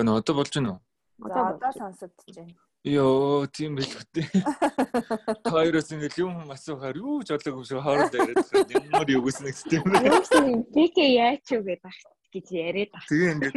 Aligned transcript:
Гэхдээ 0.00 0.08
нөө 0.08 0.24
одоо 0.24 0.34
болж 0.40 0.52
байна 0.56 0.70
уу? 0.72 0.80
Одоо 1.28 1.72
сонсогдож 1.76 2.32
байна. 2.32 2.56
Йоо, 2.88 3.44
тийм 3.52 3.76
байлгүй. 3.76 4.24
Хоёроос 5.52 5.92
ингэ 5.92 6.08
юм 6.24 6.48
асуухаар 6.48 6.96
юу 6.96 7.20
ч 7.20 7.36
одлоо 7.36 7.60
юм 7.60 7.64
шиг 7.68 7.84
хооронд 7.84 8.16
яриад 8.16 8.40
байгаа. 8.48 8.80
Ямар 8.88 9.08
юу 9.12 9.28
гэсэн 9.28 9.44
нэг 9.44 9.56
тийм. 9.68 9.84
Юу 9.92 10.24
ч 10.24 10.32
ПК 10.72 10.96
яач 11.04 11.44
юу 11.52 11.60
гэдэг 11.68 11.92
гэж 12.32 12.46
яриад 12.48 12.88
байна. 12.96 13.08
Тэгээ 13.12 13.32
ингэ 13.36 13.48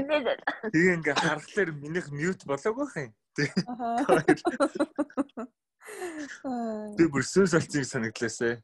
тэгээ 0.75 0.95
ингэ 0.99 1.13
харахаар 1.15 1.69
минийх 1.71 2.11
мьют 2.11 2.43
болоогүй 2.43 2.87
хин. 2.91 3.15
Би 6.99 7.03
бүр 7.07 7.23
сүс 7.23 7.55
олцгийг 7.55 7.87
санагдлаасаа. 7.87 8.59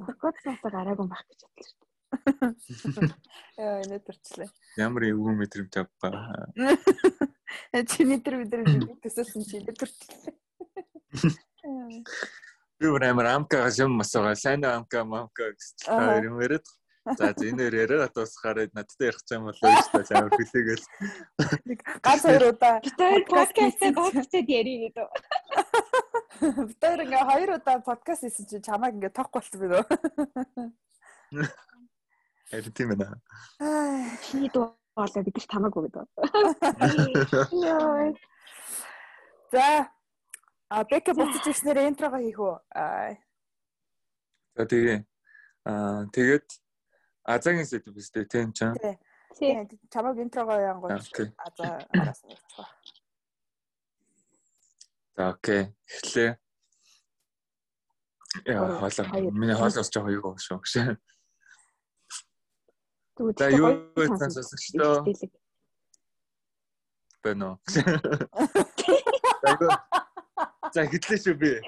Наркот 0.00 0.40
цаасаа 0.40 0.72
гараагүй 0.72 1.04
байх 1.04 1.24
гэж 1.28 1.44
бодлоо 1.44 1.68
шүү. 1.68 1.95
Яа, 3.56 3.80
энэ 3.84 3.98
төрчлээ. 4.04 4.48
Ямар 4.76 5.02
эвгүй 5.08 5.34
мэдрэмж 5.40 5.74
авгаа. 5.80 6.48
Чиний 7.92 8.20
тэр 8.20 8.44
өдөр 8.44 8.62
төсөөлсөн 9.00 9.42
чи 9.48 9.60
төрчлээ. 9.64 10.34
Би 12.76 12.90
бүр 12.92 13.04
амар 13.08 13.26
амка 13.32 13.64
юм 13.78 14.00
асуугаа. 14.04 14.36
Сайн 14.36 14.64
амка 14.64 15.04
мамка 15.04 15.52
гэж 15.52 15.86
та 15.86 16.20
юм 16.20 16.40
яриад. 16.44 16.66
За 17.16 17.30
зинээр 17.38 17.74
яриа 17.86 18.08
дуусахаар 18.10 18.68
надтай 18.74 19.08
ярих 19.08 19.22
юм 19.30 19.46
болоо 19.48 19.56
шүү 19.62 20.02
дээ. 20.04 20.18
Амар 20.18 20.32
хүлээгээл. 20.34 20.86
Ганц 22.02 22.22
хоёр 22.26 22.44
удаа 22.50 22.82
подкастээ 22.82 23.94
дуусчихэд 23.94 24.48
ярих 24.50 24.78
гэдэг. 24.90 25.08
Бид 26.66 26.80
хоёр 26.82 27.00
ингээ 27.06 27.24
хоёр 27.30 27.50
удаа 27.56 27.78
подкаст 27.80 28.26
хийсэн 28.26 28.46
чинь 28.50 28.66
чамайг 28.66 28.98
ингээ 28.98 29.14
тоохгүй 29.14 29.40
болсон 29.40 29.60
би 29.62 29.66
нөө. 29.70 29.84
Харин 32.50 32.72
тийм 32.72 32.90
ээ. 32.94 33.18
Чиний 34.22 34.50
дуу 34.54 34.78
болоо 34.94 35.22
бид 35.22 35.36
нар 35.36 35.46
тамаагүй 35.50 35.82
гэдэг. 35.90 36.06
За 39.52 39.90
а 40.70 40.84
бэкэ 40.86 41.12
буцаж 41.14 41.44
ирснээр 41.46 41.90
интрого 41.90 42.18
хийх 42.22 42.38
үү? 42.38 42.54
За 44.56 44.62
тэгээ 44.62 44.98
аа 45.66 46.06
тэгээд 46.14 46.46
Азагийн 47.26 47.66
сэдв 47.66 47.90
биз 47.90 48.10
дээ 48.14 48.30
тийм 48.30 48.54
ч. 48.54 48.70
Тийм. 49.34 49.66
Чамаг 49.90 50.16
интрого 50.22 50.54
янгууд 50.54 50.94
Аза 50.94 51.82
араас 51.90 52.22
нь 52.22 52.30
явчихва. 52.30 52.64
За 55.16 55.34
окей. 55.34 55.74
Эхлэе. 55.90 56.38
Яа, 58.46 58.78
хоолой. 58.78 59.30
Миний 59.34 59.56
хоолойс 59.58 59.90
жоо 59.90 60.08
юу 60.14 60.38
шүү 60.38 60.62
гэж. 60.62 60.98
За 63.16 63.48
юу 63.48 63.88
гэсэн 63.96 64.30
сонсогчдоо. 64.30 65.04
Бэнэ. 67.24 67.56
За 70.74 70.84
хэтлээ 70.84 71.18
шүү 71.24 71.34
би. 71.40 71.52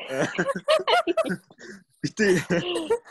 Битээ 1.99 2.39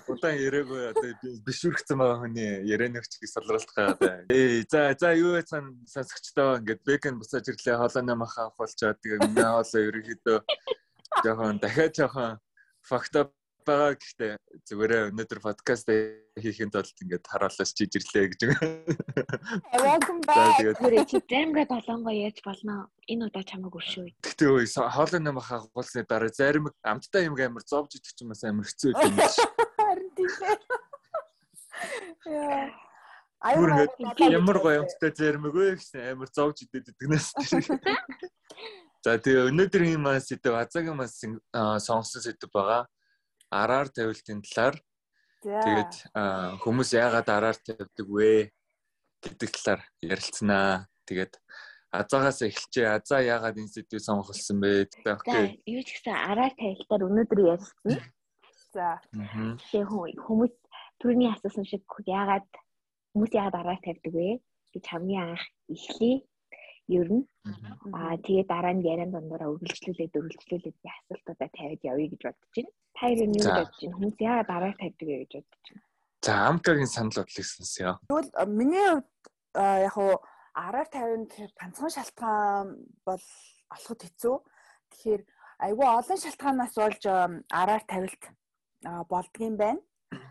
удаан 0.07 0.39
яриаггүй 0.39 0.93
одоо 0.93 1.11
бишүрхсэн 1.43 1.99
байгаа 1.99 2.23
хүний 2.23 2.63
ярианагч 2.71 3.19
гэж 3.19 3.35
салруулах 3.35 3.73
гаа. 3.75 3.99
Ээ 4.31 4.63
за 4.71 4.95
за 4.95 5.11
юу 5.11 5.35
яцхан 5.35 5.83
сонсогчдоо 5.83 6.63
ингээд 6.63 6.87
бэкэн 6.87 7.19
бусаж 7.19 7.51
ирлээ 7.51 7.75
хоолойно 7.75 8.15
маха 8.15 8.47
авахулчаад 8.47 8.95
тэгээ 9.03 9.27
миний 9.27 9.43
хоолой 9.43 9.83
ерөөхдөө 9.91 10.39
жоохон 11.25 11.59
дахиад 11.59 11.99
жоохон 11.99 12.39
факт 12.87 13.11
байгаа 13.67 13.93
гэхдээ 13.99 14.31
зүгээрээ 14.63 15.01
өнөөдөр 15.11 15.39
подкаст 15.43 15.91
хийхэд 16.39 16.71
тулд 16.71 16.97
ингээд 17.03 17.25
хараалаас 17.27 17.71
чиж 17.75 17.99
ирлээ 17.99 18.25
гэж. 18.31 18.41
Welcome 19.75 20.23
back. 20.23 20.63
Тэрэ 20.79 21.03
чи 21.03 21.19
дэмгээ 21.19 21.67
долонгоо 21.67 22.15
яаж 22.15 22.39
болно? 22.47 22.87
Энэ 23.11 23.27
удаа 23.27 23.43
чамайг 23.43 23.75
өршөө. 23.75 24.15
Гэтэ 24.23 24.45
өө 24.47 24.63
хоолой 24.87 25.19
нам 25.19 25.43
хагуулсны 25.43 26.07
дараа 26.07 26.31
зарим 26.31 26.71
амттай 26.81 27.27
юм 27.27 27.35
амар 27.35 27.67
зовж 27.67 27.99
идэх 27.99 28.15
юм 28.23 28.31
бас 28.31 28.47
амар 28.47 28.63
хэцүү 28.63 28.95
юм 28.95 29.15
биш. 29.19 29.35
Харин 29.75 30.09
тийм 30.15 30.31
ээ. 30.47 30.55
Яа. 32.31 32.87
Ямар 34.31 34.57
гоё 34.63 34.81
амттай 34.81 35.11
зарим 35.13 35.45
өгөө 35.45 35.77
гэсэн 35.77 36.15
амар 36.15 36.29
зовж 36.33 36.65
идэх 36.65 36.89
гэдэгнээс. 36.89 37.27
За 39.05 39.15
тэгээ 39.21 39.53
өнөөдрийн 39.53 40.01
мас 40.01 40.27
сэдв 40.27 40.57
азагийн 40.57 40.97
мас 40.97 41.21
сонгосон 41.21 42.21
сэдв 42.25 42.49
байгаа 42.49 42.89
араар 43.51 43.87
тавилтын 43.91 44.41
талаар 44.43 44.75
тэгээд 45.43 45.93
хүмүүс 46.63 46.89
яагаад 46.97 47.27
араар 47.29 47.57
тавьдаг 47.61 48.07
вэ 48.07 48.51
гэдэг 49.23 49.49
талаар 49.55 49.81
ярилцсанаа. 50.01 50.87
Тэгээд 51.07 51.33
азаагаас 51.91 52.41
эхэлчихээ. 52.43 52.87
Азаа 52.99 53.21
яагаад 53.23 53.57
сэдвийг 53.57 54.03
сонгосон 54.03 54.59
бэ? 54.61 54.91
Окей. 55.07 55.61
Юу 55.65 55.81
ч 55.83 55.95
гэсэн 55.95 56.15
араар 56.15 56.53
тавилтаар 56.59 57.07
өнөөдөр 57.07 57.39
ярилцсан. 57.55 57.95
За. 58.73 58.99
Тэгээ 59.71 60.19
хүмүүс 60.19 60.53
түрүүний 60.99 61.31
асуусан 61.31 61.65
шиг 61.65 61.83
яагаад 62.05 62.47
хүмүүс 63.15 63.31
яагаад 63.33 63.57
араар 63.61 63.81
тавьдаг 63.81 64.13
вэ 64.13 64.43
гэж 64.75 64.83
хамгийн 64.91 65.23
анх 65.33 65.43
эхлэе 65.71 66.27
ер 66.87 67.07
нь 67.11 67.23
аа 67.91 68.15
тэгээ 68.15 68.45
дараа 68.47 68.73
нь 68.75 68.87
яриан 68.87 69.11
дундаараа 69.11 69.51
үргэлжлүүлээд 69.51 70.15
үргэлжлүүлээд 70.15 70.77
би 70.79 70.87
асуултуудаа 70.87 71.49
тавиад 71.51 71.81
явъя 71.83 72.07
гэж 72.07 72.21
бодож 72.23 72.47
байна. 72.55 72.71
Та 72.95 73.03
ер 73.11 73.19
нь 73.27 73.35
юу 73.35 73.51
бодож 73.51 73.75
байна? 73.75 73.95
Хүмүүс 73.95 74.17
яа 74.23 74.41
дараа 74.47 74.73
тавьдаг 74.79 75.07
вэ 75.07 75.17
гэж 75.27 75.33
бодож 75.35 75.65
байна. 75.67 75.83
За 76.23 76.33
амкагийн 76.47 76.87
санал 76.87 77.17
бодлыг 77.19 77.47
сонсъё. 77.47 77.91
Тэгвэл 78.07 78.31
миний 78.47 78.87
хувьд 78.87 79.11
яг 79.83 79.93
хуу 79.93 80.13
араар 80.55 80.87
тавина 80.87 81.27
гэхээр 81.27 81.51
ганцхан 81.59 81.91
шалтгаан 81.91 82.67
бол 83.03 83.25
олоход 83.75 83.99
хэцүү. 84.07 84.35
Тэгэхээр 84.91 85.21
айгүй 85.67 85.87
олон 85.91 86.19
шалтгаанаас 86.23 86.73
болж 86.79 87.03
араар 87.51 87.83
тавилт 87.83 88.23
болдгийм 89.11 89.55
байна. 89.59 89.83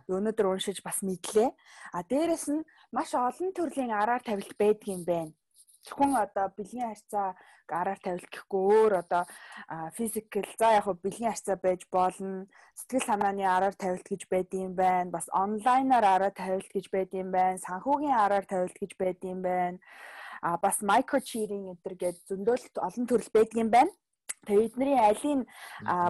Өнөөдөр 0.09 0.57
уншиж 0.57 0.81
бас 0.81 1.05
мэдлээ. 1.05 1.53
А 1.93 2.01
дээрэс 2.01 2.49
нь 2.49 2.65
маш 2.97 3.13
олон 3.13 3.53
төрлийн 3.53 3.93
араар 3.93 4.25
тавилт 4.25 4.57
байдгийм 4.57 5.05
байна 5.05 5.37
зөвхөн 5.87 6.13
одоо 6.25 6.47
бэлгийн 6.59 6.91
харьцаа 6.91 7.29
гараар 7.71 8.01
тавилт 8.03 8.29
гэхгүй 8.35 8.63
өөр 8.75 8.93
одоо 9.03 9.23
физикл 9.97 10.51
за 10.59 10.69
яг 10.79 10.85
хөө 10.87 10.97
бэлгийн 11.05 11.33
харьцаа 11.33 11.57
байж 11.67 11.83
болно 11.97 12.47
сэтгэл 12.79 13.09
санааны 13.09 13.45
араар 13.47 13.77
тавилт 13.79 14.07
гэж 14.13 14.23
байдığım 14.33 14.73
байна 14.83 15.11
бас 15.17 15.27
онлайнаар 15.43 16.07
араар 16.15 16.35
тавилт 16.35 16.69
гэж 16.75 16.87
байдığım 16.95 17.29
байна 17.37 17.65
санхүүгийн 17.67 18.17
араар 18.25 18.47
тавилт 18.53 18.77
гэж 18.83 18.93
байдığım 19.03 19.41
байна 19.49 19.79
а 20.43 20.57
бас 20.65 20.77
micro 20.91 21.19
cheating 21.29 21.65
гэдэг 21.71 21.95
гээд 22.03 22.19
зөндөл 22.29 22.65
олон 22.87 23.05
төрөл 23.11 23.31
байдığım 23.37 23.71
байна 23.77 23.93
Тэгээ 24.45 24.67
эдний 24.69 24.99
алийг 25.01 25.41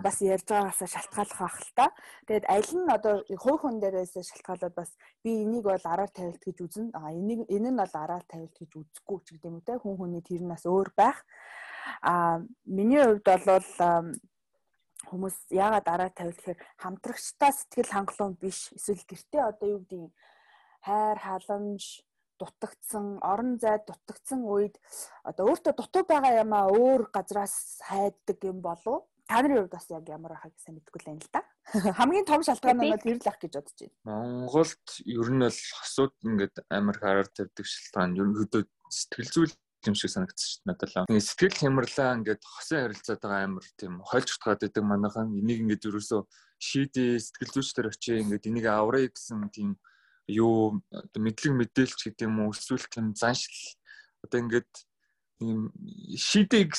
бас 0.02 0.16
ярьж 0.20 0.46
байгаагаас 0.50 0.92
шалтгааллах 0.92 1.40
байх 1.40 1.56
л 1.62 1.72
та. 1.78 1.86
Тэгээд 2.26 2.46
аль 2.50 2.72
нь 2.74 2.90
одоо 2.90 3.14
хувь 3.38 3.60
хүн 3.62 3.78
дээрээс 3.80 4.18
шалтгаалаад 4.18 4.74
бас 4.74 4.90
би 5.22 5.46
энийг 5.46 5.64
бол 5.64 5.84
араар 5.86 6.10
тавилт 6.10 6.42
гэж 6.42 6.58
үзнэ. 6.60 6.90
А 6.98 7.14
энийг 7.14 7.46
энэ 7.46 7.70
нь 7.70 7.80
бол 7.80 7.94
араар 7.94 8.24
тавилт 8.28 8.56
гэж 8.58 8.70
үзэхгүй 8.76 9.18
ч 9.24 9.26
гэдэм 9.38 9.56
үү 9.56 9.64
те. 9.64 9.80
Хүн 9.80 9.96
хүний 9.96 10.22
тэр 10.26 10.42
нас 10.42 10.66
өөр 10.66 10.90
байх. 10.92 11.22
А 12.02 12.42
миний 12.66 13.00
хувьд 13.00 13.24
бол 13.24 13.70
хүмүүс 15.06 15.36
яагаад 15.54 15.86
араар 15.86 16.12
тавилт 16.12 16.38
гэхээр 16.40 16.60
хамтрагчтай 16.82 17.52
сэтгэл 17.54 17.94
хангалуун 17.94 18.34
биш. 18.36 18.74
Эсвэл 18.74 19.06
гэртээ 19.06 19.42
одоо 19.48 19.68
юу 19.70 19.80
гэдэг 19.86 20.12
хайр 20.82 21.18
халамж 21.18 22.02
дутагдсан, 22.40 23.18
орон 23.22 23.58
зайд 23.58 23.86
дутагдсан 23.88 24.44
үед 24.44 24.76
одоо 25.24 25.50
өөртөө 25.50 25.74
дутуу 25.76 26.04
байгаа 26.08 26.42
юмаа 26.44 26.70
өөр 26.70 27.10
газраас 27.12 27.80
хайддаг 27.88 28.38
юм 28.44 28.60
болов 28.60 29.04
та 29.26 29.42
нарын 29.42 29.66
хувьд 29.66 29.74
бас 29.74 29.86
яг 29.90 30.06
ямар 30.08 30.32
байхаг 30.38 30.54
сайн 30.62 30.78
мэдэхгүй 30.78 31.00
л 31.02 31.10
юм 31.10 31.18
л 31.18 31.30
да. 31.34 31.42
Хамгийн 31.98 32.26
том 32.26 32.42
шалтгаан 32.46 32.78
нь 32.78 32.90
бол 32.94 33.02
тэр 33.02 33.18
л 33.18 33.26
ах 33.26 33.40
гэж 33.42 33.52
бодож 33.58 33.78
байна. 33.82 33.94
Монголд 34.06 34.86
ер 35.02 35.28
нь 35.34 35.42
бол 35.42 35.60
хосууд 35.82 36.14
ингээд 36.22 36.54
амар 36.70 36.96
хараар 37.02 37.28
тавьдаг 37.34 37.66
шалтгаан 37.66 38.14
ерөнхийдөө 38.14 38.62
сэтгэл 38.86 39.32
зүйл 39.34 39.54
юм 39.90 39.94
шиг 39.98 40.10
санагдсан 40.14 40.46
шүү 40.46 40.58
дээ 40.62 40.70
надад 40.70 40.90
л. 40.94 41.06
Ингээд 41.10 41.26
сэтгэл 41.26 41.58
хямрлаа 41.58 42.10
ингээд 42.22 42.42
хосын 42.46 42.82
харилцаад 42.86 43.20
байгаа 43.22 43.42
амар 43.50 43.66
тийм 43.74 43.94
хольж 44.06 44.28
утгаад 44.30 44.60
байдаг 44.62 44.84
манайхан 44.86 45.28
энийг 45.34 45.60
ингээд 45.66 45.86
ерөөсөө 45.90 46.22
шийдээ 46.62 47.12
сэтгэл 47.18 47.54
зүйчдэр 47.54 47.90
очие 47.90 48.22
ингээд 48.22 48.48
энийг 48.50 48.66
авраа 48.70 49.10
гэсэн 49.10 49.50
тийм 49.50 49.74
юу 50.28 50.82
мэдлэг 51.14 51.54
мэдээлч 51.54 51.98
гэдэг 52.02 52.26
юм 52.26 52.46
уу 52.46 52.54
эсвэл 52.54 52.86
тийм 52.90 53.14
заншил 53.14 53.78
одоо 54.24 54.38
ингээд 54.42 54.72
ийм 55.40 55.70
шийдэг 56.16 56.72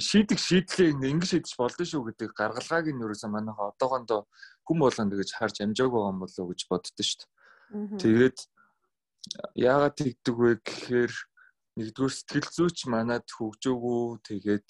шийдэг 0.00 0.38
шийдлээ 0.40 0.96
ингэ 0.96 1.26
шийдэж 1.28 1.52
болдсон 1.60 1.86
шүү 1.86 2.02
гэдэг 2.08 2.30
гаргалгааг 2.32 2.86
нь 2.90 3.02
ерөөсөө 3.04 3.30
манайха 3.30 3.70
одоогондоо 3.76 4.20
хүм 4.64 4.78
болгоно 4.80 5.14
гэж 5.20 5.30
харж 5.36 5.56
амжаагүй 5.60 6.00
юм 6.00 6.18
болов 6.24 6.38
уу 6.40 6.50
гэж 6.50 6.60
боддоо 6.68 7.04
шүү 7.04 7.20
дээ. 7.20 8.00
Тэгээд 8.00 8.38
яагаад 9.54 9.94
тэгдэг 10.00 10.34
вэ 10.36 10.50
гэхээр 10.64 11.12
нэгдүгээр 11.76 12.14
сэтгэл 12.16 12.50
зүйч 12.56 12.78
манад 12.88 13.26
хөгжөөгөө 13.28 14.04
тэгээд 14.28 14.68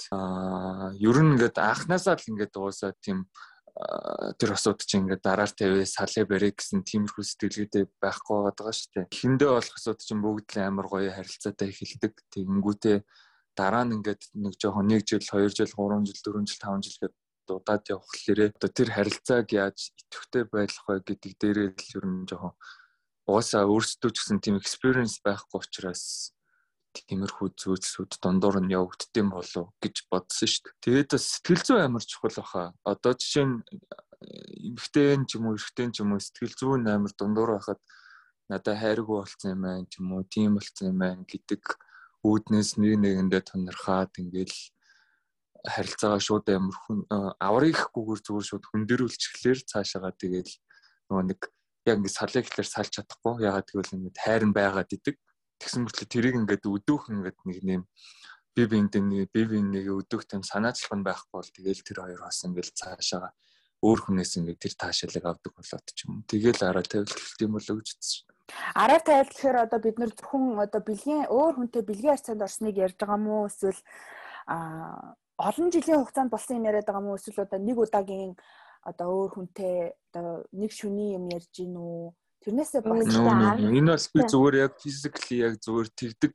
ер 1.04 1.18
нь 1.22 1.32
ингээд 1.36 1.56
анханасаа 1.60 2.16
л 2.18 2.30
ингээд 2.32 2.54
уусаа 2.58 2.92
тийм 2.98 3.28
тэр 4.38 4.54
асуудал 4.54 4.86
чинь 4.86 5.02
ингээд 5.10 5.22
дараар 5.26 5.50
тавиа 5.50 5.82
салээ 5.82 6.24
барэ 6.30 6.54
гэсэн 6.54 6.86
тиймэрхүү 6.86 7.24
сэтгэлгээтэй 7.26 7.84
байхгүй 7.98 8.36
байгаа 8.46 8.70
шүү 8.70 8.90
дээ. 8.94 9.10
Эхэндээ 9.10 9.50
болох 9.50 9.74
асуудал 9.74 10.06
чинь 10.06 10.22
бүгд 10.22 10.48
л 10.54 10.62
амар 10.62 10.86
гоё 10.86 11.10
харилцаатай 11.10 11.68
эхэлдэг. 11.74 12.14
Тэгэнгүүтээ 12.30 12.96
дараа 13.58 13.82
нь 13.82 13.98
ингээд 13.98 14.22
нэг 14.38 14.54
жоохон 14.62 14.94
1 14.94 15.02
жил 15.02 15.26
2 15.26 15.50
жил 15.50 15.70
3 15.74 16.06
жил 16.06 16.20
4 16.22 16.46
жил 16.46 16.62
5 16.62 16.86
жил 16.86 16.98
гэдэг 17.02 17.18
удаад 17.50 17.84
явхлаарэ 17.90 18.46
одоо 18.54 18.70
тэр 18.70 18.88
харилцааг 18.94 19.46
яаж 19.52 19.78
идэвхтэй 19.90 20.44
байлгах 20.48 20.86
вэ 20.88 21.02
гэдэг 21.02 21.32
дээрээ 21.38 21.68
л 21.74 21.94
ер 21.98 22.04
нь 22.06 22.26
жоохон 22.30 22.54
угаасаа 23.26 23.68
өөрсдөө 23.68 24.10
ч 24.12 24.16
гэсэн 24.20 24.38
тийм 24.40 24.56
experience 24.58 25.20
байхгүй 25.22 25.60
учраас 25.60 26.33
тиймэрхүү 26.94 27.48
зүйлсүүд 27.58 28.12
дундуур 28.22 28.62
нь 28.62 28.74
явагддсан 28.74 29.28
болов 29.34 29.66
гэж 29.82 29.96
бодсон 30.10 30.48
шүү 30.48 30.62
дээ. 30.64 30.82
Тэгээд 30.84 31.10
бас 31.14 31.24
сэтгэл 31.34 31.62
зүйн 31.66 31.84
амар 31.84 32.04
чухал 32.06 32.36
баха. 32.38 32.62
Одоо 32.86 33.12
жишээ 33.18 33.46
нь 33.50 33.56
эмхтэн 34.70 35.26
ч 35.26 35.36
юм 35.36 35.50
уу 35.50 35.58
эрэгтэн 35.58 35.90
ч 35.90 35.96
юм 36.02 36.14
уу 36.14 36.22
сэтгэл 36.22 36.54
зүйн 36.54 36.86
амар 36.88 37.12
дундуур 37.18 37.50
байхад 37.58 37.80
надад 38.48 38.78
хайргүй 38.80 39.16
болцсон 39.20 39.50
юм 39.54 39.62
байна 39.66 39.86
ч 39.90 40.00
юм 40.00 40.08
уу 40.14 40.22
тийм 40.24 40.56
болцсон 40.56 40.92
юм 40.92 40.98
байна 41.02 41.22
гэдэг 41.26 41.62
үүднээс 42.24 42.70
нэг 42.80 42.92
нэгэндээ 43.04 43.42
тонирхаад 43.50 44.12
ингээл 44.22 44.56
харилцаагаа 45.64 46.20
шууд 46.20 46.46
амар 46.52 46.76
хүн 46.76 46.98
авраг 47.40 47.72
ихгүйгээр 47.72 48.20
зүгээр 48.24 48.48
шууд 48.48 48.64
хүндэрүүлчихлээр 48.68 49.60
цаашаага 49.64 50.12
тэгэл 50.12 50.52
нөгөө 51.08 51.24
нэг 51.28 51.40
яг 51.88 51.96
ингэ 52.00 52.12
салыг 52.12 52.44
ихлээр 52.48 52.68
салж 52.68 52.90
чадахгүй 52.96 53.44
ягаад 53.48 53.68
гэвэл 53.68 53.96
ингэ 53.96 54.20
хайр 54.24 54.44
нь 54.48 54.56
байгаад 54.56 54.90
идэг 54.92 55.16
тэгсэн 55.60 55.84
мөртлөө 55.84 56.08
тэрийг 56.10 56.34
ингээд 56.40 56.64
өдөөх 56.64 57.02
ингээд 57.12 57.38
нэг 57.48 57.58
нэм 57.62 57.82
би 58.54 58.62
биэндээ 58.70 59.02
нэг 59.02 59.28
би 59.34 59.42
биений 59.50 59.82
нэг 59.82 59.86
өдөөх 59.90 60.24
тэм 60.30 60.42
санаачлах 60.46 60.94
нь 60.94 61.06
байхгүй 61.06 61.34
бол 61.34 61.50
тэгэл 61.50 61.82
тэр 61.82 61.98
хоёр 62.02 62.20
бас 62.22 62.44
ингээд 62.46 62.78
цаашаага 62.78 63.30
өөр 63.84 64.00
хүнээс 64.00 64.32
ингээд 64.40 64.60
тэр 64.62 64.74
таашаалыг 64.80 65.24
авдаг 65.28 65.52
болоод 65.52 65.86
ч 65.92 66.08
юм. 66.08 66.24
Тэгэл 66.24 66.62
араа 66.64 66.84
тавилт 66.86 67.12
хэлт 67.12 67.40
юм 67.44 67.52
болоо 67.58 67.74
гэж 67.76 67.88
үзсэн. 67.92 68.24
Араа 68.72 69.00
тавилт 69.04 69.32
гэхээр 69.34 69.58
одоо 69.60 69.78
бид 69.84 69.96
нэр 70.00 70.12
зөвхөн 70.16 70.44
одоо 70.64 70.80
бэлгийн 70.80 71.28
өөр 71.28 71.54
хүнтэй 71.60 71.82
бэлгийн 71.84 72.14
харьцаанд 72.16 72.46
орсныг 72.46 72.76
ярьж 72.80 72.96
байгаа 72.96 73.20
мó 73.20 73.44
эсвэл 73.44 73.80
а 74.48 75.16
олон 75.36 75.68
жилийн 75.68 76.00
хугацаанд 76.00 76.32
болсон 76.32 76.56
юм 76.62 76.68
яриад 76.70 76.88
байгаа 76.88 77.04
мó 77.04 77.12
эсвэл 77.16 77.44
одоо 77.44 77.58
нэг 77.60 77.76
удаагийн 77.76 78.32
одоо 78.88 79.08
өөр 79.12 79.30
хүнтэй 79.36 79.76
одоо 80.12 80.48
нэг 80.52 80.70
шүний 80.72 81.16
юм 81.18 81.28
ярьж 81.28 81.50
гин 81.52 81.76
үү 81.76 82.12
тэрнээсээ 82.44 82.80
бас 82.84 83.08
энэ 83.08 83.90
бас 83.92 84.04
би 84.12 84.20
зүгээр 84.22 84.54
яг 84.64 84.72
физикли 84.80 85.34
яг 85.44 85.54
зүгээр 85.64 85.88
тэгдэг 85.96 86.34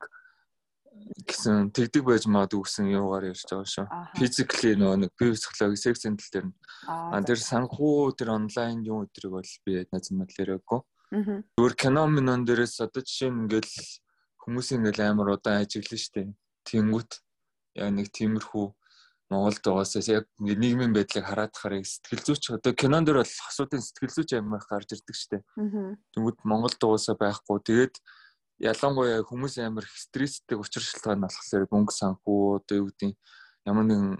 гэсэн 1.26 1.70
тэгдэг 1.70 2.02
байж 2.04 2.24
магадгүй 2.26 2.62
гэсэн 2.66 2.86
юугаар 2.90 3.30
ярьж 3.30 3.46
байгаа 3.46 3.68
шүү. 3.70 3.86
Физикли 4.18 4.74
нөгөө 4.76 4.98
нэг 5.06 5.10
бие 5.16 5.32
психологи 5.34 5.80
секс 5.80 6.02
центр 6.04 6.26
дээр 6.32 6.46
нь 6.50 6.54
аа 6.86 7.22
тэр 7.22 7.40
санхүү 7.40 8.14
тэр 8.18 8.34
онлайн 8.36 8.84
юм 8.84 9.06
өдрийг 9.06 9.32
бол 9.32 9.52
би 9.64 9.86
найз 9.90 10.10
мэд 10.10 10.34
яриаггүй. 10.38 10.80
Зүгээр 11.56 11.74
кино 11.78 12.02
минон 12.06 12.44
дээрээс 12.46 12.84
одоо 12.86 13.02
жишээ 13.02 13.30
нь 13.30 13.40
ингээл 13.46 13.74
хүмүүс 14.42 14.68
ингээл 14.76 15.10
амар 15.10 15.34
удаан 15.34 15.62
ажиглана 15.62 15.98
штэ. 15.98 16.30
Тэнгүүт 16.68 17.10
яг 17.80 17.90
нэг 17.94 18.06
тиймэрхүү 18.14 18.66
Монголд 19.30 19.62
байгаасаа 19.62 20.02
яг 20.10 20.26
нийгмийн 20.42 20.90
байдлыг 20.90 21.22
хараад 21.22 21.54
хараа 21.54 21.86
сэтгэл 21.86 22.26
зүйч 22.26 22.50
одоо 22.50 22.74
кинон 22.74 23.06
дэр 23.06 23.22
бол 23.22 23.34
асуудын 23.46 23.78
сэтгэл 23.78 24.10
зүйч 24.10 24.30
амиах 24.34 24.66
гарч 24.66 24.90
ирдэг 24.98 25.14
штэ. 25.14 25.38
Тэнгүүд 26.18 26.42
Монголд 26.42 26.82
угаасаа 26.82 27.14
байхгүй. 27.14 27.62
Тэгээд 27.62 27.94
ялангуяа 28.58 29.22
хүмүүс 29.22 29.62
амар 29.62 29.86
стресстэй 29.86 30.58
учир 30.58 30.82
шалтгаан 30.82 31.22
болохоор 31.22 31.64
мөнгө 31.70 31.94
санхүү 31.94 32.38
одоо 32.58 32.76
юу 32.82 32.90
гэдэг 32.90 33.14
ямар 33.70 33.86
нэгэн 33.86 34.18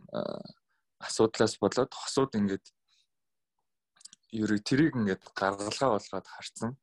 асуудлаас 1.03 1.59
болоод 1.59 1.91
хосууд 1.91 2.33
ингээд 2.39 2.65
ерөө 4.31 4.61
тэрийг 4.63 4.95
ингээд 4.95 5.27
гаргалгаа 5.35 5.99
болгоод 5.99 6.27
харцсан. 6.31 6.79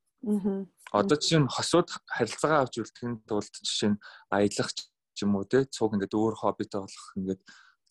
Одоо 0.92 1.16
жишээ 1.16 1.42
нь 1.42 1.48
хосууд 1.48 1.90
харилцаагаа 2.12 2.68
авч 2.68 2.76
үлдэхин 2.84 3.24
тулд 3.24 3.54
жишээ 3.64 3.96
нь 3.96 4.02
аялах 4.36 4.70
ч 4.76 4.92
юм 5.24 5.40
уу 5.40 5.46
те 5.48 5.64
цуг 5.66 5.96
ингээд 5.96 6.14
өөр 6.18 6.36
хоббитой 6.38 6.84
болох 6.84 7.08
ингээд 7.16 7.42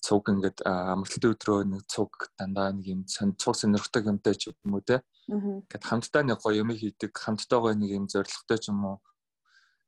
цуг 0.07 0.31
ингээд 0.31 0.63
амралтын 0.63 1.35
өдрөө 1.35 1.61
нэг 1.67 1.83
цуг 1.91 2.31
дандаа 2.39 2.71
нэг 2.71 2.87
юм 2.95 3.01
цуг 3.11 3.55
сонирхдаг 3.59 4.07
юмтай 4.07 4.35
ч 4.39 4.55
юм 4.55 4.79
уу 4.79 4.85
те. 4.87 5.03
Ингээд 5.27 5.83
хамтдаа 5.83 6.23
нэг 6.23 6.39
гоё 6.39 6.63
юм 6.63 6.71
хийдэг, 6.71 7.11
хамтдаа 7.11 7.59
гоё 7.59 7.75
нэг 7.75 7.91
юм 7.99 8.07
зоригтой 8.07 8.59
ч 8.63 8.71
юм 8.71 8.87
уу 8.87 8.97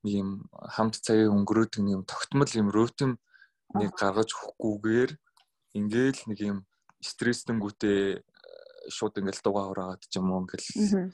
нэг 0.03 0.15
юм 0.23 0.31
хамт 0.50 0.99
цагийг 1.03 1.31
өнгөрөөдөг 1.31 1.82
нэг 1.82 1.94
юм 1.99 2.05
тогтмол 2.06 2.53
юм 2.55 2.69
рутин 2.70 3.12
нэг 3.75 3.91
гаргаж 3.99 4.31
өгөхгүйгээр 4.35 5.11
ингээл 5.79 6.20
нэг 6.31 6.38
юм 6.41 6.59
стресстэнгүүтээ 7.03 8.23
шууд 8.94 9.19
ингээл 9.20 9.43
дугаа 9.44 9.67
хураагаад 9.69 10.03
ч 10.06 10.19
юм 10.19 10.31
уу 10.31 10.47
ингээл 10.47 11.12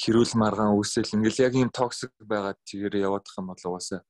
хэрүүл 0.00 0.34
маргаан 0.36 0.76
үүсэл 0.76 1.16
ингээл 1.16 1.44
яг 1.48 1.54
юм 1.56 1.70
токсик 1.72 2.12
байгаад 2.20 2.60
тэгэр 2.68 3.04
яваадах 3.08 3.34
юм 3.40 3.50
бол 3.50 3.64
угаасаа 3.72 4.00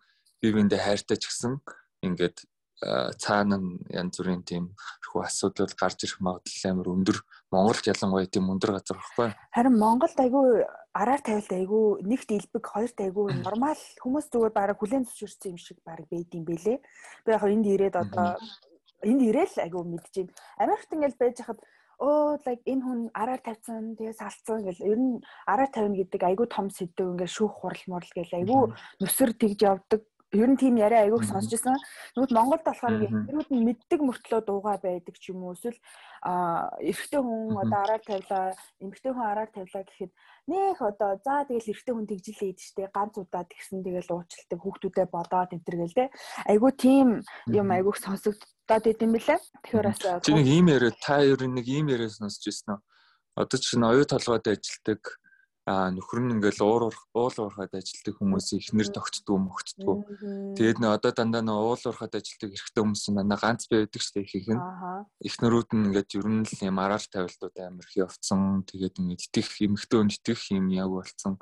бие 0.42 0.52
биендээ 0.52 0.80
хайртай 0.82 1.16
ч 1.16 1.30
гэсэн 1.30 1.54
ингээд 2.02 2.44
цаана 2.82 3.56
нь 3.56 3.80
янз 3.88 4.20
бүрийн 4.20 4.42
тийм 4.44 4.64
хөө 5.08 5.24
асуудал 5.24 5.72
гарч 5.72 6.04
ирэх 6.04 6.20
магадлал 6.20 6.70
амар 6.70 6.88
өндөр. 6.92 7.18
Монголд 7.48 7.84
ялангуяа 7.88 8.28
тийм 8.28 8.52
өндөр 8.52 8.76
газар 8.76 9.00
багхгүй. 9.00 9.28
Харин 9.56 9.76
Монголд 9.80 10.18
айгүй 10.20 10.48
араар 10.92 11.22
тавилт 11.24 11.52
айгүй 11.56 11.84
нэгт 12.04 12.28
илбэг 12.36 12.64
хоёрт 12.68 12.98
айгүй 13.00 13.26
нормал 13.40 13.82
хүмүүс 14.04 14.28
зүгээр 14.28 14.52
бараг 14.52 14.76
хүлэн 14.76 15.08
зөвшөөрсөн 15.08 15.56
юм 15.56 15.60
шиг 15.60 15.78
бараг 15.88 16.04
байд 16.12 16.28
юм 16.36 16.44
бэлээ. 16.44 16.78
Би 17.24 17.28
яг 17.32 17.44
энд 17.48 17.64
ирээд 17.64 17.96
одоо 17.96 18.36
энд 19.00 19.22
ирээл 19.24 19.56
айгүй 19.64 19.82
мэдчихээн. 19.84 20.28
Америкт 20.60 20.92
ингээл 20.92 21.20
байж 21.20 21.36
хахад 21.40 21.60
оо 21.98 22.36
like 22.44 22.60
энэ 22.68 22.84
хүн 22.84 23.00
араар 23.16 23.40
тавьсан 23.40 23.96
тэгээ 23.96 24.20
салцсан 24.20 24.68
гэл 24.68 24.84
ер 24.84 25.00
нь 25.00 25.16
араар 25.48 25.70
тавина 25.72 25.96
гэдэг 25.96 26.22
айгүй 26.28 26.46
том 26.52 26.68
сэдв 26.68 27.16
ингээл 27.16 27.36
шүүх 27.36 27.54
хурал 27.56 27.84
мурал 27.88 28.12
гэл 28.12 28.36
айгүй 28.36 28.60
нүсэр 29.00 29.32
тэгж 29.32 29.60
явдаг 29.64 30.04
ер 30.34 30.48
нь 30.50 30.58
тийм 30.58 30.74
яриа 30.76 31.06
айгүйх 31.06 31.22
сонсч 31.22 31.54
ирсэн. 31.54 31.78
Тэгвэл 32.18 32.34
Монголд 32.34 32.64
болохоор 32.66 32.98
хэрүүд 32.98 33.50
нь 33.54 33.62
мэддэг 33.62 34.00
мөртлөө 34.02 34.40
дуугаа 34.42 34.76
байдаг 34.82 35.14
ч 35.14 35.30
юм 35.30 35.46
уу 35.46 35.54
эсвэл 35.54 35.78
эрэгтэй 36.26 37.20
хүн 37.22 37.54
одоо 37.54 37.80
араар 37.86 38.02
тавилаа, 38.02 38.50
эмэгтэй 38.82 39.12
хүн 39.14 39.26
араар 39.30 39.50
тавилаа 39.54 39.84
гэхэд 39.86 40.12
нэх 40.50 40.78
одоо 40.82 41.10
за 41.22 41.46
тэгэл 41.46 41.70
эрэгтэй 41.70 41.94
хүн 41.94 42.06
тэгжилээ 42.10 42.50
идэж 42.50 42.66
штэ 42.66 42.90
ганц 42.90 43.14
удаа 43.14 43.44
тэгсэн 43.46 43.86
тэгэл 43.86 44.10
уучлалтай 44.10 44.58
хүүхдүүдэд 44.58 45.10
бодоод 45.14 45.50
гэл 45.54 45.94
те. 45.94 46.10
Айгүй 46.50 46.72
тийм 46.74 47.08
юм 47.46 47.68
айгүйх 47.70 47.98
сонсогдоод 48.02 48.84
идэм 48.90 49.14
билээ. 49.14 49.38
Тэгэхээр 49.62 49.86
бас 49.86 50.26
чи 50.26 50.34
нэг 50.34 50.46
ийм 50.50 50.66
яриа 50.74 50.90
та 50.98 51.22
ер 51.22 51.38
нь 51.46 51.54
нэг 51.54 51.66
ийм 51.70 51.86
яриа 51.94 52.10
сонсч 52.10 52.42
ирсэн 52.50 52.74
үү? 52.74 52.80
Одоо 53.36 53.58
чинь 53.62 53.86
оюу 53.86 54.08
толгойд 54.08 54.50
ажилдаг 54.50 55.00
а 55.66 55.90
нөхөр 55.90 56.22
нь 56.22 56.38
ингээл 56.38 56.62
уур 56.62 56.94
уул 56.94 57.36
уурхад 57.42 57.74
ажилтдаг 57.74 58.14
хүмүүс 58.22 58.54
ихнэр 58.54 58.86
тогтдгоо 58.94 59.34
мөгтдгөө. 59.34 59.96
Тэгээд 60.54 60.78
нөө 60.78 60.94
одоо 60.94 61.10
дандаа 61.10 61.42
нөө 61.42 61.74
уул 61.74 61.82
уурхад 61.90 62.14
ажилтдаг 62.14 62.54
эрэгтэй 62.54 62.82
хүмүүс 62.86 63.10
манай 63.10 63.34
ганц 63.34 63.66
байдаг 63.66 63.98
шүү 63.98 64.14
дээ 64.14 64.26
ихийнх 64.30 64.54
нь. 64.54 64.62
Ихнэрүүд 65.26 65.70
нь 65.74 65.84
ингээд 65.90 66.10
ер 66.22 66.26
нь 66.30 66.46
л 66.46 66.62
юм 66.70 66.78
араар 66.78 67.02
тавилтууд 67.02 67.56
амар 67.58 67.82
их 67.82 67.98
явцсан. 67.98 68.62
Тэгээд 68.62 68.94
ингээд 69.02 69.24
итгэх 69.26 69.50
эмэгтэй 69.66 69.98
хүн 69.98 70.14
итгэх 70.14 70.42
юм 70.54 70.70
яг 70.70 70.90
болцсон. 70.94 71.34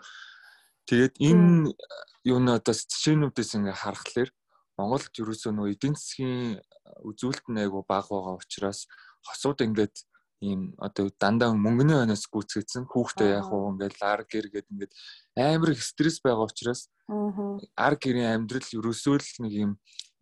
Тэгээд 0.88 1.14
энэ 1.20 1.76
юуны 2.24 2.50
одоо 2.56 2.72
жишээнүүдээс 2.72 3.60
ингээд 3.60 3.76
харахаар 3.76 4.32
Монголд 4.80 5.12
ерөөсөө 5.20 5.52
нөө 5.52 5.68
эдийн 5.76 5.94
засгийн 6.00 6.64
үзүүлэлт 7.04 7.46
нь 7.52 7.60
айгу 7.62 7.84
бага 7.86 8.08
байгаа 8.10 8.40
учраас 8.40 8.88
хосууд 9.22 9.62
ингээд 9.62 9.94
ийм 10.44 10.60
одоо 10.86 11.08
дандаа 11.22 11.50
мөнгөний 11.56 11.96
хойноос 11.96 12.24
гүйцэгдсэн 12.28 12.84
хүүхдээ 12.92 13.30
яг 13.40 13.48
уу 13.48 13.72
ингээд 13.72 13.96
ар 14.04 14.22
гэр 14.28 14.46
гээд 14.52 14.68
ингээд 14.72 14.92
амар 15.40 15.70
их 15.72 15.82
стресс 15.82 16.20
байгаа 16.20 16.48
учраас 16.48 16.92
ар 17.86 17.94
гэрийн 17.96 18.32
амьдрал 18.36 18.68
ерөөсөө 18.78 19.16
л 19.20 19.32
нэг 19.44 19.52
юм 19.64 19.72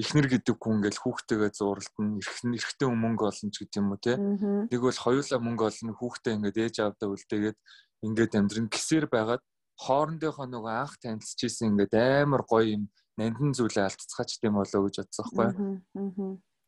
эхнэр 0.03 0.27
гэдэг 0.31 0.57
хүн 0.59 0.79
ингээд 0.79 0.99
хүүхдтэйгээ 1.03 1.51
зууралтна 1.59 2.19
эрхэн 2.19 2.57
эрэгтэй 2.59 2.89
мөнгө 2.91 3.25
олно 3.31 3.51
ч 3.53 3.57
гэдэг 3.63 3.79
юм 3.79 3.89
уу 3.93 4.01
те 4.03 4.15
нэг 4.19 4.81
бол 4.83 4.99
хоёулаа 5.05 5.41
мөнгө 5.43 5.65
олно 5.69 5.93
хүүхдээ 5.99 6.33
ингээд 6.37 6.63
ээж 6.63 6.77
аавдаа 6.83 7.09
үлдээгээд 7.13 7.59
ингээд 8.07 8.33
амьдрын 8.39 8.69
гисээр 8.73 9.07
байгаад 9.07 9.43
хоорондынхоо 9.85 10.47
нөгөө 10.51 10.75
анх 10.83 10.95
танилцчихсэн 11.03 11.71
ингээд 11.71 11.95
амар 11.95 12.43
гоё 12.47 12.67
юм 12.77 12.85
нандин 13.19 13.53
зүйлээ 13.55 13.87
алдцгач 13.87 14.31
тийм 14.41 14.59
болоо 14.59 14.81
гэж 14.87 14.97
бодсон 15.03 15.27
байхгүй. 15.37 15.73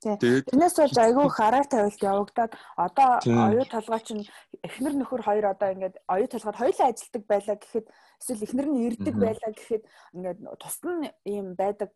Тэрнээс 0.04 0.76
болж 0.76 0.96
айгүй 1.00 1.26
хараар 1.32 1.66
тавилт 1.66 2.00
явагдаад 2.02 2.52
одоо 2.76 3.08
оюу 3.24 3.64
толгой 3.64 4.00
чинь 4.04 4.24
эхнэр 4.60 4.94
нөхөр 5.00 5.22
хоёр 5.24 5.46
одоо 5.56 5.72
ингээд 5.72 5.96
оюу 6.12 6.28
толгойд 6.28 6.60
хоёулаа 6.60 6.88
ажилтдаг 6.92 7.22
байлаа 7.24 7.56
гэхэд 7.56 7.86
эсвэл 8.20 8.44
эхнэр 8.44 8.68
нь 8.68 8.82
ирдэг 8.88 9.14
байлаа 9.16 9.50
гэхэд 9.56 9.82
ингээд 10.12 10.38
тусна 10.60 11.12
ийм 11.24 11.56
байдаг 11.56 11.90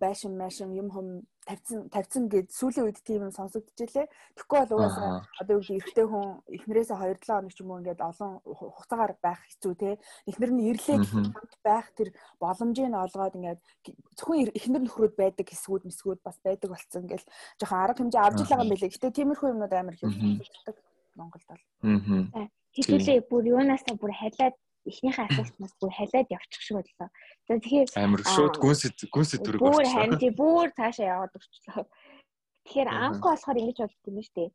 байшин 0.00 0.36
майшин 0.36 0.74
юм 0.74 0.88
хүм 0.90 1.08
тавьсан 1.46 1.88
тавьсан 1.90 2.28
гэд 2.28 2.48
сүүлийн 2.52 2.86
үед 2.86 2.98
тийм 3.02 3.26
юм 3.26 3.32
сонсогдчихлээ. 3.34 4.06
Тэгэхгүй 4.36 4.58
бол 4.60 4.74
угаасаа 4.76 5.24
одоо 5.40 5.54
юу 5.56 5.64
гэдэг 5.64 5.78
эрэгтэй 5.80 6.06
хүн 6.06 6.26
эхнэрээсээ 6.56 6.96
2-7 7.00 7.26
хоног 7.26 7.52
ч 7.54 7.58
юм 7.62 7.70
уу 7.70 7.80
ингээд 7.80 8.00
олон 8.00 8.32
хугацаагаар 8.44 9.14
байх 9.24 9.40
хэцүү 9.48 9.74
те. 9.80 9.90
Эхнэр 10.30 10.52
нь 10.52 10.66
ирлээ 10.70 10.98
хамт 11.00 11.54
байх 11.64 11.86
тэр 11.96 12.08
боломжийг 12.42 12.92
олгоод 12.92 13.38
ингээд 13.38 13.60
зөвхөн 14.18 14.52
эхнэр 14.58 14.82
нөхрөөд 14.84 15.14
байдаг 15.16 15.46
хэсгүүд 15.48 15.82
мэсгүүд 15.88 16.20
бас 16.22 16.36
байдаг 16.44 16.68
болцсон 16.70 17.04
гэл 17.08 17.26
жоохон 17.58 17.80
арга 17.80 18.00
хэмжээ 18.04 18.22
авч 18.22 18.38
байгаа 18.44 18.62
юм 18.62 18.72
билээ. 18.74 18.92
Гэтэ 18.94 19.16
тиймэрхүү 19.16 19.48
юмнууд 19.54 19.74
амар 19.74 19.94
их 19.96 20.04
сонсогддог 20.04 20.76
Монголд 21.16 21.46
бол. 21.48 21.64
Аа. 22.36 22.48
Хэдүүлээ 22.74 23.26
бүр 23.26 23.44
юунаасаа 23.50 23.98
бүр 23.98 24.12
халиад 24.14 24.54
эхнийхээ 24.90 25.26
асуултнаас 25.30 25.74
бүр 25.80 25.90
халиад 25.94 26.28
явчих 26.34 26.62
шиг 26.62 26.76
боллоо. 26.76 27.08
За 27.46 27.52
тэгэхээр 27.56 27.88
амар 27.96 28.22
шууд 28.26 28.54
гүнс 28.60 28.82
гүнс 29.14 29.30
төрөг 29.38 29.60
болчихлоо. 29.62 29.80
Бүр 29.80 29.94
харин 29.94 30.18
тий 30.20 30.32
бүр 30.34 30.68
цаашаа 30.76 31.06
яваад 31.14 31.36
өрчлөө. 31.38 31.84
Тэгэхээр 32.66 32.88
анх 32.90 33.22
болохоор 33.24 33.58
ингэж 33.62 33.78
болт 33.80 34.08
юм 34.10 34.18
шүү 34.20 34.36
дээ. 34.36 34.50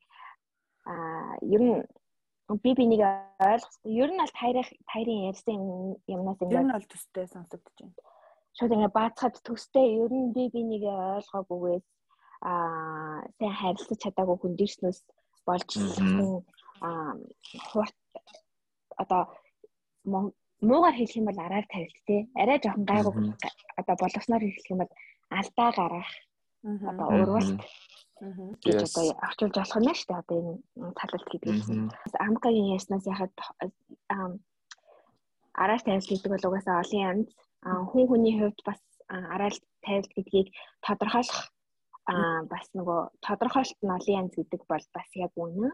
Аа 0.91 1.33
ер 1.55 1.61
нь 1.63 1.75
би 2.63 2.71
бинийг 2.77 3.01
ойлгох. 3.01 3.73
Ер 3.83 4.09
нь 4.13 4.21
аль 4.21 4.35
тайрах 4.37 4.69
тайрын 4.91 5.27
ярьсан 5.31 5.57
юмнаас 6.05 6.39
ингээд 6.41 6.59
ер 6.61 6.65
нь 6.69 6.75
бол 6.77 6.87
төстэй 6.91 7.25
сонсогдож 7.31 7.75
байна. 7.79 7.97
Шууд 8.53 8.73
ингээд 8.75 8.97
баацхад 8.97 9.35
төстэй 9.41 9.87
ер 10.03 10.11
нь 10.13 10.29
би 10.35 10.43
бинийг 10.53 10.83
ойлгоогүйгээс 10.85 11.85
аа 12.45 13.25
сайн 13.39 13.55
харилцаж 13.59 13.99
чадаагүй 14.03 14.37
хүн 14.37 14.53
дэрснээс 14.59 14.99
болж 15.47 15.69
аа 16.85 17.17
хурд 17.69 17.97
одоо 19.01 19.21
муугаар 20.05 20.95
хэлэх 20.95 21.19
юм 21.19 21.25
бол 21.29 21.39
араар 21.45 21.67
тавилт 21.69 21.99
те 22.07 22.15
арай 22.41 22.57
жоохон 22.63 22.85
гайгүй 22.91 23.13
одоо 23.79 23.95
боловсноор 24.01 24.43
хэлэх 24.45 24.71
юм 24.73 24.79
бол 24.81 24.93
алдаа 25.39 25.69
гарах. 25.79 26.11
Одоо 26.63 27.07
урвалт 27.21 27.61
гэж 28.65 28.79
одоо 28.87 29.05
орчуулж 29.27 29.55
болох 29.57 29.79
нь 29.81 29.93
шүү 29.99 30.07
дээ. 30.07 30.21
Одоо 30.23 30.37
энэ 30.39 30.53
талалт 30.99 31.27
гэдэг 31.31 31.51
нь. 31.53 31.89
Амгагийн 32.27 32.73
яснаас 32.77 33.05
яхад 33.13 33.33
араар 35.61 35.81
тавилт 35.83 36.09
гэдэг 36.09 36.31
бол 36.31 36.47
угаасаа 36.47 36.81
олон 36.83 37.01
янз 37.09 37.27
хүн 37.89 38.05
хүний 38.07 38.35
хувьд 38.39 38.59
бас 38.67 38.79
араар 39.09 39.55
тавилт 39.85 40.11
гэдгийг 40.15 40.47
тодорхойлох 40.85 41.41
аа 42.11 42.39
бас 42.51 42.65
нөгөө 42.77 42.99
тодорхойлт 43.25 43.79
нь 43.83 43.95
олон 43.97 44.17
янз 44.21 44.33
гэдэг 44.37 44.61
бол 44.71 44.85
бас 44.95 45.09
яг 45.25 45.33
үнэ. 45.35 45.69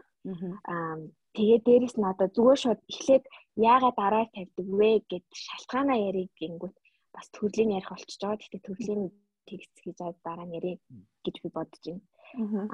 Аа 0.72 0.96
тэгээ 1.36 1.60
дээрэс 1.66 1.96
нь 1.98 2.10
одоо 2.12 2.28
зүгээр 2.36 2.58
шууд 2.62 2.80
эхлээд 2.92 3.24
яагаад 3.70 3.96
дараа 4.00 4.24
тавьдаг 4.34 4.66
вэ 4.78 4.90
гэд 5.10 5.26
шалтгаанаа 5.44 5.98
яриг 6.08 6.30
гингүүт 6.40 6.76
бас 7.14 7.26
төрлийн 7.36 7.76
ярих 7.78 7.90
болчихж 7.92 8.20
байгаа. 8.20 8.40
Гэхдээ 8.40 8.66
төрлийн 8.66 9.02
тэгс 9.48 9.70
гэж 9.84 9.96
дараа 10.26 10.46
нь 10.46 10.56
ярих 10.58 10.80
гэж 11.24 11.34
би 11.42 11.48
бодож 11.56 11.82
байна. 11.84 12.02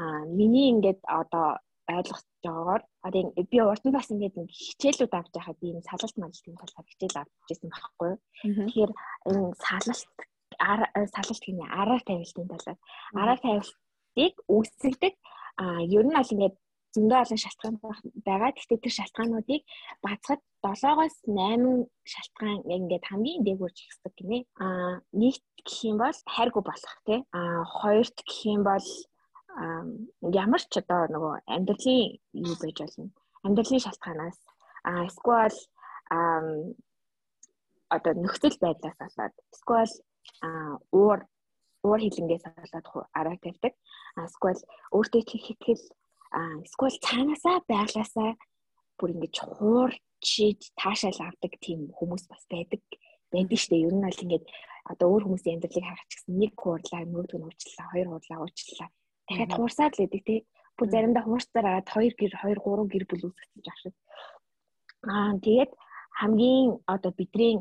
Аа 0.03 0.23
миний 0.39 0.67
ингээд 0.73 1.01
одоо 1.21 1.59
ойлгож 1.89 2.25
байгаагаар 2.45 2.83
одоо 3.07 3.23
би 3.51 3.59
урд 3.61 3.83
нь 3.85 3.97
бас 3.97 4.09
ингээд 4.13 4.37
хичээлүүд 4.37 5.13
авч 5.19 5.33
байхад 5.35 5.59
ийм 5.67 5.81
салалт 5.89 6.17
малалтын 6.19 6.61
талаар 6.61 6.87
хичээл 6.89 7.21
авч 7.21 7.33
ирсэн 7.53 7.71
байхгүй. 7.73 8.13
Тэгэхээр 8.69 8.93
энэ 9.31 9.49
салалт 9.67 10.17
салалт 11.15 11.43
гинэ 11.47 11.65
араар 11.81 12.03
тавилтын 12.05 12.49
талаар 12.53 12.79
араар 13.21 13.41
тавилтыг 13.47 14.35
үүсгдэг 14.55 15.15
а 15.63 15.65
ер 15.97 16.05
нь 16.07 16.17
бол 16.19 16.35
ингээд 16.35 16.57
зөндөө 16.95 17.19
олон 17.23 17.41
шалтгаан 17.45 17.77
байгаа. 18.27 18.51
Гэхдээ 18.57 18.79
тэр 18.83 18.95
шалтгаануудыг 18.99 19.63
бацхад 20.05 20.41
7-оос 20.65 21.15
8 21.27 21.87
шалтгаан 22.13 22.61
ингээд 22.77 23.05
хамгийн 23.09 23.45
дээгүүр 23.45 23.73
чигсдэг 23.77 24.13
гинэ. 24.19 24.39
А 24.63 24.67
нэгт 25.13 25.45
гэх 25.67 25.79
юм 25.91 25.97
бол 26.03 26.19
хайргу 26.35 26.61
болох 26.65 26.97
тий. 27.07 27.21
А 27.33 27.65
хоёрт 27.79 28.17
гэх 28.25 28.41
юм 28.55 28.63
бол 28.65 28.87
ямар 30.43 30.63
ч 30.71 30.73
одоо 30.81 31.03
нөгөө 31.13 31.35
амьдралын 31.55 32.03
юу 32.49 32.57
байж 32.63 32.79
болно. 32.81 33.11
Амьдралын 33.45 33.85
шалтгаанаас 33.85 34.39
а 34.89 35.05
эсвэл 35.09 35.57
одоо 37.97 38.13
нөхцөл 38.23 38.57
байдлаас 38.63 38.97
болоод 39.03 39.35
эсвэл 39.55 39.93
уур 40.93 41.19
уур 41.85 42.01
хилэнгээс 42.03 42.45
болоод 42.45 42.87
араа 43.19 43.37
тавьдаг. 43.43 43.75
Эсвэл 44.17 44.61
өөртөө 44.97 45.21
итгэл 45.23 45.85
эсвэл 46.35 46.97
цаанаасаа 47.07 47.57
байглаасаа 47.71 48.31
бүр 48.99 49.11
ингэж 49.15 49.35
хуурчид 49.57 50.61
таашаал 50.81 51.21
авдаг 51.25 51.53
тийм 51.65 51.89
хүмүүс 51.97 52.25
бас 52.29 52.45
байдаг. 52.51 52.83
Байдаг 53.33 53.59
шүү 53.61 53.71
дээ. 53.73 53.87
Ер 53.89 53.95
нь 53.97 54.05
бол 54.05 54.25
ингэж 54.25 54.45
одоо 54.91 55.07
өөр 55.13 55.25
хүмүүсийн 55.25 55.57
амьдралыг 55.57 55.85
харах 55.85 56.09
гэсэн 56.09 56.35
нэг 56.41 56.53
хуурлаа, 56.57 57.03
нөгөөдг 57.05 57.37
нь 57.39 57.47
уучлаа, 57.47 57.87
хоёр 57.93 58.09
хуурлаа 58.09 58.39
уучлаа. 58.43 58.89
Дахиад 59.29 59.53
хуурсаад 59.55 59.93
л 59.95 60.03
байдаг 60.03 60.23
тий. 60.25 60.41
Бүр 60.77 60.89
заримдаа 60.89 61.25
хуурцаар 61.25 61.67
аваад 61.69 61.89
хоёр 61.93 62.15
гэр, 62.17 62.35
хоёр 62.43 62.59
гурван 62.65 62.89
гэр 62.89 63.05
бүл 63.09 63.25
үүсгэж 63.29 63.67
шүү. 63.69 63.93
Аа 65.13 65.33
тэгээд 65.45 65.73
хамгийн 66.21 66.69
одоо 66.95 67.13
бидний 67.15 67.57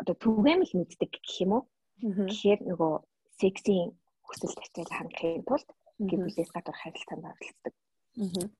одоо 0.00 0.14
түгээмэл 0.22 0.72
мэддэг 0.74 1.10
гэх 1.14 1.36
юм 1.44 1.52
уу? 1.56 1.62
Тэгэхээр 2.02 2.60
нөгөө 2.68 2.92
сексийн 3.40 3.94
хүсэл 4.26 4.54
тавцал 4.58 4.90
хангахын 4.92 5.46
тулд 5.48 5.68
гэр 5.98 6.20
бүлээс 6.24 6.50
гадуур 6.54 6.76
харилцаанд 6.78 7.24
оролцдог. 7.30 7.74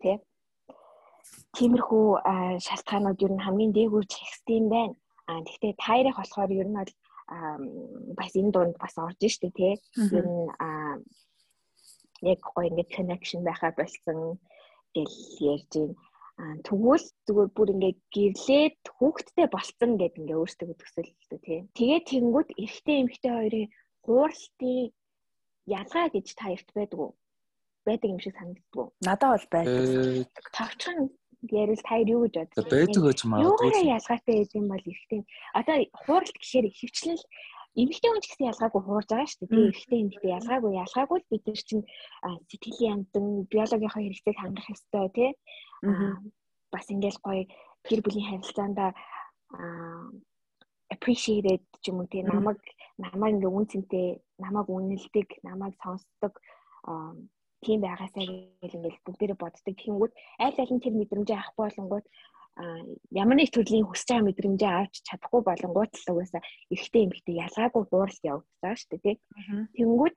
Тэ. 0.03 0.23
Тиймэрхүү 1.57 2.07
шалтгаанууд 2.67 3.25
ер 3.27 3.33
нь 3.35 3.45
хамгийн 3.45 3.73
дээгүүр 3.75 4.07
чигсдэм 4.07 4.65
байна. 4.75 4.95
Аа 5.31 5.41
гэхдээ 5.47 5.75
тайрах 5.85 6.19
болохоор 6.19 6.51
ер 6.61 6.69
нь 6.69 6.79
бол 6.79 6.93
бас 8.19 8.33
энэ 8.41 8.53
дунд 8.55 8.75
бас 8.83 8.95
орж 8.99 9.21
штэ 9.23 9.51
тий. 9.59 9.75
Ер 10.19 10.27
нь 10.29 10.47
яг 12.33 12.41
гоё 12.45 12.69
ингээд 12.69 12.95
connection 12.97 13.41
байхаа 13.45 13.73
болсон 13.77 14.19
гэл 14.95 15.17
ярьж 15.55 15.73
байна 15.75 15.95
тэгвэл 16.67 17.07
зүгээр 17.27 17.51
бүр 17.55 17.69
ингээ 17.75 17.95
гэрлээд 18.15 18.81
хүүхдтэй 18.99 19.47
болцсон 19.55 19.93
гэд 20.01 20.19
ингээ 20.19 20.41
өөртөө 20.43 20.75
төсөөлөлтөө 20.83 21.41
тий. 21.47 21.61
Тэгээд 21.79 22.05
тэнгууд 22.11 22.51
эрэгтэй 22.59 22.97
эмэгтэй 23.01 23.33
хоёрын 23.39 23.67
хууралтын 24.03 24.91
ялгаа 25.79 26.07
гэж 26.11 26.27
та 26.35 26.47
эрт 26.55 26.69
байдаг 26.75 26.99
уу? 26.99 27.13
Байдаг 27.85 28.09
юм 28.11 28.21
шиг 28.21 28.35
санагддаг? 28.37 28.89
Надад 29.05 29.31
бол 29.33 29.47
байдаг. 29.53 30.29
Тавчхан 30.57 30.99
ярил 31.53 31.83
таяр 31.85 32.09
юу 32.09 32.21
гэж 32.25 32.35
боддог? 32.35 32.65
Байдаг 32.73 33.03
гэж 33.05 33.19
магадгүй. 33.29 33.45
Юугаараа 33.49 33.85
ялгаатай 33.97 34.35
гэдэг 34.41 34.59
юм 34.59 34.69
бол 34.73 34.89
эрэгтэй. 34.89 35.21
Одоо 35.53 35.77
хууралт 36.05 36.37
гэхээр 36.41 36.67
ихэвчлэн 36.73 37.19
эмэгтэй 37.75 38.11
хүн 38.11 38.23
ч 38.23 38.27
гэсэн 38.31 38.51
ялгаагүй 38.55 38.83
хуурж 38.87 39.09
байгаа 39.11 39.29
шүү 39.29 39.47
дээ. 39.51 39.67
Эмэгтэй 39.67 39.99
эмэгтэй 40.01 40.31
ялгаагүй 40.39 40.73
ялгаагүй 40.79 41.19
л 41.19 41.31
бид 41.31 41.45
нар 41.45 41.63
чинь 41.67 41.85
сэтгэлийн 42.49 42.95
амтан 42.95 43.27
биологийнхоо 43.51 44.03
хэрэгцээг 44.03 44.39
хангах 44.39 44.69
ёстой 44.71 45.07
тий 45.11 45.31
бас 46.73 46.87
ингээл 46.91 47.21
гоё 47.27 47.43
гэр 47.87 48.01
бүлийн 48.03 48.29
харилцаанда 48.31 48.87
appreciated 50.95 51.63
ч 51.83 51.85
юм 51.91 51.99
уу 52.01 52.09
тий 52.11 52.23
намайг 52.23 52.63
намайг 52.99 53.35
ингээ 53.37 53.57
үн 53.59 53.67
цэнтэй 53.67 54.07
намайг 54.39 54.67
үнэлдэг 54.71 55.29
намайг 55.43 55.75
сонсдог 55.83 56.33
тийм 57.67 57.81
байгаасаа 57.83 58.25
гэл 58.61 58.77
ингээл 58.77 59.05
бүгдээрээ 59.07 59.39
боддог. 59.41 59.65
Тэгэнгүүт 59.65 60.13
аль 60.45 60.59
аль 60.63 60.75
нь 60.75 60.83
тэр 60.85 60.95
мэдрэмжээ 61.01 61.39
авах 61.41 61.57
болонгууд 61.59 62.07
ямар 63.11 63.37
нэг 63.37 63.51
төрлийн 63.51 63.89
хүсэж 63.89 64.09
байгаа 64.15 64.29
мэдрэмжээ 64.31 64.73
авч 64.79 64.95
чадахгүй 65.03 65.43
болонгууд 65.43 65.91
л 65.91 66.11
угаасаа 66.15 66.43
эрэгтэй 66.71 67.03
эмэгтэй 67.05 67.35
ялгаагүй 67.43 67.83
хуурал 67.91 68.21
явагдаж 68.31 68.79
шүү 68.79 68.91
дээ 68.95 69.03
тий. 69.03 69.17
Тэгэнгүүт 69.75 70.17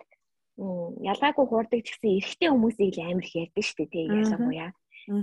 ялгаагүй 1.12 1.46
хуурдаг 1.50 1.82
ч 1.82 1.88
гэсэн 1.98 2.13
эрэгтэй 2.22 2.50
хүмүүсийг 2.54 2.94
л 2.94 3.01
амар 3.10 3.25
их 3.25 3.36
ярьдаг 3.42 3.66
шүү 3.66 3.86
дээ 3.89 4.06
ялангуяа. 4.22 4.72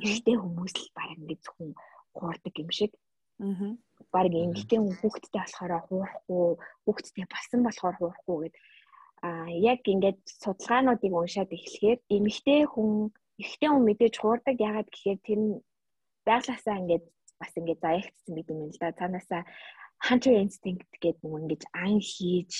Эхтэй 0.02 0.36
хүмүүс 0.42 0.74
л 0.74 0.88
баг 0.96 1.10
ингэ 1.14 1.36
зөвхөн 1.38 1.70
хуурдаг 2.18 2.54
юм 2.58 2.70
шиг. 2.74 2.92
Аа. 3.38 3.78
Баг 4.10 4.26
эмэгтэй 4.34 4.78
хүн 4.82 4.94
хүүхдтэй 4.98 5.38
болохоор 5.38 5.72
хуурахгүй, 5.86 6.44
хүүхдтэй 6.82 7.26
болсон 7.30 7.60
болохоор 7.62 7.96
хуурахгүй 7.98 8.36
гэд 8.42 8.54
а 9.24 9.48
яг 9.72 9.80
ингээд 9.88 10.20
судалгаануудыг 10.42 11.12
уншаад 11.16 11.50
эхлэхээр 11.56 11.98
эмэгтэй 12.16 12.60
хүн 12.72 12.90
эхтэй 13.42 13.68
хүн 13.72 13.84
мэдээж 13.88 14.14
хуурдаг 14.20 14.56
ягаад 14.68 14.88
гэхээр 14.92 15.20
тэр 15.26 15.40
нь 15.44 15.52
байглаасаа 16.28 16.76
ингээд 16.82 17.04
бас 17.40 17.52
ингээд 17.56 17.80
заягдсан 17.84 18.32
гэдэг 18.36 18.54
юм 18.54 18.68
л 18.68 18.80
да. 18.80 18.98
Цаанаасаа 19.00 19.42
hunter 20.06 20.34
instinct 20.44 20.92
гэдэг 21.00 21.24
нэг 21.24 21.34
ингэж 21.40 21.62
ан 21.72 21.96
хийж 22.10 22.52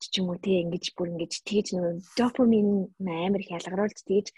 ч 0.00 0.12
юм 0.20 0.32
уу 0.32 0.40
тий 0.44 0.56
ингэж 0.64 0.84
бүр 0.96 1.12
ингэж 1.12 1.32
тэгж 1.48 1.68
нэг 1.76 1.84
допамин 2.16 2.68
амар 3.00 3.40
их 3.44 3.52
ялгаруулж 3.52 3.98
тэгж 4.08 4.28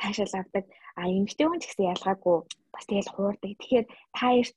таашаал 0.00 0.34
авдаг. 0.40 0.64
А 0.98 1.10
эмэгтэй 1.10 1.46
хүн 1.46 1.60
ч 1.60 1.64
гэсэн 1.66 1.90
ялгаагүй 1.94 2.36
бас 2.74 2.84
тэгэл 2.86 3.12
хуурдаг. 3.14 3.52
Тэгэхээр 3.58 3.86
та 4.14 4.26
эрт 4.40 4.56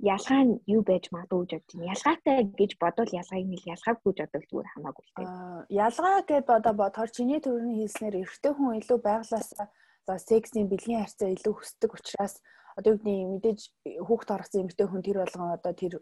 ялгаа 0.00 0.42
нь 0.44 0.54
юу 0.66 0.82
байж 0.82 1.04
магадгүй 1.14 1.46
гэж 1.46 1.62
байна. 1.70 1.92
Ялгаатай 1.94 2.38
гэж 2.60 2.70
бодвол 2.82 3.10
ялгааг 3.20 3.44
нь 3.46 3.58
ялгаагүй 3.74 4.12
гэж 4.12 4.18
бодвол 4.20 4.48
зүгээр 4.50 4.72
хамаагүй 4.74 5.04
л 5.04 5.14
тийм. 5.14 5.30
Ялгаа 5.70 6.18
гэд 6.28 6.48
одоо 6.50 6.74
бодохоор 6.74 7.10
чиний 7.14 7.40
төрний 7.40 7.76
хэлснээр 7.84 8.20
эрэгтэй 8.22 8.52
хүн 8.54 8.78
илүү 8.80 8.98
байглаасаа 8.98 9.66
за 10.06 10.14
сексийн 10.18 10.68
бэлгийн 10.68 11.02
харьцаа 11.02 11.30
илүү 11.30 11.54
хүсдэг 11.56 11.90
учраас 11.94 12.34
одоо 12.76 12.92
юу 12.92 12.98
гэдэг 12.98 13.30
мэдээж 13.32 13.60
хүүхд 14.06 14.28
орсон 14.34 14.60
эмэгтэй 14.66 14.86
хүн 14.90 15.02
тэр 15.06 15.18
болгон 15.22 15.50
одоо 15.54 15.72
тэр 15.78 15.94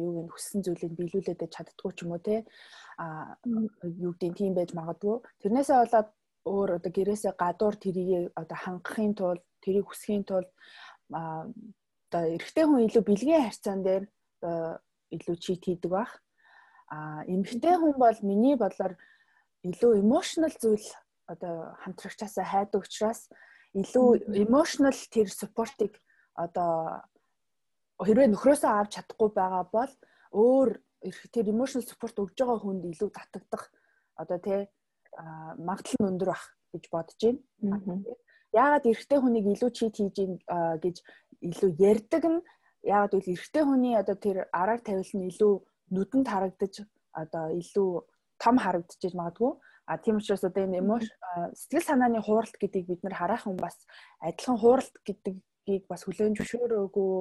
юуг 0.00 0.16
нь 0.24 0.32
хүссэн 0.32 0.60
зүйлийг 0.64 0.92
биелүүлээд 0.96 1.52
чаддгүй 1.54 1.92
ч 1.92 1.98
юм 2.02 2.16
уу 2.16 2.22
те 2.24 2.36
а 2.96 3.36
юу 3.84 4.16
гэдэг 4.16 4.32
тийм 4.32 4.52
байж 4.56 4.70
магадгүй 4.72 5.16
тэрнээсээ 5.44 5.76
болоод 5.76 6.08
өөр 6.48 6.70
одоо 6.80 6.90
гэрээсээ 6.96 7.32
гадуур 7.36 7.76
тэрийг 7.76 8.32
одоо 8.40 8.58
хангахын 8.64 9.12
тулд 9.18 9.44
тэрийг 9.60 9.86
хүсхийн 9.86 10.24
тулд 10.24 10.48
одоо 12.06 12.22
эрэгтэй 12.34 12.64
хүн 12.66 12.86
илүү 12.86 13.02
бэлгийн 13.06 13.44
харьцаан 13.44 13.80
дээр 13.82 14.04
илүү 15.10 15.36
чит 15.42 15.64
хийдэг 15.66 15.90
бах. 15.90 16.12
А 16.88 17.26
эмэгтэй 17.26 17.76
хүн 17.76 17.94
бол 17.98 18.18
миний 18.22 18.56
бодлоор 18.56 18.94
илүү 19.66 19.92
emotional 20.02 20.54
зүйл 20.54 20.86
одоо 21.26 21.74
хамтрагчаасаа 21.82 22.46
хайдаг 22.46 22.86
учраас 22.86 23.26
илүү 23.74 24.30
emotional 24.46 24.94
тэр 25.10 25.28
supportыг 25.28 25.98
одоо 26.38 27.02
хэрвээ 27.98 28.30
нөхрөөсөө 28.30 28.70
авч 28.70 28.90
чадахгүй 28.94 29.30
байгаа 29.34 29.64
бол 29.72 29.92
өөр 30.30 30.70
тэр 31.34 31.46
emotional 31.50 31.86
support 31.86 32.14
өгж 32.22 32.38
байгаа 32.38 32.58
хүнд 32.62 32.84
илүү 32.92 33.10
татагдах 33.10 33.64
одоо 34.14 34.38
тий 34.38 34.60
магадлал 35.58 35.98
нь 36.00 36.08
өндөр 36.12 36.30
бах 36.30 36.44
гэж 36.72 36.84
бодож 36.92 37.20
байна. 37.20 38.04
Яагаад 38.52 38.88
эрэгтэй 38.88 39.18
хүнийг 39.20 39.46
илүү 39.52 39.70
чит 39.72 39.96
хийж 39.96 40.16
ийн 40.22 40.32
гэж 40.84 40.96
илүү 41.48 41.70
ярддаг 41.90 42.24
нь 42.24 42.40
яагаад 42.86 43.12
гэвэл 43.12 43.32
эрэгтэй 43.34 43.64
хүний 43.66 43.94
одоо 43.96 44.16
тэр 44.16 44.36
араар 44.52 44.80
тавил 44.80 45.12
нь 45.16 45.28
илүү 45.30 45.52
нүдэнд 45.94 46.26
харагдаж 46.32 46.74
одоо 47.22 47.44
илүү 47.60 47.90
том 48.42 48.56
харагдчихэж 48.64 49.14
магадгүй 49.16 49.52
А 49.86 49.98
тийм 49.98 50.16
учраас 50.16 50.42
одоо 50.42 50.64
энэ 50.66 50.82
сэтгэл 51.54 51.86
санааны 51.86 52.20
хууралт 52.22 52.56
гэдгийг 52.58 52.86
бид 52.90 53.02
нар 53.04 53.14
хараахан 53.14 53.56
бас 53.56 53.76
адилхан 54.18 54.58
хууралт 54.58 54.94
гэдгийг 55.06 55.86
бас 55.86 56.02
хүлээн 56.02 56.34
зөвшөөрөөгүй 56.34 57.14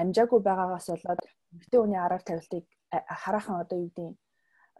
амжаагүй 0.00 0.40
байгаагаас 0.40 0.88
болоод 0.88 1.20
эмэгтэй 1.52 1.80
хүний 1.80 2.00
араар 2.00 2.24
тавилтыг 2.24 2.64
хараахан 3.22 3.56
одоо 3.60 3.78
юу 3.84 3.92
гэдэг 3.92 4.16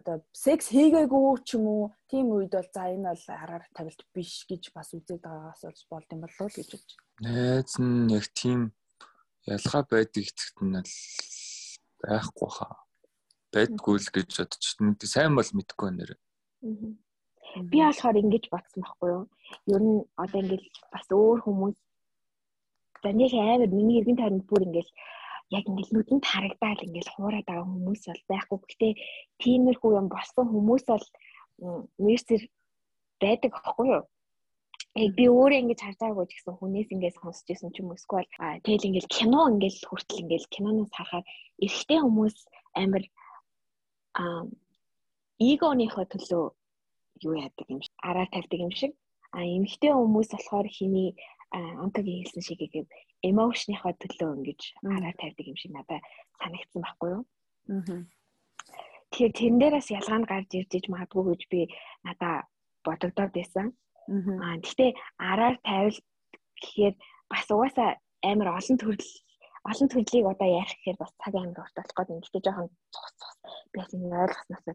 одоо 0.01 0.17
секс 0.33 0.73
хийгээгүй 0.73 1.25
ч 1.45 1.61
юм 1.61 1.65
уу 1.69 1.85
тийм 2.09 2.33
үед 2.33 2.57
бол 2.57 2.71
за 2.73 2.89
энэ 2.89 3.13
бол 3.13 3.25
араар 3.29 3.65
тавилт 3.77 4.01
биш 4.17 4.49
гэж 4.49 4.73
бас 4.73 4.89
үзээд 4.97 5.21
байгаагаас 5.21 5.61
болж 5.61 5.81
болд 5.93 6.09
юм 6.17 6.21
болов 6.25 6.41
уу 6.41 6.57
гэж 6.57 6.69
бодож 6.73 6.93
байна. 6.97 7.10
Найз 7.21 7.77
нь 7.77 8.09
яг 8.17 8.27
тийм 8.33 8.73
ялгаа 9.45 9.83
байдаг 9.85 10.25
эцэгт 10.25 10.57
нь 10.65 10.81
л 10.81 10.93
байхгүй 12.01 12.51
хаа. 12.57 12.75
Байдгүй 13.53 13.97
л 14.01 14.09
гэж 14.17 14.29
бодож 14.41 14.65
байна. 14.81 14.97
Сайн 15.05 15.37
бол 15.37 15.51
мэдгүй 15.53 15.91
нэр. 15.93 16.11
Би 17.71 17.79
болохоор 17.85 18.17
ингэж 18.23 18.45
бодсон 18.49 18.81
байхгүй 18.81 19.09
юу? 19.17 19.25
Ер 19.75 19.83
нь 19.85 20.01
одоо 20.17 20.41
ингэж 20.41 20.65
бас 20.93 21.07
өөр 21.13 21.39
хүмүүс 21.45 21.77
за 23.03 23.11
нэг 23.13 23.33
амар 23.37 23.69
миний 23.69 24.01
эргэн 24.01 24.21
тойронд 24.21 24.47
бүр 24.49 24.65
ингэж 24.65 24.89
яг 25.57 25.65
ингээл 25.69 25.95
нүдэнд 25.95 26.25
харагдаал 26.25 26.85
ингээл 26.87 27.13
хуураад 27.13 27.47
байгаа 27.49 27.69
хүмүүс 27.69 28.03
бол 28.09 28.25
байхгүй. 28.33 28.59
Гэхдээ 28.65 28.93
тиймэрхүү 29.43 29.91
юм 30.01 30.09
болсон 30.09 30.47
хүмүүс 30.49 30.85
бол 30.89 31.07
нэрсэр 32.01 32.43
байдаг 33.21 33.53
аахгүй 33.61 33.87
юу? 33.99 34.05
Яг 34.99 35.15
би 35.15 35.25
өөрөө 35.31 35.61
ингэж 35.63 35.81
харж 35.83 35.99
байгаагүй 36.03 36.27
ч 36.27 36.33
гэсэн 36.35 36.55
хүнээс 36.59 36.89
ингэж 36.91 37.15
сонсч 37.23 37.47
ирсэн 37.53 37.71
ч 37.71 37.79
юм 37.79 37.95
уу. 37.95 37.99
Эсвэл 37.99 38.27
тэгэл 38.67 38.89
ингээл 38.89 39.15
кино 39.15 39.41
ингээл 39.53 39.87
хүртэл 39.87 40.23
ингээл 40.25 40.53
киноноос 40.55 40.91
харахаар 40.95 41.27
эрэгтэй 41.63 41.99
хүмүүс 42.03 42.37
амар 42.83 43.05
а 44.19 44.23
эгоныхоо 45.39 46.05
төлөө 46.11 46.45
юу 47.27 47.35
яадаг 47.39 47.67
юм 47.71 47.81
шиг 47.87 47.95
араа 48.03 48.27
тавьдаг 48.35 48.61
юм 48.67 48.75
шиг. 48.75 48.93
А 49.31 49.47
эмэгтэй 49.47 49.93
хүмүүс 49.95 50.29
болохоор 50.35 50.67
хиний 50.67 51.15
онтогийн 51.55 52.27
хэлсэн 52.27 52.43
шиг 52.43 52.61
ийм 52.67 52.87
эмоушныхоо 53.23 53.93
төлөө 53.95 54.31
ингэж 54.43 54.61
араа 54.91 55.15
тавьдаг 55.15 55.47
юм 55.47 55.59
шиг 55.61 55.71
надад 55.71 56.03
санагдсан 56.43 56.83
байхгүй 56.83 57.09
юу? 57.15 57.23
Аа 57.71 58.03
Тэгэхээр 59.11 59.35
тэрэн 59.35 59.59
дээрээс 59.59 59.89
ялгаанд 59.99 60.27
гарч 60.31 60.51
ирж 60.55 60.71
иж 60.79 60.87
магадгүй 60.87 61.25
гэж 61.35 61.43
би 61.51 61.61
надаа 62.07 62.47
бодогдоод 62.87 63.35
байсан. 63.35 63.75
Аа 64.09 64.57
гэхдээ 64.65 64.91
араар 65.19 65.57
тавил 65.65 65.99
гэхээр 66.61 66.95
бас 67.31 67.47
угаасаа 67.51 67.91
амар 68.31 68.49
олон 68.59 68.77
төрөл 68.79 69.11
олон 69.71 69.89
төрлийг 69.93 70.27
одоо 70.27 70.49
ярих 70.61 70.75
гэхээр 70.77 70.99
бас 71.01 71.13
цаг 71.21 71.35
амар 71.35 71.61
урт 71.61 71.77
болох 71.77 71.95
гээд 71.97 72.11
юм. 72.13 72.21
Гэхдээ 72.21 72.45
жоохон 72.45 72.69
цус 72.95 73.13
цус 73.21 73.37
би 73.73 73.77
бас 73.81 73.93
энэ 73.95 74.21
ойлгосноос 74.25 74.67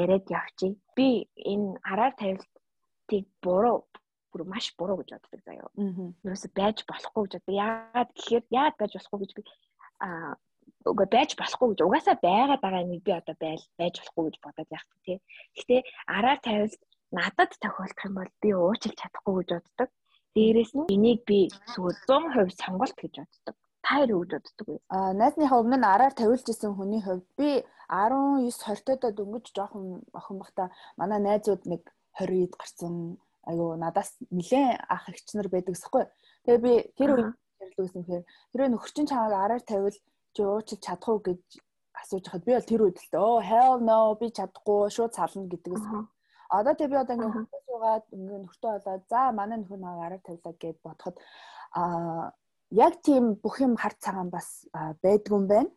яриад 0.00 0.26
явчих. 0.30 0.74
Би 0.96 1.08
энэ 1.52 1.78
араар 1.84 2.14
тавилтыг 2.16 3.24
буруу 3.44 3.86
бүр 4.32 4.42
маш 4.48 4.72
буруу 4.78 4.96
гэж 5.00 5.10
боддог 5.14 5.40
заяа. 5.44 5.70
Юусе 6.24 6.48
байж 6.56 6.78
болохгүй 6.88 7.22
гэж 7.24 7.32
боддог. 7.36 7.54
Яагаад 7.54 8.10
гэхээр 8.16 8.44
яагаад 8.50 8.76
байж 8.80 8.92
болохгүй 8.96 9.20
гэж 9.20 9.32
би 9.36 9.42
аа 10.04 10.34
угаа 10.84 11.08
байж 11.16 11.30
болохгүй 11.38 11.68
гэж 11.70 11.80
угаасаа 11.82 12.16
байгаад 12.22 12.62
байгаа 12.62 12.82
юм 12.84 13.00
би 13.06 13.12
одоо 13.12 13.36
байл 13.40 13.64
байж 13.80 13.94
болохгүй 13.98 14.24
гэж 14.26 14.36
бодоод 14.44 14.70
яах 14.76 14.86
вэ? 15.06 15.20
Гэхдээ 15.54 15.80
араар 16.16 16.40
тавилт 16.42 16.80
надад 17.18 17.50
тохиолдох 17.62 18.06
юм 18.08 18.14
бол 18.18 18.32
би 18.42 18.50
уучлах 18.54 18.94
чадахгүй 19.00 19.34
гэж 19.38 19.50
боддог. 19.56 19.90
Дээрээс 20.34 20.72
нь 20.76 20.88
энийг 20.94 21.20
би 21.28 21.38
зүгээр 21.72 21.96
100% 22.08 22.60
сонголт 22.62 22.96
гэж 23.02 23.14
боддог 23.20 23.56
та 23.86 23.94
хоёр 23.94 24.10
үг 24.18 24.30
боддог 24.34 24.66
вэ? 24.66 24.78
Аа 24.90 25.12
найзныхаа 25.14 25.62
өмнө 25.62 25.86
араар 25.86 26.14
тавилж 26.14 26.46
исэн 26.50 26.74
хүний 26.74 27.02
хувьд 27.02 27.26
би 27.38 27.62
19 27.86 28.50
20-тойдоо 28.50 29.10
дөнгөж 29.14 29.46
жоохон 29.54 30.02
охин 30.18 30.36
бахта 30.42 30.70
манай 30.98 31.20
найзууд 31.22 31.62
нэг 31.70 31.82
20-д 32.18 32.54
гарсан 32.58 32.94
айгу 33.46 33.78
надаас 33.78 34.10
нилээн 34.34 34.82
ах 34.90 35.06
эгч 35.08 35.38
нар 35.38 35.48
байдаг 35.48 35.74
гэсэхгүй. 35.78 36.04
Тэгээ 36.44 36.64
би 36.66 36.72
тэр 36.98 37.10
үед 37.14 37.30
хэрэглүүлсэн 37.62 38.02
хэрэг 38.06 38.26
тэрөө 38.50 38.68
нөхөрчин 38.74 39.06
чамайг 39.06 39.34
араар 39.38 39.62
тавил 39.62 39.98
чи 40.34 40.42
уучлах 40.42 40.82
чадах 40.82 41.08
уу 41.08 41.20
гэж 41.22 41.42
асууж 41.94 42.24
хахад 42.26 42.44
би 42.44 42.52
бол 42.58 42.70
тэр 42.70 42.82
үед 42.82 42.98
л 42.98 43.14
оо 43.22 43.38
hell 43.38 43.78
no 43.78 44.18
би 44.18 44.26
чадахгүй 44.34 44.90
шууд 44.90 45.14
сална 45.14 45.46
гэдэг 45.46 45.72
ус. 45.78 45.84
Одоо 46.50 46.74
тэг 46.74 46.90
би 46.90 46.96
одоо 46.96 47.14
ингээ 47.16 47.30
нөхөр 47.32 47.62
суугаад 47.66 48.04
ингээ 48.14 48.38
нөхөртөө 48.42 48.70
болоод 48.78 49.04
за 49.10 49.20
манай 49.32 49.58
нөхөр 49.58 49.80
намайг 49.80 50.04
араар 50.06 50.22
тавилаа 50.22 50.54
гэд 50.54 50.78
бодоход 50.84 51.16
аа 51.74 52.32
яг 52.70 52.94
тийм 53.02 53.34
бүх 53.42 53.60
юм 53.60 53.74
хар 53.76 53.94
цагаан 53.98 54.30
бас 54.30 54.66
байдгүй 55.02 55.36
юм 55.38 55.46
байна. 55.46 55.70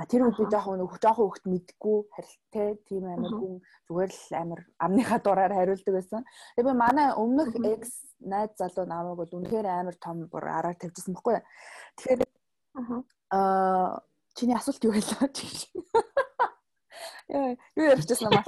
А 0.00 0.06
тэр 0.08 0.24
үед 0.24 0.38
би 0.40 0.46
жоохон 0.48 0.80
нөх 0.80 0.96
жоохон 0.96 1.28
хөвгт 1.28 1.44
мэдгүй 1.44 1.96
харилттай 2.14 2.68
тийм 2.88 3.04
амар 3.04 3.32
хүн 3.36 3.54
зүгээр 3.86 4.12
л 4.16 4.32
амар 4.40 4.60
амныхаа 4.80 5.18
дураар 5.20 5.52
хариулдаг 5.52 5.94
байсан. 5.94 6.22
Тэгээ 6.56 6.68
би 6.68 6.72
манай 6.72 7.12
өмнөх 7.12 7.52
экс 7.60 7.92
найз 8.22 8.56
залуу 8.56 8.86
намайг 8.88 9.18
бол 9.20 9.36
үнэхээр 9.36 9.66
амар 9.68 9.96
том 10.00 10.24
бүр 10.32 10.48
араар 10.48 10.78
тавьжсэн 10.78 11.12
байхгүй. 11.12 11.44
Тэгэхээр 12.00 12.20
аа 13.36 14.00
чиний 14.32 14.56
асуулт 14.56 14.84
юу 14.88 14.94
байлаа? 14.96 15.28
Юу 17.28 17.86
ярьчихсан 17.92 18.32
юм 18.32 18.40
аа. 18.40 18.44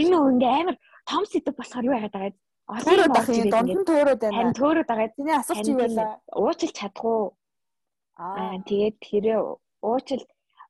Энэ 0.00 0.08
нэг 0.08 0.22
ингээ 0.32 0.54
амар 0.60 0.76
том 1.04 1.22
сэдв 1.28 1.52
болохоор 1.56 1.84
юу 1.88 1.96
яагаад 1.96 2.16
байгаа 2.16 2.34
Төөрөд 2.66 3.14
ах 3.14 3.28
юм 3.30 3.50
дунд 3.52 3.70
нь 3.78 3.86
төөрөд 3.86 4.20
байна. 4.20 4.36
Харин 4.36 4.58
төөрөд 4.58 4.88
байгаа. 4.90 5.14
Тэний 5.14 5.36
асуулт 5.38 5.68
юу 5.70 5.78
байлаа? 5.78 6.08
Уучлах 6.34 6.72
чадахгүй. 6.74 7.22
Аа 8.18 8.56
тэгээд 8.68 8.96
тэрээ 9.06 9.38
уучил 9.86 10.22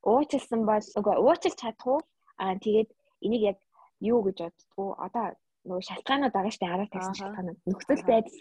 уучлсан 0.05 0.61
бол 0.69 0.87
үгүй 0.99 1.15
уучлах 1.25 1.57
чадахгүй. 1.57 1.99
Аа 2.43 2.55
тэгээд 2.61 2.91
энийг 3.25 3.43
яг 3.55 3.59
юу 4.01 4.21
гэж 4.27 4.37
боддгоо 4.45 4.89
одоо 5.07 5.27
нөгөө 5.65 5.87
шалтгаанууд 5.89 6.35
байгаа 6.37 6.53
штэ 6.53 6.67
араа 6.69 6.89
тавьсан 6.93 7.17
шалтгаанууд 7.17 7.59
нөхцөл 7.65 8.05
байдал 8.05 8.37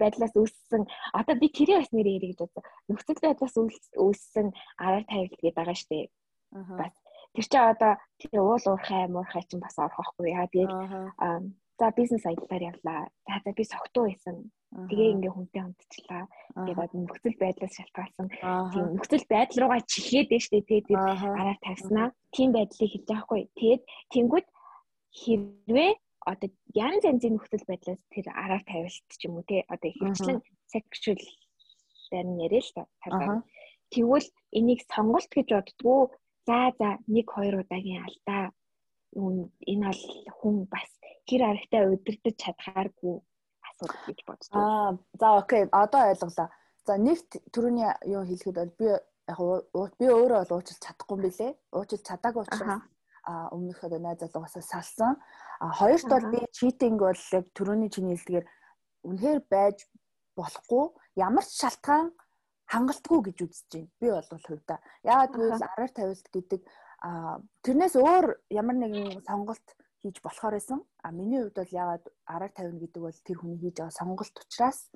байдлаас 0.00 0.34
үүссэн 0.36 0.82
одоо 1.18 1.34
би 1.40 1.46
тэрээ 1.56 1.80
бас 1.80 1.90
нэрээ 1.90 2.16
ярих 2.18 2.30
гэж 2.36 2.40
бодсон. 2.44 2.64
Нөхцөл 2.86 3.24
байдлаас 3.24 3.54
үүссэн 3.98 4.46
араа 4.78 5.02
тавилт 5.10 5.34
гэдэг 5.40 5.56
байгаа 5.58 5.76
штэ. 5.76 6.12
Бас 6.80 6.94
тэр 7.36 7.44
чинь 7.44 7.70
одоо 7.72 7.92
тэр 8.18 8.40
уул 8.40 8.64
уурхай 8.64 9.04
муурхай 9.12 9.44
чинь 9.44 9.60
бас 9.60 9.76
орох 9.76 10.16
байхгүй 10.16 10.32
яа 10.32 10.48
тэгээд 10.48 10.72
За 11.78 11.92
бизнес 11.92 12.24
аяллаар 12.24 12.62
явлаа. 12.72 13.08
За 13.28 13.36
за 13.44 13.52
би 13.52 13.64
согтуу 13.64 14.08
байсан. 14.08 14.48
Тэгээ 14.72 15.12
ингээ 15.12 15.32
хүнтэй 15.36 15.60
хамтчлаа. 15.60 16.24
Тэгээд 16.56 16.92
нөхцөл 16.96 17.36
байдлаас 17.36 17.74
шалтгаалсан. 17.76 18.26
Тийм 18.72 18.84
нөхцөл 18.96 19.24
байдал 19.28 19.60
руугаа 19.60 19.80
чихээд 19.84 20.28
дээ 20.32 20.40
штэ. 20.40 20.64
Тэгээд 20.64 20.88
араар 20.96 21.58
тавьснаа. 21.60 22.08
Тийм 22.32 22.56
байдлыг 22.56 22.90
хэлж 22.92 23.08
байхгүй. 23.12 23.40
Тэгээд 23.60 23.82
тэнгууд 24.08 24.46
хэрвээ 25.20 25.92
одоо 26.24 26.48
янз 26.72 27.02
янзын 27.04 27.36
нөхцөл 27.36 27.68
байдлаас 27.68 28.00
тэр 28.08 28.26
араар 28.32 28.64
тавилт 28.64 29.08
ч 29.12 29.20
юм 29.28 29.36
уу 29.36 29.44
те 29.44 29.68
одоо 29.68 29.88
ихэнчлэн 29.92 30.40
sexual 30.72 31.20
дээр 32.08 32.26
нэрээ 32.40 32.62
л 32.64 32.72
та. 32.72 32.84
Тэгвэл 33.92 34.28
энийг 34.56 34.80
сонголт 34.88 35.28
гэж 35.28 35.48
боддгоо. 35.52 36.08
За 36.46 36.72
за 36.78 36.88
1 37.06 37.24
2 37.26 37.60
удаагийн 37.62 38.04
алдаа 38.06 38.52
энэ 39.16 39.86
бол 39.90 40.02
хүн 40.38 40.56
бас 40.72 40.90
хэр 41.28 41.42
аргатай 41.42 41.82
удирдах 41.90 42.36
чадхааргүй 42.42 43.16
асуудал 43.68 44.02
гэж 44.06 44.18
боддог. 44.26 44.54
Аа 44.54 44.90
за 45.20 45.26
окей 45.40 45.62
одоо 45.72 46.02
ойлголоо. 46.10 46.48
За 46.86 46.92
нэгт 47.06 47.30
төрөний 47.52 47.90
юу 48.14 48.22
хэлэхэд 48.28 48.56
бол 48.60 48.72
би 48.78 48.88
яг 49.26 49.92
би 49.98 50.06
өөрөө 50.06 50.38
бол 50.46 50.56
уучлах 50.58 50.80
чадахгүй 50.84 51.18
билэ. 51.24 51.48
Уучлах 51.72 52.02
чадаагүй 52.08 52.42
учраас 52.44 52.82
а 53.26 53.50
өмнөх 53.50 53.82
одоо 53.82 53.98
найз 53.98 54.20
залуугаас 54.20 54.56
салсан. 54.62 55.18
А 55.58 55.66
хоёрт 55.80 56.06
бол 56.06 56.26
би 56.30 56.40
читинг 56.52 57.00
бол 57.02 57.22
яг 57.38 57.44
төрөний 57.56 57.90
чиний 57.90 58.14
хэлдгээр 58.14 58.46
үнэхээр 59.08 59.40
байж 59.50 59.78
болохгүй 60.38 60.84
ямар 61.16 61.44
ч 61.44 61.50
шалтгаан 61.58 62.12
хангалтгүй 62.66 63.20
гэж 63.30 63.36
үзэж 63.46 63.66
байна. 63.72 63.90
Би 64.00 64.06
бол 64.10 64.42
хувьдаа. 64.46 64.78
Яагаад 65.02 65.32
гэвэл 65.32 65.66
араар 65.70 65.92
тавилт 65.94 66.26
гэдэг 66.34 66.60
тэрнээс 67.62 67.94
өөр 67.94 68.26
ямар 68.50 68.76
нэгэн 68.76 69.22
сонголт 69.26 69.66
хийж 70.02 70.22
болохоор 70.22 70.54
байсан. 70.58 70.80
А 71.02 71.10
миний 71.10 71.42
хувьд 71.42 71.58
бол 71.58 71.72
яагаад 71.72 72.04
араар 72.26 72.52
тавина 72.54 72.78
гэдэг 72.80 73.02
бол 73.02 73.18
тэр 73.26 73.38
хүний 73.38 73.58
хийж 73.58 73.76
байгаа 73.78 73.94
сонголт 73.94 74.34
учраас 74.34 74.90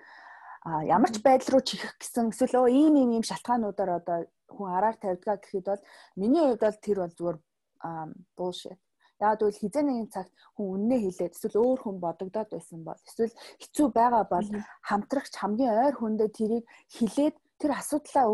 а 0.62 0.84
ямар 0.84 1.10
ч 1.10 1.22
байдал 1.22 1.56
руу 1.56 1.62
чихэх 1.64 1.96
гэсэн 1.98 2.30
эсвэл 2.30 2.66
өө 2.66 2.68
ийм 2.68 2.94
ийм 2.96 3.10
ийм 3.16 3.24
шалтгаануудаар 3.24 3.90
одоо 4.02 4.18
хүн 4.50 4.68
араар 4.76 4.96
тавьдгаа 5.00 5.36
гэхэд 5.40 5.66
бол 5.66 5.82
миний 6.20 6.42
хувьд 6.44 6.60
бол 6.60 6.78
тэр 6.84 6.98
бол 7.00 7.14
зүгээр 7.16 7.38
bullshit. 8.36 8.78
Яг 9.20 9.40
бол 9.40 9.52
хизээ 9.52 9.84
нэгэн 9.84 10.08
цагт 10.12 10.32
хүн 10.56 10.66
үннээ 10.74 11.00
хэлээд 11.04 11.36
эсвэл 11.36 11.60
өөр 11.60 11.78
хүн 11.80 11.96
бодогдоод 12.00 12.48
байсан 12.52 12.80
бол 12.84 13.00
эсвэл 13.08 13.34
хэцүү 13.60 13.86
байгаа 13.92 14.24
бол 14.24 14.48
хамтрагч 14.88 15.32
хамгийн 15.36 15.76
ойр 15.84 15.94
хүндээ 15.96 16.30
тэрийг 16.32 16.64
хэлээд 16.88 17.36
тэр 17.60 17.70
асуудлаа 17.76 18.26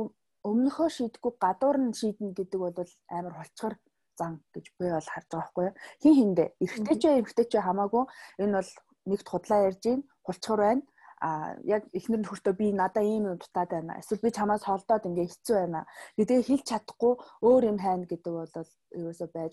өмнөхөө 0.46 0.88
шийдэггүй 0.96 1.32
гадуур 1.42 1.76
нь 1.82 1.96
шийднэ 1.98 2.30
гэдэг 2.38 2.60
бол 2.62 2.90
амар 3.10 3.34
холцгор 3.36 3.74
зан 4.18 4.40
гэж 4.54 4.66
би 4.78 4.86
бол 4.94 5.08
харж 5.12 5.28
байгаа 5.30 5.64
юу. 5.68 5.74
Хин 6.02 6.14
хиндэ 6.18 6.44
эрэгтэй 6.62 6.96
ч 7.00 7.04
эмэгтэй 7.10 7.46
ч 7.50 7.54
хамаагүй 7.60 8.04
энэ 8.42 8.56
бол 8.58 8.70
нэгт 9.10 9.26
худлаа 9.28 9.60
ярьж 9.68 9.80
гин 9.82 10.00
хулцгар 10.26 10.60
байна. 10.62 10.82
А 11.16 11.56
яг 11.64 11.82
эхнэр 11.96 12.20
нөхөртөө 12.20 12.54
би 12.60 12.66
надаа 12.72 13.04
ийм 13.04 13.24
юм 13.30 13.38
дутаад 13.40 13.70
байна. 13.72 13.98
Эсвэл 14.00 14.24
би 14.24 14.30
чамаас 14.30 14.62
холдоод 14.68 15.08
ингээ 15.08 15.30
хэцүү 15.32 15.56
байна. 15.56 15.88
Тэгээ 16.16 16.48
хэлж 16.48 16.64
чадахгүй 16.70 17.12
өөр 17.48 17.62
юм 17.72 17.78
хайна 17.80 18.04
гэдэг 18.04 18.32
бол 18.36 18.52
ерөөсөө 19.00 19.28
байж 19.32 19.52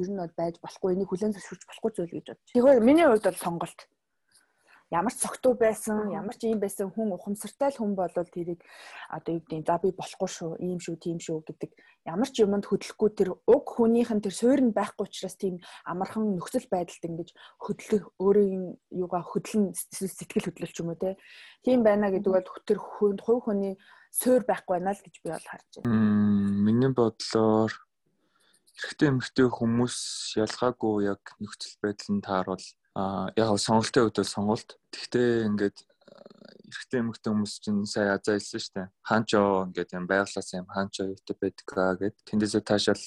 ер 0.00 0.08
нь 0.08 0.20
бол 0.22 0.34
байж 0.40 0.54
болохгүй 0.64 0.94
энийг 0.94 1.10
хүлэн 1.10 1.34
зөвшөөрч 1.36 1.62
болохгүй 1.68 1.90
зүйл 1.94 2.14
гэж 2.16 2.26
бодчих. 2.32 2.54
Тэгэхээр 2.54 2.80
миний 2.80 3.06
хувьд 3.06 3.26
бол 3.28 3.44
сонголт 3.44 3.78
ямар 4.90 5.14
ч 5.14 5.22
цогтуу 5.22 5.54
байсан, 5.54 6.10
ямар 6.10 6.34
ч 6.34 6.50
юм 6.50 6.58
байсан 6.58 6.90
хүн 6.90 7.14
ухамсартай 7.14 7.70
л 7.70 7.78
хүн 7.78 7.94
бол 7.94 8.10
тэрийг 8.10 8.60
одоо 9.06 9.38
юу 9.38 9.42
гэдэг 9.46 9.66
за 9.66 9.78
би 9.78 9.94
болохгүй 9.94 10.30
шүү, 10.30 10.52
ийм 10.58 10.78
шүү, 10.82 10.96
тийм 10.98 11.18
шүү 11.22 11.46
гэдэг 11.46 11.70
ямар 12.10 12.28
ч 12.28 12.42
юмд 12.42 12.66
хөдлөхгүй 12.66 13.10
тэр 13.14 13.30
уг 13.46 13.64
хүнийх 13.70 14.10
нь 14.10 14.24
тэр 14.24 14.34
суурь 14.34 14.62
нь 14.64 14.74
байхгүй 14.74 15.06
учраас 15.06 15.36
тийм 15.38 15.62
амархан 15.84 16.34
нөхцөл 16.34 16.66
байдалд 16.66 17.06
ингэж 17.06 17.28
хөдлөх 17.60 18.04
өөрийн 18.18 18.80
юугаа 18.90 19.22
хөдлөн 19.22 19.76
сэтгэл 19.76 20.48
хөдлөлч 20.48 20.76
юм 20.80 20.90
уу 20.90 20.98
те. 20.98 21.20
Тийм 21.62 21.84
байна 21.84 22.10
гэдэг 22.10 22.32
бол 22.32 22.48
тэр 22.64 22.78
хувь 22.80 23.44
хүний 23.44 23.76
суурь 24.10 24.48
байхгүй 24.48 24.80
байна 24.80 24.96
л 24.96 25.04
гэж 25.04 25.14
би 25.22 25.28
бол 25.30 25.46
харж 25.46 25.70
байна. 25.84 25.92
Миний 26.66 26.90
бодлоор 26.90 27.72
эрэгтэй 28.80 29.08
эмэгтэй 29.12 29.48
хүмүүс 29.52 29.96
ялгаагүй 30.40 31.12
яг 31.12 31.22
нөхцөл 31.36 31.76
байдал 31.84 32.10
нь 32.16 32.24
тааруул 32.24 32.64
а 32.94 33.30
яг 33.36 33.48
сонголтын 33.58 34.08
үед 34.08 34.16
бол 34.18 34.34
сонголт. 34.34 34.78
Тэгтээ 34.90 35.46
ингээд 35.50 35.78
эрэгтэй 36.70 37.00
эмэгтэй 37.02 37.30
хүмүүс 37.30 37.54
чинь 37.62 37.86
сая 37.86 38.14
азаа 38.14 38.38
хэлсэн 38.38 38.60
шүү 38.62 38.74
дээ. 38.78 38.88
Хаанчоо 39.02 39.46
ингээд 39.70 39.90
юм 39.98 40.06
байглаас 40.06 40.50
юм 40.54 40.66
хаанчоо 40.70 41.06
юутай 41.10 41.36
байдгаа 41.38 41.98
гэд 41.98 42.16
тэндээсээ 42.26 42.62
таашаал 42.62 43.04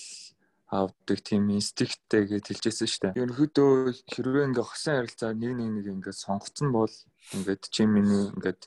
авдаг 0.73 1.19
тийм 1.21 1.47
инстинкттэй 1.53 2.23
гэж 2.27 2.43
хэлжсэн 2.49 2.89
шүү 2.89 3.01
дээ. 3.13 3.19
Ерөнхийдөө 3.23 3.71
хэрвээ 4.09 4.47
ингээ 4.51 4.65
хосын 4.65 4.95
харилцаа 4.97 5.31
нэг 5.37 5.51
нэг 5.55 5.69
нэг 5.79 5.85
ингээ 6.01 6.15
сонгоцсон 6.17 6.69
бол 6.73 6.95
ингээд 7.35 7.63
чи 7.69 7.85
миний 7.85 8.33
ингээд 8.33 8.61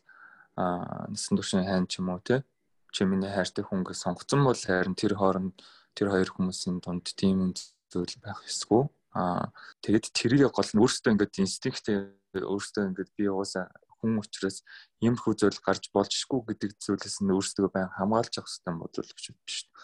аа 0.56 1.10
насан 1.10 1.36
туршийн 1.36 1.66
хайн 1.66 1.84
ч 1.90 1.98
юм 2.00 2.14
уу 2.14 2.22
те 2.22 2.46
чи 2.94 3.04
миний 3.04 3.28
хайртай 3.28 3.64
хүн 3.66 3.84
гэж 3.84 3.96
сонгоцсон 4.00 4.40
бол 4.46 4.56
харин 4.56 4.94
тэр 4.96 5.18
хооронд 5.18 5.60
тэр 5.92 6.08
хоёр 6.14 6.30
хүмүүсийн 6.32 6.80
дунд 6.80 7.04
тийм 7.12 7.52
зүйл 7.92 8.16
байх 8.22 8.40
ёсгүй 8.46 8.88
Аа 9.16 9.48
тэгээд 9.80 10.12
тэрийг 10.12 10.52
гол 10.52 10.70
нь 10.76 10.82
өөртөө 10.84 11.12
ингээд 11.16 11.40
инстинктээ 11.40 11.98
өөртөө 12.36 12.84
ингээд 12.92 13.10
би 13.16 13.24
угаасаа 13.32 13.64
хүн 13.96 14.20
учраас 14.20 14.60
иймэрхүү 15.00 15.34
зүйл 15.40 15.60
гарч 15.64 15.88
болжшгүй 15.88 16.40
гэдэг 16.52 16.70
зүйлээс 16.84 17.24
нь 17.24 17.32
өөртөө 17.32 17.72
байн 17.72 17.88
хамгаалж 17.96 18.32
явах 18.36 18.52
хэрэгтэй 18.52 18.74
бодлоо 18.76 19.04
гэж 19.08 19.24
бодсон 19.32 19.48
шүү 19.48 19.64
дээ. 19.64 19.74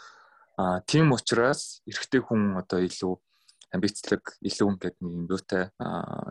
Аа 0.61 0.79
тийм 0.85 1.07
учраас 1.17 1.81
эрэгтэй 1.89 2.21
хүн 2.21 2.61
одоо 2.61 2.81
илүү 2.85 3.15
амбицлог 3.73 4.25
илүү 4.45 4.69
ингээд 4.69 4.97
нэг 5.01 5.13
юм 5.17 5.25
юутай 5.33 5.73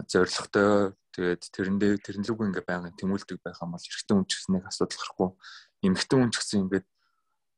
зоригтой 0.05 0.93
тэгээд 1.09 1.41
тэрэндээ 1.57 1.93
тэрнлүүг 2.05 2.39
ингээд 2.53 2.69
байнгын 2.69 2.97
тэмүүлдэг 3.01 3.41
байх 3.41 3.57
юм 3.65 3.73
бол 3.73 3.81
эрэгтэй 3.81 4.13
хүн 4.13 4.27
ч 4.29 4.31
гэсэн 4.37 4.53
нэг 4.61 4.65
асуудал 4.69 5.01
гарахгүй 5.01 5.29
эмэгтэй 5.89 6.17
хүн 6.21 6.29
ч 6.29 6.35
гэсэн 6.37 6.61
ингээд 6.69 6.87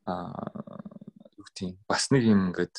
аа 0.08 0.32
юу 1.36 1.48
тийм 1.52 1.76
бас 1.84 2.08
нэг 2.16 2.24
юм 2.32 2.56
ингээд 2.56 2.76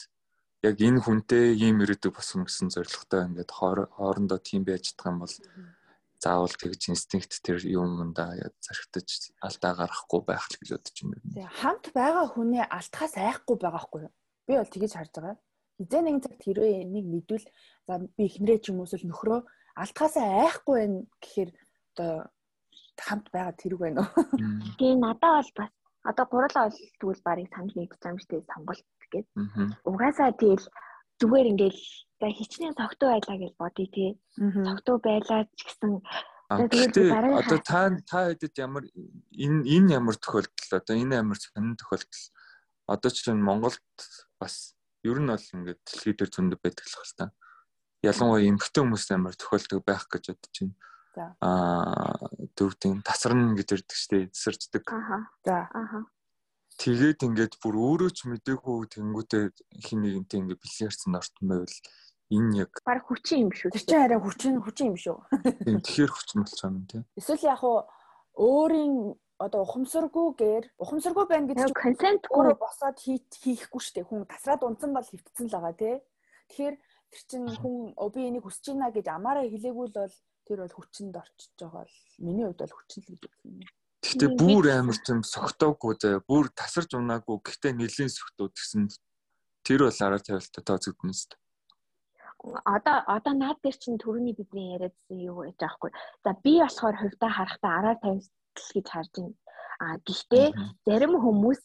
яг 0.64 0.76
энэ 0.80 1.04
хүнтэй 1.04 1.44
ийм 1.60 1.84
ирээдүг 1.84 2.16
босгоно 2.16 2.48
гэсэн 2.48 2.72
зорилготой 2.72 3.28
ингээд 3.28 3.52
хоорондоо 3.52 4.38
тийм 4.40 4.64
байж 4.64 4.96
чадах 4.96 5.12
юм 5.12 5.18
бол 5.20 5.34
заавал 6.24 6.56
тэгж 6.56 6.82
инстинкт 6.88 7.32
тэр 7.44 7.60
юмдаа 7.60 8.32
яг 8.40 8.56
зархитаж 8.64 9.36
алдаа 9.44 9.72
гарахгүй 9.76 10.20
байх 10.24 10.48
л 10.48 10.56
гэж 10.56 10.68
бодож 10.72 10.96
байна. 11.04 11.20
Тэгээ 11.36 11.52
хамт 11.60 11.86
байгаа 11.92 12.26
хүний 12.32 12.64
алдахаас 12.64 13.14
айхгүй 13.20 13.56
байгаа 13.60 13.82
хгүй 13.84 14.00
юу? 14.08 14.14
Би 14.48 14.52
бол 14.56 14.72
тэгэж 14.72 14.92
харж 14.96 15.12
байгаа. 15.12 15.36
Хизээ 15.76 16.00
нэгэн 16.00 16.24
цагт 16.24 16.40
хэрвээ 16.40 16.72
энийг 16.88 17.06
мэдвэл 17.12 17.46
за 17.84 17.92
би 18.16 18.22
эхнэрээ 18.24 18.58
ч 18.64 18.72
юм 18.72 18.80
уу 18.80 18.88
эсвэл 18.88 19.08
нөхрөө 19.12 19.40
алдахаас 19.76 20.16
айхгүй 20.16 20.76
байх 20.80 21.04
гэхээр 21.20 21.50
одоо 21.92 22.12
хамт 22.96 23.26
байгаа 23.28 23.54
тэрэг 23.60 23.80
байна 23.84 24.00
уу? 24.08 24.24
Тэгээ 24.80 24.96
надад 24.96 25.44
бол 25.44 25.52
бас 25.60 25.72
одоо 26.08 26.24
гурлаа 26.30 26.64
бол 26.68 26.78
тэгвэл 27.00 27.26
барыг 27.26 27.48
санал 27.52 27.74
нэгдэж 27.76 28.00
байгаа 28.00 28.12
юм 28.14 28.20
шүү 28.20 28.30
дээ 28.32 28.48
сонголт 28.48 28.84
гэд. 29.14 29.26
Угаасаа 29.86 30.34
тэгэл 30.34 30.66
зүгээр 31.22 31.50
ингээл 31.54 31.82
за 32.20 32.26
хичнээн 32.30 32.74
цогтой 32.74 33.08
байлаа 33.14 33.36
гэж 33.38 33.52
бодъё 33.58 33.86
тий. 33.94 34.10
Цогтой 34.38 34.98
байлаа 34.98 35.40
ч 35.54 35.60
гэсэн 35.66 36.02
тэгээд 36.50 36.94
одоо 37.14 37.58
та 37.62 37.90
та 38.04 38.18
хэдэд 38.28 38.54
ямар 38.58 38.84
энэ 39.32 39.64
энэ 39.64 39.94
ямар 39.98 40.16
тохиолдол 40.18 40.70
одоо 40.74 40.94
энэ 40.96 41.22
ямар 41.22 41.38
сонин 41.38 41.78
тохиолдол 41.78 42.24
одоо 42.86 43.10
ч 43.10 43.24
чинь 43.24 43.42
Монголд 43.42 43.80
бас 44.38 44.76
ер 45.02 45.18
нь 45.20 45.30
бол 45.30 45.48
ингээд 45.54 45.80
дэлхий 45.84 46.14
дээр 46.14 46.30
зөндө 46.30 46.56
байдаг 46.60 46.84
л 46.84 46.96
хэл 47.00 47.16
та. 47.16 47.26
Ялангуяа 48.04 48.44
эмгэгтэй 48.44 48.82
хүмүүс 48.84 49.06
амар 49.14 49.34
тохиолдог 49.36 49.80
байх 49.84 50.04
гэж 50.12 50.24
бодож 50.36 50.56
байна. 50.60 50.76
Аа 51.40 52.18
дөрвдийн 52.58 53.00
тасарна 53.06 53.54
гэж 53.56 53.68
ирдэг 53.80 53.96
штеп 53.96 54.32
тасарчдаг. 54.34 54.84
Аа. 54.90 55.24
За. 55.46 55.70
Аа 55.72 56.04
тэгээд 56.82 57.20
ингээд 57.26 57.54
бүр 57.62 57.74
өөрөө 57.78 58.10
ч 58.10 58.18
мдээгүй 58.26 58.78
тэнгүүтээ 58.94 59.44
хин 59.84 59.98
нэгэнтэй 60.02 60.38
ингээд 60.42 60.62
бильярдсан 60.62 61.14
ортон 61.14 61.46
байвал 61.48 61.76
энэ 62.34 62.66
яг 62.66 62.72
баг 62.82 63.04
хүчин 63.06 63.46
юм 63.46 63.52
шүү. 63.52 63.70
Тэр 63.70 63.84
чинь 63.84 64.04
арай 64.04 64.18
хүчин 64.18 64.58
хүчин 64.58 64.86
юм 64.92 64.98
шүү. 64.98 65.18
Тийм 65.66 65.80
тэгэхээр 65.84 66.12
хүчин 66.12 66.38
болж 66.42 66.54
байгаа 66.58 66.72
юм 66.74 66.86
тийм. 66.88 67.04
Эсвэл 67.14 67.46
яг 67.46 67.62
уу 67.62 67.78
өөрийн 68.34 68.94
одоо 69.38 69.60
ухамсаргүйгээр 69.66 70.64
ухамсаргүй 70.78 71.26
байна 71.28 71.46
гэж 71.50 71.74
консент 71.74 72.26
өөрөө 72.30 72.56
босоод 72.58 72.98
хийхгүй 73.02 73.80
шүү 73.82 73.94
дээ. 73.98 74.08
Хүн 74.08 74.26
тасраад 74.30 74.62
унтсан 74.62 74.94
бол 74.94 75.04
хөвтсөн 75.04 75.46
л 75.50 75.54
байгаа 75.58 75.74
тий. 75.74 75.96
Тэгэхээр 76.48 76.76
тэр 77.10 77.22
чинь 77.28 77.48
хүн 77.50 77.94
би 78.14 78.20
энийг 78.30 78.44
хүсэж 78.46 78.74
байна 78.74 78.94
гэж 78.94 79.06
амаараа 79.10 79.46
хэлээгүй 79.46 79.86
л 79.90 79.96
бол 79.98 80.14
тэр 80.46 80.58
бол 80.62 80.74
хүчинд 80.78 81.14
орчиж 81.18 81.50
байгаа 81.58 81.84
л 81.84 81.96
миний 82.22 82.46
хувьд 82.46 82.62
бол 82.62 82.76
хүчин 82.78 83.00
л 83.02 83.10
гэж 83.10 83.22
үздэг 83.26 83.50
юм. 83.52 83.83
Гэхдээ 84.04 84.30
бүр 84.36 84.64
амар 84.68 84.98
юм 85.08 85.20
согтоогүй 85.24 85.94
заяа. 85.96 86.20
Бүр 86.28 86.52
тасарч 86.52 86.92
унаагүй. 86.92 87.40
Гэхдээ 87.40 87.72
нэлийн 87.72 88.12
согтууд 88.12 88.52
гэсэн 88.52 88.92
тэр 89.64 89.80
бол 89.88 90.00
араа 90.04 90.20
тавилтаа 90.20 90.62
тооцогдно 90.68 91.16
шүү 91.16 91.28
дээ. 91.32 91.40
Одоо 92.68 92.96
одоо 93.08 93.32
наад 93.32 93.58
дээр 93.64 93.76
чинь 93.80 93.96
төрөний 93.96 94.36
бидний 94.36 94.76
яриадсан 94.76 95.16
юу 95.16 95.48
гэж 95.48 95.60
аахгүй. 95.64 95.90
За 96.20 96.36
би 96.44 96.60
болохоор 96.60 96.96
хувьдаа 97.00 97.30
харахтаа 97.32 97.72
араа 97.80 97.96
тавилтал 98.04 98.70
гэж 98.76 98.86
харж 98.92 99.12
байна. 99.16 99.34
А 99.80 99.86
гэхдээ 100.04 100.46
зарим 100.84 101.16
хүмүүс 101.16 101.60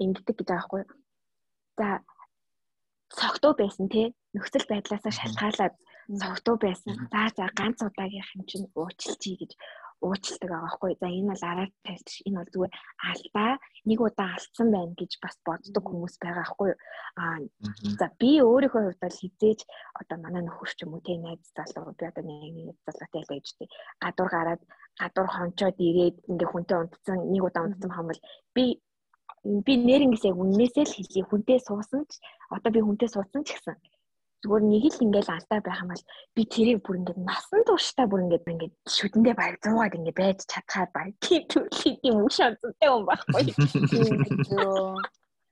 ингэдэг 0.00 0.36
гэж 0.40 0.48
аахгүй. 0.56 0.82
За 1.76 2.00
цогтуу 3.12 3.52
байсан 3.60 3.92
те 3.92 4.16
нөхцөл 4.32 4.64
байдлаасаа 4.72 5.12
шалтгаалаад 5.12 5.74
цогтуу 6.08 6.56
байсан. 6.56 6.96
За 7.12 7.28
за 7.36 7.44
ганц 7.52 7.78
удаагийнх 7.84 8.32
юм 8.36 8.42
чинь 8.48 8.72
уучлчий 8.72 9.36
гэж 9.36 9.52
уучилдаг 10.04 10.50
байгаа 10.50 10.68
байхгүй. 10.68 10.92
За 11.00 11.08
энэ 11.08 11.30
бол 11.32 11.44
араар 11.50 11.70
тайлж 11.86 12.08
энэ 12.28 12.38
бол 12.38 12.52
зүгээр 12.52 12.74
алдаа 13.10 13.52
нэг 13.88 13.98
удаа 14.06 14.28
алдсан 14.36 14.68
байна 14.74 14.94
гэж 15.00 15.12
бас 15.24 15.36
боддог 15.46 15.84
хүмүүс 15.88 16.14
байгаа 16.20 16.44
байхгүй. 16.44 16.70
Аа 17.22 17.38
за 17.98 18.06
би 18.20 18.30
өөрийнхөө 18.44 18.82
хувьд 18.84 19.02
бол 19.04 19.20
хизээж 19.20 19.60
одоо 20.00 20.16
манай 20.20 20.42
нөхөр 20.44 20.70
ч 20.76 20.78
юм 20.84 20.94
уу 20.94 21.02
тэ 21.06 21.16
найз 21.16 21.48
залуу 21.56 21.96
би 21.98 22.04
одоо 22.10 22.24
нэг 22.24 22.52
нэг 22.52 22.76
залуутай 22.86 23.20
л 23.22 23.30
байж 23.32 23.46
тээ. 23.56 23.68
Гадуур 24.02 24.30
гараад 24.36 24.62
гадуур 25.00 25.28
хончоод 25.32 25.76
ирээд 25.88 26.16
ингээ 26.30 26.50
хүнтэй 26.52 26.78
унтсан 26.78 27.18
нэг 27.32 27.42
удаа 27.48 27.62
унтсан 27.66 27.90
юм 27.90 28.08
бол 28.10 28.22
би 28.56 28.64
би 29.66 29.72
нэрнгэс 29.88 30.24
яг 30.28 30.36
үннээсээ 30.40 30.84
л 30.88 30.96
хэлье 30.96 31.22
хүнтэй 31.28 31.58
суусан 31.60 32.02
ч 32.08 32.20
одоо 32.54 32.70
би 32.72 32.80
хүнтэй 32.84 33.08
суудсан 33.12 33.42
ч 33.44 33.52
гэсэн 33.56 33.76
зүгээр 34.44 34.64
нэг 34.68 34.84
л 34.92 35.04
ингээл 35.08 35.34
алдаа 35.34 35.60
байх 35.64 35.80
юм 35.80 35.90
бол 35.90 36.04
би 36.36 36.42
тэрийг 36.44 36.80
бүр 36.84 37.00
ингээд 37.00 37.20
насан 37.24 37.60
туршдаа 37.64 38.06
бүр 38.06 38.24
ингээд 38.28 38.44
ингээд 38.52 38.74
шүдэндээ 38.84 39.34
баг 39.40 39.56
100-аад 39.64 39.96
ингээд 39.96 40.20
байж 40.20 40.38
чадхаар 40.44 40.88
баг 40.92 41.08
тийм 41.24 41.42
төрлийн 41.48 41.96
юм 42.04 42.16
уу 42.20 42.28
шаардлагатай 42.28 42.88
юм 42.92 43.04
байхгүй. 43.08 43.44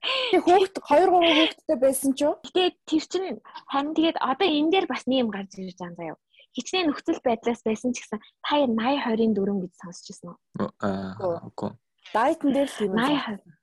Тэг 0.03 0.41
хүүхд 0.45 0.75
2 0.83 1.09
3 1.09 1.09
хүүхдтэй 1.09 1.77
байсан 1.81 2.11
ч 2.13 2.19
юу? 2.21 2.37
Гэтэ 2.45 2.77
тэр 2.85 3.03
чинь 3.09 3.41
харин 3.71 3.97
тэгээд 3.97 4.17
одоо 4.21 4.47
энэ 4.47 4.71
дээр 4.71 4.87
бас 4.91 5.03
нэг 5.09 5.17
юм 5.25 5.29
гарч 5.33 5.51
ирж 5.57 5.79
байгаа 5.79 5.97
заяа. 5.97 6.17
Хичнээн 6.53 6.87
нөхцөл 6.93 7.21
байдлаас 7.25 7.61
байсан 7.65 7.97
ч 7.97 8.03
гэсэн 8.03 8.21
та 8.45 8.53
80 8.61 8.77
20-ын 8.77 9.33
дөрөв 9.33 9.57
гэж 9.63 9.73
сонсчихсон 9.79 10.37
уу? 10.37 10.69
Аа, 10.83 11.17
үгүй. 11.49 11.71
Дайтан 12.13 12.51
дээр 12.53 12.69
л 12.69 12.83
юм. 12.85 12.93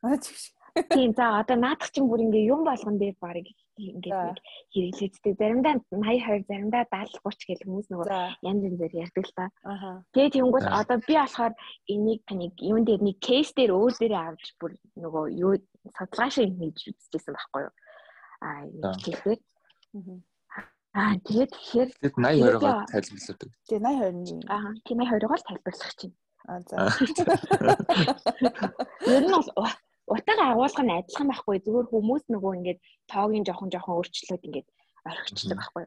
80 0.02 0.58
Тийм 0.88 1.14
за 1.14 1.40
одоо 1.40 1.56
наадах 1.56 1.90
чинь 1.90 2.06
бүр 2.08 2.22
ингээ 2.24 2.50
юм 2.54 2.62
болгон 2.64 2.96
дээр 2.98 3.16
баг 3.18 3.46
ингээд 3.80 4.38
хэрэглээддэг. 4.72 5.32
Заримдаа 5.40 5.74
82, 5.88 6.44
заримдаа 6.48 6.84
70, 6.92 7.20
30 7.24 7.48
гэх 7.48 7.60
хүмүүс 7.64 7.88
нөгөө 7.90 8.08
янз 8.44 8.62
янзээр 8.68 8.94
ярьдаг 9.04 9.24
л 9.24 9.36
та. 9.36 9.46
Тэгээ 10.12 10.34
тэнгуут 10.36 10.66
одоо 10.68 10.98
би 11.00 11.14
болохоор 11.16 11.54
энийг 11.88 12.22
нэг 12.28 12.52
юун 12.60 12.84
дээр 12.84 13.02
нэг 13.02 13.16
кейс 13.24 13.50
дээр 13.56 13.72
өөр 13.72 13.92
дээрээ 13.96 14.22
авч 14.28 14.46
бүр 14.60 14.72
нөгөө 15.00 15.24
юу 15.40 15.52
судалгаа 15.96 16.30
шиг 16.30 16.52
хийж 16.60 16.78
үзчихсэн 16.92 17.34
байхгүй 17.34 17.62
юу? 17.66 17.74
Аа 18.44 18.94
кейсээр. 19.04 19.40
Аа 20.90 21.14
тэгээд 21.22 21.50
тэгэхээр 21.54 21.88
тэгээд 22.02 22.14
82-оор 22.18 22.86
тайлбарладаг. 22.90 23.50
Тэгээ 23.70 23.82
82-ны. 23.82 24.42
Аа 24.50 24.70
тийм 24.84 24.98
82-оор 25.06 25.42
тайлбарлах 25.46 25.94
чинь. 25.94 26.14
Аа 26.50 26.60
за. 26.66 26.76
Ер 29.06 29.22
нь 29.22 29.30
бол 29.30 29.48
утаага 30.10 30.44
агуулга 30.52 30.82
нь 30.82 30.96
адилхан 30.98 31.28
байхгүй 31.30 31.56
зүгээр 31.62 31.86
хүмүүс 31.90 32.24
нөгөө 32.34 32.52
ингээд 32.58 32.80
тоогийн 33.10 33.46
жоохон 33.46 33.70
жоохон 33.70 33.96
өөрчлөлт 33.96 34.46
ингээд 34.48 34.68
орхичлдаг 35.06 35.58
байхгүй. 35.58 35.84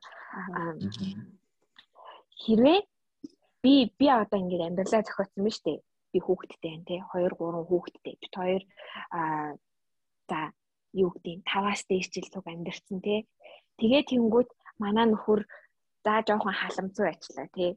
Хэрвээ 2.43 2.79
би 3.63 3.73
би 3.99 4.05
одоо 4.07 4.39
ингээд 4.39 4.65
амьдралаа 4.67 5.03
зохиоцсон 5.03 5.43
биз 5.43 5.59
дээ. 5.63 5.79
Би 6.11 6.19
хүүхэдтэй 6.23 6.59
байна 6.63 6.87
те 6.87 6.95
2 7.11 7.35
3 7.35 7.67
хүүхэдтэй. 7.69 8.15
Бид 8.21 8.33
хоёр 8.39 8.63
аа 9.11 9.59
за 10.29 10.39
юу 10.93 11.09
гэдэг 11.13 11.33
нь 11.37 11.47
5-аас 11.49 11.81
дээш 11.89 12.07
жил 12.13 12.27
цуг 12.33 12.45
амьдэрсэн 12.47 12.99
те. 13.03 13.27
Тэгээ 13.79 14.03
тэнгүүт 14.11 14.49
манай 14.79 15.05
нөхөр 15.09 15.41
за 16.05 16.13
жоохон 16.27 16.55
халамцуу 16.55 17.05
ажиллаа 17.11 17.47
те. 17.57 17.75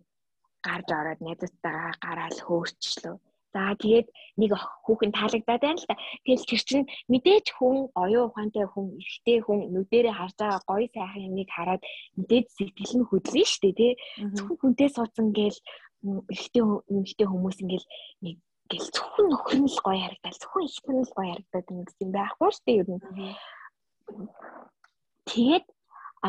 Гарч 0.66 0.88
ороод 0.98 1.20
найзтайгаа 1.22 1.92
гараал 2.04 2.38
хөөрчлөө. 2.46 3.16
За 3.56 3.72
тэгээд 3.72 4.08
нэг 4.36 4.50
хүүхэн 4.84 5.16
таалагдаад 5.16 5.62
байна 5.64 5.80
л 5.80 5.88
да. 5.88 5.96
Тэгэл 6.28 6.44
тэр 6.44 6.62
чинь 6.68 6.86
мэдээж 7.08 7.46
хүн 7.56 7.88
оюун 7.96 8.28
ухаантай 8.28 8.68
хүн, 8.68 9.00
эрэгтэй 9.00 9.38
хүн 9.40 9.58
нүдэрээ 9.72 10.12
харж 10.12 10.36
байгаа 10.36 10.60
гоё 10.68 10.86
сайхан 10.92 11.26
юмыг 11.32 11.48
хараад 11.48 11.82
мэдээж 12.20 12.46
сэтгэл 12.52 12.94
нь 13.00 13.08
хөдлөн 13.08 13.48
штэ 13.48 13.72
тий. 13.72 13.92
Зөвхөн 14.36 14.60
хүнтэй 14.60 14.88
суудсан 14.92 15.32
гээл 15.32 15.58
эрэгтэй 16.04 16.62
эмэгтэй 16.92 17.26
хүмүүс 17.32 17.58
ингээл 17.64 17.88
нэг 18.28 18.36
гэл 18.68 18.88
зөвхөн 18.92 19.26
нөхөр 19.32 19.58
нь 19.64 19.72
л 19.72 19.80
гоё 19.86 20.00
харагдал, 20.04 20.36
зөвхөн 20.36 20.64
их 20.68 20.84
нь 20.92 21.00
л 21.08 21.16
гоё 21.16 21.28
харагдаад 21.32 21.66
юм 21.72 21.80
гэсэн 21.88 22.08
байхгүй 22.12 22.50
штэ 22.52 22.72
ер 22.76 22.88
нь. 22.92 23.02
Тэгээд 25.32 25.66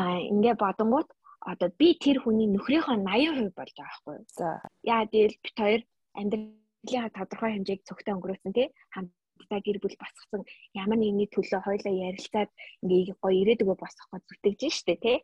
ингээ 0.32 0.56
бодонгууд 0.56 1.08
одоо 1.44 1.68
би 1.76 1.88
тэр 2.00 2.24
хүний 2.24 2.48
нөхрийнхөө 2.48 2.96
80% 3.04 3.52
болж 3.52 3.74
байгаа 3.76 3.84
байхгүй 3.84 4.14
юу. 4.16 4.26
За 4.32 4.48
яа 4.80 5.04
тэгэл 5.12 5.36
бит 5.44 5.56
хоёр 5.60 5.82
амьдрал 6.16 6.67
Нилийн 6.84 7.10
тодорхой 7.10 7.50
хэмжээг 7.58 7.80
цогтой 7.88 8.14
өнгөрөөсөн 8.14 8.52
тий? 8.54 8.68
Хамтдаа 8.94 9.60
гэр 9.66 9.78
бүл 9.82 9.96
босгосон 9.98 10.42
ямар 10.74 10.98
нэгний 10.98 11.28
төлөө 11.30 11.60
хоёлаа 11.64 11.94
ярилцаад 12.08 12.50
ингээ 12.82 13.18
гоё 13.22 13.34
ирээдүгөө 13.42 13.76
босгоход 13.78 14.22
зүтгэж 14.28 14.60
штэ 14.70 14.94
тий? 15.02 15.16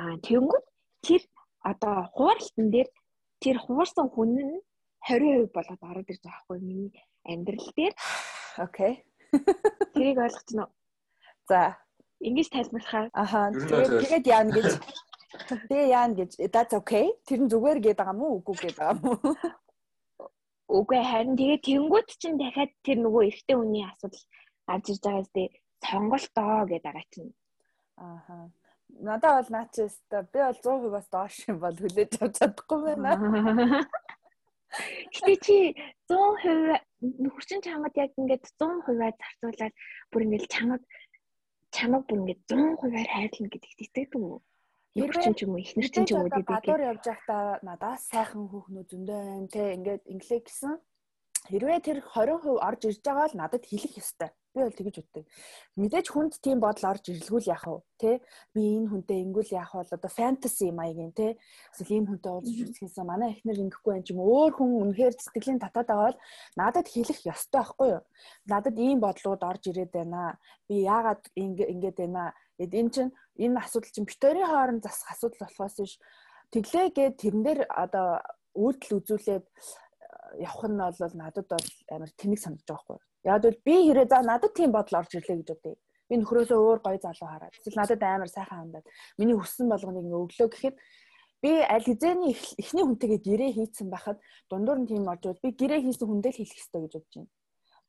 Аа 0.00 0.18
тэгэнгүүт 0.26 0.66
тэр 1.06 1.22
одоо 1.62 2.10
хууралтан 2.14 2.68
дээр 2.74 2.88
тэр 3.42 3.56
хуурсан 3.64 4.08
хүн 4.10 4.30
нь 4.36 4.54
20% 5.08 5.54
болоод 5.56 5.80
ороод 5.80 6.10
ирж 6.12 6.22
байгаа 6.24 6.42
хгүй 6.44 6.58
миний 6.60 6.90
амьдрал 7.24 7.70
дээр. 7.76 7.94
Окей. 8.58 8.92
Тэрийг 9.94 10.18
ойлгож 10.18 10.50
уу? 10.58 10.68
За. 11.48 11.78
Ингэж 12.20 12.48
тайлбарлахаар. 12.52 13.08
Аха. 13.14 13.48
Тэгээд 13.52 14.26
яана 14.26 14.52
гэж? 14.52 14.68
Тэгээ 15.70 15.88
яана 15.88 16.14
гэж? 16.20 16.30
That's 16.52 16.74
okay. 16.76 17.06
Тэр 17.24 17.46
нь 17.46 17.50
зүгээр 17.52 17.78
гээд 17.80 17.98
байгаа 18.00 18.16
мó 18.16 18.36
үгүй 18.36 18.56
гээд 18.60 18.76
байгаа 18.76 18.96
мó. 19.00 19.16
Үгүй 20.70 21.00
харин 21.02 21.34
тэгээ 21.34 21.66
тэнгуут 21.66 22.08
чинь 22.20 22.38
дахиад 22.38 22.70
тэр 22.86 22.98
нөгөө 23.02 23.22
эрэгтэй 23.26 23.56
хүний 23.58 23.84
асуудал 23.90 24.24
гарч 24.70 24.84
ирж 24.90 25.02
байгаа 25.02 25.24
зү 25.26 25.42
сонголтоо 25.82 26.62
гэдэг 26.70 26.84
байгаа 26.86 27.06
чинь. 27.10 27.32
Ааха. 27.98 28.36
Надад 29.06 29.34
бол 29.36 29.50
наачс 29.54 29.98
та 30.10 30.22
би 30.22 30.38
бол 30.38 30.58
100%-аас 30.62 31.08
доош 31.10 31.34
юм 31.50 31.58
бол 31.58 31.74
хүлээж 31.74 32.12
авч 32.22 32.34
чадахгүй 32.38 32.78
байна. 32.86 33.86
Гэтэ 35.14 35.34
чи 35.42 35.56
100% 36.06 36.78
нөхөрчин 37.22 37.60
чамд 37.66 37.94
яг 37.98 38.14
ингээд 38.14 38.44
100%-аар 38.54 39.14
зарцуулаад 39.18 39.74
бүр 40.10 40.22
ингээд 40.26 40.46
чамд 40.54 40.82
чамаг 41.74 42.02
бүр 42.06 42.18
ингээд 42.22 42.42
100%-аар 42.46 43.10
хайрлна 43.10 43.48
гэдэгт 43.50 43.84
итгэдэг 43.84 44.22
үү? 44.22 44.38
Нөхөрчин 44.98 45.34
ч 45.38 45.46
юм 45.46 45.54
уу 45.54 45.62
эхнэр 45.62 45.86
чинь 45.86 46.06
ч 46.06 46.10
юм 46.10 46.26
уу 46.26 46.32
гэдэг. 46.34 46.50
Гадуур 46.50 46.82
явж 46.82 47.04
байхдаа 47.06 47.62
надаас 47.62 48.02
сайхан 48.10 48.50
хүүхнүүд 48.50 48.90
зөндөө 48.90 49.18
байна 49.22 49.46
те 49.46 49.62
ингээд 49.78 50.02
инглээ 50.10 50.40
гэсэн. 50.42 50.74
Хэрвээ 51.46 51.78
тэр 51.86 51.98
20% 52.02 52.58
орж 52.58 52.80
ирж 52.90 53.00
байгаа 53.06 53.26
бол 53.26 53.38
надад 53.38 53.64
хэлэх 53.70 53.94
ёстой. 54.02 54.30
Би 54.50 54.66
бол 54.66 54.74
тэгэж 54.74 54.96
боддог. 54.98 55.24
Мэдээж 55.78 56.06
хүнд 56.10 56.32
тийм 56.42 56.58
бодол 56.58 56.90
орж 56.90 57.06
ирлгүүл 57.06 57.50
яах 57.54 57.66
вэ? 57.70 57.78
Тэ? 58.02 58.10
Би 58.50 58.62
энэ 58.82 58.90
хүнтэй 58.90 59.18
ингүүл 59.22 59.54
яах 59.54 59.72
вэ? 59.78 59.94
Одоо 59.94 60.10
фэнтези 60.10 60.74
маягийн 60.74 61.14
тэ? 61.14 61.38
Эсвэл 61.70 61.94
ийм 62.02 62.06
хүнтэй 62.10 62.32
уулзч 62.34 62.58
үзэхээс 62.66 62.98
манай 63.06 63.30
эхнэр 63.38 63.62
ингэхгүй 63.62 63.94
юм 63.94 64.02
чим 64.02 64.18
өөр 64.18 64.52
хүн 64.58 64.70
үнэхээр 64.90 65.14
сэтгэлийн 65.22 65.62
татаад 65.62 65.86
байгаа 65.86 66.06
бол 66.10 66.22
надад 66.58 66.86
хэлэх 66.90 67.20
ёстой 67.30 67.62
байхгүй 67.62 67.88
юу? 67.94 68.02
Надад 68.50 68.74
ийм 68.74 68.98
бодлууд 68.98 69.42
орж 69.46 69.62
ирээд 69.70 69.94
байна. 69.94 70.34
Би 70.66 70.82
яагаад 70.82 71.22
ингэж 71.38 71.94
байна? 71.94 72.34
Эд 72.60 72.72
эн 72.76 72.88
чинь 72.92 73.12
энэ 73.40 73.56
асуудал 73.64 73.88
чинь 73.88 74.04
битэрийн 74.04 74.44
хооронд 74.52 74.84
засах 74.84 75.16
асуудал 75.16 75.40
болохоос 75.40 75.76
биш 75.80 75.94
тэглээгээд 76.52 77.14
тэрэн 77.16 77.42
дээр 77.46 77.60
одоо 77.72 78.20
үйлдэл 78.52 78.98
үзүүлээд 79.00 79.44
э, 79.48 80.44
явах 80.44 80.68
нь 80.68 80.76
бол 80.76 81.14
надад 81.16 81.46
бол 81.48 81.68
амар 81.88 82.10
тэнэг 82.20 82.40
санагдаж 82.42 82.68
байгаа 82.68 82.84
хгүй. 82.84 82.98
Яг 83.24 83.40
бол 83.40 83.58
би 83.64 83.74
хэрэг 83.88 84.08
за 84.12 84.20
надад 84.20 84.52
тийм 84.52 84.70
бодол 84.76 85.00
орж 85.00 85.10
ирлээ 85.16 85.38
гэж 85.40 85.48
бодъё. 85.56 85.80
Би 86.08 86.14
нөхрөөсөө 86.20 86.58
өөр 86.60 86.80
гоё 86.84 86.98
залуу 87.00 87.28
хараад. 87.32 87.56
Эсвэл 87.56 87.80
надад 87.80 88.02
амар 88.04 88.28
сайхан 88.28 88.58
хандаад 88.60 88.86
миний 89.16 89.36
хүссэн 89.40 89.66
болгоныг 89.72 90.04
өглөө 90.04 90.48
гэхэд 90.52 90.76
би 91.40 91.50
аль 91.64 91.86
хэзээний 91.88 92.36
эхний 92.60 92.84
хүнтэйгээ 92.84 93.20
гэрээ 93.24 93.50
хийцэн 93.56 93.88
байхад 93.88 94.18
дундуур 94.52 94.78
нь 94.84 94.88
тийм 94.90 95.08
орж 95.08 95.22
ирвэл 95.24 95.44
би 95.44 95.50
гэрээ 95.56 95.80
хийсэн 95.80 96.08
хүндээ 96.08 96.32
л 96.34 96.38
хэлэх 96.44 96.56
хэрэгтэй 96.60 96.80
гэж 96.84 96.92
бодож 96.92 97.14
байна 97.16 97.39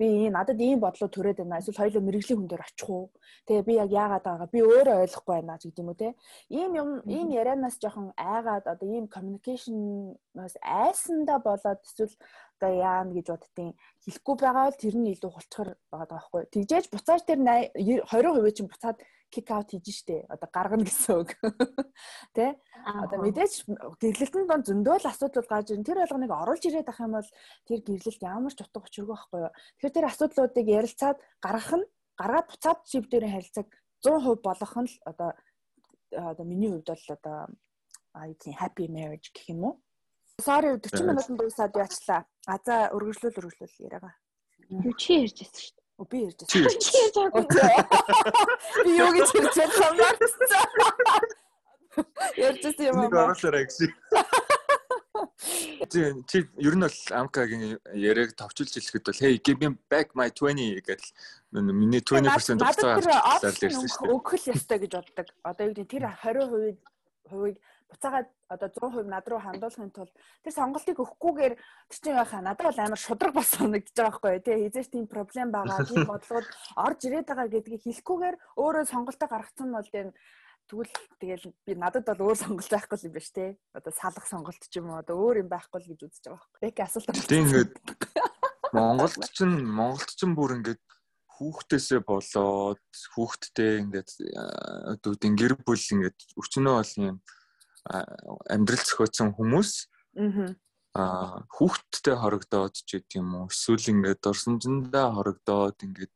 би 0.01 0.09
надад 0.33 0.57
ийм 0.57 0.79
бодлоо 0.81 1.09
төрөөд 1.13 1.37
байна. 1.41 1.61
Эсвэл 1.61 1.77
хоёулаа 1.77 2.03
мэрэгжлийн 2.05 2.39
хүн 2.41 2.49
дээр 2.49 2.65
очих 2.65 2.89
уу? 2.89 3.05
Тэгээ 3.45 3.67
би 3.69 3.73
яг 3.77 3.89
яагаад 4.01 4.25
байгаа 4.25 4.49
би 4.49 4.59
өөрөө 4.65 4.97
ойлгохгүй 5.05 5.33
байна 5.37 5.61
гэдэг 5.61 5.81
юм 5.81 5.89
уу 5.93 6.01
те. 6.01 6.09
Ийм 6.49 6.71
юм 6.81 6.89
ийм 7.05 7.27
ярианаас 7.29 7.77
жоохон 7.77 8.09
айгаад 8.17 8.65
одоо 8.73 8.87
ийм 8.89 9.05
communication-аас 9.15 10.55
айсандаа 10.81 11.37
болоод 11.45 11.79
эсвэл 11.85 12.15
одоо 12.57 12.71
яана 12.73 13.13
гэж 13.13 13.27
боддtiin 13.29 13.71
хэлэхгүй 14.03 14.35
байгаа 14.41 14.65
бол 14.65 14.81
тэр 14.81 14.95
нь 14.97 15.11
илүү 15.13 15.31
хулцгар 15.33 15.69
байгаа 15.93 16.09
байхгүй. 16.13 16.41
Тэгжээж 16.53 16.85
буцааж 16.89 17.21
тэр 17.29 17.39
20% 17.45 18.57
чинь 18.57 18.71
буцаад 18.73 18.97
kick 19.31 19.49
out 19.49 19.71
хийж 19.71 20.03
штэ. 20.03 20.27
Одоо 20.27 20.49
гаргана 20.51 20.83
гэсэн 20.83 21.23
үг. 21.23 21.33
Тэ? 22.35 22.59
Одоо 22.83 23.17
мэдээж 23.23 23.65
гэрлэлтэн 23.97 24.45
донд 24.45 24.67
зөндөө 24.67 24.99
л 24.99 25.07
асуудал 25.07 25.47
гарч 25.47 25.71
ирэн 25.71 25.87
тэр 25.87 26.03
болгоныг 26.03 26.31
оруулж 26.35 26.63
ирээд 26.67 26.91
ах 26.91 26.99
юм 26.99 27.15
бол 27.15 27.29
тэр 27.65 27.79
гэрлэлт 27.81 28.21
ямар 28.21 28.51
ч 28.51 28.59
утга 28.61 28.83
учиргүй 28.83 29.15
байхгүй 29.15 29.39
юу. 29.47 29.53
Тэгэхээр 29.79 29.95
тэр 29.95 30.07
асуудлуудыг 30.11 30.67
ярилцаад 30.67 31.17
гаргах 31.39 31.73
нь 31.79 31.85
гаргаад 32.19 32.47
буцаад 32.51 32.79
шивдэрийн 32.91 33.33
харилцааг 33.39 33.67
100% 34.03 34.43
болгох 34.43 34.75
нь 34.83 34.89
л 34.91 34.95
одоо 35.07 35.29
одоо 36.11 36.45
миний 36.45 36.69
хувьд 36.69 36.91
бол 36.91 37.07
одоо 37.15 37.37
аюу 38.13 38.35
happy 38.59 38.85
marriage 38.91 39.31
гэх 39.31 39.49
юм 39.55 39.63
уу? 39.63 39.73
Sorry 40.41 40.75
40 40.75 41.07
минутанд 41.07 41.39
дуусаад 41.39 41.75
яачлаа. 41.75 42.25
А 42.47 42.57
за 42.65 42.89
өргөжлөл 42.95 43.39
өргөжлөл 43.39 43.85
яриагаа. 43.85 44.13
Юу 44.69 44.93
чи 44.97 45.21
ярьж 45.21 45.37
байсан 45.39 45.61
шүү 45.61 45.75
дээ. 45.77 45.80
Би 46.09 46.25
ярьж 46.25 46.41
байгаа. 46.47 47.45
Би 48.85 48.91
юу 48.97 49.11
гэж 49.13 49.27
ярьж 49.37 49.57
байгаа 49.59 49.91
юм 49.91 51.41
Ярьж 52.37 52.63
юм 52.79 52.97
аа. 52.99 53.35
Оруулаарай 53.35 53.65
гэсэн. 53.67 53.91
Чи 55.91 55.99
чи 56.29 56.37
ер 56.57 56.75
нь 56.75 56.85
бол 56.87 56.97
Амкагийн 57.11 57.77
яриаг 57.93 58.31
товчулж 58.33 58.71
хэлэхэд 58.71 59.05
бол 59.05 59.21
hey 59.21 59.35
give 59.43 59.59
me 59.59 59.75
back 59.91 60.15
my 60.15 60.31
20 60.31 60.79
гэдэг 60.87 61.01
миний 61.51 61.99
20% 61.99 62.63
хугацаа 62.63 62.95
авчихлаа 62.95 63.69
ярьсан 63.69 63.89
шүү 63.91 64.07
дээ. 64.07 64.13
Өгөх 64.15 64.47
ёстой 64.55 64.79
гэж 64.79 64.91
боддог. 64.95 65.27
Одоо 65.43 65.63
юу 65.67 65.75
гэдэг 65.75 65.91
тэр 65.91 66.03
20% 66.07 66.79
хувийг 67.27 67.57
буцаагаад 67.91 68.27
одоо 68.47 68.69
100% 68.71 69.11
над 69.11 69.27
руу 69.27 69.39
хандуулахын 69.43 69.91
тулд 69.91 70.13
тэр 70.43 70.53
сонголтыг 70.55 70.97
өгөхгүйгээр 71.03 71.53
тэр 71.55 71.99
чинь 71.99 72.15
яхаа 72.15 72.41
надад 72.41 72.71
бол 72.71 72.79
амар 72.79 73.01
шудраг 73.01 73.33
бас 73.35 73.51
санагдаж 73.51 73.91
байгаа 73.91 74.11
байхгүй 74.11 74.39
тий 74.41 74.57
хизээч 74.65 74.89
тийм 74.91 75.05
проблем 75.11 75.51
байгаа 75.51 75.83
тийм 75.83 76.07
бодлогод 76.11 76.47
орж 76.79 76.99
ирээд 77.07 77.27
байгаа 77.27 77.47
гэдгийг 77.51 77.83
хэлэхгүйгээр 77.83 78.35
өөрөө 78.63 78.83
сонголтоо 78.87 79.27
гаргацсан 79.27 79.69
бол 79.75 79.89
тийм 79.91 80.09
тэгвэл 80.71 80.93
тэгэл 81.19 81.45
би 81.67 81.73
надад 81.75 82.07
бол 82.07 82.31
өөр 82.31 82.37
сонголт 82.39 82.71
байхгүй 82.71 82.97
юм 83.03 83.11
байна 83.11 83.27
шүү 83.27 83.35
тий 83.35 83.49
одоо 83.75 83.91
салах 83.91 84.25
сонголт 84.27 84.63
ч 84.71 84.73
юм 84.79 84.87
уу 84.91 85.03
одоо 85.03 85.15
өөр 85.19 85.43
юм 85.43 85.49
байхгүй 85.51 85.79
л 85.83 85.89
гэж 85.91 85.99
үзэж 86.07 86.23
байгаа 86.31 86.39
байхгүй. 86.39 86.67
Яг 86.71 86.79
асуулт 86.87 87.07
байна 87.11 87.27
тийм 87.27 87.43
ингээд 87.43 87.71
Монголд 88.71 89.27
чинь 89.35 89.57
Монголд 89.67 90.11
чинь 90.15 90.35
бүр 90.35 90.55
ингээд 90.63 90.81
хүүхдээсээ 91.35 92.01
болоод 92.07 92.79
хүүхдтэй 93.17 93.83
ингээд 93.83 94.09
үүдийн 95.03 95.35
гэр 95.35 95.53
бүл 95.59 95.75
ингээд 95.75 96.17
өчнөө 96.39 96.73
бол 96.79 96.93
юм 97.01 97.17
амьдрал 97.85 98.83
зохиоцсон 98.85 99.33
хүмүүс 99.33 99.71
аа 100.93 101.47
хүүхдтэй 101.55 102.15
хорогдоод 102.19 102.75
ч 102.75 102.99
гэдэг 102.99 103.19
юм 103.23 103.29
уу 103.35 103.45
эсвэл 103.47 103.91
ингээд 103.95 104.19
дорсонжиндаа 104.21 105.07
хорогдоод 105.15 105.77
ингээд 105.87 106.13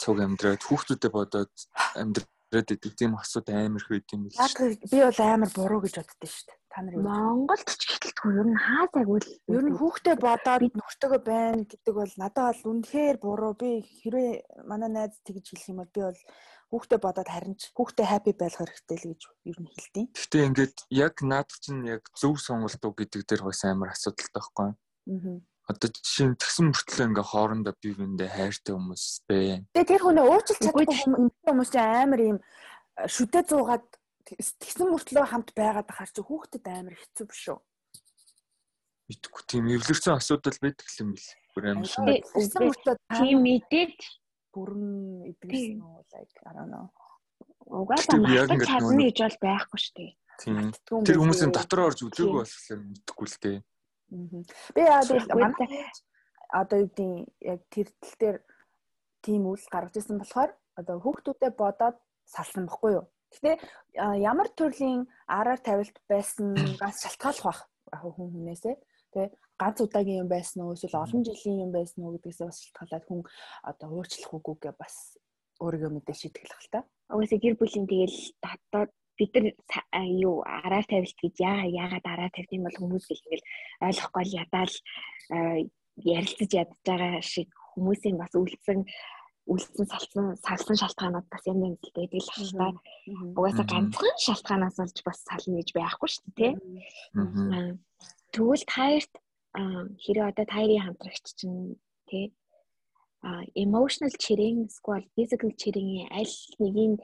цуг 0.00 0.16
амьдраад 0.24 0.62
хүүхдүүдэд 0.64 1.12
бодоод 1.12 1.54
амьдраад 2.00 2.68
идэг 2.72 2.92
тийм 2.96 3.12
асууд 3.20 3.46
амар 3.52 3.84
их 3.84 3.88
байд 3.92 4.14
юм 4.16 4.22
биш. 4.26 4.40
Яг 4.40 4.56
би 4.90 4.98
бол 5.04 5.20
амар 5.20 5.50
буруу 5.52 5.80
гэж 5.84 5.94
боддоо 6.00 6.30
шүү 6.32 6.46
дээ. 6.48 6.58
Та 6.72 6.82
нар 6.82 6.96
Монголд 7.04 7.68
ч 7.68 7.82
ихтэлтгүй 7.84 8.32
ер 8.40 8.48
нь 8.48 8.58
хаа 8.58 8.84
загвал 8.90 9.28
ер 9.28 9.64
нь 9.68 9.76
хүүхдээ 9.78 10.16
бодоод 10.18 10.72
нөхөртөөгөө 10.74 11.22
байна 11.22 11.62
гэдэг 11.68 11.94
бол 11.94 12.12
надад 12.18 12.56
бол 12.64 12.70
үнэхээр 12.72 13.16
буруу. 13.22 13.54
Би 13.54 13.70
хэрвээ 14.02 14.30
манай 14.66 14.90
найз 14.90 15.14
тэгж 15.22 15.52
хэлэх 15.52 15.70
юм 15.70 15.78
бол 15.84 15.92
би 15.94 16.00
бол 16.02 16.20
хүүхдээ 16.70 17.00
бодоод 17.00 17.28
харин 17.28 17.54
ч 17.58 17.72
хүүхдээ 17.74 18.06
happy 18.06 18.32
байх 18.36 18.56
хэрэгтэй 18.56 18.96
л 19.00 19.08
гэж 19.12 19.22
ер 19.50 19.58
нь 19.60 19.70
хэлдэг. 19.72 20.06
Гэхдээ 20.14 20.46
ингээд 20.48 20.76
яг 20.90 21.14
наадах 21.20 21.58
чинь 21.60 21.82
яг 21.84 22.02
зөв 22.16 22.36
сонголт 22.40 22.82
уу 22.84 22.94
гэдэг 22.94 23.22
дээр 23.24 23.42
бас 23.44 23.64
амар 23.64 23.92
асуудалтай 23.92 24.32
байхгүй 24.32 24.66
юу? 24.70 24.76
Аа. 25.10 25.40
Одоо 25.64 25.88
жишээ 25.88 26.28
нь 26.28 26.36
тэгсэн 26.36 26.64
мөртлөө 26.68 27.06
ингээ 27.08 27.24
хоорондоо 27.24 27.74
бие 27.80 27.96
биендээ 27.96 28.28
хайртай 28.36 28.74
хүмүүс 28.76 29.04
бэ. 29.24 29.64
Тэгээ 29.72 29.90
тэр 29.96 30.02
хүнээ 30.04 30.26
уучлах 30.28 30.60
чадахгүй 30.60 30.86
хүмүүс 31.48 31.70
чинь 31.72 31.88
амар 31.88 32.20
юм 32.20 32.38
шүдэ 33.08 33.40
зуугаад 33.48 33.86
тэгсэн 34.28 34.88
мөртлөө 34.92 35.24
хамт 35.24 35.56
байгаад 35.56 35.88
ахаар 35.88 36.12
чи 36.12 36.20
хүүхдэд 36.20 36.64
амар 36.68 36.96
хэцүү 37.00 37.26
биш 37.32 37.44
үү? 37.48 37.60
Мэдгүй 39.08 39.42
тийм 39.48 39.64
эвлэрсэн 39.72 40.16
асуудал 40.20 40.58
байдаг 40.60 40.88
юм 41.00 41.16
бил. 41.16 41.28
Бүр 41.56 41.64
амар 41.72 41.88
шин. 41.88 42.12
Тэгсэн 42.12 42.60
мөртлөө 42.68 42.94
тийм 43.16 43.38
мэдээд 43.44 43.96
бүрэн 44.54 45.26
эдгэрсэн 45.34 45.82
үү 45.82 46.02
like 46.14 46.34
I 46.46 46.52
don't 46.54 46.70
know. 46.70 46.86
Угаасаа 47.66 48.22
мартаж 48.22 48.62
чадна 48.62 49.02
гэж 49.02 49.18
бол 49.18 49.38
байхгүй 49.42 49.78
шүү 49.82 49.94
дээ. 49.98 50.12
Тийм. 50.38 50.56
Тэр 51.02 51.18
хүмүүсийн 51.18 51.52
дотор 51.54 51.90
орж 51.90 51.98
өдөөгүй 52.06 52.38
болохоор 52.38 52.80
мэдхгүй 52.86 53.26
л 53.26 53.38
дээ. 53.42 53.58
Би 54.74 54.80
яа 54.86 55.02
тэгэл 55.02 55.34
манай 55.34 55.68
одоо 56.54 56.78
юу 56.86 56.88
гэдэг 56.94 57.10
яг 57.42 57.60
тэр 57.70 57.88
тал 57.98 58.16
дээр 58.22 58.36
тийм 59.24 59.42
үйл 59.50 59.66
гаргаж 59.72 59.94
ирсэн 59.98 60.22
болохоор 60.22 60.50
одоо 60.78 60.96
хүүхдүүдэд 61.02 61.54
бодоод 61.58 61.96
салсан 62.28 62.70
баггүй 62.70 62.92
юу. 63.02 63.06
Гэтэ 63.34 63.58
ямар 64.22 64.48
төрлийн 64.54 65.10
араар 65.26 65.58
тавилт 65.58 65.96
байсан 66.06 66.54
ганц 66.78 67.02
шалтгааллах 67.02 67.66
байх 67.90 68.02
хүн 68.02 68.30
хүнээсээ 68.30 68.76
тий 69.14 69.26
ганц 69.60 69.78
удаагийн 69.80 70.22
юм 70.24 70.28
байсан 70.28 70.62
уу? 70.62 70.74
эсвэл 70.74 71.02
олон 71.04 71.22
жилийн 71.24 71.64
юм 71.66 71.72
байсан 71.72 72.00
уу 72.04 72.14
гэдгээс 72.14 72.40
бас 72.42 72.58
шалтгаалаад 72.62 73.04
хүн 73.06 73.20
одоо 73.70 73.88
уучлах 73.94 74.32
үгүй 74.34 74.56
гэ 74.62 74.70
бас 74.78 75.18
өөрийгөө 75.62 75.90
мэдээ 75.94 76.16
шийтгэх 76.18 76.62
л 76.64 76.72
та. 76.74 76.80
Угаасаа 77.10 77.38
гэр 77.38 77.54
бүлийн 77.58 77.86
тэгэл 77.86 78.18
татаад 78.42 78.90
бид 79.14 79.32
нар 79.38 79.46
юу 80.10 80.42
араар 80.42 80.86
тавилт 80.90 81.18
гэж 81.22 81.34
яа 81.38 81.62
яагаад 81.70 82.06
араар 82.06 82.32
тавьд 82.34 82.50
юм 82.56 82.66
бол 82.66 82.78
хүмүүс 82.82 83.06
гэл 83.06 83.22
ингээл 83.22 83.48
ойлгохгүй 83.86 84.24
л 84.26 84.38
ядаал 84.42 84.74
ярилцаж 86.02 86.50
ядж 86.50 86.74
байгаа 86.82 87.22
шиг 87.22 87.48
хүмүүсийн 87.78 88.18
бас 88.18 88.32
үлдсэн 88.34 88.82
үлдсэн 89.46 89.86
салсан 89.86 90.26
салсан 90.40 90.76
шалтгаанууд 90.82 91.28
бас 91.30 91.44
юм 91.46 91.58
юм 91.62 91.74
л 91.78 91.94
байдаг 91.94 92.20
л 92.24 92.32
ахaltaа. 92.32 92.72
Угаасаа 93.38 93.66
ганцхан 93.70 94.16
шалтгаанаас 94.26 94.76
олж 94.82 94.98
бас 95.06 95.18
сална 95.22 95.60
гэж 95.60 95.70
байхгүй 95.76 96.08
шүү 96.10 96.30
дээ. 96.34 96.52
Тэгвэл 98.34 98.64
таарт 98.66 99.12
хэрэг 99.54 100.24
одоо 100.30 100.46
таарийн 100.50 100.84
хамтрагч 100.84 101.24
чинь 101.38 101.78
тий 102.10 102.34
emotional 103.54 104.12
cheating 104.22 104.66
эсвэл 104.68 105.06
physical 105.14 105.50
cheating-ийн 105.60 106.08
аль 106.10 106.34
нэгийг 106.60 107.00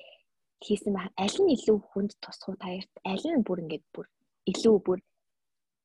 хийсэн 0.64 0.92
байх 0.94 1.08
аль 1.16 1.38
нь 1.40 1.54
илүү 1.56 1.78
хүнд 1.90 2.12
тусах 2.22 2.48
уу 2.50 2.58
таарт 2.64 2.92
аль 3.12 3.26
нь 3.36 3.46
бүр 3.46 3.62
ингээд 3.64 3.86
бүр 3.94 4.06
илүү 4.50 4.76
бүр 4.86 4.98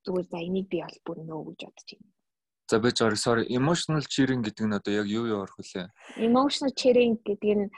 зүгээр 0.05 0.27
за 0.31 0.37
энийг 0.47 0.67
би 0.71 0.77
бол 0.83 0.99
бүр 1.05 1.17
нөө 1.23 1.41
гэж 1.47 1.59
бодож 1.65 1.89
байна. 1.93 2.11
За 2.69 2.79
би 2.79 2.89
sorry 2.97 3.17
sorry 3.25 3.43
emotional 3.59 4.03
cheating 4.13 4.41
гэдэг 4.43 4.65
нь 4.65 4.77
одоо 4.77 4.93
яг 5.01 5.07
юу 5.07 5.25
юу 5.31 5.39
орох 5.45 5.57
вүлээ? 5.57 5.87
Emotional 6.17 6.73
cheating 6.73 7.13
гэдэг 7.21 7.51
нь 7.61 7.69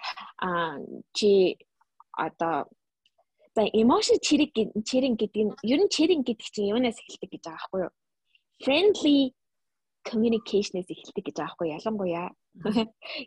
а 0.41 0.79
чи 1.13 1.59
одоо 2.15 2.65
за 3.55 3.63
emotional 3.83 4.21
cheating 4.25 4.71
cheating 4.87 5.15
гэдэг 5.21 5.43
нь 5.45 5.53
ер 5.71 5.79
нь 5.83 5.91
cheating 5.93 6.23
гэдэг 6.23 6.47
чинь 6.53 6.71
юунаас 6.73 6.97
эхэлдэг 6.97 7.29
гэж 7.35 7.43
байгаа 7.45 7.59
байхгүй 7.59 7.81
юу? 7.85 7.93
Friendly 8.63 9.33
communication-ээс 10.07 10.89
эхэлдэг 10.93 11.23
гэж 11.27 11.35
байгаа 11.37 11.55
байхгүй 11.55 11.67
ялангуяа 11.77 12.27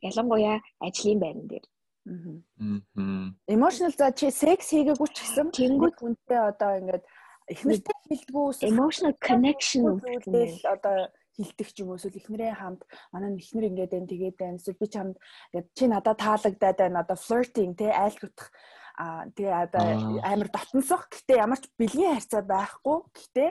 ялангуяа 0.09 0.57
ажлын 0.81 1.21
байран 1.21 1.47
дээр. 1.51 1.67
Аа. 2.09 3.35
Emotional 3.47 3.93
за 3.97 4.11
чи 4.17 4.31
секс 4.31 4.73
хийгээгүй 4.73 5.09
ч 5.13 5.17
гэсэн 5.21 5.49
тэнгууд 5.53 5.97
хүнтэй 6.01 6.41
одоо 6.51 6.73
ингээд 6.81 7.05
эхнэртэй 7.53 7.97
хэлдэггүй 8.09 8.47
emotional 8.73 9.15
connection 9.21 10.01
үүдэл 10.01 10.65
одоо 10.65 10.97
хилдэг 11.37 11.69
ч 11.69 11.77
юм 11.85 11.93
уу? 11.93 12.01
Эсвэл 12.01 12.19
эхнэрээ 12.21 12.55
хамт 12.57 12.83
манай 13.13 13.37
эхнэр 13.37 13.69
ингээд 13.71 13.93
байна 13.93 14.11
тэгээд 14.11 14.37
байна. 14.41 14.59
Эсвэл 14.59 14.81
би 14.81 14.89
чамд 14.89 15.17
ингээд 15.53 15.69
чи 15.77 15.85
надад 15.87 16.19
таалагдаад 16.19 16.79
байна 16.81 17.03
одоо 17.05 17.19
flirting 17.21 17.73
те 17.77 17.93
айл 17.93 18.17
гутах 18.17 18.49
а 18.97 19.25
тэгээ 19.37 19.55
одоо 19.69 19.85
амар 20.25 20.49
дотносох. 20.53 21.09
Гэтээ 21.13 21.43
ямар 21.45 21.61
ч 21.61 21.69
бэлгийн 21.79 22.17
харьцаа 22.17 22.43
байхгүй. 22.45 22.99
Гэтээ 23.17 23.51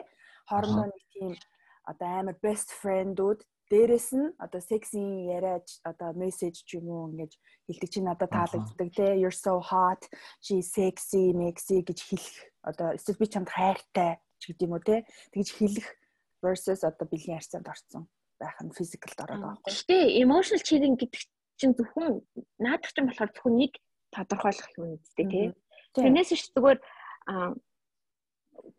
хоорондоо 0.50 0.86
нэг 0.90 1.04
тийм 1.14 1.30
одоо 1.90 2.08
амар 2.20 2.36
best 2.44 2.68
friend-ууд 2.80 3.40
дээрэс 3.70 4.08
нь 4.18 4.34
одоо 4.44 4.60
сексийн 4.60 5.30
яриач 5.36 5.68
одоо 5.90 6.10
мессеж 6.20 6.66
ч 6.66 6.78
юм 6.78 6.86
уу 6.90 7.10
ингэж 7.10 7.32
хэлдэг 7.66 7.90
чи 7.90 8.00
надад 8.02 8.30
таалагддаг 8.34 8.88
те 8.98 9.06
you're 9.22 9.34
so 9.46 9.62
hot 9.70 10.02
she 10.44 10.58
sexy 10.58 11.30
mexy 11.42 11.78
гэж 11.86 11.98
хэлэх 12.08 12.36
одоо 12.66 12.88
эсвэл 12.98 13.20
би 13.22 13.26
чамд 13.30 13.48
хайртай 13.50 14.18
ч 14.42 14.42
гэдэг 14.50 14.66
юм 14.66 14.74
уу 14.74 14.82
те 14.82 15.06
тэгж 15.32 15.48
хэлэх 15.58 15.88
versus 16.42 16.82
одоо 16.82 17.06
бэлгийн 17.06 17.38
харьцаанд 17.38 17.70
орсон 17.70 18.02
байх 18.40 18.58
нь 18.64 18.74
physical 18.74 19.12
ороод 19.22 19.42
байгаа. 19.44 19.70
Гэтэ 19.70 19.96
emotional 20.24 20.62
cheating 20.66 20.96
гэдэг 20.98 21.22
чинь 21.60 21.76
зөвхөн 21.76 22.24
наадах 22.58 22.90
чинь 22.90 23.06
болохоор 23.06 23.30
зөвхөн 23.36 23.56
нэг 23.60 23.72
тодорхойлох 24.10 24.70
юм 24.80 24.96
үстэй 24.96 25.26
тий. 25.28 25.46
Тэрнээс 25.94 26.32
ш 26.34 26.50
зүгээр 26.56 26.78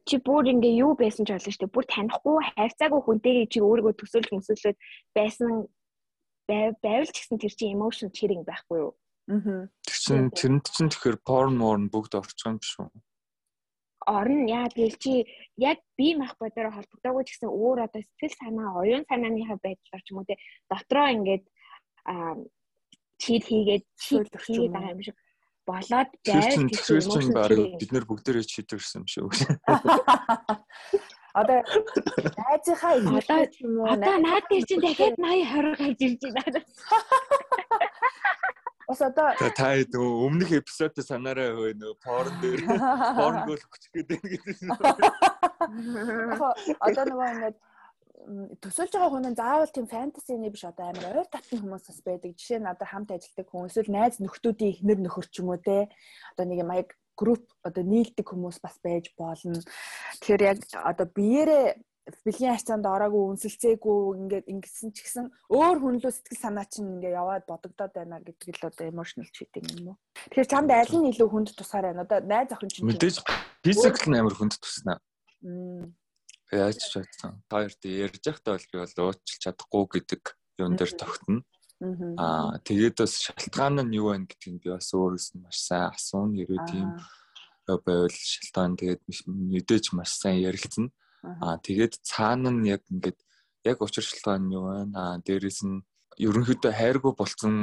чи 0.07 0.17
бүр 0.17 0.49
ингээ 0.49 0.81
юу 0.81 0.93
байсан 0.97 1.25
ч 1.25 1.35
болно 1.35 1.51
шүү 1.51 1.61
дээ. 1.61 1.75
Бүр 1.75 1.85
танихгүй 1.85 2.35
хайрцаагүй 2.57 3.01
хүнтэйгээ 3.05 3.47
чи 3.53 3.59
өөрийгөө 3.61 3.93
төсөөлж 3.97 4.29
мөсөөлөд 4.33 4.77
байсан 5.13 5.51
байвал 6.49 7.09
ч 7.13 7.17
гэсэн 7.21 7.37
тэр 7.37 7.53
чинь 7.53 7.75
emotional 7.77 8.11
cheating 8.11 8.43
байхгүй 8.43 8.77
юу? 8.81 8.91
Аа. 9.29 9.69
Тэр 9.85 9.97
чинь 10.01 10.29
тэрэнд 10.33 10.65
чинь 10.67 10.91
тэгэхээр 10.91 11.19
porn 11.21 11.53
morn 11.61 11.87
бүгд 11.93 12.17
орчих 12.17 12.49
юм 12.49 12.57
биш 12.57 12.73
үү? 12.81 12.89
Орно 14.09 14.49
яа 14.49 14.65
тэгэл 14.73 14.97
чи 14.97 15.29
яг 15.61 15.77
бие 15.93 16.17
махбодоор 16.17 16.73
холбогдоогүй 16.73 17.23
ч 17.29 17.37
гэсэн 17.37 17.53
өөр 17.53 17.85
одоо 17.85 18.01
сэтгэл 18.01 18.35
санаа, 18.41 18.81
оюун 18.81 19.05
санааныхаа 19.05 19.61
байдлаар 19.61 20.01
ч 20.01 20.07
юм 20.09 20.25
уу 20.25 20.27
те 20.27 20.41
дотроо 20.65 21.07
ингээд 21.13 21.45
чид 23.21 23.43
хийгээд 23.45 23.85
чид 24.01 24.33
хийгээд 24.33 24.73
байгаа 24.73 24.93
юм 24.97 25.05
шиг 25.05 25.17
болоод 25.67 26.08
байвал 26.26 26.69
тэгэхээр 26.69 27.04
чинь 27.06 27.34
баг 27.34 27.52
бид 27.80 27.91
нэр 27.91 28.06
бүгдээрээ 28.10 28.45
чидэрсэн 28.45 29.02
юм 29.02 29.08
шиг. 29.08 29.32
Одоо 31.34 31.63
найзынхаа 31.63 33.00
одоо 33.00 33.47
юм 33.63 33.80
уу? 33.80 33.88
Одоо 33.88 34.19
наад 34.19 34.43
дээр 34.52 34.67
чинь 34.67 34.84
дахиад 34.84 35.15
80 35.15 35.15
20 35.15 35.80
гарч 35.80 36.04
ирж 36.04 36.28
байна. 36.36 36.60
Бас 38.91 39.00
одоо 39.02 39.32
та 39.56 39.80
өмнөх 39.95 40.52
эпизод 40.52 41.00
санаарай 41.00 41.56
хөө 41.56 41.80
нөө 41.80 41.95
порн 42.04 42.36
дээр 42.43 42.67
порн 43.19 43.47
гол 43.47 43.63
хүчтэй 43.63 44.04
гэдэг. 44.04 44.43
Одоо 46.84 47.04
нөгөө 47.08 47.32
ингээд 47.32 47.56
төсөлж 48.62 48.91
байгаа 48.93 49.12
хүн 49.12 49.27
нь 49.31 49.39
заавал 49.39 49.71
тийм 49.71 49.88
фэнтезиний 49.88 50.51
биш 50.53 50.65
одоо 50.65 50.89
амар 50.89 51.23
ойр 51.23 51.27
татны 51.29 51.60
хүмүүс 51.60 51.86
бас 51.89 51.99
байдаг. 52.05 52.38
Жишээ 52.38 52.60
нь 52.62 52.71
одоо 52.71 52.88
хамт 52.88 53.10
ажилладаг 53.12 53.47
хүн 53.49 53.69
эсвэл 53.69 53.91
найз 53.91 54.15
нөхдүүдийн 54.21 54.73
ихнэр 54.77 54.99
нөхөр 55.01 55.27
ч 55.29 55.41
юм 55.41 55.49
уу 55.53 55.60
те. 55.62 55.89
Одоо 56.34 56.45
нэг 56.45 56.62
юм 56.63 56.71
яг 56.71 56.89
групп 57.17 57.45
одоо 57.63 57.84
нийлдэг 57.84 58.27
хүмүүс 58.29 58.57
бас 58.62 58.77
байж 58.84 59.13
болно. 59.17 59.62
Тэгэхээр 60.21 60.41
яг 60.41 60.57
одоо 60.73 61.07
биеэрээ 61.10 61.65
бэлгийн 62.25 62.53
харьцаанд 62.57 62.86
ороогүй 62.86 63.23
үнсэлцээгүй 63.29 63.99
ингээд 64.19 64.45
ингэсэн 64.49 64.89
ч 64.91 65.05
гэсэн 65.05 65.25
өөр 65.53 65.77
хүн 65.79 65.95
лөө 66.01 66.12
сэтгэл 66.12 66.41
санаа 66.41 66.65
чинь 66.65 66.97
ингээд 66.97 67.13
яваад 67.13 67.45
бодогдоод 67.45 67.93
байна 67.93 68.17
гэдэг 68.25 68.57
л 68.57 68.67
одоо 68.73 68.86
emotional 68.89 69.29
cheating 69.29 69.65
юм 69.77 69.93
уу. 69.93 69.97
Тэгэхээр 70.34 70.49
чамд 70.49 70.71
аль 70.73 70.95
нь 70.97 71.10
илүү 71.13 71.29
хүнд 71.29 71.53
тусаар 71.53 71.93
байна? 71.93 72.03
Одоо 72.03 72.19
найз 72.25 72.49
охин 72.51 72.73
чинь 72.73 72.89
мэдээж 72.89 73.21
physical 73.62 74.10
нь 74.10 74.17
амар 74.17 74.36
хүнд 74.36 74.57
туснаа. 74.57 74.97
Яаж 76.51 76.77
ч 76.77 76.91
чадсан. 76.91 77.39
Хоёрт 77.47 77.81
ярьж 77.87 78.23
байхдаа 78.27 78.59
бол 78.59 78.67
би 78.67 78.77
бол 78.83 78.95
уучлах 79.07 79.39
чадахгүй 79.39 79.85
гэдэг 79.87 80.23
юм 80.60 80.75
дээр 80.75 80.93
тогтно. 80.99 81.43
Аа 82.19 82.60
тэгээд 82.67 83.02
бас 83.02 83.17
шалтгаан 83.23 83.79
нь 83.87 83.97
юу 83.97 84.12
вэ 84.12 84.27
гэдгийг 84.29 84.62
би 84.62 84.69
бас 84.75 84.91
өөрөөс 84.91 85.27
нь 85.33 85.41
маш 85.41 85.58
сайн 85.63 85.89
асуун 85.95 86.35
хэрэг 86.35 86.62
тийм 86.69 86.87
байвал 87.65 88.12
шалтгаан 88.12 88.75
тэгээд 88.77 89.02
мэдээж 89.25 89.85
маш 89.95 90.12
сайн 90.19 90.43
ярилцсан. 90.43 90.91
Аа 91.23 91.58
тэгээд 91.58 92.04
цаана 92.04 92.52
нь 92.52 92.67
яг 92.67 92.83
ингээд 92.91 93.19
яг 93.65 93.77
учир 93.81 94.04
шалтгаан 94.06 94.45
нь 94.45 94.54
юу 94.54 94.65
вэ? 94.67 94.77
Аа 94.93 95.17
дээрэс 95.25 95.65
нь 95.65 95.81
ерөнхийдөө 96.19 96.73
хайргүй 96.75 97.13
болцсон 97.17 97.56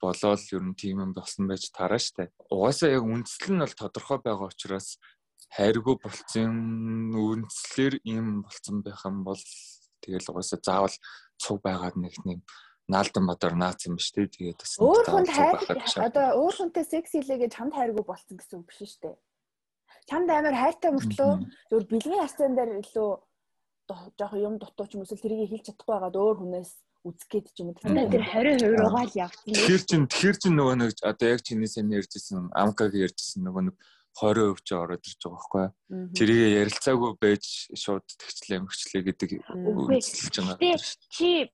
болоод 0.00 0.42
ер 0.54 0.62
нь 0.64 0.78
тийм 0.78 1.02
юм 1.04 1.12
болсон 1.12 1.50
байж 1.50 1.68
тараа 1.74 1.98
штэ. 1.98 2.30
Угаасаа 2.48 2.94
яг 2.94 3.04
үндсэл 3.04 3.52
нь 3.52 3.62
бол 3.64 3.74
тодорхой 3.74 4.18
байгаа 4.22 4.48
учраас 4.48 4.96
хайргүй 5.56 5.96
болцсон 6.02 6.54
үнслэр 7.16 8.00
ийм 8.04 8.42
болцсон 8.44 8.82
байх 8.84 9.00
юм 9.08 9.24
бол 9.24 9.40
тэгэл 10.04 10.30
угаасаа 10.30 10.60
заавал 10.60 10.96
цуг 11.40 11.58
байгаад 11.64 11.96
нэг 11.96 12.14
нэм 12.24 12.40
наалдан 12.88 13.24
бодор 13.28 13.54
наац 13.54 13.84
юм 13.86 14.00
шүү 14.00 14.28
дээ. 14.28 14.56
Тэгээд 14.56 14.60
бас 14.60 14.72
өөр 14.80 15.06
хүнд 15.08 15.28
хайр 15.28 15.56
одоо 16.08 16.26
өөр 16.40 16.54
хүнтэй 16.56 16.84
секс 16.84 17.12
хийлээ 17.12 17.48
гэж 17.48 17.52
чамд 17.56 17.76
хайргүй 17.76 18.04
болцсон 18.04 18.36
гэсэн 18.40 18.58
үг 18.60 18.66
биш 18.68 18.80
шүү 18.80 19.00
дээ. 19.04 19.16
Чамд 20.08 20.28
амар 20.32 20.56
хайртай 20.56 20.90
мөртлөө 20.96 21.32
зөв 21.68 21.80
бэлгийн 21.88 22.22
харьцаан 22.24 22.56
дээр 22.56 22.80
илүү 22.80 23.10
жоох 23.92 24.34
юм 24.40 24.56
дутуу 24.56 24.86
ч 24.88 24.96
юм 24.96 25.04
эсвэл 25.04 25.20
тэрийг 25.20 25.52
хэлж 25.52 25.64
чадахгүй 25.68 25.92
байгаад 25.92 26.16
өөр 26.16 26.36
хүнээс 26.40 26.72
үзэх 27.04 27.28
гээд 27.28 27.46
ч 27.52 27.56
юм 27.60 27.68
уу. 27.72 27.80
Тэр 28.08 28.24
20% 28.24 28.72
руугаа 28.72 29.04
л 29.04 29.16
явсан. 29.20 29.52
Тэгэхээр 29.52 29.84
чин 29.84 30.02
тэгэхээр 30.08 30.36
чин 30.40 30.52
нөгөө 30.56 30.76
нэг 30.80 30.90
одоо 31.04 31.28
яг 31.28 31.40
чиний 31.44 31.68
сайн 31.68 31.92
ярьжсэн 31.92 32.52
амкаг 32.56 32.92
ярьжсэн 32.96 33.44
нөгөө 33.44 33.62
нэг 33.68 33.76
20% 34.18 34.66
ч 34.66 34.70
ороод 34.74 35.02
ирж 35.06 35.20
байгаа 35.22 35.38
байхгүй. 35.38 35.66
Тэрийг 36.18 36.42
ярилцаагүй 36.62 37.10
байж 37.22 37.44
шууд 37.72 38.06
тэгчлээ 38.06 38.60
мөрчлээ 38.66 39.02
гэдэг 39.06 39.30
үзэлж 39.46 40.34
байгаа. 40.42 40.78
Чи 41.14 41.48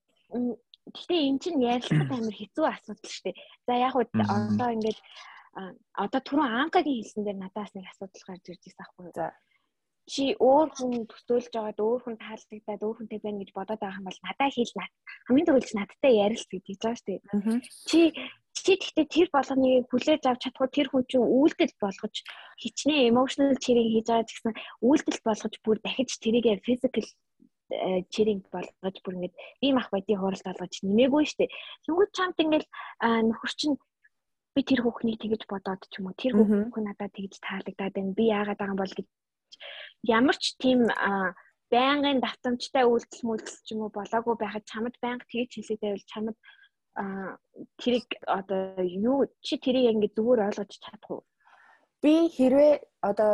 Гэхдээ 0.85 1.21
эн 1.33 1.39
чинь 1.41 1.65
ярилцахад 1.65 2.13
амар 2.13 2.37
хэцүү 2.37 2.65
асуудал 2.69 3.09
шүү 3.09 3.25
дээ. 3.33 3.37
За 3.65 3.73
яг 3.81 3.97
уу 3.97 4.05
одоо 4.05 4.69
ингээд 4.77 5.01
одоо 5.97 6.21
түрүүн 6.21 6.61
ангагийн 6.61 7.01
хэлсэн 7.01 7.25
дээр 7.25 7.41
надаас 7.41 7.73
нэг 7.73 7.89
асуудал 7.89 8.25
гарч 8.29 8.45
ирж 8.53 8.63
байсан 8.69 8.85
аахгүй 8.85 9.05
юу. 9.09 9.17
За 9.17 9.27
чи 10.05 10.25
өөр 10.37 10.69
хүн 10.77 11.09
төсөөлж 11.09 11.53
байгаад 11.57 11.81
өөр 11.81 12.01
хүн 12.05 12.17
таалагдаад 12.21 12.85
өөр 12.85 12.97
хүнтэй 13.01 13.21
байна 13.25 13.41
гэж 13.41 13.51
бодоод 13.57 13.81
байгаа 13.81 14.01
юм 14.01 14.09
бол 14.09 14.21
надад 14.29 14.53
хэл 14.53 14.77
над 14.77 14.93
хамгийн 15.25 15.49
түрүүлж 15.49 15.71
надтай 15.73 16.13
ярилц 16.21 16.45
гэж 16.53 16.63
хийж 16.69 16.81
байгаа 16.85 17.01
шүү 17.01 17.09
дээ. 17.09 17.21
Чи 17.89 18.01
чи 18.55 18.73
гэхдээ 18.79 19.07
тэр 19.11 19.29
болгоныг 19.35 19.91
хүлээж 19.91 20.23
авч 20.27 20.41
чадахгүй 20.47 20.71
тэр 20.71 20.89
хүн 20.89 21.05
чинь 21.11 21.27
үйлдэл 21.27 21.75
болгож 21.83 22.15
хичнээн 22.63 23.11
emotional 23.11 23.59
cheering 23.59 23.91
хийж 23.91 24.07
байгаа 24.09 24.27
гэсэн 24.31 24.53
үйлдэл 24.89 25.21
болгож 25.27 25.55
бүр 25.65 25.79
дахиж 25.83 26.11
тэрийг 26.23 26.63
physical 26.67 27.07
чиринг 28.13 28.45
болгож 28.53 28.97
бүр 29.03 29.15
ингээд 29.17 29.35
ийм 29.67 29.77
ах 29.81 29.89
байдгийг 29.91 30.21
хуралд 30.21 30.47
олгож 30.47 30.75
нэмээгүй 30.85 31.25
штэ. 31.27 31.53
Тэнгүүд 31.85 32.11
чамд 32.17 32.37
ингээд 32.39 32.67
нөхөр 33.29 33.53
чинь 33.57 33.77
би 34.55 34.61
тэр 34.63 34.81
хүүхнийг 34.85 35.19
тэгэж 35.19 35.43
бодоод 35.49 35.83
ч 35.91 35.99
юм 35.99 36.07
уу 36.13 36.15
тэр 36.15 36.33
хүүхэн 36.37 36.85
надад 36.87 37.13
тэгж 37.17 37.35
таалагдаад 37.41 37.95
байна. 37.97 38.17
Би 38.19 38.25
яагаад 38.31 38.59
байгаа 38.61 38.75
юм 38.77 38.83
бол 38.83 38.95
гэж 38.95 39.09
ямар 40.07 40.37
ч 40.39 40.45
тийм 40.61 40.81
байнгын 41.73 42.21
давтамжтай 42.23 42.85
үйлдэл 42.87 43.27
мүлдэл 43.27 43.59
ч 43.65 43.69
юм 43.75 43.81
уу 43.83 43.91
болоогүй 43.91 44.37
байхад 44.39 44.65
чамд 44.69 44.95
байнга 45.03 45.27
тэгж 45.27 45.51
хэлээд 45.59 45.83
байвал 45.83 46.07
чамд 46.13 46.37
тэрийг 47.81 48.09
одоо 48.27 48.83
юу 48.83 49.27
чи 49.41 49.59
тэрийг 49.59 49.95
ингээд 49.95 50.17
зүгээр 50.17 50.45
ойлгож 50.47 50.73
чадах 50.79 51.11
уу? 51.11 51.23
Би 52.03 52.31
хэрвээ 52.37 52.73
одоо 53.03 53.33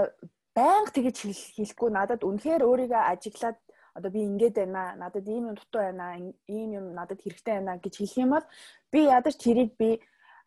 байнга 0.57 0.91
тэгж 0.95 1.17
хэлэхгүй 1.57 1.91
надад 1.93 2.25
үнэхээр 2.25 2.63
өөрийгөө 2.65 3.03
ажиглаад 3.13 3.59
одоо 3.95 4.11
би 4.11 4.21
ингэж 4.25 4.55
байна 4.55 4.95
надад 5.03 5.27
ийм 5.29 5.51
юм 5.51 5.57
дутуу 5.59 5.81
байна 5.83 6.07
ийм 6.49 6.71
юм 6.79 6.87
надад 6.95 7.21
хэрэгтэй 7.23 7.55
байна 7.59 7.79
гэж 7.85 7.95
хэлэх 7.99 8.23
юм 8.25 8.31
бол 8.35 8.47
би 8.93 9.01
ядаж 9.17 9.35
тэрийг 9.37 9.71
би 9.81 10.01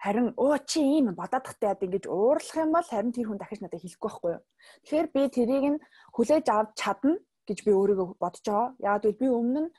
харин 0.04 0.34
оо 0.38 0.58
чи 0.70 0.80
ийм 0.82 1.16
бодоодохтой 1.16 1.70
яд 1.74 1.84
ингэж 1.86 2.06
уурлах 2.08 2.58
юм 2.64 2.72
бол 2.76 2.88
харин 2.92 3.12
тэр 3.16 3.28
хүн 3.28 3.40
дахиж 3.40 3.60
надад 3.62 3.82
хэлэхгүй 3.84 4.10
байхгүй 4.10 4.32
юу 4.36 4.44
тэгэхээр 4.84 5.08
би 5.16 5.22
тэрийг 5.38 5.66
нь 5.72 5.84
хүлээж 6.16 6.46
авч 6.50 6.72
чадна 6.82 7.14
гэж 7.48 7.58
би 7.66 7.72
өөрийгөө 7.80 8.08
бодож 8.24 8.44
байгаа 8.48 8.68
яагаад 8.88 9.04
гэвэл 9.04 9.22
би 9.24 9.28
өмнө 9.40 9.62
нь 9.64 9.74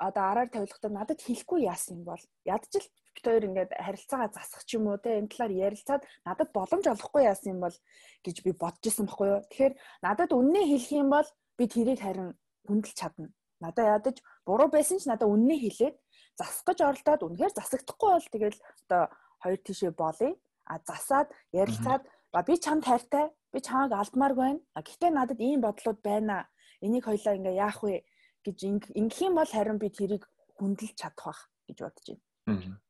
одоо 0.00 0.24
араар 0.32 0.48
тавилгахдаа 0.48 0.90
надад 0.90 1.20
хэлэхгүй 1.20 1.60
яасан 1.68 2.00
юм 2.00 2.04
бол 2.08 2.22
ядч 2.48 2.72
л 2.80 2.88
бит 3.14 3.24
хоёр 3.28 3.44
ингээд 3.48 3.70
харилцаагаа 3.76 4.30
засах 4.32 4.64
ч 4.64 4.80
юм 4.80 4.88
уу 4.88 4.96
те 4.96 5.20
энэ 5.20 5.28
талаар 5.28 5.52
ярилцаад 5.68 6.02
надад 6.24 6.48
боломж 6.56 6.84
олохгүй 6.88 7.22
яасан 7.28 7.52
юм 7.54 7.60
бол 7.64 7.76
гэж 8.24 8.36
би 8.44 8.50
бодож 8.56 8.84
исэн 8.88 9.06
байхгүй 9.06 9.28
юу 9.28 9.40
тэгэхээр 9.44 9.74
надад 10.06 10.30
үннээ 10.32 10.64
хэлэх 10.72 10.92
юм 10.96 11.08
бол 11.12 11.28
би 11.58 11.64
тэрийг 11.68 12.00
харин 12.00 12.32
хүндэлж 12.64 12.96
чадна. 12.96 13.28
Надаа 13.60 14.00
ядаж 14.00 14.16
буруу 14.48 14.68
байсан 14.72 14.96
ч 14.96 15.04
надаа 15.04 15.28
үннээ 15.28 15.58
хэлээд 15.60 15.96
засах 16.40 16.64
гэж 16.64 16.78
оролдоод 16.80 17.24
үнэхээр 17.28 17.52
засагдахгүй 17.52 18.10
бол 18.16 18.28
тэгэл 18.32 18.58
одоо 18.88 19.02
хоёр 19.44 19.60
тишээ 19.60 19.92
болъё. 19.92 20.32
А 20.64 20.80
засаад 20.80 21.28
ярилцаад 21.52 22.02
би 22.48 22.54
чамд 22.56 22.84
хайртай, 22.88 23.26
би 23.52 23.58
чамайг 23.60 23.92
алдмааргүй 23.92 24.44
байна. 24.48 24.60
А 24.72 24.80
гэхдээ 24.80 25.10
надад 25.12 25.40
ийм 25.44 25.60
бодлууд 25.60 26.00
байна. 26.00 26.48
Энийг 26.80 27.04
хоёлаа 27.04 27.36
ингээ 27.36 27.60
яах 27.60 27.84
вэ 27.84 28.00
гэж 28.44 28.58
ингэх 28.94 29.20
юм 29.24 29.34
бол 29.36 29.50
харин 29.50 29.78
би 29.78 29.88
тэрийг 29.90 30.24
хүндэлж 30.58 30.94
чадах 30.96 31.24
бах 31.24 31.40
гэж 31.68 31.78
бодож 31.84 32.06
байна. 32.46 32.80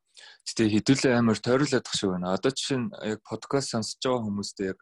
Гэтэ 0.47 0.63
хэдүүлээ 0.73 1.13
амар 1.17 1.39
тойруулаад 1.39 1.85
тах 1.85 1.95
шиг 1.95 2.11
байна. 2.11 2.35
Одоо 2.35 2.51
жишээ 2.51 2.79
нь 2.79 2.91
яг 3.15 3.19
подкаст 3.23 3.71
сонсож 3.71 3.99
байгаа 4.03 4.25
хүмүүстээ 4.27 4.71
яг 4.71 4.79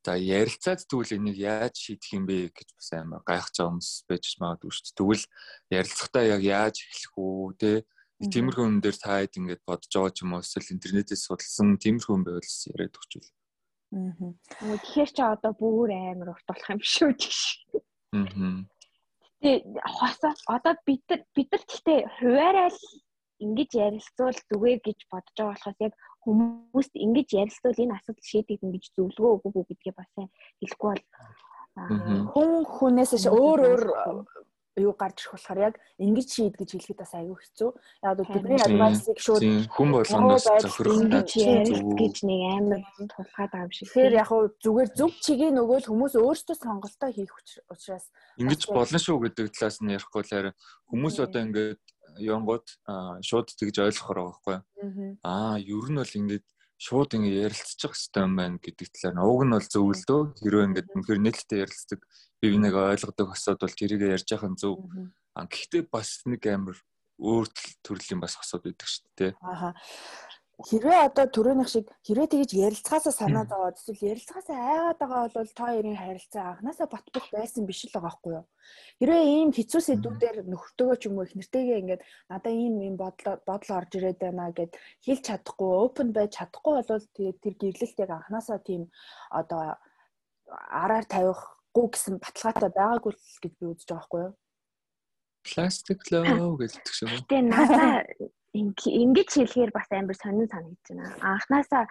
За 0.00 0.16
ярилцаад 0.16 0.80
тэгвэл 0.88 1.20
энийг 1.20 1.36
яаж 1.36 1.76
шийдэх 1.76 2.16
юм 2.16 2.24
бэ 2.24 2.48
гэж 2.56 2.72
бас 2.72 2.88
амар 2.96 3.20
гайхаж 3.20 3.52
байгаа 3.52 3.68
хүмүүс 3.68 3.90
байж 4.08 4.24
магадгүй 4.40 4.72
шүү 4.72 4.84
дээ. 4.88 4.96
Тэгвэл 4.96 5.24
ярилцахтаа 5.76 6.24
яг 6.24 6.40
яаж 6.40 6.76
эхлэх 6.88 7.14
үү 7.20 7.52
те 7.60 7.70
тиймэрхүү 8.32 8.64
юм 8.64 8.80
дээр 8.80 8.96
та 8.96 9.20
хэд 9.20 9.36
ингэж 9.36 9.60
бодож 9.68 9.92
байгаа 9.92 10.12
ч 10.16 10.18
юм 10.24 10.32
уу 10.32 10.40
эсвэл 10.40 10.72
интернетээс 10.72 11.22
судалсан 11.28 11.76
тиймэрхүү 11.84 12.16
юм 12.16 12.24
байвал 12.24 12.48
яриад 12.72 12.96
өгчүүл. 12.96 13.28
Аа. 13.92 14.32
Тэгэхээр 14.80 15.10
чи 15.12 15.20
одоо 15.20 15.52
бүр 15.52 15.92
амар 15.92 16.32
урт 16.32 16.46
болох 16.48 16.68
юм 16.72 16.80
шүү 16.80 17.12
гэж. 17.20 17.36
Аа. 18.16 18.64
Тэгээ 19.40 19.80
хосоо 19.98 20.32
одоо 20.56 20.74
бид 20.86 21.02
нар 21.08 21.20
бид 21.34 21.48
нар 21.52 21.62
гэхдээ 21.64 22.00
хуваарай 22.18 22.68
л 22.70 22.80
ингэж 23.44 23.70
ярилцвал 23.86 24.36
зүгээр 24.48 24.80
гэж 24.84 24.98
бодож 25.08 25.36
байгаа 25.36 25.56
болохоос 25.56 25.78
яг 25.80 25.94
хүмүүст 26.24 26.94
ингэж 27.04 27.28
ярилцвал 27.40 27.82
энэ 27.82 27.96
асуудал 27.96 28.30
шийдэгдэн 28.30 28.72
гэж 28.76 28.84
зөвлөгөө 28.92 29.32
өгөх 29.40 29.56
үү 29.56 29.68
гэдгээ 29.68 29.94
бас 29.96 30.10
хэлэхгүй 30.60 30.88
бол 30.92 31.04
хүн 32.32 32.52
хүнээс 32.76 33.12
өөр 33.24 33.60
өөр 33.70 33.82
юу 34.80 34.94
гарч 34.96 35.20
ирэх 35.20 35.34
болохоор 35.36 35.60
яг 35.60 35.74
ингэж 36.00 36.28
шийд 36.32 36.54
гэж 36.56 36.70
хэлэхэд 36.72 37.00
бас 37.00 37.12
аюу 37.14 37.36
хэцүү. 37.36 37.70
Яг 38.02 38.16
бол 38.16 38.32
бидний 38.32 38.60
адвайсыг 38.64 39.18
шууд 39.20 39.42
хүн 39.68 39.88
болгоноос 39.92 40.46
зохирох 40.64 40.98
гэж 42.00 42.14
нэг 42.24 42.40
амар 42.56 42.82
тулгаад 43.12 43.50
байгаа 43.52 43.66
юм 43.68 43.72
шиг. 43.76 43.86
Тэгэхээр 43.92 44.18
яг 44.20 44.28
хуу 44.32 44.42
зүгээр 44.64 44.90
зөв 44.96 45.10
чигийг 45.20 45.52
нөгөөл 45.54 45.88
хүмүүс 45.88 46.14
өөрсдөө 46.16 46.56
сонголтоо 46.56 47.10
хийх 47.12 47.32
учраас 47.68 48.06
ингэж 48.40 48.60
болно 48.72 48.98
шүү 48.98 49.16
гэдэг 49.28 49.46
талаас 49.52 49.78
нь 49.84 49.92
ярихгүй 49.94 50.22
л 50.24 50.32
харин 50.32 50.54
хүмүүс 50.88 51.16
одоо 51.20 51.40
ингээд 51.44 51.82
янгууд 52.18 52.66
шууд 53.22 53.48
тэгж 53.54 53.76
ойлгохоор 53.84 54.18
байгаа 54.18 54.32
байхгүй. 54.32 54.56
Аа, 55.24 55.56
ер 55.60 55.86
нь 55.90 56.00
бол 56.00 56.18
ингээд 56.20 56.46
шууд 56.80 57.12
ингэ 57.12 57.44
ярилцчих 57.44 57.92
хэрэгтэй 57.92 58.24
юм 58.24 58.34
байна 58.40 58.56
гэдэг 58.56 58.88
талаар 58.88 59.14
нь. 59.14 59.24
Уг 59.28 59.40
нь 59.44 59.52
бол 59.52 59.68
зөв 59.68 59.86
л 59.92 60.04
дөө. 60.08 60.22
Хэрвээ 60.40 60.66
ингээд 60.72 60.88
үнэхээр 60.96 61.20
нээлттэй 61.20 61.58
ярилцдаг. 61.60 62.00
Бив 62.40 62.54
нэг 62.56 62.72
ойлгодог 62.72 63.26
хосоод 63.36 63.60
бол 63.60 63.76
тэрийг 63.76 64.00
ярьж 64.08 64.28
яхах 64.32 64.48
нь 64.48 64.56
зөв. 64.56 64.80
А 65.36 65.44
гэхдээ 65.44 65.92
бас 65.92 66.24
нэг 66.24 66.40
амар 66.48 66.80
өөр 67.20 67.46
төрлийн 67.84 68.24
бас 68.24 68.40
хосоод 68.40 68.64
байдаг 68.64 68.88
шүү 68.88 69.04
дээ. 69.12 69.32
Ааха 69.44 69.76
хэрвээ 70.68 71.00
одоо 71.08 71.26
төрөөнийх 71.32 71.70
шиг 71.72 71.86
хэрвээ 72.04 72.28
тэгж 72.30 72.50
ярилцгаасаа 72.52 73.14
санаад 73.16 73.48
байгаа 73.48 73.72
эсвэл 73.72 74.08
ярилцгаасаа 74.12 74.56
айгаад 74.56 74.98
байгаа 75.00 75.22
бол 75.32 75.50
та 75.56 75.64
хоёрын 75.72 75.96
харилцаа 75.96 76.44
анханасаа 76.52 76.88
батбах 76.92 77.26
байсан 77.32 77.64
биш 77.64 77.80
л 77.88 77.94
байгаа 77.94 78.08
байхгүй 78.10 78.32
юу. 78.36 78.46
Хэрвээ 79.00 79.24
ийм 79.24 79.50
хэцүү 79.56 79.80
сэдвүүдээр 79.80 80.36
нөхөртөөгөө 80.52 80.96
ч 81.00 81.02
юм 81.08 81.16
уу 81.16 81.24
их 81.24 81.34
нэртэйгээ 81.38 81.80
ингээд 81.80 82.02
надаа 82.28 82.52
ийм 82.52 82.74
ийм 82.84 82.96
бодол 83.00 83.40
бодол 83.48 83.76
орж 83.78 83.90
ирээд 83.96 84.18
байна 84.20 84.52
гэд 84.52 84.72
хэлж 85.04 85.22
чадахгүй 85.28 85.70
open 85.84 86.08
байж 86.12 86.30
чадахгүй 86.36 86.74
бол 86.84 87.04
тэгээд 87.16 87.38
тэр 87.40 87.54
гэрлэлт 87.60 87.98
яг 88.04 88.10
анханасаа 88.12 88.58
тийм 88.60 88.82
одоо 89.32 89.80
араар 90.82 91.06
тавихгүй 91.08 91.86
гэсэн 91.88 92.14
баталгаатай 92.20 92.70
байгаагүй 92.76 93.12
л 93.16 93.40
гэж 93.40 93.52
би 93.56 93.64
үзэж 93.70 93.88
байгаа 93.88 93.96
байхгүй 93.96 94.20
юу. 94.28 94.32
Plastic 95.40 96.00
love 96.12 96.60
гэдэг 96.60 96.92
шиг. 96.92 97.08
Тэгээ 97.24 97.48
надаа 97.48 98.04
ингэж 98.52 99.28
хэлэхээр 99.30 99.70
бас 99.70 99.88
амар 99.90 100.16
сонин 100.18 100.48
санагдаж 100.50 100.86
байна. 100.90 101.14
Анханасаа 101.22 101.84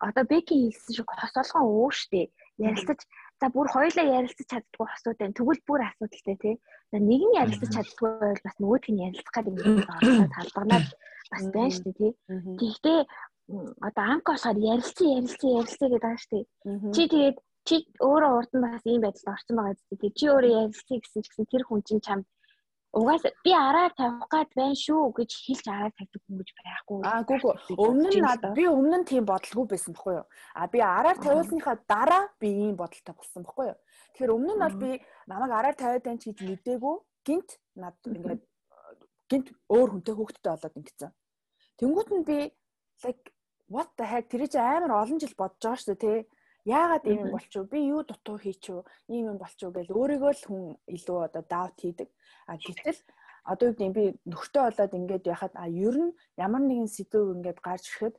одоо 0.00 0.24
Беки 0.24 0.54
хэлсэн 0.70 0.94
шиг 0.94 1.08
хос 1.10 1.34
олгон 1.36 1.64
өө 1.68 1.90
штэ. 1.92 2.30
Ярилцаж 2.58 3.00
за 3.40 3.46
бүр 3.52 3.66
хоёулаа 3.70 4.06
ярилцаж 4.18 4.46
чаддгүй 4.48 4.86
хосууд 4.88 5.18
байна. 5.18 5.36
Тэгвэл 5.36 5.62
бүр 5.68 5.80
асуудалтай 5.84 6.36
тий. 6.42 6.56
За 6.92 6.98
нэг 6.98 7.22
нь 7.28 7.38
ярилцаж 7.42 7.70
чаддгүй 7.74 8.10
бол 8.22 8.40
бас 8.46 8.56
нөгөөх 8.58 8.86
нь 8.88 9.02
ярилцах 9.06 9.34
гэдэг 9.34 9.54
юм 9.58 9.76
байна. 9.84 10.32
Талбарнаад 10.36 10.88
бас 11.32 11.44
байна 11.54 11.74
штэ 11.76 11.90
тий. 11.98 12.12
Гэхдээ 12.56 12.98
одоо 13.84 14.04
анх 14.06 14.24
болохоор 14.24 14.58
ярилцсан 14.72 15.08
ярилцсан 15.18 15.50
ярилцсан 15.60 15.88
гэдэг 15.90 16.02
байгаа 16.04 16.24
штэ. 16.24 16.38
Чи 16.94 17.02
тэгээд 17.10 17.38
чи 17.66 17.74
өөрөө 18.00 18.32
урд 18.38 18.52
нь 18.54 18.64
бас 18.64 18.82
ийм 18.86 19.00
байдалд 19.02 19.32
орсон 19.34 19.54
байгаа 19.56 19.76
зү. 19.76 20.08
Чи 20.18 20.24
өөрөө 20.30 20.52
ярилцсан 20.62 20.96
гэсэн 21.02 21.22
чинь 21.26 21.50
тэр 21.52 21.62
хүн 21.66 21.80
чинь 21.84 22.04
чамд 22.06 22.26
Угаасаа 22.98 23.32
би 23.46 23.52
араар 23.54 23.92
тавих 23.94 24.26
гад 24.34 24.50
байна 24.58 24.74
шүү 24.74 25.12
гэж 25.18 25.30
хэлж 25.46 25.66
араар 25.70 25.92
тавьдаг 25.94 26.22
хүн 26.26 26.36
гэж 26.40 26.50
байхгүй. 26.58 26.98
Аа 27.06 27.22
гүг 27.28 27.42
өмнө 27.78 28.10
нь 28.10 28.54
би 28.58 28.64
өмнө 28.66 28.96
нь 28.98 29.08
тийм 29.10 29.24
бодолгүй 29.30 29.66
байсан 29.70 29.94
байхгүй 29.94 30.14
юу? 30.18 30.26
А 30.58 30.66
би 30.66 30.78
араар 30.82 31.18
тавиулсныхаа 31.22 31.76
дараа 31.86 32.24
би 32.42 32.48
ийм 32.50 32.74
бодолтой 32.80 33.14
болсон 33.14 33.46
байхгүй 33.46 33.66
юу? 33.70 33.78
Тэгэхээр 34.12 34.34
өмнө 34.34 34.52
нь 34.54 34.62
бол 34.64 34.76
би 34.82 34.90
намайг 35.30 35.52
араар 35.54 35.76
тавиад 35.78 36.04
байна 36.04 36.18
ч 36.18 36.24
гэж 36.32 36.38
мэдээгүй 36.42 36.96
гинт 37.26 37.50
над 37.78 37.94
ингээд 38.02 38.42
гинт 39.30 39.48
өөр 39.70 39.88
хүнтэй 39.92 40.14
хөөхттэй 40.16 40.50
болоод 40.50 40.78
ингэсэн. 40.80 41.10
Тэнгүүт 41.78 42.10
нь 42.18 42.26
би 42.26 42.38
like 43.04 43.24
what 43.68 43.88
the 43.96 44.04
heck 44.04 44.26
тэр 44.26 44.48
чинь 44.48 44.64
амар 44.64 44.92
олон 45.04 45.20
жил 45.22 45.34
бодож 45.38 45.62
байгаа 45.62 45.78
шүү 45.78 45.94
дээ 45.94 46.02
тий 46.02 46.18
яагаад 46.68 47.04
ийм 47.08 47.22
болчих 47.32 47.62
вэ? 47.62 47.70
Би 47.72 47.80
юу 47.94 48.02
дутуу 48.04 48.36
хийчихв? 48.38 48.84
Ийм 49.08 49.24
юм 49.32 49.38
болчих 49.40 49.68
вэ 49.68 49.82
гэж 49.82 49.88
өөрийгөө 49.96 50.32
л 50.36 50.44
хүн 50.46 50.62
илүү 50.94 51.18
одоо 51.26 51.42
даут 51.52 51.76
хийдэг. 51.80 52.08
А 52.50 52.54
гэтэл 52.60 53.00
одоо 53.48 53.64
юу 53.68 53.76
гэдэг 53.76 53.96
би 53.96 54.04
нөхөртэй 54.28 54.62
болоод 54.64 54.92
ингээд 54.98 55.24
яхад 55.34 55.54
а 55.56 55.66
ер 55.68 55.96
нь 55.96 56.12
ямар 56.36 56.62
нэгэн 56.64 56.90
сэдв 56.92 57.32
ингээд 57.36 57.58
гарч 57.64 57.84
ирэхэд 57.88 58.16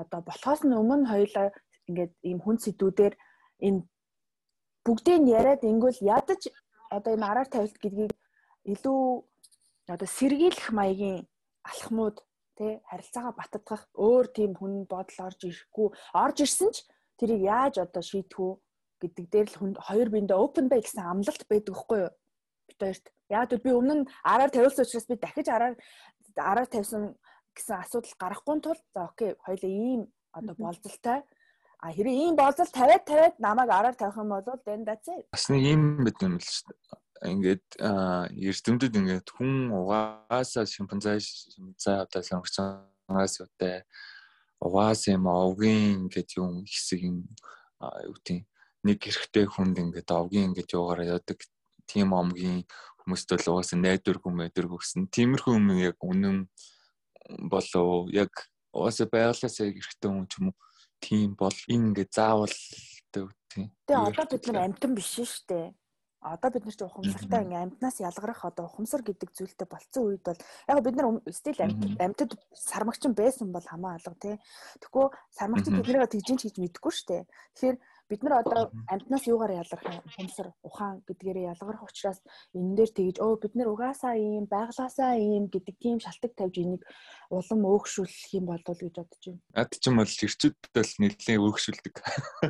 одоо 0.00 0.20
болохоос 0.24 0.60
нь 0.64 0.78
өмнө 0.80 1.06
хоёлаа 1.12 1.48
ингээд 1.88 2.12
ийм 2.28 2.38
хүн 2.40 2.56
сэдвүүдээр 2.64 3.14
энэ 3.66 3.80
бүгдийг 4.84 5.18
нь 5.20 5.32
яриад 5.38 5.62
ингүүл 5.62 6.00
ядаж 6.16 6.42
одоо 6.96 7.12
энэ 7.14 7.28
араар 7.30 7.48
тавилт 7.52 7.76
гэдгийг 7.80 8.12
илүү 8.72 9.00
одоо 9.94 10.08
сэргийлэх 10.18 10.68
маягийн 10.78 11.28
алхмууд 11.70 12.16
тий 12.56 12.72
харилцаагаа 12.90 13.34
баттгах 13.36 13.82
өөр 14.06 14.26
тийм 14.36 14.52
хүн 14.56 14.72
бодол 14.92 15.18
орж 15.28 15.40
ирэхгүй 15.48 15.88
орж 16.24 16.36
ирсэн 16.44 16.70
ч 16.74 16.76
тэрийг 17.22 17.42
яаж 17.46 17.74
одоо 17.78 18.02
шийдэх 18.02 18.38
үү 18.42 18.52
гэдэг 19.06 19.26
дээр 19.30 19.48
л 19.54 19.78
хоёр 19.78 20.08
биендээ 20.10 20.42
open 20.42 20.66
bay 20.66 20.82
гэсэн 20.82 21.06
амлалт 21.06 21.46
байдаг 21.46 21.74
хгүй 21.78 21.98
юу? 22.06 22.12
Бид 22.66 22.78
хоёрт. 22.82 23.06
Яг 23.30 23.54
л 23.54 23.62
би 23.62 23.70
өмнө 23.70 23.94
нь 24.02 24.08
араар 24.26 24.50
тавиулсан 24.50 24.82
учраас 24.82 25.06
би 25.06 25.14
дахиж 25.14 25.46
араар 25.46 25.78
араар 26.34 26.66
тавьсан 26.66 27.14
гэсэн 27.54 27.76
асуудал 27.78 28.14
гарахгүй 28.18 28.56
тул 28.58 28.80
за 28.90 29.00
окей 29.06 29.38
хоёлаа 29.38 29.70
ийм 29.70 30.10
одоо 30.34 30.54
болзолтой 30.58 31.22
А 31.82 31.90
хэрэг 31.90 32.14
ийм 32.14 32.34
болзол 32.38 32.70
50 32.70 33.10
50-ад 33.10 33.34
намайг 33.42 33.70
араар 33.74 33.96
тавих 33.98 34.14
юм 34.14 34.30
бол 34.30 34.46
then 34.62 34.86
that's 34.86 35.10
it. 35.10 35.26
Бас 35.34 35.50
нэг 35.50 35.66
юм 35.66 36.06
бид 36.06 36.14
юм 36.22 36.38
л 36.38 36.46
шүү 36.46 36.70
дээ. 36.70 37.02
Ингээд 37.26 37.66
эрдэмтэд 38.38 38.94
ингээд 39.02 39.28
хүн 39.34 39.74
угаасаа 39.74 40.62
шимпанзе 40.62 41.18
шимпанзе 41.18 41.90
одоо 42.06 42.22
сонгогчонгаас 42.22 43.34
үүтэй 43.42 43.82
угаас 44.62 45.10
юм 45.10 45.26
овгийн 45.26 46.06
ингээд 46.06 46.30
юм 46.38 46.62
хэсэг 46.62 47.00
юм 47.02 47.16
юу 48.06 48.16
тийм 48.22 48.46
нэг 48.86 48.98
эрэгтэй 49.02 49.46
хүнд 49.50 49.76
ингээд 49.82 50.10
овгийн 50.10 50.54
ингээд 50.54 50.74
яваараа 50.78 51.18
яадаг 51.18 51.38
тийм 51.90 52.14
омгийн 52.14 52.62
хүмүүст 53.02 53.28
бол 53.34 53.58
угаасаа 53.58 53.78
найдвар 53.82 54.18
хүмүүдэр 54.22 54.66
өгсөн. 54.70 55.10
Тиймэрхүү 55.10 55.54
юм 55.58 55.66
яг 55.82 55.98
үнэн 55.98 56.46
болоо 57.50 58.06
яг 58.14 58.30
угаасаа 58.70 59.06
байгалаасаа 59.10 59.66
эрэгтэй 59.66 60.10
хүн 60.10 60.26
ч 60.30 60.38
юм 60.38 60.54
уу 60.54 60.56
тийм 61.02 61.34
бол 61.34 61.58
энэ 61.66 61.86
ингээ 61.90 62.08
заавал 62.14 62.56
тийм. 63.50 63.68
Тэгээ 63.86 64.06
одоо 64.14 64.26
бид 64.30 64.44
нар 64.46 64.58
амтан 64.70 64.94
биш 64.94 65.10
шүү 65.18 65.26
дээ. 65.50 65.66
Одоо 66.22 66.50
бид 66.54 66.64
нар 66.64 66.76
ч 66.78 66.82
ухамсартай 66.86 67.42
ингээ 67.42 67.62
амтнаас 67.66 67.98
ялгарах 67.98 68.46
одоо 68.46 68.70
ухамсар 68.70 69.02
гэдэг 69.02 69.34
зүйлтэй 69.34 69.66
болцсон 69.66 70.02
үед 70.06 70.22
бол 70.22 70.38
яг 70.70 70.78
бид 70.86 70.94
нар 70.94 71.18
стил 71.34 71.58
амтад 71.58 72.38
сармагчин 72.54 73.12
байсан 73.18 73.50
бол 73.50 73.66
хамаа 73.66 73.98
алга 73.98 74.14
тий. 74.22 74.38
Тэгэхгүй 74.78 75.06
сармагчин 75.34 75.82
тэднийг 75.82 76.06
тэгжин 76.06 76.38
ч 76.38 76.46
гэж 76.46 76.56
мэдэхгүй 76.62 76.92
шүү 76.94 77.06
дээ. 77.10 77.22
Тэгэхээр 77.26 77.76
бид 78.12 78.22
нар 78.22 78.44
одоо 78.44 78.68
амьтнаас 78.92 79.24
юугаар 79.24 79.64
ялгарх 79.64 79.84
юм 79.88 80.04
хумсар 80.12 80.48
ухаан 80.60 81.00
гэдгээрээ 81.08 81.50
ялгарх 81.56 81.82
учраас 81.88 82.20
энэ 82.52 82.76
дээр 82.76 82.90
тэгж 82.92 83.16
өө 83.24 83.40
бид 83.40 83.54
нар 83.56 83.72
угаасаа 83.72 84.14
ийм 84.20 84.44
байглаасаа 84.52 85.16
ийм 85.16 85.48
гэдэг 85.48 85.76
тийм 85.80 85.96
шалтгаан 86.04 86.36
тавьж 86.36 86.56
энийг 86.60 86.82
улам 87.32 87.60
өөгшүүлэх 87.72 88.36
юм 88.36 88.44
болов 88.52 88.76
гэж 88.76 88.94
бодож 89.00 89.22
байна. 89.24 89.40
Ад 89.56 89.72
ч 89.72 89.84
юм 89.88 89.96
бол 89.96 90.12
ирчүүд 90.26 90.58
бол 90.76 90.92
нэлээд 91.00 91.40
өөгшүүлдэг. 91.40 91.94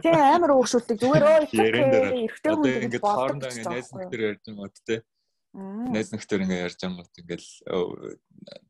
Тийм 0.02 0.18
амар 0.18 0.52
өөгшүүлдэг. 0.58 0.96
Зүгээр 0.98 1.24
өө 1.30 1.38
эрэгтэй 1.54 2.52
хүн 2.58 2.74
ингээд 2.90 3.06
хоорондоо 3.06 3.50
ингээд 3.54 3.70
найз 3.70 3.88
нөхдөр 3.94 4.20
ярьж 4.26 4.42
байгаа 4.42 4.58
мод 4.58 4.76
те. 4.82 4.96
Найз 5.52 6.16
нөхдөр 6.16 6.48
ингээд 6.48 6.64
ярьж 6.64 6.80
ингээд 6.80 7.44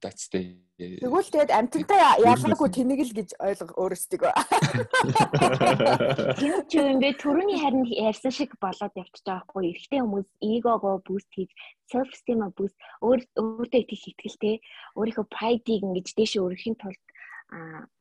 that's 0.03 0.27
the 0.35 0.59
Тэгвэл 0.83 1.31
тэгээд 1.31 1.55
амтантай 1.55 2.27
ялгаагүй 2.27 2.71
тэнийг 2.75 3.07
л 3.07 3.15
гэж 3.15 3.39
ойлго 3.39 3.71
өөрөөсдөө. 3.79 4.19
Тийм 6.43 6.59
ч 6.67 6.83
юм 6.83 6.99
бэ 6.99 7.23
төрөний 7.23 7.63
харин 7.63 7.87
ярьсан 7.87 8.35
шиг 8.35 8.59
болоод 8.59 8.91
явчихж 8.99 9.23
байгаа 9.23 9.47
хгүй. 9.47 9.79
Эхлээ 9.79 10.03
хүмүүс 10.03 10.27
эгого 10.43 10.99
буст 11.07 11.31
хийж 11.31 11.55
self 11.87 12.11
esteem 12.11 12.43
буст 12.51 12.75
өөр 12.99 13.23
өөртөө 13.39 13.81
итгэх 13.87 14.11
итгэлтэй 14.11 14.59
өөрийнхөө 14.99 15.27
pride-ийг 15.31 15.87
ингэж 15.87 16.19
дээшээ 16.19 16.43
өргөхийн 16.43 16.83
тулд 16.83 16.99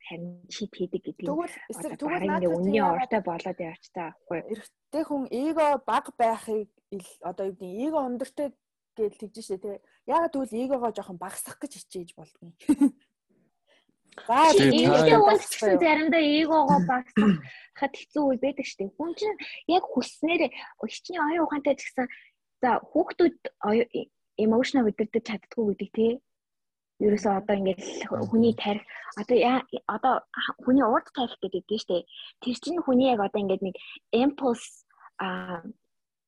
харин 0.09 0.41
чит 0.49 0.73
хийдэг 0.73 1.05
гэдэг. 1.05 1.29
Тэгвэл 1.29 1.53
тэгвэл 2.01 2.25
наад 2.25 2.49
үнний 2.49 2.81
ортой 2.81 3.21
болоод 3.21 3.61
явчихсан 3.61 4.09
аахгүй. 4.09 4.41
Эрэгтэй 4.57 5.03
хүн 5.05 5.29
эго 5.29 5.77
баг 5.85 6.09
байхыг 6.17 6.65
одоо 7.21 7.45
юу 7.51 7.55
гэдэг 7.61 7.85
эго 7.85 7.99
өндөртэй 8.09 8.49
гэж 9.01 9.15
тэгж 9.17 9.35
штэ 9.41 9.57
тий. 9.57 9.77
Ягаад 10.05 10.31
тэгвэл 10.33 10.59
эгогоо 10.65 10.91
жоохон 10.93 11.17
багасгах 11.17 11.57
гэж 11.61 11.71
хичээж 11.81 12.09
болдгоо. 12.15 12.51
За 14.27 14.51
эготой 14.51 15.17
үйлчлсэн 15.23 15.79
заримдаа 15.79 16.19
эгогоо 16.19 16.79
багасгахад 16.83 17.93
хэцүү 17.95 18.23
үе 18.27 18.37
байдаг 18.43 18.67
штэ. 18.67 18.91
Хүн 18.91 19.15
чинь 19.15 19.37
яг 19.71 19.83
хүснээр 19.87 20.51
хичнээн 20.83 21.25
оюун 21.31 21.45
ухаантай 21.47 21.75
ч 21.79 21.87
гэсэн 21.87 22.07
за 22.59 22.69
хүүхдүүд 22.91 23.37
эмоушнаа 24.43 24.83
өдөрдөж 24.89 25.23
чаддгүй 25.23 25.63
гэдэг 25.71 25.89
тий. 25.95 26.11
Ерөөсөө 27.01 27.33
одоо 27.39 27.55
ингээд 27.57 27.81
хүний 28.29 28.53
тарих 28.53 28.85
одоо 29.17 29.37
одоо 29.87 30.13
хүний 30.61 30.85
урд 30.85 31.07
тарих 31.15 31.39
гэдэг 31.41 31.63
дээ 31.65 31.81
штэ. 31.81 32.05
Тэр 32.43 32.57
чинь 32.61 32.83
хүний 32.83 33.09
яг 33.09 33.23
одоо 33.23 33.39
ингээд 33.41 33.63
нэг 33.65 33.75
impulse 34.11 34.85
а 35.17 35.63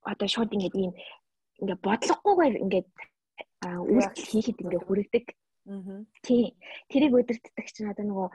одоо 0.02 0.28
шууд 0.28 0.56
ингээд 0.56 0.76
ийм 0.80 0.92
ингээ 1.62 1.78
бодлогогүйгээр 1.86 2.56
ингээд 2.64 2.90
үйлдэл 3.64 4.30
хийхэд 4.32 4.62
ингээ 4.64 4.82
хүрэгдэг. 4.84 5.26
Тийм. 6.26 6.52
Тэрийг 6.90 7.14
өдөртдөг 7.14 7.68
чинь 7.72 7.92
одоо 7.92 8.06
нөгөө 8.08 8.28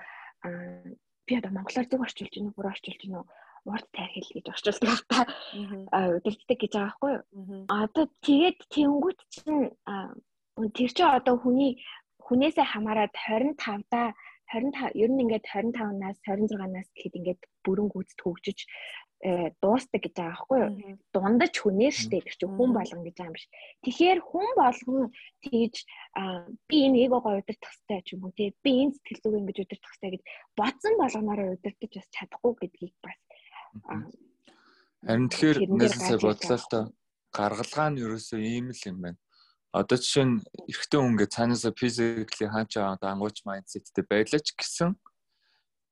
би 1.27 1.33
одоо 1.37 1.51
монголоор 1.53 1.87
зүг 1.89 2.01
орчуулж 2.07 2.33
гинэ, 2.33 2.55
бүр 2.57 2.73
орчуулж 2.73 3.01
гинэ 3.03 3.21
урд 3.69 3.87
тайхил 3.93 4.33
гэж 4.33 4.47
орчуулдаг 4.55 5.03
та 5.13 5.21
өдөртдөг 6.17 6.59
гэж 6.59 6.73
байгаа 6.73 6.89
байхгүй 6.89 7.13
юу? 7.13 7.23
Одоо 7.69 8.05
тэгээд 8.25 8.59
тэнгуут 8.73 9.21
чинь 9.29 9.69
тэр 10.73 10.91
чинь 10.97 11.17
одоо 11.19 11.37
хүний 11.37 11.83
хүнээсээ 12.25 12.65
хамаарат 12.65 13.13
25 13.13 13.85
да 13.93 14.15
25 14.53 14.97
ер 14.97 15.11
нь 15.13 15.23
ингээд 15.25 15.45
25-наас 15.45 16.19
26-наас 16.25 16.89
гэхэд 16.97 17.19
ингээд 17.21 17.41
бүрэн 17.65 17.89
гүйцэд 17.93 18.21
хөгжиж 18.25 18.59
дуустдаг 19.19 20.01
гэж 20.03 20.15
байгаа 20.15 20.47
байхгүй 20.47 20.59
юу? 20.63 20.99
Дундаж 21.11 21.55
хүнээр 21.59 21.95
штэ 21.95 22.23
тэр 22.23 22.37
чинь 22.39 22.55
хүн 22.55 22.71
болгон 22.71 23.03
гэж 23.03 23.15
байгаа 23.19 23.31
юм 23.31 23.35
биш. 23.35 23.47
Тэгэхээр 23.83 24.21
хүн 24.23 24.49
болгон 24.55 25.01
тэгж 25.43 25.77
би 26.71 26.77
энэ 26.87 27.03
эгогоо 27.11 27.43
удирдах 27.43 27.73
хэрэгтэй 27.75 28.01
ч 28.07 28.09
юм 28.15 28.31
уу 28.31 28.33
тий 28.39 28.55
би 28.63 28.71
энэ 28.87 28.95
сэтгэл 28.95 29.23
зүг 29.27 29.35
ингэж 29.43 29.57
удирдах 29.59 29.91
хэрэгтэй 29.91 30.13
гэж 30.15 30.23
бодсон 30.55 30.95
болгоноор 31.03 31.41
удирдах 31.59 31.91
бас 31.91 32.09
чадахгүй 32.15 32.53
гэдгийг 32.63 32.95
бас 33.03 33.19
Харин 35.07 35.29
тэгэхээр 35.31 35.59
нэсээ 35.67 36.19
бодлоо 36.23 36.59
л 36.59 36.71
та 36.71 36.81
гаргалгаа 37.35 37.89
нь 37.91 38.03
ерөөсөө 38.03 38.41
ийм 38.43 38.71
л 38.75 38.83
юм 38.87 38.99
байна. 39.03 39.21
Одоо 39.71 39.99
жишээ 40.01 40.27
нь 40.27 40.43
эрэгтэй 40.71 41.01
хүн 41.01 41.17
гэж 41.21 41.31
цаанаасаа 41.35 41.73
физикли 41.77 42.47
хаачаа 42.51 42.99
ангууч 42.99 43.47
майндсеттэй 43.47 44.05
байлаач 44.09 44.47
гэсэн 44.59 44.97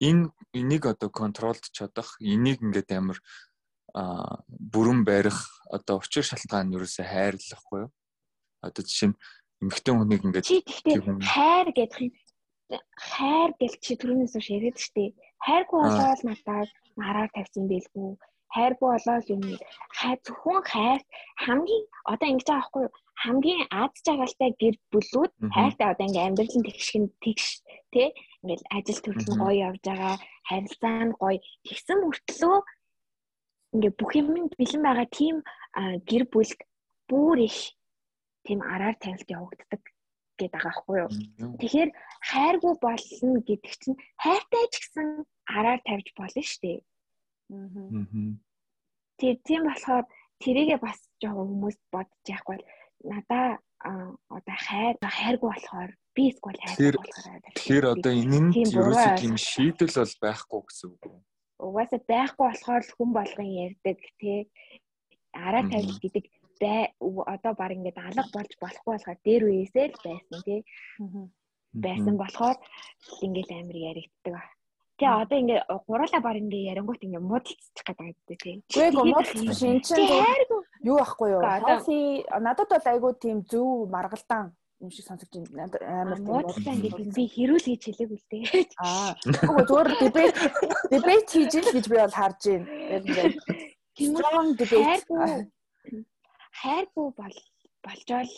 энэ 0.01 0.31
энийг 0.53 0.87
одоо 0.87 1.11
контролд 1.11 1.63
чадах 1.73 2.17
энийг 2.21 2.61
ингээд 2.61 2.91
амар 2.93 3.19
бүрэн 3.95 5.05
барих 5.09 5.39
одоо 5.73 5.99
учир 5.99 6.25
шалтгаан 6.25 6.69
нь 6.69 6.77
ерөөсөө 6.77 7.07
хайрлахгүй 7.07 7.81
юу? 7.89 7.91
Одоо 8.61 8.83
жишээ 8.85 9.09
нь 9.11 9.19
эмэгтэй 9.63 9.95
хүнийг 9.97 10.23
ингээд 10.27 10.47
хайр 11.25 11.69
гэдэг 11.73 11.97
юм. 11.97 12.13
Хайр 12.99 13.51
гэл 13.57 13.77
чи 13.81 13.93
түрүүнээс 13.97 14.35
хойш 14.37 14.49
яриад 14.53 14.77
штэ. 14.77 15.17
Хайргүй 15.47 15.81
болоод 15.81 16.21
надад 16.27 16.71
мараар 16.99 17.31
тавьсан 17.33 17.65
байлгүй. 17.71 18.19
Хайргүй 18.53 18.89
болоод 18.93 19.27
юм. 19.33 19.43
Хай 19.97 20.15
зөвхөн 20.25 20.61
хайр 20.67 21.01
хамгийн 21.45 21.85
одоо 22.05 22.29
ингэж 22.29 22.49
байгаа 22.49 22.61
байхгүй 22.61 22.83
юу? 22.85 22.95
Хамгийн 23.23 23.63
аз 23.73 23.93
жаргалтай 24.05 24.51
гэр 24.61 24.77
бүлүүд 24.93 25.33
хайртай 25.55 25.89
одоо 25.89 26.05
ингээм 26.07 26.29
амьдрал 26.29 26.57
нь 26.59 26.67
тэгшгэн 26.69 27.07
тэгш 27.25 27.47
тий 27.93 28.09
ингээл 28.47 28.71
ажил 28.71 29.01
төрөл 29.03 29.27
нь 29.27 29.41
гоё 29.43 29.55
явж 29.69 29.83
байгаа 29.83 30.15
харилцаа 30.49 31.03
нь 31.11 31.17
гоё 31.19 31.39
тэгсэн 31.67 31.99
мөртлөө 32.07 32.57
ингээ 33.75 33.93
бүх 33.99 34.13
юм 34.15 34.27
бэлэн 34.59 34.83
байгаа 34.87 35.09
тийм 35.11 35.37
гэр 36.09 36.25
бүлд 36.31 36.61
бүр 37.11 37.39
их 37.51 37.59
тийм 38.47 38.63
араар 38.63 38.97
тавилт 39.03 39.27
явагддаг 39.27 39.83
гэдэг 40.39 40.53
байгаа 40.55 40.71
байхгүй 40.71 40.97
юу. 41.03 41.11
Тэгэхээр 41.61 41.91
хайргүй 42.31 42.75
болно 42.87 43.39
гэдэг 43.43 43.75
чинь 43.83 43.99
хайртай 44.23 44.65
ч 44.71 44.75
гэсэн 44.81 45.09
араар 45.57 45.81
тавьж 45.83 46.07
болно 46.15 46.43
шүү 46.47 46.61
дээ. 46.63 46.79
Аа. 47.51 48.07
Тэр 49.19 49.35
тийм 49.49 49.63
болохоор 49.67 50.05
тэрийгээ 50.43 50.79
бас 50.79 50.99
жоохон 51.21 51.49
хүмүүс 51.51 51.77
бодож 51.93 52.25
яахгүй 52.29 52.59
надаа 53.11 53.59
одоо 54.37 54.57
хайр 54.69 54.95
хайргүй 55.01 55.51
болохоор 55.51 55.91
би 56.17 56.25
эсвэл 56.33 56.59
хайргүй 56.65 56.97
болохоор 56.97 57.41
тэгэхээр 57.57 57.87
одоо 57.95 58.13
энэ 58.23 58.39
нь 58.41 58.51
ерөөсөө 58.65 59.13
тийм 59.21 59.37
шийдэл 59.37 59.95
бол 60.01 60.15
байхгүй 60.25 60.61
гэсэн 60.65 60.89
үг 60.95 61.05
үү? 61.07 61.19
Угаасаа 61.67 62.01
байхгүй 62.09 62.45
болохоор 62.49 62.83
хүн 62.97 63.11
болгон 63.19 63.49
ярьдаг 63.65 63.99
тий 64.21 64.41
араа 65.37 65.63
тавил 65.69 65.99
гэдэг 66.01 66.25
бай 66.61 66.83
одоо 67.35 67.53
баг 67.61 67.71
ингээд 67.77 67.99
алга 68.01 68.25
болж 68.33 68.53
болохгүй 68.61 68.93
болохоор 68.93 69.19
дээр 69.25 69.43
үесээ 69.45 69.87
л 69.93 69.99
байсан 70.05 70.41
тий 70.49 70.61
байсан 71.85 72.15
болохоор 72.17 72.57
ингээд 73.25 73.51
амар 73.53 73.77
яригддаг. 73.91 74.45
Тэгээ 74.97 75.21
одоо 75.23 75.37
ингээ 75.37 75.61
гуруула 75.85 76.19
бар 76.25 76.37
ингээ 76.41 76.69
ярингуут 76.73 77.05
ингээ 77.05 77.21
муудалцчих 77.21 77.85
гэдэг 77.85 77.97
байдаг 78.01 78.39
тийм. 78.41 78.59
Үгүй 78.73 79.05
муудалцчих 79.13 79.45
биш 79.45 79.63
энэ 79.69 79.85
чинь 79.85 80.09
юу 80.89 80.99
ахгүй 81.05 81.29
юу? 81.37 81.43
Healthy 81.45 82.25
надад 82.41 82.73
бол 82.73 82.87
айгүй 82.93 83.13
тийм 83.21 83.39
зөв 83.45 83.93
маргалдаан 83.93 84.57
юм 84.81 84.91
шиг 84.93 85.05
сонсогч 85.09 85.33
амар 85.37 86.19
тийм 86.21 86.29
муудалцаа 86.29 86.75
ингээ 86.77 87.17
би 87.17 87.25
хэрүүл 87.35 87.67
гэж 87.69 87.83
хэлээгүй 87.87 88.19
л 88.21 88.29
дээ. 88.31 88.45
Аа. 88.85 89.13
Үгүй 89.49 89.65
зөвөр 89.69 89.89
дебет 90.03 90.37
дебет 90.93 91.27
хийж 91.33 91.53
ил 91.59 91.71
гэж 91.77 91.87
би 91.89 91.97
бол 91.97 92.19
харж 92.21 92.41
байна. 92.45 93.33
Strong 93.97 94.49
debate 94.61 95.09
хайргүй 96.61 97.09
бол 97.21 97.37
болжол 97.85 98.33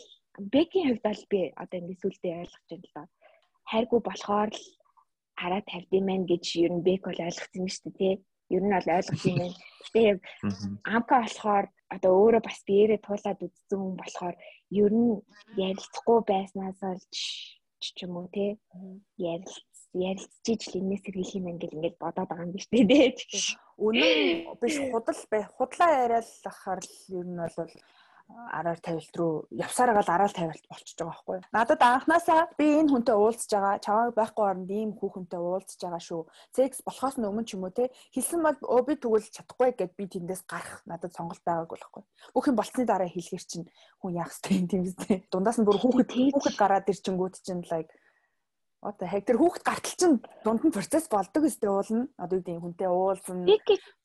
бэкийн 0.55 0.86
хувьд 0.89 1.05
бол 1.07 1.22
би 1.32 1.41
одоо 1.62 1.78
ингээ 1.80 2.03
сүлдээ 2.03 2.34
ойлгож 2.43 2.66
байна 2.70 2.86
л 2.86 2.95
да. 2.95 3.03
Хайргүй 3.70 4.01
болохоор 4.05 4.51
л 4.55 4.64
хараа 5.41 5.62
тавьд 5.70 5.91
юм 5.99 6.07
байна 6.11 6.26
гэж 6.30 6.45
ер 6.64 6.72
нь 6.74 6.86
бек 6.86 7.03
бол 7.07 7.24
ойлгосон 7.26 7.62
юм 7.62 7.70
шүү 7.70 7.91
дээ 7.91 7.99
тий. 7.99 8.14
Ер 8.55 8.62
нь 8.62 8.74
бол 8.74 8.95
ойлгож 8.97 9.22
юм. 9.26 9.39
Гэтэ 9.84 10.01
яг 10.11 10.18
амка 10.95 11.14
болохоор 11.22 11.66
одоо 11.95 12.12
өөрөө 12.20 12.43
бас 12.45 12.59
биеэрээ 12.68 13.01
туулаад 13.03 13.41
үзсэн 13.47 13.78
хүн 13.80 13.97
болохоор 14.01 14.36
ер 14.82 14.93
нь 14.93 15.12
ярилцахгүй 15.66 16.18
байснаас 16.30 16.78
олж 16.93 17.14
ч 17.80 17.97
юм 18.05 18.14
уу 18.18 18.28
те 18.34 18.47
ярилц 19.16 19.55
ярилцчихж 19.95 20.62
л 20.68 20.78
энэс 20.80 21.03
сэргийлэх 21.03 21.39
юм 21.39 21.47
ингээл 21.53 21.76
ингээд 21.76 21.97
бодоод 22.03 22.28
байгаа 22.28 22.47
юм 22.47 22.53
биш 22.53 22.66
үү 22.68 22.84
те. 22.91 23.16
Үнэн 23.80 24.53
биш 24.61 24.76
худал 24.93 25.22
бай 25.32 25.43
худлаа 25.57 25.91
яриад 26.05 26.28
ахаар 26.51 26.80
л 26.84 26.95
ер 27.18 27.26
нь 27.26 27.41
бол 27.57 27.72
араар 28.29 28.81
тавилт 28.81 29.16
руу 29.16 29.47
явсараа 29.51 29.97
гал 29.97 30.11
араал 30.14 30.35
тавилт 30.37 30.64
болчихж 30.68 31.01
байгаа 31.01 31.16
байхгүй. 31.16 31.39
Надад 31.53 31.81
анханасаа 31.81 32.41
би 32.59 32.66
энэ 32.76 32.93
хүнтэй 32.93 33.16
уулзж 33.16 33.49
байгаа, 33.49 33.81
чамайг 33.81 34.14
байхгүй 34.14 34.45
оронд 34.45 34.70
ийм 34.70 34.93
хүүхэнтэй 35.01 35.41
уулзж 35.41 35.81
байгаа 35.81 36.03
шүү. 36.05 36.22
Секс 36.53 36.85
болохоос 36.85 37.16
өмнө 37.16 37.49
ч 37.49 37.57
юм 37.57 37.64
уу 37.64 37.72
те 37.72 37.89
хэлсэн 38.12 38.41
бол 38.45 38.59
өө 38.61 38.83
би 38.85 38.95
тэгвэл 39.01 39.33
чадахгүй 39.33 39.70
гэд 39.81 39.93
би 39.97 40.05
тэндээс 40.12 40.43
гарах 40.45 40.85
надад 40.85 41.16
сонголт 41.16 41.43
байгааг 41.45 41.72
болохгүй. 41.72 42.03
Бүх 42.37 42.45
юм 42.53 42.57
болсны 42.61 42.85
дараа 42.85 43.09
хэлгэр 43.09 43.45
чинь 43.49 43.66
хүн 44.05 44.12
яах 44.20 44.33
вэ 44.45 44.61
тийм 44.68 44.85
үстэй. 44.85 45.24
Дундаас 45.33 45.57
нь 45.57 45.64
бүр 45.64 45.81
хүүхэд 45.81 46.11
хүүхэд 46.12 46.57
гараад 46.61 46.91
ирчингүүд 46.93 47.35
чинь 47.41 47.64
like 47.72 47.93
Одоо 48.79 49.09
хэг 49.11 49.26
тэр 49.26 49.43
хүүхэд 49.43 49.64
гартал 49.66 49.97
чинь 49.99 50.16
дунд 50.47 50.62
нь 50.62 50.70
процесс 50.70 51.11
болдог 51.11 51.43
өстэй 51.51 51.66
уулна. 51.66 52.07
Одоо 52.14 52.39
юу 52.39 52.45
гэдэг 52.47 52.62
хүнтэй 52.62 52.87
уулзна, 52.87 53.43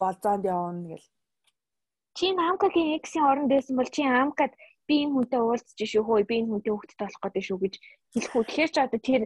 болзоонд 0.02 0.50
явна 0.50 0.98
гэл 0.98 1.06
чи 2.18 2.26
амкагийн 2.34 2.98
эксийн 2.98 3.26
оронд 3.26 3.50
байсан 3.50 3.76
бол 3.78 3.90
чи 3.96 4.04
амкад 4.06 4.52
би 4.88 4.96
энэ 5.04 5.14
хүнтэй 5.16 5.42
уулзч 5.42 5.80
шүү 5.80 6.04
хөөе 6.06 6.24
би 6.30 6.36
энэ 6.42 6.52
хүнтэй 6.52 6.72
хөвгтөд 6.74 7.00
болох 7.02 7.22
гэдэг 7.24 7.44
шүү 7.48 7.60
гэж 7.64 7.74
хэлэх 8.14 8.36
үү. 8.36 8.44
Тэгэхээр 8.46 8.72
ч 8.74 8.78
одоо 8.84 9.00
тэр 9.02 9.22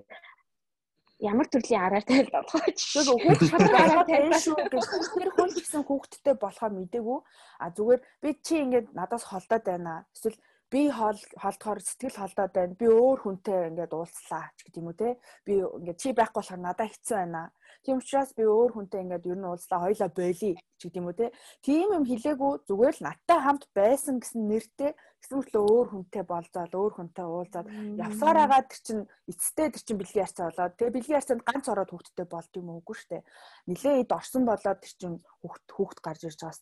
ямар 1.19 1.47
төрлийн 1.49 1.81
араар 1.81 2.05
тавьд 2.05 2.29
болох 2.29 2.53
вэ? 2.53 2.71
Зүгээр 2.77 3.21
хүүхд 3.25 3.49
шалгараа 3.49 4.05
тавьж 4.05 4.33
шүү 4.45 4.55
гэж 4.69 4.85
тэр 5.17 5.31
хүн 5.33 5.49
гэсэн 5.57 5.81
хүүхдтэй 5.85 6.35
болохоо 6.37 6.69
мдэггүй. 6.69 7.19
А 7.57 7.65
зүгээр 7.73 8.01
би 8.21 8.29
чи 8.45 8.55
ингээд 8.61 8.87
надаас 8.93 9.25
холдоод 9.25 9.63
байна. 9.65 10.05
Эсвэл 10.13 10.37
би 10.69 10.81
хоол 10.93 11.19
холдохоор 11.41 11.79
сэтгэл 11.81 12.21
холдоод 12.21 12.51
байна. 12.53 12.77
Би 12.77 12.85
өөр 12.85 13.19
хүнтэй 13.25 13.59
ингээд 13.73 13.97
уулзлаа 13.97 14.45
ч 14.53 14.59
гэдэг 14.69 14.77
юм 14.77 14.89
уу 14.93 14.99
те. 15.01 15.17
Би 15.41 15.53
ингээд 15.57 15.97
чи 15.97 16.13
байхгүй 16.13 16.37
болохоор 16.37 16.61
надад 16.61 16.91
хэцүү 16.93 17.17
байна. 17.17 17.41
Тийм 17.87 18.03
учраас 18.03 18.35
би 18.35 18.43
өөр 18.43 18.75
хүнтэй 18.75 18.99
ингээд 18.99 19.31
ер 19.31 19.39
нь 19.39 19.47
уулзлаа 19.47 19.87
хоёлаа 19.87 20.11
болий 20.11 20.59
ч 20.75 20.81
гэдэг 20.83 20.99
юм 20.99 21.07
уу 21.07 21.15
те. 21.15 21.31
Тийм 21.63 21.95
юм 21.95 22.03
хэлээгүй 22.03 22.67
зүгээр 22.67 22.95
л 22.99 23.05
надтай 23.07 23.39
хамт 23.39 23.63
байсан 23.71 24.19
гэсэн 24.19 24.43
нэртэй 24.43 24.91
гэсэн 24.91 25.35
мэтлээ 25.39 25.63
өөр 25.63 25.87
хүнтэй 25.95 26.23
болзоод 26.27 26.73
өөр 26.75 26.93
хүнтэй 26.99 27.23
уулзаад 27.23 27.71
явсаар 27.95 28.37
агаад 28.43 28.67
тэр 28.67 28.81
чин 28.83 28.99
эцэстээ 29.31 29.67
тэр 29.71 29.83
чин 29.87 29.97
бэлгийн 30.03 30.23
ярцаа 30.27 30.45
болоод 30.51 30.75
тэгээ 30.75 30.95
бэлгийн 30.99 31.19
ярцаанд 31.23 31.43
ганц 31.47 31.65
ороод 31.71 31.91
хүүхдтэй 31.95 32.27
болд 32.27 32.51
юм 32.59 32.67
уугүй 32.75 32.95
штэ. 32.99 33.23
Нилээ 33.71 33.95
эд 34.03 34.11
орсон 34.11 34.43
болоод 34.43 34.79
тэр 34.83 34.93
чин 34.99 35.13
хүүхд 35.47 35.67
хүүхд 35.71 35.97
гарч 36.03 36.21
ирж 36.27 36.39
байгаас 36.43 36.59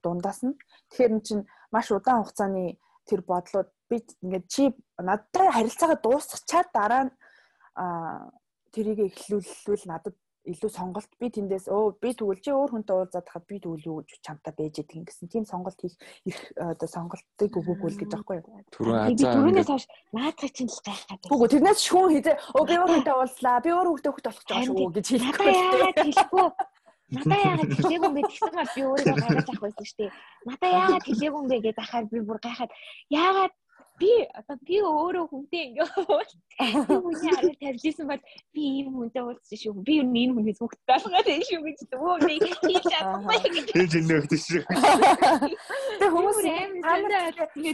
дундаас 0.00 0.40
нь 0.48 0.56
тэгэхээр 0.88 1.12
эн 1.12 1.20
чин 1.28 1.40
маш 1.68 1.92
удаан 1.92 2.24
хугацааны 2.24 2.80
тэр 3.04 3.20
бодлууд 3.20 3.68
би 3.92 4.00
ингээд 4.24 4.46
чи 4.48 4.72
надтай 4.96 5.52
харилцаагаа 5.52 6.00
дуусгачаад 6.00 6.68
дараа 6.72 7.02
нь 7.04 7.12
тэрийг 8.72 9.12
эхлүүлвэл 9.12 9.84
надад 9.92 10.16
илүү 10.44 10.70
сонголт 10.70 11.10
би 11.20 11.28
тэндээс 11.32 11.66
өө 11.72 11.96
би 12.00 12.12
тэгвэл 12.12 12.40
чи 12.44 12.52
өөр 12.52 12.70
хүнтэй 12.76 12.94
уулзаад 12.94 13.26
хахад 13.28 13.48
би 13.48 13.56
тэгвэл 13.64 13.88
юу 13.88 13.96
гэж 14.04 14.20
чамтай 14.20 14.52
байж 14.52 14.76
идэг 14.84 15.08
гэсэн 15.08 15.28
тийм 15.32 15.44
сонголт 15.48 15.78
хийх 15.80 15.96
их 16.28 16.38
оо 16.60 16.76
сонголтыг 16.76 17.52
өгөөгүй 17.56 17.90
л 17.90 18.00
гэж 18.04 18.12
аахгүй 18.12 18.36
юу. 18.44 18.60
Түрүү 18.68 18.94
азаа 18.94 19.32
түрүүнээс 19.40 19.70
хойш 19.72 19.86
наадах 20.12 20.52
чинь 20.52 20.68
л 20.68 20.84
гайхаад. 20.84 21.22
Үгүй 21.32 21.48
тэрнээс 21.48 21.80
шүүн 21.80 22.12
хийдэ 22.12 22.32
өө 22.60 22.64
би 22.68 22.74
өөр 22.76 22.92
хүнтэй 22.92 23.14
уулзлаа 23.16 23.56
би 23.64 23.70
өөр 23.72 23.88
хүнтэй 23.88 24.12
хөлт 24.12 24.26
болох 24.28 24.42
гэж 24.44 24.50
байгаа 24.52 24.68
шүү 24.68 24.92
гэж 24.92 25.06
хэлэхгүй. 25.08 25.52
Хэлэхгүй 26.04 26.48
Надаа 27.14 27.36
яагаад 27.36 27.72
хэлээгүй 27.76 28.08
юм 28.08 28.14
бэ 28.16 28.22
гэсэн 28.26 28.52
бол 28.56 28.70
би 28.74 28.82
өөрийгөө 28.88 29.16
гаргаж 29.22 29.48
авах 29.48 29.62
байсан 29.64 29.86
шүү 29.86 29.98
дээ. 30.00 30.10
Надаа 30.48 30.70
яагаад 30.72 31.04
хэлээгүй 31.08 31.40
юм 31.40 31.48
бэ 31.52 31.56
гэж 31.64 31.76
ахаар 31.78 32.04
би 32.10 32.18
бүр 32.24 32.38
гайхаад 32.40 32.72
яагаад 33.12 33.52
би 34.00 34.10
одоо 34.34 34.56
би 34.66 34.76
өөрөө 34.82 35.26
хүнтэй 35.30 35.62
ингээ 35.70 35.88
би 36.88 36.96
хүний 37.04 37.32
арга 37.34 37.54
тавьжсэн 37.62 38.06
бол 38.10 38.22
би 38.54 38.62
ийм 38.78 38.88
хүнтэй 38.94 39.22
уулзсан 39.22 39.58
шүү. 39.58 39.84
Би 39.86 40.00
юу 40.00 40.08
энэ 40.10 40.34
хүний 40.34 40.54
зүгт 40.58 40.80
болгоод 40.88 41.28
энэ 41.34 41.46
шүү 41.48 41.60
гэж 41.62 41.78
өө 41.94 42.16
би 42.26 42.34
хийж 42.42 42.84
чадахгүй. 42.90 43.38
Тэр 43.70 43.86
жинээ 43.94 44.18
өгдөө 44.22 44.40
шүү. 44.42 44.62
Тэг 46.00 46.10
хүмүүс 46.10 46.38
амар 46.82 47.12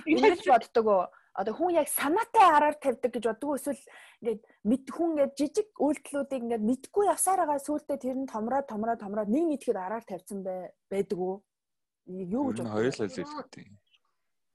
ингэж 0.05 0.45
боддог 0.45 1.09
одоо 1.41 1.55
хүн 1.55 1.75
яг 1.79 1.89
санаатай 1.89 2.47
араар 2.53 2.77
тавьдаг 2.77 3.13
гэж 3.15 3.25
боддог 3.31 3.57
эсвэл 3.57 3.83
ингээд 4.21 4.41
мэд 4.67 4.87
хүн 4.91 5.09
ингээд 5.15 5.33
жижиг 5.39 5.69
үйлдэлүүдийг 5.79 6.43
ингээд 6.45 6.69
мэдгүй 6.69 7.05
явсаар 7.07 7.47
байгаа 7.47 7.65
сүултээ 7.65 7.99
тэр 8.03 8.17
нь 8.19 8.27
томроод 8.27 8.67
томроод 8.67 9.01
томроод 9.01 9.31
нэг 9.31 9.45
нийтгэд 9.47 9.79
араар 9.79 10.05
тавьсан 10.05 10.43
бай 10.43 10.75
байдаг 10.91 11.19
уу? 11.19 11.37
Юу 12.11 12.51
гэж 12.51 12.67
боддог? 12.67 12.75
Хоёулаа 12.75 13.07
л 13.07 13.15
хэлдэг. 13.15 13.67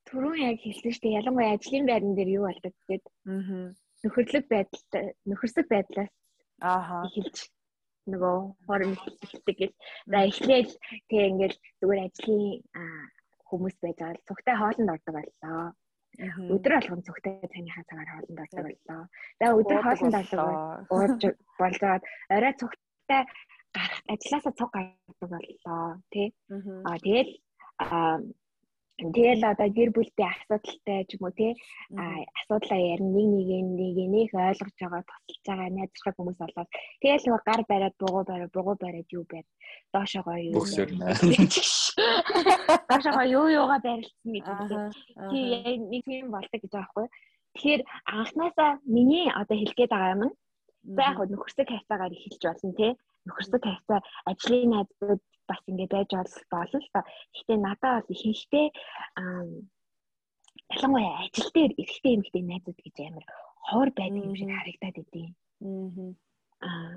Түрүүн 0.09 0.37
яг 0.49 0.57
хэлсэн 0.61 0.91
шүү 0.93 1.03
дээ. 1.03 1.17
Ялангуяа 1.19 1.55
ажлын 1.57 1.85
байран 1.89 2.13
дээр 2.15 2.29
юу 2.37 2.45
болдог 2.45 2.73
гэдэг. 2.89 3.13
Аа. 3.25 3.73
Нөхөрлөг 4.05 4.45
байдал 4.53 4.83
нөхөрсөг 5.25 5.65
байдлаас 5.69 6.11
ааха 6.61 6.97
хэлж 7.13 7.49
нөгөө 8.11 8.35
хорон 8.65 8.93
хэлдэг 9.01 9.55
гэл. 9.57 9.75
За 10.11 10.17
эхлээл 10.29 10.73
тэг 11.09 11.21
ингээл 11.29 11.57
зүгээр 11.81 12.05
ажлын 12.05 12.43
хүмүүс 13.49 13.75
байж 13.81 13.97
байгаа 13.97 14.13
л 14.13 14.27
цогтой 14.29 14.55
хоолнд 14.61 14.93
ордог 14.93 15.13
боллоо. 15.17 15.73
Өдөр 16.53 16.73
болгон 16.77 17.01
цогтой 17.07 17.33
цайныхаа 17.53 17.89
цагаар 17.89 18.09
хоолнд 18.13 18.39
ордог 18.45 18.63
боллоо. 18.65 19.01
За 19.41 19.45
өдөр 19.57 19.79
хоолнд 19.81 20.15
орлоо 20.21 20.49
ууж 20.93 21.21
болж 21.59 21.77
байгаад 21.81 22.03
орой 22.35 22.53
цогтой 22.61 23.21
гарах 23.75 24.01
ажилласаа 24.13 24.53
цуг 24.59 24.71
гардаг 24.73 25.29
боллоо 25.33 25.83
тий. 26.13 26.27
Аа 26.85 26.97
тэгэл 27.01 27.31
Тэгэл 28.95 29.43
одоо 29.43 29.67
гэр 29.67 29.91
бүлтэй 29.91 30.23
асуудалтай 30.23 31.03
ч 31.03 31.19
юм 31.19 31.27
уу 31.27 31.35
тий 31.35 31.51
асуудлаа 32.39 32.79
ярин 32.79 33.11
нэг 33.11 33.27
нэг 33.27 33.75
нэг 33.75 34.07
нэг 34.15 34.31
ойлгож 34.31 34.71
байгаа 34.79 35.03
тусалж 35.03 35.43
байгаа 35.43 35.75
найзрах 35.75 36.15
хүмүүс 36.15 36.39
болоод 36.39 36.71
тэгэл 37.03 37.27
нөгөө 37.27 37.43
гар 37.43 37.61
бариад 37.67 37.95
бугуу 37.99 38.23
бариад 38.23 38.55
бугуу 38.55 38.79
бариад 38.79 39.11
юу 39.11 39.27
байд? 39.27 39.43
Доошоогоо 39.91 40.39
юу 40.39 40.63
доошоогоо 42.89 43.25
юу 43.37 43.45
юугаа 43.59 43.79
барилсан 43.83 44.31
гэдэг 44.31 44.95
тий 45.27 45.75
нэг 45.91 46.03
юм 46.07 46.31
болдог 46.31 46.59
гэж 46.63 46.71
байгаа 46.71 46.87
байхгүй. 46.87 47.07
Тэгэхээр 47.55 47.81
анханасаа 48.15 48.71
миний 48.87 49.27
одоо 49.27 49.55
хэлгээд 49.59 49.91
байгаа 49.91 50.15
юм 50.15 50.23
нь 50.23 50.35
за 50.95 51.03
яг 51.03 51.19
нөхөрсөг 51.19 51.67
хайцаагаар 51.67 52.15
эхэлж 52.15 52.43
болно 52.47 52.71
тий 52.79 52.91
нөхөрсөг 53.27 53.61
хайцаа 53.65 53.99
ажлын 54.29 54.69
найзууд 54.71 55.21
бас 55.49 55.61
ингэ 55.69 55.85
байж 55.93 56.09
болно 56.51 56.77
л 56.81 56.89
та. 56.93 57.01
Гэхдээ 57.33 57.57
надад 57.61 58.05
бол 58.05 58.13
ихэнхдээ 58.15 58.67
ялангуяа 60.75 61.13
ажил 61.23 61.49
дээр 61.55 61.71
эрэгтэй 61.81 62.13
эмэгтэй 62.15 62.43
найзууд 62.45 62.79
гэж 62.85 62.95
амар 63.07 63.25
хоор 63.67 63.89
байдаг 63.97 64.23
юм 64.27 64.35
шиг 64.35 64.49
харагдаад 64.53 64.97
идэв. 65.03 65.27
Аа 66.67 66.95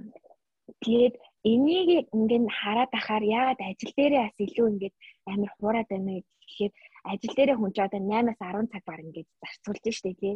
тэгээд 0.84 1.14
энийг 1.52 1.88
ингээд 2.16 2.46
хараад 2.58 2.92
ахаар 2.98 3.24
яагаад 3.38 3.60
ажил 3.60 3.92
дээрээ 3.96 4.22
бас 4.24 4.36
илүү 4.46 4.66
ингээд 4.72 4.94
амар 5.32 5.50
хуураад 5.56 5.88
байна 5.90 6.12
гэхээр 6.44 6.72
ажил 7.04 7.34
дээрээ 7.36 7.56
хүн 7.58 7.72
ч 7.74 7.78
одоо 7.84 8.00
8-аас 8.00 8.38
10 8.42 8.72
цаг 8.72 8.82
баг 8.88 9.00
ингээд 9.04 9.28
зарцуулж 9.42 9.84
штэ 9.94 10.12
тий. 10.18 10.34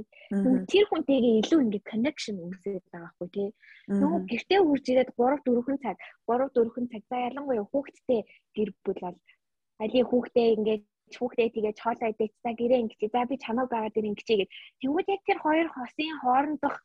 Тэр 0.70 0.84
хүнтэйгээ 0.86 1.34
илүү 1.42 1.60
ингээд 1.64 1.88
connection 1.90 2.36
үүсээд 2.38 2.84
байгаа 2.92 3.12
хгүй 3.16 3.28
тий. 3.34 3.48
Нөгөө 3.90 4.20
гэртээ 4.30 4.60
хурж 4.62 4.84
ирээд 4.92 5.10
3 5.18 5.42
4 5.42 5.82
цаг 5.84 5.96
3 6.30 6.50
4 6.54 6.90
цаг 6.92 7.02
за 7.10 7.16
ялангуяа 7.28 7.66
хүүхдтэй 7.66 8.20
гэр 8.56 8.70
бүл 8.84 9.00
бол 9.02 9.18
али 9.82 10.00
хүүхдээ 10.06 10.48
ингээд 10.56 10.84
хүүхдээ 11.18 11.48
тэгээд 11.56 11.78
хоолоо 11.82 12.08
идэх 12.12 12.32
за 12.44 12.50
гэрээ 12.60 12.82
ингэж 12.82 13.00
за 13.12 13.26
би 13.28 13.36
чамайг 13.44 13.68
байгаад 13.70 13.98
ирэн 13.98 14.16
гэж 14.16 14.28
гээд 14.28 14.50
тэнгууд 14.80 15.08
яг 15.14 15.22
тэр 15.26 15.38
хоёр 15.44 15.68
хосын 15.74 16.12
хоорондох 16.22 16.76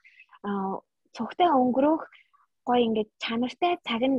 цогтой 1.16 1.50
өнгөрөх 1.62 2.04
гоё 2.68 2.82
ингээд 2.88 3.10
чанартай 3.24 3.74
цаг 3.88 4.04
нь 4.12 4.18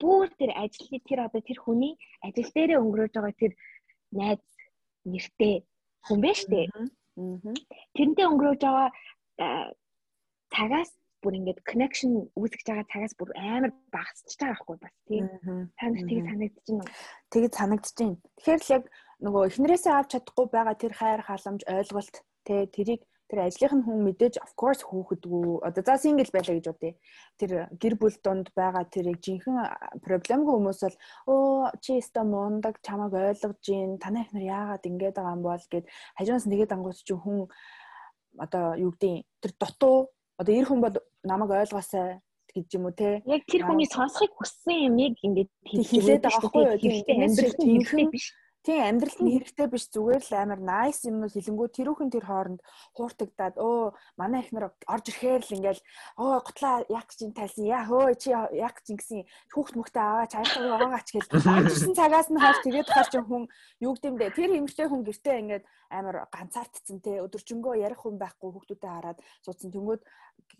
бүр 0.00 0.28
тэр 0.38 0.50
ажлын 0.62 1.00
тэр 1.08 1.20
одоо 1.26 1.40
тэр 1.40 1.58
хүний 1.64 1.94
ажил 2.26 2.50
дээрээ 2.52 2.82
өнгөрөөж 2.84 3.12
байгаа 3.16 3.34
тэр 3.40 3.52
найз 4.12 4.42
нэртэй 5.06 5.54
хүн 6.06 6.18
байна 6.20 6.40
штэ. 6.40 6.60
Тэрнтэй 7.96 8.26
өнгөрөөж 8.28 8.60
байгаа 8.62 8.88
цагаас 10.52 10.90
бүр 11.22 11.38
ингээд 11.38 11.60
connection 11.66 12.10
үүсгэж 12.38 12.66
байгаа 12.68 12.92
цагаас 12.92 13.14
бүр 13.18 13.30
амар 13.34 13.72
багасч 13.94 14.36
байгаа 14.38 14.54
байхгүй 14.54 14.76
бас 14.82 14.94
тийм. 15.08 15.26
Та 15.78 15.84
нар 15.90 16.02
тийг 16.06 16.22
санагдчихна? 16.30 16.84
Тэгэд 17.32 17.52
санагдчихээн. 17.58 18.14
Тэгэхээр 18.36 18.62
л 18.62 18.74
яг 18.76 18.84
нөгөө 19.24 19.42
эхнэрээсээ 19.48 19.94
авч 19.96 20.10
чадахгүй 20.12 20.46
байгаа 20.52 20.76
тэр 20.76 20.92
хайр 20.94 21.22
халамж 21.24 21.62
ойлголт 21.66 22.16
тэ 22.46 22.68
тэрийг 22.74 23.02
тэр 23.26 23.38
ажлынх 23.46 23.74
нь 23.74 23.84
хүн 23.86 23.98
мэдээж 24.06 24.34
of 24.44 24.52
course 24.54 24.82
хөөхдгүү 24.86 25.66
одоо 25.66 25.82
за 25.82 25.98
single 25.98 26.30
байлаа 26.30 26.54
гэж 26.56 26.66
бодъё. 26.70 26.94
Тэр 27.38 27.50
гэр 27.74 27.94
бүл 27.98 28.16
донд 28.22 28.46
байгаа 28.54 28.84
тэр 28.86 29.10
яг 29.10 29.18
жинхэнэ 29.22 29.62
проблемгүй 30.06 30.54
хүмүүс 30.54 30.80
бол 30.86 30.96
өө 31.32 31.74
чи 31.82 31.98
өстө 31.98 32.22
мундаг 32.22 32.78
чамайг 32.86 33.12
ойлгож 33.14 33.58
гин 33.66 33.98
танай 33.98 34.22
ихнэр 34.26 34.46
яагаад 34.46 34.86
ингэж 34.86 35.14
байгаа 35.18 35.34
юм 35.34 35.42
бол 35.42 35.64
гэд 35.72 35.84
хажуунаас 36.18 36.46
нэгэд 36.46 36.74
ангуус 36.74 37.02
чи 37.02 37.14
хүн 37.14 37.50
одоо 38.38 38.78
юу 38.78 38.92
гэдэг 38.94 39.26
тэр 39.42 39.52
дутуу 39.58 39.96
одоо 40.38 40.54
эр 40.54 40.66
хүн 40.68 40.80
бол 40.84 40.96
намайг 41.26 41.50
ойлгоосай 41.50 42.22
гэж 42.54 42.68
юм 42.78 42.88
уу 42.88 42.94
те. 42.96 43.20
Яг 43.26 43.44
тэр 43.50 43.66
хүний 43.66 43.88
сонсохыг 43.90 44.32
хүссэн 44.32 44.88
юм 44.88 44.96
яг 45.02 45.14
ингээд 45.20 45.50
хэлээд 45.66 46.22
байгаа 46.24 46.40
байхгүй 46.40 46.62
юу? 46.62 47.04
Тийм 47.04 47.20
амьдрал 47.26 47.56
хэрэгтэй 47.58 48.06
биш. 48.08 48.26
Тийм 48.66 48.82
амьдралд 48.82 49.22
нь 49.22 49.30
хэрэгтэй 49.30 49.68
биш 49.70 49.84
зүгээр 49.94 50.22
л 50.26 50.34
амар 50.42 50.58
nice 50.58 51.06
юм 51.06 51.22
хэлэнгүү 51.22 51.68
тэрүүхэн 51.70 52.10
тэр 52.10 52.26
хооронд 52.26 52.60
хууртагдаад 52.98 53.62
өө 53.62 53.94
манай 54.18 54.42
ихнэр 54.42 54.74
орж 54.90 55.06
ирэхээр 55.06 55.42
л 55.46 55.54
ингээл 55.54 55.82
оо 56.18 56.42
готлаа 56.42 56.82
яг 56.90 57.06
чинь 57.14 57.30
тайлсан? 57.30 57.62
Яа 57.62 57.86
хөө 57.86 58.18
чи 58.18 58.34
яг 58.34 58.82
чинь 58.82 58.98
гэсэн 58.98 59.22
хүүхд 59.54 59.74
мөхтөө 59.78 60.02
аваач 60.02 60.32
аяхаа 60.34 60.82
угаагач 60.82 61.08
гэж 61.14 61.26
орж 61.30 61.70
ирсэн 61.70 61.94
цагаас 61.94 62.26
нь 62.26 62.42
хойш 62.42 62.58
тэгээд 62.66 62.90
чинь 62.90 63.28
хүн 63.30 63.44
юу 63.86 63.94
гэмдэ 63.94 64.34
тэр 64.34 64.50
эмэгтэй 64.58 64.86
хүн 64.90 65.06
гэртээ 65.06 65.36
ингээд 65.46 65.64
амар 65.94 66.26
ганцаардцсан 66.34 66.98
те. 66.98 67.22
Өдөржингөө 67.22 67.78
ярих 67.86 68.02
хүн 68.02 68.18
байхгүй 68.18 68.50
хүүхдүүдэд 68.50 68.90
хараад 68.90 69.18
суудсан. 69.46 69.70
Тэнгүүд 69.70 70.02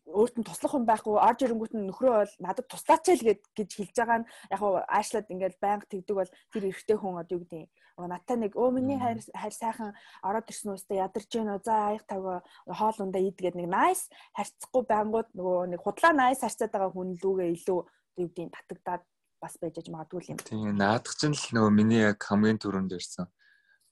өөрт 0.06 0.38
нь 0.38 0.46
туслах 0.46 0.72
хүн 0.72 0.86
байхгүй 0.86 1.18
орж 1.18 1.40
ирэнгүүт 1.42 1.74
нь 1.74 1.86
нөхрөө 1.90 2.14
бол 2.14 2.34
надад 2.38 2.66
туслаач 2.70 3.04
л 3.10 3.26
гэж 3.26 3.70
хэлж 3.74 3.94
байгаа 3.98 4.18
нь 4.22 4.28
яг 4.54 4.60
хуу 4.62 4.78
аашлаад 4.86 5.26
ингээд 5.34 5.56
байнга 5.58 5.86
тэгдэг 5.90 6.16
бол 6.16 6.32
тэр 6.54 6.64
эрэгтэй 6.70 6.96
хүн 6.96 7.20
одоо 7.20 7.34
юу 7.36 7.42
гэдэг 7.42 7.68
надтай 8.04 8.36
нэг 8.36 8.52
өө 8.54 8.70
миний 8.76 9.00
хайр 9.00 9.18
хайр 9.34 9.54
сайхан 9.56 9.90
ороод 10.22 10.46
ирсэн 10.52 10.76
үстэй 10.76 11.00
ядарч 11.00 11.30
гэнэ 11.32 11.58
за 11.64 11.96
аяг 11.96 12.04
тавга 12.06 12.44
хоол 12.68 12.98
ундаа 13.02 13.22
идгээд 13.24 13.56
нэг 13.56 13.68
nice 13.72 14.06
харьцахгүй 14.36 14.82
байнгут 14.84 15.28
нөгөө 15.32 15.74
нэг 15.74 15.80
худлаа 15.80 16.12
nice 16.12 16.44
харьцаад 16.44 16.72
байгаа 16.76 16.92
хүн 16.92 17.16
лүүгээ 17.16 17.48
илүү 17.56 17.80
юу 18.20 18.28
гэдэг 18.30 18.52
татагдаад 18.52 19.02
бас 19.40 19.54
байж 19.60 19.74
аж 19.80 19.88
магадгүй 19.88 20.22
юм. 20.28 20.38
Тийм 20.44 20.76
наадах 20.76 21.16
чинь 21.16 21.32
л 21.32 21.50
нөгөө 21.56 21.72
миний 21.72 22.04
яг 22.04 22.20
хамгийн 22.20 22.60
түрүүнд 22.60 22.92
ирсэн 22.94 23.26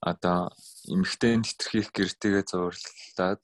одоо 0.05 0.53
эмхтэн 0.85 1.41
тэтэрхийх 1.41 1.89
гэртээгээ 1.89 2.45
зурлаад 2.45 3.41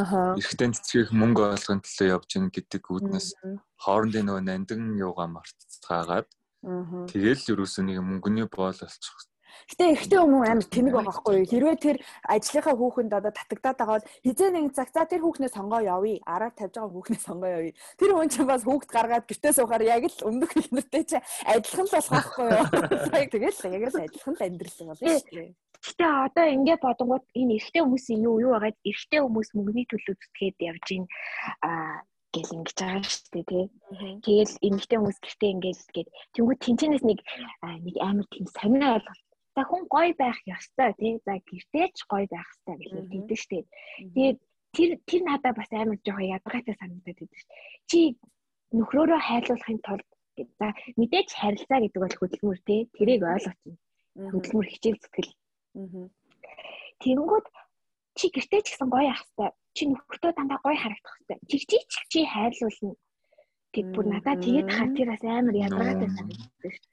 ааа 0.00 0.36
эрэгтэн 0.40 0.72
тэтэрхийх 0.72 1.10
мөнгө 1.12 1.42
олгохын 1.54 1.80
төлөө 1.84 2.08
явж 2.16 2.28
гин 2.32 2.46
гэдэг 2.56 2.82
үүднээс 2.92 3.28
хоорондын 3.84 4.24
нөгөө 4.26 4.44
нандин 4.48 4.82
юугаа 4.96 5.28
мартцгаагаад 5.28 6.28
тэгэл 7.10 7.42
юусэн 7.52 7.86
нэг 7.90 7.98
мөнгөний 8.00 8.46
боол 8.48 8.78
олчих 8.86 9.16
Гэтэ 9.70 9.84
эрэгтэй 9.92 10.20
хүмүүс 10.20 10.48
амар 10.48 10.66
тэнэг 10.68 10.94
байгаа 10.94 11.08
байхгүй 11.12 11.34
юу? 11.42 11.50
Хэрвээ 11.50 11.76
тэр 11.78 11.96
ажлынхаа 12.28 12.74
хүүхэнд 12.76 13.12
одоо 13.12 13.32
татагдаад 13.32 13.78
байгаа 13.78 13.96
бол 13.98 14.08
хизээ 14.24 14.50
нэг 14.52 14.74
цаг 14.76 14.88
за 14.92 15.04
тэр 15.06 15.22
хүүхнээ 15.22 15.50
сонгоо 15.52 15.80
явъя. 15.80 16.22
Араар 16.26 16.54
тавьж 16.56 16.74
байгаа 16.76 16.92
хүүхнээ 16.92 17.22
сонгоо 17.22 17.50
явъя. 17.50 17.74
Тэр 17.98 18.10
хүн 18.12 18.30
чинь 18.32 18.48
бас 18.48 18.62
хүүхд 18.64 18.90
гаргаад 18.90 19.26
гэртээ 19.28 19.52
суухаар 19.56 19.84
яг 19.86 20.04
л 20.08 20.26
өмнөх 20.28 20.52
ихнэртэй 20.56 21.04
чи 21.04 21.18
адилхан 21.46 21.86
л 21.86 21.94
болох 21.96 22.12
байхгүй 22.12 22.46
юу? 22.48 22.66
Тэгэл 23.32 23.60
яг 23.76 23.84
л 23.92 24.02
адилхан 24.06 24.34
л 24.36 24.44
амьдрал 24.46 24.76
байна 24.78 24.94
шүү 24.96 25.20
дээ. 25.32 25.50
Гэтэ 25.82 26.06
одоо 26.06 26.46
ингээд 26.46 26.82
бодонгууд 26.86 27.24
энэ 27.34 27.54
эрэгтэй 27.58 27.82
хүмүүсийн 27.82 28.22
юу 28.22 28.36
юу 28.38 28.52
байгаад 28.54 28.78
эрэгтэй 28.86 29.20
хүмүүс 29.22 29.48
мөнгөний 29.56 29.86
төлөө 29.90 30.14
зүтгээд 30.14 30.56
явж 30.70 30.86
ийн 30.94 31.04
а 31.66 32.06
гэл 32.32 32.54
ингэж 32.56 32.78
байгаа 32.80 33.02
шүү 33.02 33.28
дээ 33.32 33.44
тий. 33.50 33.64
Тэгэл 34.24 34.54
эмэгтэй 34.66 34.98
хүмүүс 34.98 35.18
гэртээ 35.20 35.52
ингээд 35.52 35.80
гээд 35.92 36.08
тэнгуү 36.32 36.56
тэнцэнээс 36.64 37.04
нэг 37.04 37.18
нэг 37.84 37.96
амар 38.00 38.26
тийм 38.32 38.46
сонио 38.48 38.88
ойлголт 38.96 39.22
За 39.54 39.62
хүн 39.68 39.82
гоё 39.94 40.12
байх 40.16 40.38
ёстой 40.56 40.92
тий. 41.00 41.20
За 41.26 41.34
гэртээч 41.48 41.96
гоё 42.12 42.26
байх 42.30 42.48
ёстой 42.52 42.76
гэж 42.80 42.90
хэлдэг 43.12 43.38
штэ. 43.44 43.58
Тэгээд 44.14 44.38
тэр 44.72 44.90
тэр 45.08 45.22
надад 45.28 45.54
бас 45.56 45.70
амар 45.72 45.98
жоохон 46.00 46.32
ядгатай 46.36 46.74
санагдаад 46.76 47.18
байдаг 47.20 47.40
штэ. 47.42 47.54
Чи 47.90 47.98
нөхрөөрөө 48.72 49.20
хайрлуулахын 49.24 49.80
тулд 49.84 50.08
за 50.58 50.66
мэдээж 50.96 51.28
харилцаа 51.36 51.78
гэдэг 51.84 52.00
бол 52.00 52.18
хөдөлмөр 52.18 52.60
тий. 52.64 52.80
Тэрийг 52.96 53.22
ойлгоч. 53.28 53.60
Хөдөлмөр 54.32 54.66
хичээл 54.72 55.00
зүтгэл. 55.00 55.32
Тэнгүүд 57.02 57.46
чи 58.16 58.24
гэртээ 58.32 58.60
ч 58.64 58.66
гэсэн 58.72 58.88
гоё 58.88 59.08
ах 59.12 59.22
хэвээр 59.24 59.52
чи 59.76 59.82
нөхөртөө 59.88 60.32
дандаа 60.36 60.60
гоё 60.64 60.76
харагдах 60.80 61.14
хэвээр 61.16 61.40
чигчий 61.48 61.82
ч 61.88 61.92
чи 62.12 62.20
хайрлуулна 62.28 62.92
Тэг 63.72 63.86
бүр 63.96 64.06
надад 64.12 64.44
тэгээд 64.44 64.68
хаа 64.68 64.88
тэр 64.92 65.08
бас 65.12 65.22
амар 65.24 65.56
ядаргаатай 65.56 66.10
санагддаг 66.12 66.72
шүү. 66.76 66.92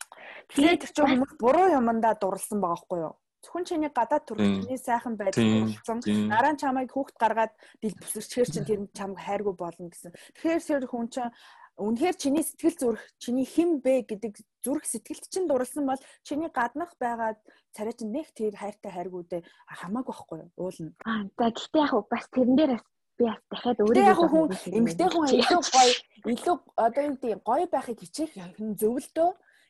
Тэгээд 0.56 0.82
ч 0.96 0.98
хүмүүс 0.98 1.34
буруу 1.38 1.68
юмдаа 1.76 2.14
дурлсан 2.16 2.60
байгаа 2.64 2.80
байхгүй 2.80 3.00
юу? 3.04 3.16
Зөвхөн 3.44 3.66
чиний 3.68 3.92
гадаад 3.92 4.24
төрөлхтний 4.28 4.80
сайхан 4.80 5.16
байдал 5.16 5.44
болсон. 5.72 6.00
Дараа 6.04 6.52
нь 6.56 6.60
чамайг 6.60 6.92
хүүхд 6.92 7.16
гаргаад 7.16 7.54
дил 7.80 7.96
бүсэрчээр 8.00 8.50
чинь 8.52 8.68
тэр 8.68 8.80
чамайг 8.92 9.20
хайргүй 9.24 9.56
болно 9.56 9.88
гэсэн. 9.88 10.12
Тэгэхээр 10.36 10.92
хүн 10.92 11.08
чинь 11.08 11.32
үнэхээр 11.80 12.16
чиний 12.20 12.44
сэтгэл 12.44 12.76
зүрх, 12.76 13.04
чиний 13.24 13.48
хэн 13.48 13.80
бэ 13.80 14.04
гэдэг 14.12 14.34
зүрх 14.60 14.84
сэтгэлд 14.84 15.26
чинь 15.32 15.48
дурлсан 15.48 15.88
бол 15.88 16.02
чиний 16.28 16.52
гаднах 16.52 16.92
байгаад 17.00 17.40
царай 17.72 17.96
чинь 17.96 18.12
нэг 18.12 18.28
тэр 18.36 18.60
хайртай 18.60 18.92
хайргуудээ 18.92 19.42
хамаагүй 19.80 20.12
байхгүй 20.12 20.38
юу? 20.44 20.52
Уулна. 20.60 20.92
Аа 21.08 21.24
за 21.40 21.48
гэхдээ 21.56 21.84
яг 21.88 22.08
бас 22.12 22.26
тэрэн 22.36 22.56
дээр 22.60 22.72
бас 22.76 22.84
би 23.20 23.26
бас 23.28 23.40
дахиад 23.52 23.80
өөрийгөө 23.84 24.28
хүн 24.32 24.48
эмгтэй 24.80 25.10
хүн 25.12 25.28
илүү 25.40 25.62
гоё 25.76 25.94
илүү 26.34 26.56
одоо 26.86 27.04
юу 27.04 27.16
гэдэг 27.20 27.42
гоё 27.44 27.66
байхыг 27.68 28.00
хичээх 28.00 28.32
хүн 28.56 28.70
зөвлөдөө 28.80 29.30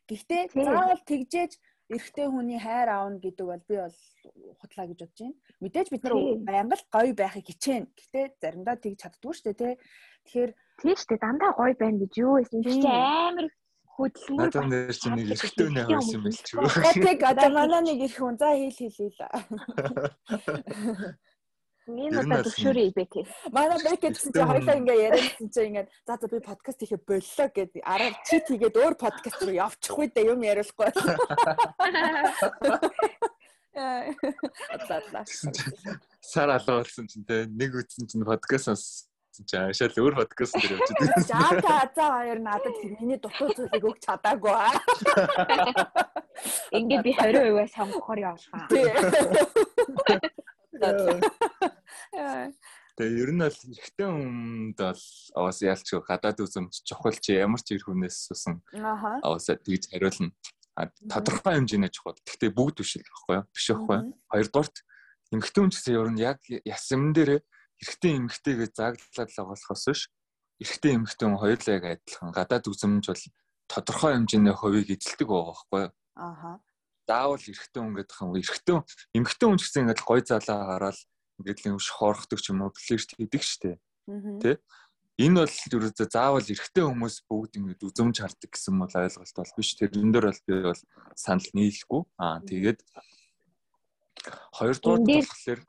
гэхдээ 0.10 0.42
заавал 0.54 1.02
тэгжээж 1.10 1.54
эрэгтэй 1.90 2.28
хүний 2.30 2.60
хайр 2.62 2.90
аавна 2.94 3.18
гэдэг 3.18 3.46
бол 3.50 3.64
би 3.66 3.76
бол 3.82 3.98
худлаа 4.62 4.86
гэж 4.86 5.00
бодож 5.02 5.20
байна. 5.26 5.38
Мэдээж 5.62 5.88
бид 5.90 6.04
нар 6.06 6.14
байнга 6.46 6.76
л 6.78 6.86
гоё 6.94 7.14
байхыг 7.18 7.46
хичээнэ. 7.50 7.90
Гэхдээ 7.98 8.26
заримдаа 8.38 8.78
тэгж 8.78 8.98
чаддгүй 9.02 9.34
шүү 9.34 9.46
дээ, 9.50 9.58
тий. 9.58 9.74
Тэгэхээр 10.26 10.52
тий 10.86 10.94
шүү 10.94 11.10
дээ, 11.10 11.24
дандаа 11.26 11.52
гоё 11.58 11.74
байна 11.82 11.98
гэж 12.06 12.14
юу 12.22 12.38
гэсэн 12.38 12.62
чи 12.62 12.86
амар 12.86 13.48
хөдөлмөр 13.98 14.48
надад 14.54 14.70
нэр 14.70 14.94
чинь 14.94 15.18
нэг 15.18 15.34
эрэгтэй 15.34 15.66
үнэ 15.66 15.82
хавьсан 15.90 16.14
юм 16.14 16.24
биш 16.30 16.40
үү? 16.54 16.70
Тэг 17.10 17.20
одоо 17.26 17.50
манай 17.58 17.82
нэг 17.84 18.00
ирэх 18.06 18.22
хүн 18.22 18.38
за 18.38 18.50
хийл 18.54 18.78
хийлээ 18.78 19.10
л. 19.10 19.18
Энэ 21.90 22.22
удаа 22.22 22.44
төвшөөрэй 22.46 22.92
бэкэ. 22.94 23.22
Манай 23.50 23.80
бэкэ 23.82 24.14
гэсэн 24.14 24.32
чи 24.34 24.44
хоёлаа 24.46 24.78
ингээ 24.78 25.04
яриадсан 25.10 25.48
чи 25.50 25.60
ингээ 25.66 25.86
за 26.06 26.14
за 26.22 26.28
би 26.30 26.40
подкаст 26.40 26.80
хийхэ 26.86 27.02
боллоо 27.02 27.48
гэд 27.50 27.72
араа 27.82 28.12
чит 28.28 28.46
хийгээд 28.50 28.78
өөр 28.78 28.96
подкаст 29.00 29.42
руу 29.42 29.56
явчихгүй 29.58 30.08
дээ 30.14 30.30
юм 30.30 30.46
яриулахгүй. 30.46 30.90
Атлаа. 34.70 35.24
Сар 36.22 36.50
алга 36.54 36.84
болсон 36.84 37.08
чинь 37.08 37.26
те 37.26 37.48
нэг 37.48 37.74
үтсэн 37.74 38.06
чинь 38.06 38.28
подкаст 38.28 39.10
чинь 39.48 39.74
шал 39.74 39.96
өөр 39.96 40.16
подкаст 40.20 40.54
дээр 40.60 40.78
явж 40.78 40.90
байгаа. 40.94 41.24
За 41.24 41.40
та 41.64 41.78
за 41.96 42.06
хоёр 42.12 42.40
надад 42.44 42.76
миний 43.00 43.18
дутуу 43.18 43.50
зүйлийг 43.56 43.84
өгч 43.88 44.02
чадаагүй. 44.04 44.52
Ингээ 46.76 47.02
би 47.04 47.12
20% 47.20 47.72
сонгохоор 47.72 48.20
явуулгаа. 50.82 52.52
Тэгээ 53.00 53.22
ер 53.24 53.32
нь 53.32 53.40
бол 53.40 53.60
эрэгтэй 53.72 54.08
хүнд 54.12 54.76
бол 54.76 55.04
аваас 55.40 55.60
ялч 55.64 55.88
гадаад 56.04 56.44
үзэмж 56.44 56.84
чухал 56.84 57.16
чи 57.16 57.40
ямар 57.40 57.64
ч 57.64 57.80
эр 57.80 57.88
хүнээс 57.88 58.28
сусан. 58.28 58.60
Аваас 58.76 59.48
тэгж 59.48 59.88
хариулна. 59.88 60.36
Тодорхой 61.08 61.56
хэмжээний 61.56 61.92
чухал. 61.96 62.20
Гэхдээ 62.28 62.52
бүгд 62.52 62.84
биш 62.84 63.00
л 63.00 63.08
байхгүй 63.08 63.36
юу? 63.40 63.46
Биш 63.56 63.66
байхгүй 63.72 63.96
юу? 64.04 64.12
Хоёрдугаарт 64.32 64.76
эмэгтэй 65.32 65.60
хүн 65.64 65.72
гэсэн 65.72 65.96
ер 65.96 66.10
нь 66.12 66.20
яг 66.20 66.40
ясман 66.68 67.12
дээр 67.16 67.32
эрэгтэй 67.40 68.12
эмэгтэйгээ 68.20 68.70
зааглалаад 68.76 69.30
л 69.32 69.48
болохоос 69.48 69.86
биш. 69.88 70.02
Эрэгтэй 70.60 70.92
эмэгтэй 71.00 71.24
хүн 71.24 71.40
хоёулаа 71.40 71.76
яг 71.80 71.84
адилхан. 71.88 72.36
Гадаад 72.36 72.68
үзэмж 72.68 73.06
бол 73.08 73.24
тодорхой 73.72 74.12
хэмжээний 74.20 74.56
хувийг 74.60 74.92
эзэлдэг 74.92 75.28
байгаа 75.28 75.56
байхгүй 75.56 75.80
юу? 75.88 75.92
Ааха 76.20 76.60
заавал 77.10 77.42
эрэгтэй 77.42 77.82
хүн 77.82 77.96
гэдэг 77.98 78.18
юм. 78.22 78.38
Эрэгтэй 78.38 78.76
эмэгтэй 79.18 79.48
хүн 79.50 79.58
ч 79.58 79.62
гэсэн 79.66 79.82
ингээд 79.90 80.02
гой 80.06 80.22
залаа 80.22 80.60
хараад 80.78 81.00
ингээд 81.42 81.60
л 81.66 81.70
юм 81.74 81.80
шохорхдаг 81.82 82.38
ч 82.38 82.46
юм 82.54 82.62
уу 82.62 82.72
флирт 82.78 83.10
хийдэг 83.18 83.42
штэ. 83.42 83.82
Тэ? 84.46 84.62
Энэ 85.20 85.44
бол 85.44 85.52
ерөөдөө 85.52 86.08
заавал 86.08 86.46
эрэгтэй 86.46 86.86
хүмүүс 86.86 87.16
бүгд 87.28 87.54
ингээд 87.60 87.82
үзэмж 87.84 88.16
хардаг 88.22 88.50
гэсэн 88.54 88.76
бол 88.78 88.94
ойлголт 88.94 89.36
бол 89.36 89.54
биш. 89.58 89.70
Тэрэн 89.76 90.12
дээр 90.14 90.26
бол 90.30 90.42
би 90.48 90.54
бол 90.64 90.82
санал 91.18 91.50
нийлэхгүй. 91.58 92.02
Аа 92.22 92.40
тэгээд 92.46 92.80
хоёрдугаар 94.56 95.02
болохоор 95.04 95.62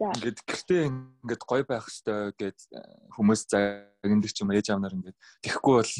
ингээд 0.00 0.38
гэртээ 0.46 0.82
ингээд 0.88 1.42
гой 1.44 1.62
байх 1.66 1.84
хэвээр 1.84 2.32
гэд 2.38 2.58
хүмүүс 3.18 3.40
загиндаг 3.50 4.30
ч 4.32 4.38
юм 4.40 4.50
ээж 4.54 4.66
аавнаар 4.72 4.96
ингээд 4.96 5.18
тэгэхгүй 5.44 5.74
бол 5.76 5.92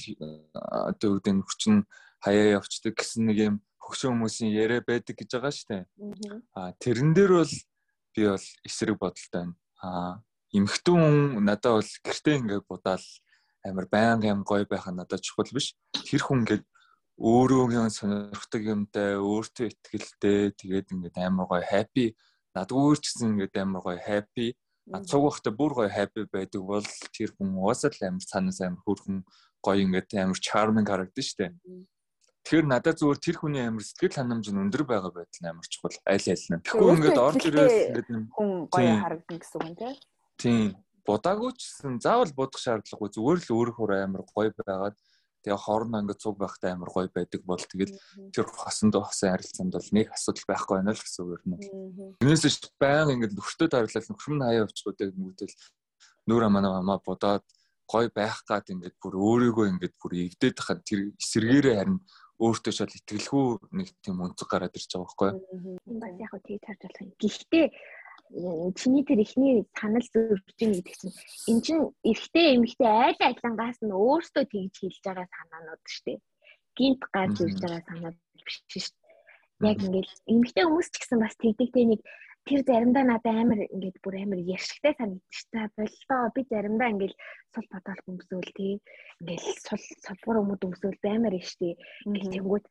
одоо 0.56 1.08
үүдэн 1.20 1.44
хүчин 1.44 1.84
хаяа 2.24 2.62
явцдаг 2.62 2.96
гэсэн 2.96 3.28
нэг 3.28 3.38
юм 3.44 3.56
хөгшин 3.90 4.14
хүмүүсийн 4.14 4.54
яриа 4.54 4.80
байдаг 4.86 5.18
гэж 5.18 5.30
байгаа 5.34 5.50
шүү 5.50 5.68
дээ. 5.74 5.84
Аа 6.54 6.70
тэрэн 6.78 7.10
дээр 7.10 7.32
бол 7.42 7.54
би 8.14 8.22
бол 8.30 8.46
эсрэг 8.62 8.96
бодолтой 9.02 9.34
байна. 9.34 9.54
Аа 9.82 10.22
эмхтэн 10.54 10.94
хүн 10.94 11.42
надад 11.42 11.82
бол 11.82 11.90
гэртээ 12.06 12.38
ингээд 12.38 12.64
будаал 12.70 13.06
амар 13.66 13.86
байнга 13.90 14.30
юм 14.30 14.46
гоё 14.46 14.62
байх 14.70 14.86
нь 14.86 14.94
надад 14.94 15.26
чухал 15.26 15.50
биш. 15.50 15.74
Тэр 16.06 16.22
хүн 16.22 16.46
ингээд 16.46 16.64
өөрөөгөө 17.18 17.90
сонирхдаг 17.92 18.62
юмтай, 18.64 19.20
өөртөө 19.20 19.66
ихтэй 19.92 20.54
тэгээд 20.56 20.94
ингээд 20.94 21.16
амар 21.20 21.46
гоё 21.50 21.64
happy 21.66 22.16
өөр 22.56 22.96
ч 22.98 23.04
гэсэн 23.12 23.36
ингээд 23.36 23.60
амар 23.60 23.82
гоё 23.84 24.00
happy 24.00 24.56
цуг 25.06 25.22
байхдаа 25.28 25.52
бүр 25.54 25.72
гоё 25.76 25.90
happy 25.92 26.26
байдаг 26.32 26.62
бол 26.64 26.86
тэр 27.14 27.30
хүн 27.36 27.54
уусаа 27.60 27.92
л 27.92 28.06
амар 28.08 28.24
цаанаас 28.26 28.60
амар 28.64 28.82
хөрхөн 28.82 29.22
гоё 29.62 29.78
ингээд 29.84 30.10
амар 30.18 30.38
charming 30.40 30.88
харагдаж 30.88 31.26
штэ. 31.30 31.54
Тэгэхээр 32.44 32.66
надад 32.66 32.96
зүгээр 32.96 33.20
тэр 33.20 33.36
хүний 33.36 33.62
амир 33.68 33.84
сэтгэл 33.84 34.16
ханамж 34.16 34.46
нь 34.48 34.62
өндөр 34.64 34.84
байгаа 34.88 35.12
байдал 35.12 35.40
нь 35.44 35.50
амар 35.50 35.66
чухал 35.68 35.96
аль 36.08 36.28
аль 36.32 36.46
нь. 36.48 36.60
Тэгэхгүй 36.64 36.90
ингээд 36.96 37.20
орж 37.20 37.42
ирээс 37.44 37.76
ингээд 37.92 38.08
хүн 38.32 38.50
гоё 38.72 38.94
харагдана 38.96 39.38
гэсэн 39.38 39.60
үг 39.60 39.76
тийм. 39.76 39.94
Тийм. 40.40 40.68
будаагүй 41.04 41.52
ч 41.56 41.60
гэсэн 41.68 42.00
заавал 42.00 42.32
будах 42.32 42.60
шаардлагагүй 42.60 43.10
зүгээр 43.12 43.38
л 43.44 43.54
өөрөөр 43.54 43.92
амар 43.92 44.22
гоё 44.24 44.50
байгаад 44.56 44.96
тэгээ 45.44 45.64
хоорондоо 45.64 46.00
ингээд 46.00 46.22
цуг 46.22 46.36
байхтай 46.40 46.70
амар 46.72 46.90
гоё 46.92 47.08
байдаг 47.12 47.40
бол 47.44 47.60
тэгэл 47.60 47.96
тэр 48.32 48.46
хосонд 48.48 48.94
хосын 48.96 49.32
харилцаанд 49.32 49.72
бол 49.76 49.90
нэг 49.96 50.06
асуудал 50.12 50.46
байхгүй 50.48 50.74
байна 50.76 50.92
л 50.92 51.00
гэсэн 51.00 51.22
үг 51.24 51.42
юм. 51.44 51.56
Тэрнээс 52.20 52.44
ч 52.44 52.64
баян 52.76 53.12
ингээд 53.16 53.36
нөхөртөө 53.36 53.68
тарлал 53.72 54.08
нөхөр 54.12 54.32
нь 54.36 54.44
хаяа 54.44 54.64
авчихдаг 54.68 55.10
нүгтэл 55.16 55.54
нүүр 56.28 56.42
амаа 56.44 56.80
амаа 56.84 56.98
будаад 57.00 57.44
гоё 57.90 58.08
байх 58.14 58.44
гад 58.46 58.70
ингээд 58.70 58.96
бүр 59.02 59.14
өөрийгөө 59.16 59.66
ингээд 59.72 59.94
бүр 59.98 60.12
эвдээд 60.28 60.56
хахад 60.60 60.84
тэр 60.86 61.10
эсэргээрээ 61.18 61.76
харин 61.80 61.98
өөртөө 62.40 62.72
шал 62.72 62.96
итгэлгүй 62.98 63.44
нэг 63.76 63.88
тийм 64.00 64.24
өнцөг 64.24 64.48
гараад 64.48 64.76
ирж 64.76 64.88
байгаа 64.88 65.04
байхгүй 65.04 65.28
юу. 65.28 65.76
Бас 66.00 66.14
яг 66.16 66.30
хөө 66.32 66.42
тийг 66.48 66.60
тарж 66.64 66.80
болох 66.80 67.00
юм. 67.04 67.10
Гэхдээ 67.20 67.66
чиний 68.78 69.04
тэр 69.04 69.20
ихний 69.20 69.66
санал 69.76 70.06
зөрчил 70.08 70.72
гэдэг 70.78 70.94
чинь 70.96 71.16
эн 71.50 71.58
чин 71.60 71.78
эрэгтэй 72.06 72.46
эмэгтэй 72.56 72.88
айл 72.88 73.20
айлангаас 73.20 73.78
нь 73.82 73.92
өөртөө 73.92 74.44
тэгж 74.46 74.74
хэлж 74.80 74.98
байгаа 75.04 75.26
санаанууд 75.28 75.82
шүү 75.84 76.04
дээ. 76.06 76.18
Гинт 76.78 77.02
гарч 77.10 77.36
ирж 77.42 77.58
байгаа 77.60 77.82
санаа 77.90 78.12
биш 78.46 78.56
шүү 78.70 78.94
дээ. 78.94 79.70
Яг 79.70 79.78
ингээл 79.84 80.12
эмэгтэй 80.30 80.64
хүмүүс 80.64 80.88
ч 80.88 80.96
гэсэн 81.02 81.18
бас 81.20 81.34
тэгдэгтэй 81.36 81.84
нэг 81.90 82.00
тэр 82.48 82.60
заримдаа 82.68 83.04
надад 83.04 83.36
амар 83.42 83.60
ингээд 83.74 83.98
бүр 84.04 84.14
амар 84.22 84.40
яшигтай 84.56 84.94
санагдчих 84.96 85.46
та 85.52 85.68
боллоо 85.76 86.30
би 86.34 86.42
заримдаа 86.50 86.92
ингээд 86.92 87.14
сул 87.54 87.66
бодол 87.72 88.00
өмсөөл 88.10 88.50
тий. 88.58 88.74
Ингээд 89.20 89.44
сул 89.66 89.82
сулбар 90.04 90.40
өмд 90.42 90.62
өмсөөл 90.68 90.98
баймаар 91.04 91.36
штий 91.52 91.74
ингээд 92.06 92.32
тэнгууд 92.34 92.64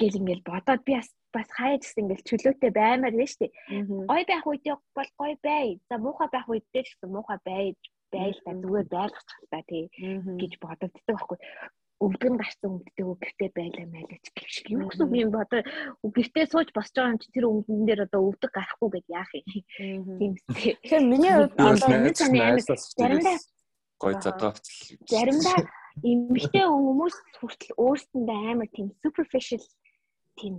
гэл 0.00 0.18
ингээд 0.20 0.42
бодоод 0.50 0.82
би 0.86 0.92
бас 0.96 1.10
бас 1.36 1.48
хаяа 1.58 1.78
гэсэн 1.80 2.02
ингээд 2.02 2.26
чөлөөтэй 2.28 2.70
баймаар 2.72 3.14
байна 3.16 3.32
штий 3.34 3.50
гой 4.10 4.22
байх 4.24 4.44
үедээ 4.48 4.76
бол 4.96 5.10
гой 5.20 5.32
бай. 5.46 5.66
За 5.88 5.94
муухай 6.00 6.28
байх 6.32 6.46
үедээ 6.48 6.84
ч 6.84 6.88
гэсэн 6.96 7.12
муухай 7.12 7.38
байж 7.44 7.78
байл 8.14 8.38
та. 8.44 8.50
Зүгээр 8.62 8.88
байлгач 8.96 9.28
та 9.52 9.60
тий. 9.68 9.84
Гэж 10.40 10.52
бодогддог 10.64 11.04
байхгүй 11.04 11.38
өвдгөн 11.96 12.36
гарсан 12.36 12.70
өвддөг 12.76 13.08
гэртээ 13.24 13.50
байлаа 13.56 13.86
майлаач 13.88 14.26
гэх 14.36 14.48
шиг. 14.52 14.68
Юу 14.68 14.88
гэсэн 14.92 15.08
юм 15.16 15.30
бо 15.32 15.40
одоо 15.40 15.64
гэртээ 16.04 16.44
сууж 16.52 16.68
босч 16.76 16.92
байгаа 16.92 17.16
юм 17.16 17.20
чи 17.24 17.28
тэр 17.32 17.48
өвдөн 17.48 17.86
дээр 17.88 18.04
одоо 18.04 18.20
өвдөг 18.28 18.52
гарахгүй 18.52 18.88
гэд 18.92 19.08
яах 19.08 19.30
юм? 19.32 19.44
Тийм 20.20 20.32
үстэй. 20.36 20.76
Тэгэхээр 20.76 21.04
миний 21.08 21.32
хувьд 21.32 21.56
одоо 21.56 21.88
миний 21.88 22.12
цааны 22.12 22.40
амар 22.44 22.60
заримдаа 22.68 23.36
гой 23.96 24.14
задаач 24.20 24.66
заримдаа 25.08 25.58
эмэгтэй 26.04 26.66
хүмүүс 26.68 27.16
хүртэл 27.40 27.72
өөрсөндөө 27.80 28.38
амар 28.52 28.68
тийм 28.76 28.92
superficial 29.00 29.64
тийм 30.36 30.54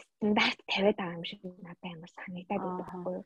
стандарт 0.00 0.58
тавиад 0.64 0.96
байгаа 0.96 1.16
юм 1.20 1.24
шиг 1.28 1.40
надад 1.44 1.92
амар 1.92 2.10
санагдаад 2.16 2.62
байна 2.64 2.80
байхгүй 2.80 3.14
юу? 3.20 3.24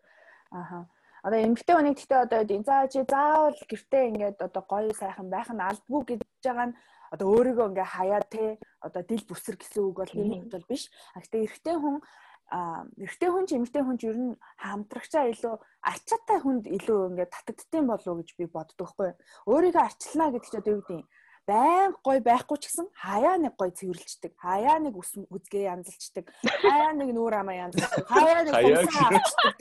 Ааха 0.58 0.78
одоо 1.26 1.38
эмэгтэй 1.40 1.74
хүнийг 1.76 1.96
гэхдээ 1.98 2.20
одоо 2.24 2.40
за 2.64 2.76
чи 2.92 3.00
заавал 3.04 3.58
гэртээ 3.70 4.08
ингээд 4.10 4.38
одоо 4.46 4.62
гоё 4.64 4.92
сайхан 4.96 5.28
байх 5.30 5.48
нь 5.52 5.60
алдгүй 5.60 6.02
гэж 6.08 6.20
байгаа 6.44 6.66
нь 6.72 6.76
одоо 7.12 7.26
өөрийгөө 7.34 7.66
ингээ 7.70 7.88
хаяа 7.94 8.22
те 8.30 8.58
одоо 8.80 9.02
дил 9.02 9.24
бүсэр 9.28 9.56
гэсэн 9.58 9.82
үг 9.84 9.96
бол 10.00 10.14
энэ 10.14 10.48
бол 10.52 10.66
биш. 10.70 10.88
А 11.14 11.20
гэхдээ 11.20 11.44
эрэгтэй 11.44 11.76
хүн 11.76 11.96
эрэгтэй 12.50 13.30
хүн 13.30 13.44
ч 13.46 13.50
эмэгтэй 13.58 13.82
хүн 13.84 13.98
ч 13.98 14.02
ер 14.10 14.18
нь 14.18 14.38
хамтрагчаа 14.62 15.24
илүү 15.30 15.54
арчаатай 15.90 16.38
хүнд 16.40 16.64
илүү 16.66 17.00
ингээ 17.14 17.28
татагддсан 17.34 17.84
болов 17.86 18.06
уу 18.10 18.18
гэж 18.22 18.30
би 18.38 18.46
боддог 18.46 18.88
хгүй. 18.90 19.10
Өөрийгөө 19.50 19.84
арчлаа 19.86 20.28
гэдэг 20.30 20.48
чинь 20.50 20.60
одоо 20.62 20.72
юу 20.74 20.82
гэдэг 20.82 20.98
юм 20.98 21.06
байн 21.50 21.94
гой 22.06 22.18
байхгүй 22.22 22.58
ч 22.62 22.70
гэсэн 22.70 22.86
хаяа 22.94 23.34
нэг 23.42 23.54
гой 23.58 23.70
цэвэрлждэг. 23.74 24.32
Хаяа 24.38 24.78
нэг 24.78 24.94
үс 24.94 25.18
үзгээ 25.18 25.72
янзалчдаг. 25.72 26.26
Хаяа 26.46 26.92
нэг 26.94 27.10
нүүр 27.10 27.34
амаа 27.42 27.70
янзалчдаг. 27.70 28.06
Хаяа 28.06 28.40
нэг 28.46 28.54
хумсаа 28.54 29.08
авчдаг. 29.18 29.54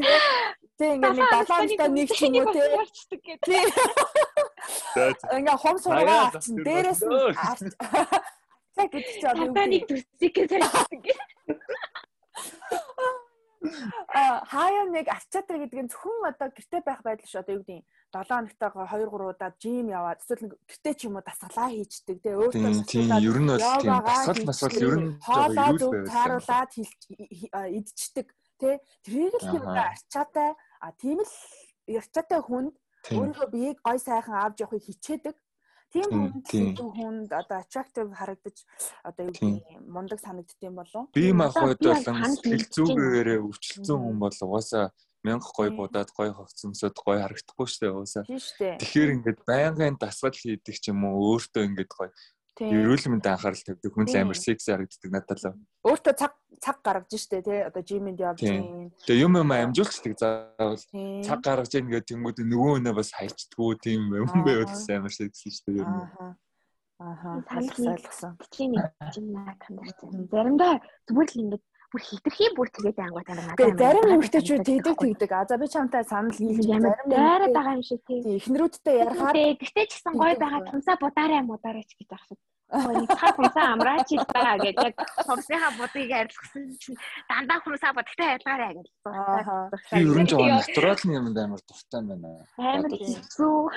Тэг 0.80 0.96
ингээ 0.96 1.12
нэг 1.12 1.28
далаантай 1.28 1.90
нэг 1.92 2.08
ч 2.08 2.20
юм 2.24 2.40
уу 2.40 2.56
те. 2.56 2.64
Тэг. 3.44 3.68
Ингээ 5.28 5.58
хом 5.60 5.76
сургаа 5.76 6.32
авчин 6.32 6.64
дээрээс 6.64 7.04
нь 7.04 7.12
арчаа 7.36 8.88
гэдэг 8.92 9.16
чи 9.20 9.28
одоо 9.28 9.44
юу 9.44 9.52
гэдэг. 9.52 9.68
Нэг 9.76 9.84
төсцийг 9.92 10.36
сайждаг. 10.40 11.04
А 14.08 14.40
хаяа 14.48 14.88
нэг 14.88 15.12
арчаатар 15.12 15.60
гэдэг 15.68 15.80
нь 15.84 15.92
зөвхөн 15.92 16.32
одоо 16.32 16.48
гэрте 16.48 16.80
байх 16.80 17.04
байдал 17.04 17.28
ш 17.28 17.36
одоо 17.44 17.60
юу 17.60 17.64
гэдэг 17.68 17.84
7 18.16 18.32
хоногтойгоо 18.32 18.88
2 18.88 19.04
3 19.04 19.36
удаа 19.36 19.52
жим 19.60 19.92
яваад 19.92 20.24
эсвэл 20.24 20.56
гэрте 20.64 20.92
ч 20.96 21.12
юм 21.12 21.20
уу 21.20 21.28
дасгалаа 21.28 21.68
хийчдэг 21.68 22.18
те 22.24 22.40
өөртөө 22.40 22.88
тийм 22.88 23.12
ер 23.20 23.38
нь 23.44 23.52
бол 23.52 23.68
тийм 23.84 24.00
дасгал 24.00 24.48
масгал 24.48 24.80
ер 24.80 24.96
нь 24.96 25.12
хоолоо 25.28 25.72
зөв 25.76 25.92
тааруулаад 26.08 26.72
идчихдэг 26.72 28.28
те 28.64 28.80
тэрийг 29.04 29.36
л 29.36 29.44
тийм 29.44 29.64
арчаатай 29.68 30.56
а 30.80 30.92
тийм 30.96 31.20
л 31.24 31.34
арчаатай 32.00 32.42
хүнд 32.42 32.74
өөрийнхөө 33.12 33.48
биеийг 33.54 33.78
гой 33.84 34.00
сайхан 34.00 34.36
авч 34.40 34.64
явахыг 34.64 34.84
хичээдэг. 34.88 35.36
Тийм 35.90 36.06
хүнд 36.14 36.78
хүнд 36.78 37.30
одоо 37.34 37.58
attractive 37.64 38.10
харагдаж 38.14 38.58
одоо 39.04 39.26
юу 39.26 39.34
гэдэг 39.34 39.90
мундаг 39.90 40.20
санагддсан 40.22 40.74
болов 40.78 41.10
би 41.18 41.34
махбод 41.34 41.82
болон 41.82 42.38
сэтгэл 42.38 42.66
зүгээрээ 42.70 43.40
өвчлцэн 43.42 43.98
хүн 43.98 44.18
бол 44.22 44.38
угаасаа 44.46 44.94
мянга 45.26 45.50
гой 45.58 45.70
будаад 45.74 46.10
гой 46.14 46.30
хогцсонсод 46.32 46.94
гой 46.94 47.18
харагдахгүй 47.20 47.68
шүү 47.68 47.82
дээ 47.82 47.98
уусаа. 47.98 48.24
Тэгэхээр 48.24 49.14
ингээд 49.18 49.40
байнгын 49.50 49.98
дасгал 50.00 50.38
хийдэг 50.38 50.76
ч 50.80 50.94
юм 50.94 51.04
уу 51.10 51.36
өөртөө 51.36 51.68
ингээд 51.68 51.92
гой 51.92 52.10
эрүүл 52.60 53.06
мэнд 53.08 53.26
анхаарал 53.26 53.64
тавьдаг 53.64 53.92
хүн 53.96 54.08
амар 54.20 54.38
секси 54.38 54.72
харагддаг 54.72 55.12
надад 55.12 55.40
л. 55.40 55.56
Өөртөө 55.88 56.14
цаг 56.20 56.34
цаг 56.60 56.78
гаргаж 56.84 57.16
штэ 57.16 57.40
тий 57.42 57.60
одоо 57.64 57.84
жимэнд 57.84 58.20
явж 58.20 58.44
гин. 58.44 58.92
Тэгээ 59.08 59.24
юм 59.24 59.40
юм 59.40 59.52
амжуулцдаг 59.52 60.14
заавал 60.20 60.80
цаг 61.24 61.40
гаргаж 61.40 61.72
ийн 61.74 61.88
гэдэг 61.88 62.10
тэнгууд 62.12 62.38
нөгөө 62.44 62.72
өнөө 62.84 62.94
бас 63.00 63.16
хайчдгүү 63.16 63.70
тийм 63.80 64.02
юм 64.12 64.28
бас 64.44 64.84
амар 64.92 65.14
секси 65.14 65.50
штэ 65.56 65.80
ер 65.80 65.88
нь. 65.88 66.36
Ааха. 67.00 67.40
Ойлгосон. 67.56 68.36
Чинь 68.52 68.76
чинь 69.16 69.32
наа 69.32 69.56
камерч. 69.56 69.96
Заримдаа 70.04 70.84
зүгээр 71.08 71.30
л 71.32 71.42
ингээд 71.48 71.64
бүр 71.90 72.02
хитрхи 72.06 72.46
бүр 72.54 72.70
тэгээд 72.70 73.00
ангуутай 73.02 73.36
надад. 73.36 73.58
Тэгээ 73.58 73.82
зарим 73.82 74.06
эмэгтэйчүүд 74.14 74.62
тэгдэг 74.62 74.98
тэгдэг. 74.98 75.32
А 75.34 75.46
за 75.50 75.58
би 75.58 75.68
чамтай 75.68 76.04
санал 76.06 76.34
хийх 76.38 76.62
ямар 76.70 76.94
дайраад 77.10 77.54
байгаа 77.54 77.78
юм 77.78 77.84
шиг 77.84 78.02
тийм. 78.06 78.22
Эхнэрүүдтэй 78.38 78.96
ярахаар 79.02 79.36
гэхдээ 79.58 79.86
ч 79.90 79.92
гэсэн 79.98 80.14
гой 80.14 80.34
байгаа 80.38 80.62
тунсаа 80.70 80.98
будаарай 81.02 81.42
мудаарай 81.42 81.86
ч 81.90 81.98
гэж 81.98 82.10
ахшиг. 82.14 82.40
Ой 82.70 83.02
цаг 83.10 83.34
хумсаа 83.34 83.74
амраач 83.74 84.10
илтаа 84.14 84.62
гэж 84.62 84.78
яг 84.78 84.96
хумсынхаа 85.26 85.74
будыг 85.82 86.10
арилгасан 86.14 86.64
чинь 86.78 86.98
дандаа 87.26 87.60
хумсаа 87.66 87.92
будагтай 87.98 88.38
ялгаарай 88.38 88.72
гэж. 88.78 88.88
Би 89.90 90.06
ерөн 90.06 90.28
жоо 90.30 90.46
натурал 90.46 91.02
юм 91.10 91.26
амар 91.34 91.62
дуртай 91.66 92.02
байна. 92.06 92.46
Амар 92.62 92.94
зүв. 93.34 93.74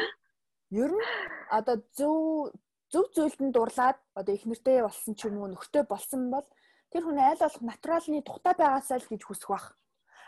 Ер 0.69 0.93
нь 0.93 1.05
одоо 1.49 1.81
зөв 1.97 2.53
зөв 2.93 3.09
зүйлдэнд 3.17 3.57
дурлаад 3.57 3.97
одоо 4.13 4.33
их 4.37 4.45
нэртэй 4.45 4.85
болсон 4.85 5.17
ч 5.17 5.25
юм 5.25 5.41
уу 5.41 5.49
нөхтэй 5.49 5.89
болсон 5.89 6.29
бол 6.29 6.45
тэр 6.93 7.03
хүн 7.09 7.19
айл 7.19 7.41
болох 7.41 7.63
натуралны 7.65 8.21
тухтай 8.23 8.55
байгаасаа 8.55 8.99
л 9.01 9.11
гэж 9.11 9.23
хүсэх 9.25 9.49
бах. 9.49 9.67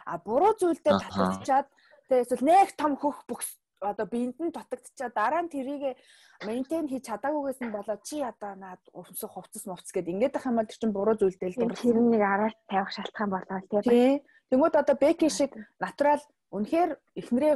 А 0.08 0.18
буруу 0.18 0.52
зүйлдээ 0.56 0.94
татгалзчаад 0.96 1.68
тэгээ 2.08 2.24
эсвэл 2.24 2.44
нэг 2.48 2.68
том 2.76 2.92
хөх 2.96 3.24
бүкс 3.28 3.60
одоо 3.84 4.06
биенд 4.08 4.36
нь 4.40 4.52
дутагдчихаа 4.52 5.12
дараа 5.12 5.42
нь 5.44 5.52
тэрийг 5.52 5.96
мейнтейн 6.44 6.88
хийж 6.88 7.04
чадаагүйгээс 7.08 7.60
нь 7.64 7.74
болоод 7.74 8.02
чи 8.08 8.24
одоо 8.24 8.52
наад 8.56 8.82
өмсөх 8.96 9.32
хувцас 9.32 9.64
мовц 9.68 9.88
гэд 9.92 10.08
ингээд 10.08 10.36
ах 10.40 10.48
юм 10.48 10.56
бол 10.56 10.68
тэр 10.68 10.80
чинь 10.80 10.96
буруу 10.96 11.16
зүйлдээ 11.20 11.48
л 11.52 11.58
дурлах. 11.60 11.84
Тэрнийг 11.84 12.24
араар 12.24 12.54
тавих 12.68 12.90
шалтгаан 12.96 13.30
болоо 13.32 13.58
тий. 13.84 14.24
Тэнгүүд 14.48 14.74
одоо 14.80 14.96
беки 14.96 15.28
шиг 15.28 15.52
натурал 15.80 16.22
Үнэхээр 16.54 16.90
эхнэрээ 17.18 17.54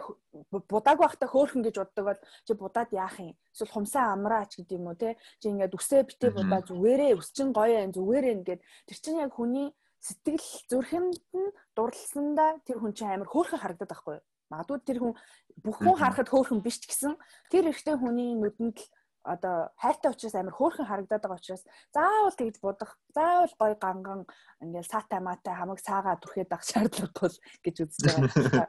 будааг 0.50 0.98
байхдаа 0.98 1.30
хөөхөн 1.30 1.62
гэж 1.62 1.74
боддог 1.78 2.04
бол 2.04 2.20
чи 2.42 2.52
будаад 2.58 2.90
яах 2.90 3.14
юм? 3.22 3.38
Эсвэл 3.54 3.70
хумсаа 3.70 4.10
амраач 4.10 4.58
гэдэг 4.58 4.74
юм 4.74 4.90
уу 4.90 4.98
те? 4.98 5.14
Чи 5.38 5.54
ингээд 5.54 5.78
үсээ 5.78 6.02
битээ 6.02 6.30
будаа 6.34 6.66
зүгээрээ 6.66 7.14
өсчин 7.14 7.54
гоё 7.54 7.86
юм 7.86 7.94
зүгээрээ 7.94 8.34
ингээд 8.42 8.60
тэр 8.90 8.98
чинь 8.98 9.22
яг 9.22 9.38
хүний 9.38 9.70
сэтгэл 10.02 10.46
зүрхэнд 10.66 11.14
нь 11.14 11.50
дурлсандаа 11.78 12.58
тэр 12.66 12.82
хүн 12.82 12.92
чинь 12.98 13.14
амар 13.14 13.30
хөөхөн 13.30 13.62
харагдаад 13.62 13.90
байхгүй 13.94 14.14
юу? 14.18 14.26
Магадгүй 14.50 14.78
тэр 14.82 14.98
хүн 14.98 15.14
бүх 15.62 15.76
хүн 15.78 15.94
харахад 15.98 16.28
хөөхөн 16.34 16.60
биш 16.66 16.82
ч 16.82 16.90
гэсэн 16.90 17.14
тэр 17.54 17.70
эрэгтэй 17.70 17.96
хүний 18.02 18.34
нүдэнд 18.34 18.78
л 18.82 18.86
одоо 19.24 19.70
хайртай 19.76 20.10
учраас 20.12 20.34
амар 20.34 20.54
хөөрхөн 20.54 20.88
харагдаад 20.88 21.22
байгаа 21.22 21.40
учраас 21.40 21.64
заавал 21.94 22.36
тэгж 22.38 22.56
будах 22.62 22.98
заавал 23.14 23.54
гой 23.58 23.72
ганган 23.80 24.20
ингээл 24.62 24.92
саатай 24.92 25.20
матай 25.20 25.54
хамаг 25.54 25.80
цаагаа 25.82 26.16
түрхээд 26.22 26.52
авах 26.52 26.66
шаардлагагүй 26.66 27.30
гэж 27.64 27.76
үзэж 27.82 28.02
байгаа. 28.06 28.66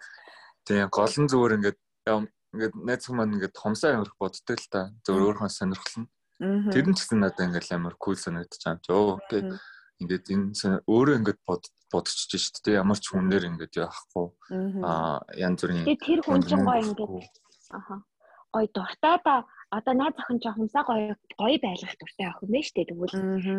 Тийм 0.65 0.89
гол 0.95 1.15
нь 1.15 1.29
зүгээр 1.31 1.55
ингээд 1.57 1.79
ингээд 2.09 2.73
найз 2.81 3.03
хүмүүс 3.05 3.29
ингээд 3.35 3.55
хомсоо 3.55 3.89
амирх 3.93 4.15
боддог 4.17 4.57
л 4.57 4.69
та. 4.73 4.89
Зөвөр 5.05 5.37
өөрхөн 5.37 5.53
сонирхол 5.53 5.97
нь. 6.03 6.09
Тэр 6.73 6.85
нь 6.89 6.95
ч 6.97 6.99
гэсэн 7.05 7.21
надад 7.21 7.45
ингээд 7.45 7.69
амар 7.77 7.95
кул 7.95 8.17
санагдаж 8.17 8.57
байгаа 8.57 8.73
юм 8.73 8.81
чи. 8.81 8.89
Оо 8.91 9.21
окей. 9.21 9.41
Ингээд 10.01 10.25
энэ 10.33 10.81
өөрөө 10.89 11.15
ингээд 11.21 11.39
бод 11.45 11.63
бодчихж 11.93 12.31
шít 12.33 12.57
те 12.65 12.79
ямар 12.81 12.97
ч 12.97 13.13
хүнээр 13.13 13.49
ингээд 13.53 13.73
яахгүй. 13.85 14.27
Аа 14.81 15.21
янз 15.37 15.61
бүрийн 15.61 15.85
тэр 15.99 16.21
хүн 16.25 16.41
чинь 16.41 16.65
гоё 16.65 16.81
ингээд 16.81 17.33
аха 17.75 18.01
гоё 18.53 18.67
дуртай 18.75 19.17
да 19.25 19.35
одоо 19.77 19.93
найз 19.93 20.15
охин 20.21 20.39
ч 20.41 20.45
хумсаа 20.49 20.83
гоё 20.89 21.15
гоё 21.41 21.57
байлгах 21.65 21.95
дуртай 21.99 22.25
байна 22.29 22.61
шүү 22.65 22.75
дээ 22.75 22.89
тэгвэл 22.89 23.15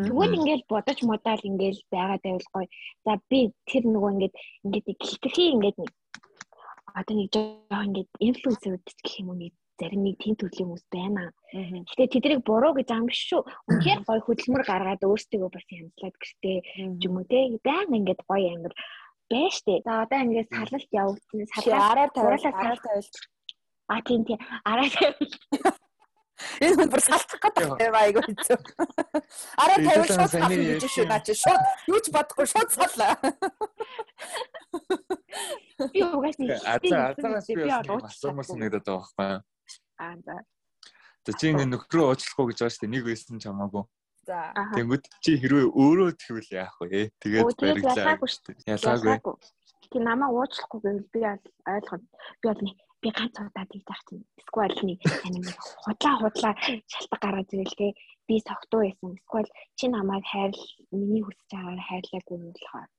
тэгвэл 0.07 0.37
ингээл 0.39 0.69
бодож 0.71 0.99
модаал 1.09 1.43
ингээл 1.49 1.81
байгаад 1.93 2.21
байвал 2.25 2.49
гоё 2.55 2.67
за 3.05 3.13
би 3.29 3.39
тэр 3.69 3.83
нөгөө 3.93 4.11
ингээд 4.13 4.35
ингээд 4.65 5.01
хитрхи 5.07 5.43
ингээд 5.55 5.77
одоо 6.99 7.15
нэг 7.15 7.29
жоо 7.33 7.81
ингээд 7.87 8.09
инфлюенсерүүд 8.27 8.85
гэх 9.03 9.19
юм 9.21 9.29
уу 9.31 9.39
нэг 9.39 9.53
зарим 9.81 10.03
нэг 10.05 10.15
тийм 10.21 10.35
төрлийн 10.37 10.69
хүмүүс 10.69 10.85
байна. 10.93 11.33
Гэтэ 11.89 12.13
тэднийг 12.13 12.45
буруу 12.45 12.77
гэж 12.77 12.89
ам 12.93 13.09
биш 13.09 13.25
шүү. 13.33 13.41
Үнэхээр 13.65 14.01
гоё 14.05 14.21
хөдөлмөр 14.21 14.63
гаргаад 14.69 15.01
өөрсдөө 15.01 15.49
бас 15.49 15.65
янзлаад 15.73 16.15
гэртээ 16.21 16.57
юм 17.01 17.13
уу 17.17 17.25
те. 17.25 17.49
Баян 17.65 17.97
ингээд 17.97 18.21
гоё 18.29 18.47
ангир 18.53 18.73
байж 19.31 19.55
тээ. 19.65 19.81
За 19.81 20.05
одоо 20.05 20.19
ингээд 20.21 20.49
салалт 20.53 20.89
явагдсан. 20.93 21.39
Салалт 21.49 21.81
араар 21.81 22.11
тавиулаад 22.13 22.57
араар 22.61 22.81
тавиулж. 22.85 23.15
А 23.91 23.99
тийм 24.07 24.23
тийм 24.23 24.39
араар 24.63 24.91
тавиулж. 24.95 25.33
Энэ 26.63 26.75
хүн 26.77 26.89
бүр 26.91 27.03
салцах 27.03 27.39
гэдэг 27.43 27.81
юм 27.85 27.95
айгуу 27.99 28.23
хэцүү. 28.23 28.57
Араа 29.61 29.77
тавиул 29.83 30.09
шууд 30.09 30.31
салах 30.31 30.55
гэж 30.55 30.85
шүү 30.87 31.05
наа 31.11 31.21
чи 31.25 31.35
шууд 31.35 31.61
юу 31.91 31.99
ч 31.99 32.07
бодохгүй 32.15 32.47
шууд 32.47 32.69
саллаа. 32.71 33.13
Би 35.91 36.01
угаас 36.07 36.37
нэг 36.39 36.55
азаа 36.63 37.13
азаас 37.13 37.47
би 37.51 37.67
асуумар 37.67 38.45
санагдаад 38.47 38.85
байгаа 38.87 39.03
байхгүй. 39.11 39.43
Аа 39.99 40.15
за. 40.25 40.35
За 41.27 41.31
чи 41.37 41.51
ингэ 41.51 41.65
нөхрөө 41.69 42.05
уучлахгүй 42.15 42.45
гэж 42.49 42.57
байгаа 42.63 42.73
шүү 42.73 42.83
дээ. 42.87 42.93
Нэг 42.95 43.03
байсан 43.05 43.37
ч 43.37 43.43
хамаагүй. 43.45 43.83
За. 44.25 44.39
Тэнгүүд 44.77 45.03
чи 45.21 45.31
хэрвээ 45.41 45.67
өөрөө 45.67 46.09
тэгвэл 46.15 46.49
яах 46.55 46.75
вэ? 46.81 47.11
Тэгээд 47.21 47.45
бариглаа. 47.59 48.17
Ялаагүй. 48.65 49.35
Ти 49.91 49.97
намаа 49.99 50.31
уучлахгүй 50.33 50.79
гэвэл 50.81 51.05
би 51.13 51.21
ойлгоод 51.67 52.03
би 52.41 52.45
бол 52.47 52.61
би 53.01 53.09
ганц 53.17 53.35
удаа 53.41 53.65
тийж 53.71 53.85
ах 53.89 54.01
чинь 54.07 54.23
эсвэл 54.39 54.77
нэг 54.85 54.99
нэг 55.33 55.47
худлаа 55.83 56.15
худлаа 56.21 56.53
шалтгаан 56.91 57.21
гараад 57.23 57.53
ирэл 57.53 57.79
те. 57.79 57.87
Би 58.27 58.35
согтуу 58.47 58.81
байсан. 58.85 59.17
Эсвэл 59.17 59.49
чи 59.77 59.85
намайг 59.89 60.25
хайрл 60.31 60.61
миний 60.93 61.23
хүсэж 61.25 61.49
байгаагаар 61.51 61.81
хайрлаагүй 61.89 62.37
юм 62.37 62.53
болохоор 62.53 62.89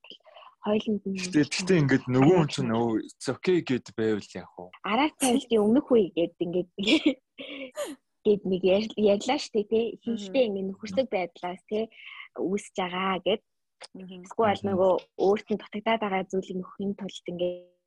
хойлонд 0.62 1.02
нь 1.06 1.18
Гэхдээ 1.18 1.80
ингээд 1.82 2.04
нөгөө 2.14 2.36
хүн 2.38 2.50
чинь 2.54 2.70
өө 2.70 2.90
it's 3.06 3.26
okay 3.30 3.58
гэд 3.66 3.86
байвал 3.98 4.30
яах 4.38 4.54
вэ? 4.58 4.66
Араа 4.90 5.10
тавилтын 5.18 5.62
өмнөх 5.66 5.86
үе 5.90 6.06
гэд 6.14 6.34
ингээд 6.38 6.70
гээд 8.26 8.42
нэг 8.46 8.62
ярьлаа 8.94 9.38
штэ 9.42 9.66
тий 9.66 9.98
хинхтэй 10.02 10.46
ингээд 10.46 10.68
нөхөрсөг 10.70 11.06
байдлаас 11.10 11.62
тий 11.66 11.90
үүсэж 12.38 12.74
байгаа 12.78 13.18
гэд. 13.26 13.42
Эсвэл 13.82 14.62
нөгөө 14.62 14.92
өөрт 15.26 15.46
нь 15.50 15.58
дутагдаад 15.58 16.02
байгаа 16.02 16.30
зүйлийг 16.30 16.58
нөхөхийн 16.62 16.94
тулд 16.94 17.26
ингээд 17.26 17.81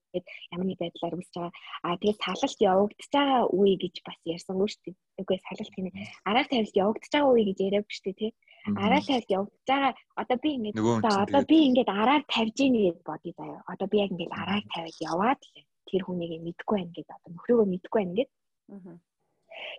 ямар 0.53 0.67
нэг 0.69 0.79
байдлаар 0.79 1.17
үүсэж 1.19 1.35
байгаа. 1.35 1.53
Аа 1.83 1.99
тэгээд 1.99 2.23
салалт 2.23 2.59
явагдаж 2.71 3.09
байгаа 3.11 3.41
үе 3.51 3.73
гэж 3.83 3.95
бас 4.07 4.19
ярьсан 4.23 4.55
шүү 4.55 4.81
дээ. 4.85 4.95
Үгүй 5.19 5.37
салалт 5.43 5.73
гинэ. 5.75 5.91
Араа 6.29 6.45
тавилт 6.47 6.75
явагдаж 6.83 7.11
байгаа 7.11 7.33
үе 7.35 7.43
гэж 7.49 7.57
яриаг 7.67 7.87
шүү 7.91 8.05
дээ 8.05 8.19
тий 8.19 8.31
араа 8.65 9.01
тавьж 9.01 9.29
явагдаж 9.29 9.65
байгаа 9.69 9.93
одоо 10.21 10.37
би 10.41 10.49
ингээд 10.57 10.77
одоо 11.05 11.41
би 11.45 11.57
ингээд 11.69 11.89
араар 12.01 12.23
тавьж 12.33 12.57
ийн 12.65 12.73
гэж 12.73 12.97
бодъё 13.05 13.33
заяа. 13.37 13.61
Одоо 13.69 13.87
би 13.91 13.97
яг 14.01 14.09
ингээд 14.11 14.33
араар 14.33 14.63
тавиад 14.73 14.97
яваад 15.11 15.41
л 15.45 15.61
тэр 15.85 16.01
хүнийг 16.05 16.41
мэдгүй 16.41 16.77
байх 16.81 16.89
гэдэг 16.89 17.15
одоо 17.15 17.29
нөхрөөгөө 17.33 17.67
мэдгүй 17.73 18.01
байх 18.01 18.09
гэдэг. 18.09 18.29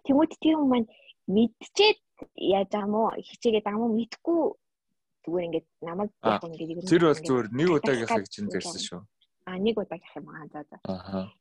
Тэмүүт 0.06 0.32
тэр 0.38 0.54
хүн 0.56 0.70
маань 0.70 0.88
мэдчихэд 1.26 1.98
яаж 2.54 2.68
байгаа 2.70 2.94
мó 2.94 3.02
хичээгээд 3.28 3.66
байгаа 3.66 3.82
мó 3.82 3.88
мэдгүй 3.90 4.40
зүгээр 5.26 5.46
ингээд 5.46 5.66
намайг 5.82 6.10
яг 6.22 6.42
ингээд 6.46 6.86
Тэр 6.86 7.02
бол 7.10 7.26
зүгээр 7.26 7.48
нэг 7.58 7.68
удаагийнхаа 7.74 8.22
чинь 8.30 8.52
зэрсэн 8.54 8.80
шүү. 8.86 9.00
А 9.46 9.58
нэг 9.62 9.78
удаагийнх 9.78 10.16
юм 10.18 10.28
аа 10.34 10.46
за 10.52 10.60
за. 10.66 10.76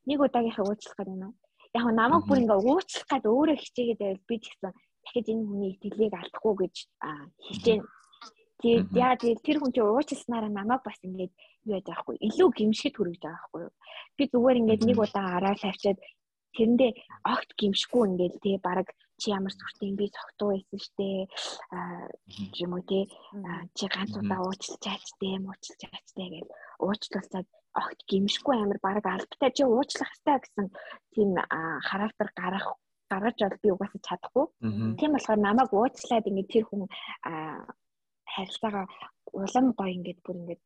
Нэг 0.05 0.19
удаагийнхаа 0.21 0.65
уучлах 0.65 0.97
гэдэг 0.97 1.17
юм. 1.25 1.33
Яг 1.73 1.85
намайг 1.89 2.23
бүр 2.29 2.39
ингээд 2.41 2.61
уучлах 2.69 3.07
гэдэг 3.09 3.31
өөрөө 3.33 3.57
хичээгээд 3.57 4.01
байвал 4.01 4.29
би 4.29 4.35
ч 4.37 4.45
гэсэн 4.53 4.71
дахиж 5.03 5.25
энэ 5.33 5.47
хүний 5.49 5.71
итгэлийг 5.73 6.13
алдахгүй 6.13 6.53
гэж 6.61 6.75
хичээн. 7.49 7.81
Тэгээд 8.61 8.87
яа 8.93 9.13
тэгээд 9.17 9.41
тэр 9.45 9.57
хүн 9.59 9.71
чинь 9.73 9.89
уучласнараа 9.89 10.51
намайг 10.53 10.81
бас 10.85 10.99
ингээд 11.01 11.33
юу 11.65 11.75
яаж 11.75 11.87
аахгүй 11.89 12.15
илүү 12.21 12.49
гимшгэд 12.53 12.95
хүрэж 12.95 13.17
байгаа 13.19 13.41
байхгүй 13.41 13.61
юу. 13.65 13.73
Би 14.17 14.23
зүгээр 14.31 14.59
ингээд 14.61 14.83
нэг 14.85 14.97
удаа 15.01 15.27
араа 15.37 15.55
тавьчаад 15.57 15.99
тэрэндээ 16.55 16.91
огт 17.33 17.49
гимшгүй 17.59 18.03
ингээд 18.09 18.35
тий 18.43 18.55
баг 18.63 18.87
чи 19.19 19.31
ямар 19.37 19.53
сүртэй 19.53 19.91
би 19.99 20.07
цогтуу 20.15 20.49
байсан 20.55 20.79
штэ 20.85 21.07
а 21.75 22.07
юм 22.63 22.71
уу 22.75 22.83
тий 22.89 23.03
чи 23.75 23.85
ганц 23.91 24.13
удаа 24.15 24.39
уучлаач 24.43 25.05
тий 25.19 25.35
муучлаач 25.39 26.07
тий 26.15 26.27
гэж 26.33 26.47
уучлуулсаад 26.85 27.47
огт 27.81 27.99
гимшгүй 28.09 28.55
амар 28.57 28.79
баг 28.81 29.05
албатай 29.05 29.51
чи 29.55 29.63
уучлах 29.63 30.11
хэрэгтэй 30.11 30.37
гэсэн 30.41 30.67
тийм 31.13 31.29
характер 31.89 32.27
гарах 32.39 32.65
гаргаж 33.11 33.37
бол 33.39 33.63
би 33.63 33.69
угаасаа 33.71 34.01
чадахгүй. 34.07 34.45
Тийм 34.99 35.11
болохоор 35.13 35.39
намайг 35.39 35.69
уучлаад 35.73 36.29
ингээд 36.29 36.51
тэр 36.53 36.65
хүн 36.65 36.81
харилцаагаа 38.33 38.85
улам 39.33 39.65
гоё 39.79 39.91
ингээд 39.97 40.19
бүр 40.23 40.35
ингээд 40.41 40.63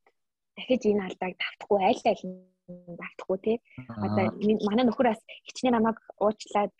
дахиж 0.55 0.81
энэ 0.85 1.05
алдааг 1.07 1.33
давтахгүй 1.37 1.79
аль 1.89 2.03
аль 2.11 2.23
нь 2.27 2.97
давтахгүй 3.01 3.37
тий. 3.45 3.57
Одоо 4.05 4.25
манай 4.67 4.85
нөхөр 4.85 5.07
бас 5.11 5.21
хичнээн 5.45 5.75
намайг 5.75 5.97
уучлаад 6.23 6.71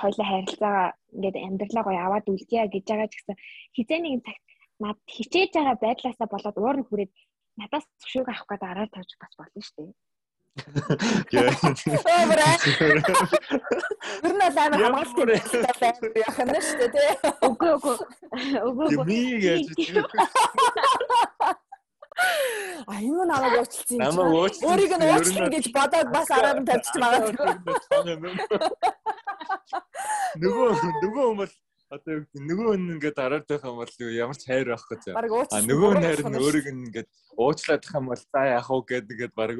хоёлаа 0.00 0.26
харилцаагаа 0.30 0.88
ингээд 1.14 1.36
амьдралаа 1.46 1.84
гоё 1.86 2.00
аваад 2.02 2.26
үлдъя 2.32 2.64
гэж 2.68 2.84
байгаа 2.88 3.08
ч 3.08 3.14
гэсэн 3.16 3.36
хизээ 3.76 4.00
нэгэн 4.02 4.24
цагт 4.26 4.44
над 4.84 4.98
хичээж 5.14 5.50
байгаа 5.54 5.76
байдлаасаа 5.84 6.28
болоод 6.30 6.56
уур 6.58 6.76
нь 6.78 6.86
хүрээд 6.86 7.12
надаас 7.58 7.84
зөвшөөрөг 8.00 8.28
авах 8.30 8.46
гэдэг 8.48 8.68
араар 8.70 8.90
тавьж 8.94 9.10
бас 9.20 9.34
болно 9.38 9.60
шүү 9.66 9.74
дээ. 9.78 9.92
Яа. 11.38 11.52
Ер 14.24 14.32
нь 14.34 14.42
л 14.42 14.58
амар 14.58 14.80
хамгаалалтын 14.82 15.28
байдлаар 15.82 16.18
яах 16.24 16.38
нь 16.46 16.54
шүү 16.68 16.78
дээ 16.78 16.90
тий. 16.94 17.10
Үгүй 17.48 17.70
үгүй. 17.76 17.96
Үгүй 18.68 18.86
үгүй. 18.94 19.06
Би 19.06 19.18
яаж 19.46 19.66
А 22.86 22.94
энэ 22.98 23.24
намайг 23.30 23.54
уучлсан 23.62 23.98
юм. 24.02 24.18
Уучлсан. 24.18 24.66
Өөрийг 24.66 24.92
нь 24.98 25.06
уучлсан 25.06 25.46
гэж 25.54 25.66
бодоод 25.76 26.08
бас 26.14 26.28
араар 26.34 26.58
нь 26.60 26.66
тавьчих 26.66 26.96
магадгүй. 26.98 27.54
Нөгөө 30.42 30.68
нөгөө 31.02 31.24
хүмүүс 31.28 31.52
одоо 31.88 32.12
юу 32.20 32.24
гэдэг 32.28 32.44
нөгөө 32.44 32.76
нь 32.76 32.92
ингээд 32.96 33.16
дараад 33.16 33.46
байх 33.48 33.64
юм 33.64 33.80
бол 33.80 33.92
ямар 34.12 34.36
ч 34.36 34.44
хайр 34.44 34.68
байхгүй 34.68 34.98
заа. 35.00 35.16
А 35.16 35.58
нөгөө 35.64 35.90
нь 35.96 36.04
хайр 36.04 36.22
нь 36.28 36.36
өөрийг 36.36 36.68
нь 36.68 36.84
ингээд 36.88 37.08
уучлаад 37.40 37.80
байх 37.80 37.96
юм 37.96 38.06
бол 38.12 38.22
за 38.28 38.40
яах 38.44 38.68
вэ 38.68 38.80
гэдэг 38.88 39.16
ингээд 39.16 39.34
баг. 39.38 39.50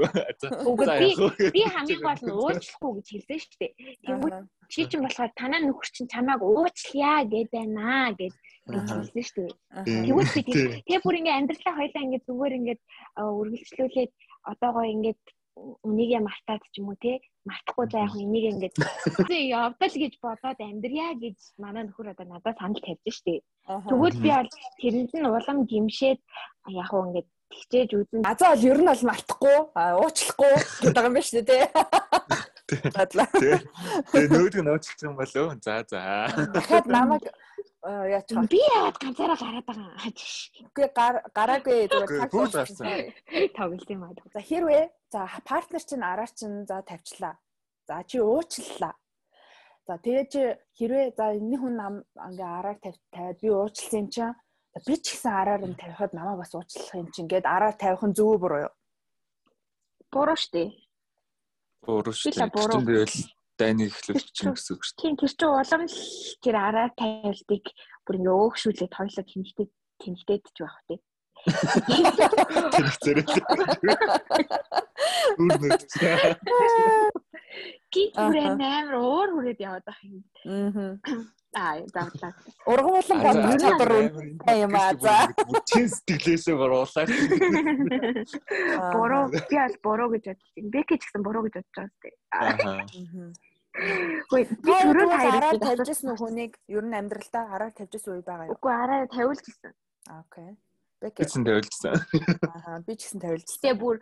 За 0.84 0.94
яах 1.00 1.20
вэ? 1.40 1.56
Би 1.56 1.62
хамгийн 1.64 2.02
гол 2.04 2.22
нь 2.28 2.36
уучлахгүй 2.36 2.92
гэж 3.00 3.06
хэлсэн 3.08 3.38
шүү 3.40 3.56
дээ. 3.60 3.72
Тэнгүүд 4.04 4.36
чи 4.68 4.80
чинь 4.84 5.04
болохоор 5.04 5.32
танаа 5.40 5.60
нөхөр 5.64 5.88
чинь 5.88 6.12
чамааг 6.12 6.40
уучлая 6.44 7.24
гэд 7.32 7.48
байна 7.48 8.12
гэж 8.20 8.34
хэлсэн 8.68 9.24
шүү 9.24 9.48
дээ. 9.48 10.04
Тэгвэл 10.04 10.32
би 10.36 10.42
тэгээ 10.84 11.00
бүр 11.00 11.18
ингээд 11.24 11.38
амьдралаа 11.40 11.74
хоёлаа 11.80 12.04
ингээд 12.04 12.26
зүгээр 12.28 12.58
ингээд 12.60 12.80
үргэлжлүүлээд 13.16 14.12
одоо 14.52 14.70
гоё 14.76 14.92
ингээд 14.92 15.22
үнийгээ 15.86 16.20
мартаад 16.22 16.62
ч 16.72 16.74
юм 16.80 16.92
уу 16.92 16.98
те 17.00 17.18
мартахгүй 17.48 17.86
за 17.88 17.98
яг 18.04 18.14
энийг 18.14 18.44
ингээд 18.52 18.76
явдал 19.58 19.94
гэж 19.96 20.12
бодоод 20.20 20.60
амьдрья 20.60 21.16
гэж 21.16 21.36
манай 21.56 21.88
нөхөр 21.88 22.12
одоо 22.12 22.26
надад 22.28 22.60
санал 22.60 22.80
тавьж 22.84 23.08
штэ. 23.08 23.40
Тэгвэл 23.64 24.20
би 24.20 24.30
бол 24.30 24.50
тэрэнд 24.80 25.12
нь 25.16 25.26
улам 25.26 25.58
гимшээд 25.64 26.20
яг 26.68 26.90
уу 26.92 27.08
ингээд 27.08 27.28
тэгчээж 27.48 27.90
үзэн. 27.96 28.28
Азаа 28.28 28.52
бол 28.54 28.68
ер 28.68 28.78
нь 28.78 28.90
бол 28.92 29.08
мартахгүй 29.08 29.56
уучлахгүй 29.74 30.54
гэдэг 30.84 31.04
юм 31.08 31.14
байна 31.16 31.28
шүү 31.28 31.42
дээ. 31.48 31.64
Тэгээ 34.12 34.28
нөөдөг 34.28 34.60
нь 34.60 34.70
уучлах 34.72 35.00
юм 35.02 35.14
болов. 35.16 35.46
За 35.64 35.74
за. 35.88 36.00
Дахиад 36.52 36.86
намайг 36.86 37.24
яач 37.84 38.28
би 38.50 38.58
яагаад 38.58 38.98
ганцаараа 38.98 39.38
гараад 39.38 39.66
байгаа. 39.66 40.10
Үгүй 40.66 40.86
гараагүй 41.30 41.78
зүгээр 41.86 42.10
таг 42.26 42.32
гарсан. 42.34 42.86
Тоглолт 43.54 43.90
юм 43.90 44.02
аа. 44.02 44.14
За 44.34 44.40
хэрвээ 44.42 44.84
за 45.12 45.20
партнер 45.46 45.82
чинь 45.86 46.02
араар 46.02 46.30
чинь 46.34 46.66
за 46.66 46.82
тавьчлаа. 46.82 47.38
За 47.86 48.02
чи 48.02 48.18
уучлалаа. 48.18 48.94
За 49.86 49.94
тэгээ 49.94 50.26
чи 50.26 50.42
хэрвээ 50.74 51.14
за 51.14 51.38
энэ 51.38 51.56
хүн 51.56 51.74
нам 51.78 51.94
ингээ 52.18 52.50
араар 52.58 52.78
тавиад 53.14 53.38
би 53.38 53.48
уучлсан 53.48 53.98
юм 54.02 54.08
чинь 54.10 54.34
би 54.86 54.94
ч 54.98 55.14
гэсэн 55.14 55.32
араар 55.32 55.62
нь 55.62 55.78
тавихад 55.78 56.12
намайг 56.18 56.42
бас 56.42 56.52
уучлах 56.54 56.98
юм 56.98 57.08
чинь 57.14 57.30
гээд 57.30 57.46
араар 57.46 57.78
тавих 57.78 58.02
нь 58.02 58.16
зөв 58.18 58.42
буруу 58.42 58.66
юу? 58.66 58.74
Буруу 60.10 60.34
штэ. 60.34 60.74
Буруу 61.86 62.12
штэ. 62.12 62.34
Тэгвэл 62.34 63.37
дайныг 63.58 63.90
эхлүүлчих 63.90 64.32
чинь 64.32 64.54
гэсэн 64.54 64.72
үг 64.78 64.82
шүү 64.86 64.94
дээ. 64.94 65.02
Тийм 65.02 65.14
тэр 65.18 65.32
чинь 65.34 65.50
улам 65.50 65.82
л 65.84 65.98
тэр 66.42 66.56
араа 66.56 66.88
тавилтыг 66.94 67.64
бүр 68.06 68.16
ингээ 68.18 68.40
өөгшүүлээд 68.42 68.92
хоёлоо 68.94 69.24
тэнхтэй 69.26 69.66
тэнхтэйдж 69.98 70.56
байх 70.62 70.78
тий. 70.86 70.98
Тэр 72.74 72.88
зэрэг. 73.02 73.28
Үрнэт. 75.38 75.82
Гит 77.92 78.14
бүрэн 78.14 78.60
амар 78.60 78.96
уур 79.00 79.28
хүрээд 79.34 79.60
яваад 79.62 79.84
байх 79.86 80.00
юм. 80.04 80.22
Аа. 80.44 80.98
Аа, 81.56 81.80
завлаа. 81.88 82.32
Урган 82.66 82.92
болон 83.00 83.18
бодгоны 83.24 83.70
дурын 83.80 84.06
юм 84.52 84.74
аа 84.76 84.92
за. 85.00 85.32
Чин 85.64 85.88
сэтгэлээсээ 85.88 86.56
боруулаад. 86.60 87.08
Бороо 88.92 89.32
би 89.32 89.56
аль 89.56 89.78
бороо 89.82 90.08
гэж 90.12 90.24
бодсон. 90.28 90.68
Бэкэ 90.68 91.00
ч 91.00 91.02
гэсэн 91.08 91.22
бороо 91.24 91.42
гэж 91.48 91.54
бодож 91.56 91.72
байгаа 91.72 91.88
сте. 91.96 92.08
Аа. 92.36 92.84
Үгүй 93.78 94.42
би 94.50 94.72
түрүү 94.74 95.08
хараа 95.14 95.54
тавьжсэн 95.62 96.16
хүнийг 96.18 96.58
ер 96.66 96.84
нь 96.84 96.98
амьдралдаа 96.98 97.44
араар 97.54 97.74
тавьжсэн 97.78 98.18
үе 98.18 98.22
байгаа 98.26 98.46
юу? 98.50 98.58
Үгүй 98.58 98.72
араа 98.74 99.06
тавиулж 99.06 99.44
ирсэн. 99.46 99.74
Окей. 100.10 100.50
Би 100.98 101.08
ч 101.14 101.16
гэсэн 101.22 101.44
тавилжсан. 101.46 101.94
Аа 102.42 102.82
би 102.82 102.92
ч 102.98 103.00
гэсэн 103.06 103.22
тавилжсан. 103.22 103.54
Гэтэ 103.54 103.78
бүр 103.78 103.96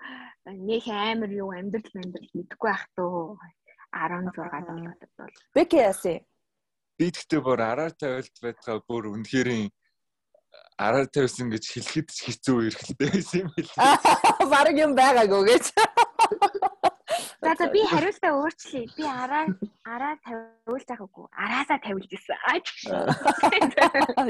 нөх 0.49 0.87
амар 0.89 1.31
юу 1.31 1.53
амьдрал 1.53 1.93
амьдрал 1.93 2.31
мэдэхгүй 2.33 2.71
байх 2.73 2.85
туу 2.97 3.37
16 3.93 4.33
болоод 4.33 5.13
бол. 5.21 5.37
Бэки 5.53 5.77
яасан? 5.77 6.25
Би 6.97 7.13
тэгтээ 7.13 7.41
бүр 7.45 7.61
араар 7.61 7.93
тавилт 7.93 8.37
байтгаа 8.41 8.81
бүр 8.89 9.13
үнэхэрийн 9.13 9.69
араар 10.81 11.09
тавьсан 11.13 11.53
гэж 11.53 11.65
хэлэхэд 11.69 12.09
ч 12.09 12.19
хэцүү 12.33 12.73
эрхэлтэй 12.73 13.09
байсан 13.13 13.41
юм 13.45 13.51
бэл. 13.53 13.73
Бараг 14.53 14.77
юм 14.81 14.93
байгаагүй 14.97 15.43
гэж. 15.53 15.65
За 17.43 17.55
за 17.59 17.67
би 17.69 17.85
хариултаа 17.85 18.33
өөрчлөе. 18.33 18.87
Би 18.97 19.05
араа 19.05 19.45
араа 19.85 20.15
тавиулж 20.25 20.85
байгаагүй. 20.89 21.27
Араасаа 21.37 21.79
тавиулж 21.85 22.09
ирсэн. 22.09 22.37
Аа 22.49 22.57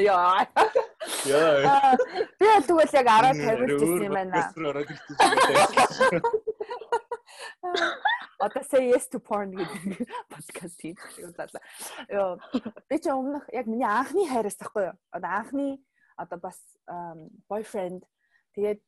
Яа. 0.01 0.47
Яа. 1.27 1.95
Би 2.41 2.47
тэгвэл 2.67 2.97
яг 2.99 3.07
араа 3.07 3.35
тавиулж 3.35 3.79
ирсэн 3.79 4.11
юм 4.11 4.15
байна. 4.19 4.43
Одоо 8.39 8.63
say 8.69 8.91
yes 8.91 9.07
to 9.09 9.19
porn 9.23 9.55
гэдэг 9.55 10.07
подкаст 10.29 10.81
хийх 10.83 11.01
удаа. 11.23 11.49
Йоо 12.11 12.37
би 12.91 12.97
ч 12.99 13.09
өмнөх 13.09 13.47
яг 13.55 13.67
миний 13.71 13.87
анхны 13.87 14.27
хайраас 14.29 14.59
тахгүй 14.59 14.91
юу? 14.91 14.97
Одоо 15.15 15.31
анхны 15.41 15.79
одоо 16.19 16.39
бас 16.43 16.59
boyfriend 17.49 18.05
тэгээд 18.59 18.83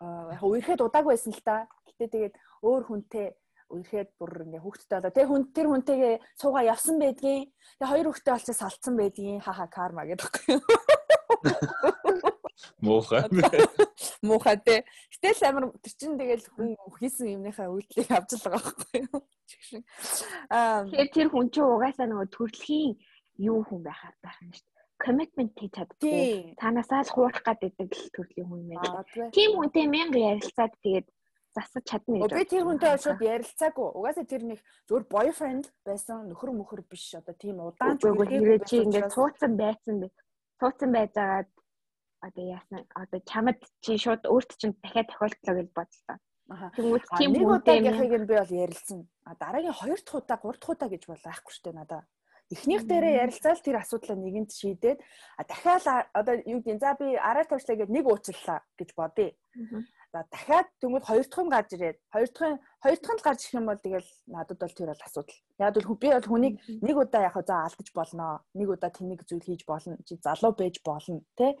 яг 0.00 0.42
үерхэд 0.42 0.82
удаагүй 0.82 1.14
байсан 1.14 1.36
л 1.36 1.44
та. 1.44 1.68
Гэтэ 1.86 2.10
тэгээд 2.10 2.34
өөр 2.64 2.82
хүнтэй 2.90 3.36
үерхэд 3.72 4.10
бүр 4.20 4.44
ингээ 4.44 4.62
хүүхдтэй 4.62 4.98
болоо. 5.00 5.12
Тэгээ 5.16 5.30
хүн 5.32 5.42
тэр 5.56 5.66
хүнтэйгээ 5.72 6.14
суугаа 6.36 6.64
явсан 6.68 6.96
байдгийн. 7.00 7.48
Тэгээ 7.80 7.90
хоёр 7.90 8.06
хүүхдтэй 8.12 8.32
болчихсон 8.32 8.60
салцсан 8.60 8.94
байдгийн. 9.00 9.40
Хаха 9.40 9.66
карма 9.72 10.04
гэдэг. 10.04 10.32
Муухай. 12.80 13.22
Муухай 14.22 14.56
те. 14.64 14.84
Гэтэл 15.22 15.48
амар 15.48 15.64
тэр 15.82 15.94
чин 15.98 16.18
тэгэл 16.18 16.46
хүн 16.54 16.74
хийсэн 16.98 17.34
юмныхаа 17.38 17.70
үйлдэлийг 17.70 18.10
авч 18.10 18.30
л 18.38 18.44
байгаа 18.46 18.62
байхгүй 18.62 19.00
юу? 19.06 19.20
Аа 20.54 20.86
тэр 20.90 21.08
тэр 21.14 21.28
хүн 21.30 21.50
чинь 21.50 21.66
угаасаа 21.66 22.06
нөгөө 22.10 22.28
төрөлхийн 22.34 22.92
юу 23.42 23.62
хүн 23.66 23.82
байхаар 23.86 24.16
байх 24.22 24.38
юм 24.42 24.52
шүү 24.54 24.66
дээ. 24.66 24.82
Commitment 25.02 25.52
хийж 25.58 25.72
чаддгүй. 25.74 26.54
Танасаа 26.58 27.02
л 27.02 27.14
хуурах 27.14 27.42
гэдэг 27.42 27.90
л 27.90 28.10
төрлийн 28.14 28.46
хүн 28.46 28.60
юм 28.66 28.78
байна. 28.78 29.30
Тийм 29.34 29.50
хүнтэй 29.58 29.86
мянга 29.86 30.18
ярилцаад 30.18 30.72
тэгээд 30.82 31.06
засаж 31.54 31.84
чадна 31.84 32.24
гэж. 32.24 32.32
Би 32.32 32.44
тэр 32.48 32.64
хүнтэй 32.66 32.96
шууд 32.98 33.20
ярилцаагүй. 33.20 33.88
Угаасаа 33.96 34.26
тэр 34.26 34.42
нэг 34.48 34.60
зөвхөн 34.88 35.08
boyfriend 35.12 35.64
байсан 35.84 36.28
нөхөр 36.32 36.50
мөхөр 36.56 36.82
биш 36.88 37.12
одоо 37.16 37.34
тийм 37.36 37.60
удаан 37.60 38.00
ч 38.00 38.08
үгүй 38.08 38.58
чи 38.64 38.82
ингээд 38.84 39.12
цууцсан 39.12 39.52
байцсан 39.60 39.96
бэ. 40.00 40.08
Цууцсан 40.60 40.90
байжгаад 40.96 41.48
одоо 42.24 42.44
яасан 42.56 42.82
одоо 42.96 43.20
чамд 43.26 43.60
чи 43.84 43.98
шууд 43.98 44.22
өөрт 44.24 44.50
чинь 44.60 44.76
дахиад 44.80 45.10
тохиолдлоо 45.10 45.54
гэж 45.60 45.68
бодлоо. 45.76 46.16
Тэнгүүд 46.76 47.04
тийм 47.18 47.30
нэг 47.32 47.48
удаагийнхыг 47.48 48.12
нь 48.22 48.28
би 48.28 48.34
бол 48.36 48.52
ярилцсан. 48.64 49.00
А 49.24 49.34
дараагийн 49.34 49.76
хоёр 49.76 50.00
дахь 50.00 50.18
удаа, 50.18 50.38
гурав 50.38 50.60
дахь 50.60 50.72
удаа 50.72 50.88
гэж 50.88 51.02
бол 51.06 51.22
байхгүй 51.24 51.52
шүү 51.52 51.64
дээ 51.64 51.78
надаа. 51.80 52.02
Эхнийх 52.52 52.84
дээрээ 52.84 53.20
ярилцаал 53.24 53.60
тэр 53.64 53.76
асуудлаа 53.80 54.16
нэгэнд 54.18 54.50
шийдээд 54.52 54.98
а 55.40 55.42
дахиад 55.48 56.12
одоо 56.12 56.34
юу 56.44 56.60
гэдэг 56.60 56.82
за 56.84 56.92
би 57.00 57.16
араа 57.16 57.48
тавьчлаа 57.48 57.76
гэд 57.80 57.90
нэг 57.96 58.04
уучлаа 58.04 58.60
гэж 58.76 58.90
бодъё. 58.92 59.32
За 60.12 60.26
дахиад 60.28 60.68
тэнгууд 60.80 61.08
хоёр 61.08 61.24
дахь 61.24 61.40
нь 61.40 61.52
гарч 61.56 61.68
ирээд 61.72 61.98
хоёр 62.12 62.28
дахь 62.28 62.52
нь 62.52 62.60
хоёр 62.84 62.98
дахь 63.00 63.14
нь 63.16 63.24
гарч 63.24 63.40
ирэх 63.48 63.56
юм 63.56 63.66
бол 63.68 63.80
тэгэл 63.80 64.10
надад 64.28 64.58
бол 64.60 64.76
тэр 64.76 64.90
бол 64.92 65.06
асуудал. 65.08 65.38
Яг 65.56 65.72
бол 65.72 65.96
би 65.96 66.08
бол 66.12 66.28
хүнийг 66.28 66.54
нэг 66.84 66.96
удаа 67.00 67.22
яг 67.32 67.36
за 67.40 67.54
алдаж 67.64 67.88
болно. 67.96 68.44
Нэг 68.52 68.68
удаа 68.68 68.92
тэнийг 68.92 69.24
зүйл 69.24 69.40
хийж 69.40 69.64
болно. 69.64 69.96
Чи 70.04 70.20
залуу 70.20 70.52
байж 70.52 70.76
болно, 70.84 71.24
тэ 71.32 71.56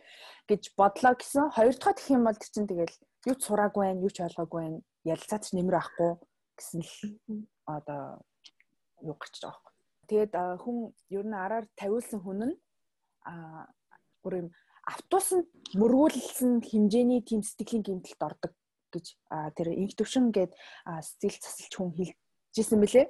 гэж 0.52 0.76
бодлоо 0.76 1.14
гэсэн. 1.16 1.48
Хоёр 1.56 1.74
дахь 1.80 1.96
гэх 1.96 2.12
юм 2.12 2.28
бол 2.28 2.36
тэр 2.36 2.50
чинь 2.52 2.68
тэгэл 2.68 2.96
юу 3.24 3.36
ч 3.36 3.40
сураагүй 3.40 3.82
байх, 3.88 4.04
юу 4.04 4.12
ч 4.12 4.18
ойлгоогүй 4.20 4.60
байх, 4.68 4.84
ялцаач 5.08 5.44
нэмэр 5.56 5.76
авахгүй 5.80 6.12
гэсэн 6.60 6.80
л 6.84 6.92
одоо 7.64 8.20
юу 9.00 9.16
гарч 9.16 9.34
байгаа 9.40 9.64
байхгүй. 9.64 9.72
Тэгээд 10.12 10.32
хүн 10.60 10.76
ер 11.08 11.24
нь 11.24 11.40
араар 11.40 11.64
тавиулсан 11.80 12.20
хүн 12.20 12.40
нь 12.52 12.54
а 13.24 13.64
бүр 14.20 14.44
юм 14.44 14.48
автобусанд 14.86 15.46
мөргүүлсэн 15.78 16.62
хэмжээний 16.66 17.22
тийм 17.22 17.42
сэтгэлийн 17.46 17.86
гэмтэлд 17.86 18.22
ордог 18.22 18.52
гэж 18.92 19.06
тэр 19.56 19.68
инх 19.72 19.94
төвшин 19.96 20.34
гээд 20.34 20.52
сэтгэл 20.84 21.38
засалч 21.40 21.72
хүн 21.76 21.90
хэлжсэн 21.96 22.78
мөлий. 22.78 23.06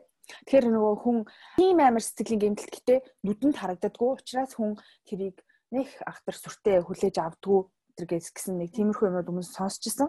Тэгэхээр 0.47 0.67
нөгөө 0.71 0.95
хүн 1.03 1.19
тийм 1.59 1.79
амар 1.83 2.05
сэтгэлийн 2.05 2.43
гэмтэлт 2.55 2.73
гэтээ 2.77 2.99
нүдэнд 3.27 3.57
харагддаггүй 3.59 4.11
учраас 4.15 4.53
хүн 4.55 4.79
тэрийг 5.09 5.43
нэг 5.75 5.89
ахтар 6.07 6.37
сүртэй 6.39 6.79
хүлээж 6.85 7.17
авдггүй 7.19 7.61
тэр 7.99 8.07
гэсэн 8.09 8.57
нэг 8.61 8.71
тиймэрхүү 8.77 9.09
юмуд 9.11 9.29
өмнө 9.29 9.45
сонсч 9.45 9.91
ирсэн. 9.91 10.09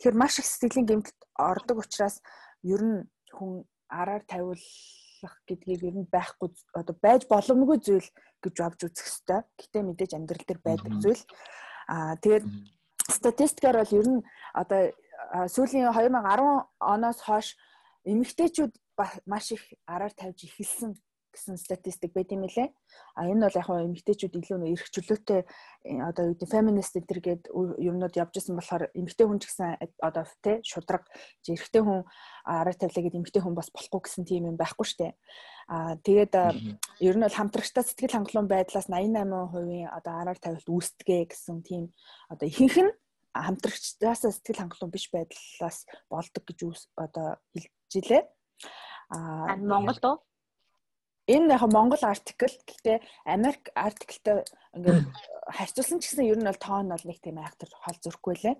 Тэгэхээр 0.00 0.16
маш 0.18 0.42
их 0.42 0.48
сэтгэлийн 0.48 0.88
гэмтэлт 0.88 1.20
ордог 1.38 1.78
учраас 1.80 2.18
ер 2.66 2.82
нь 2.82 3.00
хүн 3.30 3.64
араар 3.88 4.24
тавиул 4.26 4.60
ажиллах 5.22 5.38
гэдгийг 5.46 5.82
ер 5.86 5.96
нь 6.02 6.10
байхгүй 6.10 6.50
одоо 6.74 6.96
байж 6.98 7.22
боломгүй 7.30 7.78
зүйл 7.78 8.08
гэж 8.42 8.54
авч 8.58 8.80
үзэх 8.90 9.06
хэрэгтэй. 9.06 9.40
Гэтэ 9.58 9.78
мэдээж 9.82 10.12
амьдрал 10.18 10.46
дээр 10.46 10.60
байдаг 10.62 10.92
зүйл. 10.98 11.22
Аа 11.86 12.16
тэгээд 12.18 12.44
статистикаар 13.06 13.76
бол 13.78 13.98
ер 13.98 14.08
нь 14.10 14.20
одоо 14.54 14.80
сүүлийн 15.46 15.86
2010 15.94 16.66
оноос 16.80 17.18
хойш 17.22 17.54
эмэгтэйчүүд 18.04 18.74
маш 19.26 19.46
их 19.54 19.62
араар 19.86 20.12
тавьж 20.12 20.42
эхэлсэн 20.46 20.98
гэсэн 21.32 21.56
статистик 21.56 22.12
байт 22.12 22.30
юм 22.30 22.44
лээ. 22.44 22.68
А 23.16 23.26
энэ 23.26 23.48
бол 23.48 23.58
яг 23.58 23.66
хоо 23.66 23.80
эмэгтэйчүүд 23.82 24.36
илүү 24.38 24.58
нөө 24.60 24.72
эрх 24.76 24.86
чөлөөтэй 24.92 25.40
э, 25.42 26.00
одоо 26.04 26.30
юу 26.30 26.34
гэдэг 26.36 26.52
феминист 26.52 26.94
энэ 27.00 27.20
гээд 27.24 27.42
юмнууд 27.50 28.14
явж 28.14 28.34
исэн 28.36 28.60
болохоор 28.60 28.92
эмэгтэй 28.92 29.26
хүн 29.26 29.40
ч 29.40 29.48
гэсэн 29.48 29.80
одоо 30.04 30.24
тий 30.44 30.60
шудраг 30.62 31.08
эрэгтэй 31.48 31.82
хүн 31.82 32.04
араа 32.44 32.74
тавилаа 32.76 33.02
гэдэг 33.08 33.20
эмэгтэй 33.20 33.42
хүн 33.42 33.56
бас 33.56 33.72
болохгүй 33.72 34.00
гэсэн 34.04 34.24
тийм 34.28 34.52
юм 34.52 34.56
байхгүй 34.60 34.86
штэ. 34.86 35.16
А 35.72 35.96
тэгээд 35.96 36.32
ер 37.00 37.16
нь 37.16 37.24
бол 37.24 37.38
хамтрагчтай 37.38 37.82
сэтгэл 37.82 38.16
хангалуун 38.20 38.48
байдлаас 38.50 38.92
88% 38.92 39.88
одоо 39.88 40.12
араар 40.20 40.38
тавилт 40.38 40.68
үүсдэгэ 40.68 41.32
гэсэн 41.32 41.64
тийм 41.64 41.94
одоо 42.28 42.46
ихэнх 42.46 42.76
нь 42.76 42.92
хамтрагчдаас 43.32 44.28
сэтгэл 44.28 44.60
хангалуун 44.60 44.92
биш 44.92 45.08
байдлаас 45.08 45.88
болдог 46.12 46.44
гэж 46.44 46.58
одоо 46.96 47.40
хэлж 47.56 47.92
илээ. 47.96 48.22
А 49.12 49.56
Монголд 49.56 50.04
уу? 50.04 50.16
Энэ 51.28 51.54
яг 51.54 51.62
Монгол 51.70 52.02
артикл 52.02 52.56
гэхдээ 52.66 52.98
Америк 53.24 53.70
артиклтай 53.74 54.42
ингээд 54.74 55.06
харьцуулсан 55.56 55.98
ч 56.02 56.10
гэсэн 56.10 56.26
ер 56.26 56.38
нь 56.38 56.48
бол 56.48 56.58
тоон 56.58 56.90
бол 56.90 57.04
нэг 57.06 57.18
тийм 57.22 57.38
айхтар 57.38 57.70
хол 57.70 57.98
зөрөхгүй 58.02 58.34
лээ. 58.42 58.56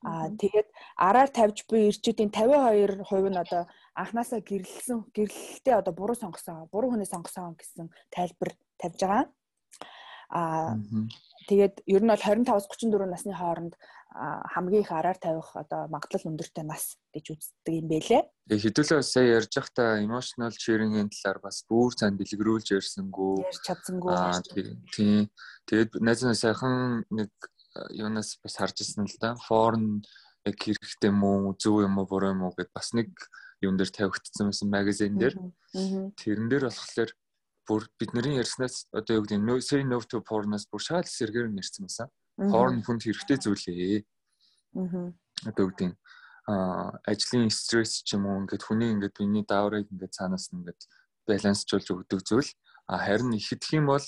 Аа 0.00 0.32
тэгээд 0.32 0.68
араар 0.96 1.28
тавьж 1.28 1.68
буй 1.68 1.92
ирчүүдийн 1.92 2.32
52% 2.32 3.04
нь 3.04 3.42
одоо 3.44 3.68
анханасаа 3.92 4.40
гэрлэлсэн 4.40 5.12
гэрлэлтэй 5.12 5.74
одоо 5.76 5.92
буруу 5.92 6.16
сонгосон, 6.16 6.68
буруу 6.72 6.96
хүнээ 6.96 7.12
сонгосон 7.12 7.56
гэсэн 7.60 7.92
тайлбар 8.08 8.56
тавьж 8.80 9.00
байгаа. 9.00 9.28
Аа 10.32 10.80
тэгээд 11.48 11.84
ер 11.84 12.02
нь 12.04 12.12
бол 12.12 12.24
25-аас 12.24 12.64
34 12.64 13.12
насны 13.12 13.32
хооронд 13.36 13.76
хамгийн 14.10 14.82
их 14.82 14.90
араар 14.90 15.18
тавих 15.18 15.54
одоо 15.54 15.86
магадлал 15.86 16.34
өндөртэй 16.34 16.66
нас 16.66 16.98
гэж 17.14 17.30
үздэг 17.30 17.74
юм 17.78 17.86
бэлээ. 17.86 18.22
Тэгээ 18.50 18.64
хэдүүлээ 18.66 19.02
сая 19.06 19.38
ярьж 19.38 19.54
байхдаа 19.54 20.02
emotional 20.02 20.50
sharing-ийн 20.50 21.14
талаар 21.14 21.38
бас 21.38 21.62
бүр 21.70 21.94
цаан 21.94 22.18
дэлгэрүүлж 22.18 22.74
ярьсангүй. 22.74 23.46
Ярьж 23.46 23.62
чадсангүй. 23.62 24.10
Тийм. 24.90 25.30
Тэгээд 25.70 26.02
найз 26.02 26.26
нь 26.26 26.34
сайхан 26.34 27.06
нэг 27.06 27.30
юунаас 27.94 28.34
бас 28.42 28.58
харж 28.58 28.82
ирсэн 28.82 29.06
л 29.06 29.18
да. 29.22 29.38
Foreign 29.46 30.02
яг 30.42 30.58
хэрэгтэй 30.58 31.14
мүү, 31.14 31.54
зөв 31.62 31.86
юм 31.86 32.02
уу, 32.02 32.10
буруу 32.10 32.34
юм 32.34 32.50
уу 32.50 32.54
гэд 32.58 32.74
бас 32.74 32.90
нэг 32.90 33.14
юм 33.62 33.78
дээр 33.78 33.94
тавигдсан 33.94 34.50
байсан 34.50 34.74
магазин 34.74 35.14
дээр. 35.22 35.38
Тэрэн 36.18 36.50
дээр 36.50 36.66
болохоор 36.66 37.14
бүр 37.62 37.86
бидний 37.94 38.42
ярьснаас 38.42 38.90
одоо 38.90 39.22
юу 39.22 39.22
гэдэг 39.22 39.38
нь 39.38 39.62
say 39.62 39.86
no 39.86 40.02
to 40.02 40.18
porn-аас 40.18 40.66
бүр 40.66 40.82
шал 40.82 41.06
сэргээр 41.06 41.54
нэрсэн 41.54 41.86
байсан 41.86 42.10
хоорн 42.48 42.80
хүнд 42.80 43.04
хэрэгтэй 43.04 43.38
зүйлээ. 43.44 44.04
Аа. 44.80 45.12
Одоо 45.48 45.64
үгдийн 45.68 45.94
а 46.48 46.96
ажлын 47.04 47.52
стресс 47.52 48.02
ч 48.02 48.16
юм 48.16 48.26
уу 48.26 48.40
ингээд 48.42 48.64
хүний 48.64 48.90
ингээд 48.90 49.18
биений 49.18 49.44
дааврыг 49.44 49.86
ингээд 49.92 50.16
цаанаас 50.16 50.50
нь 50.50 50.64
ингээд 50.64 50.80
балансжуулж 51.28 51.86
өгдөг 51.92 52.20
зүйл. 52.24 52.50
А 52.88 52.98
харин 53.04 53.36
ихэдх 53.36 53.70
юм 53.76 53.92
бол 53.92 54.06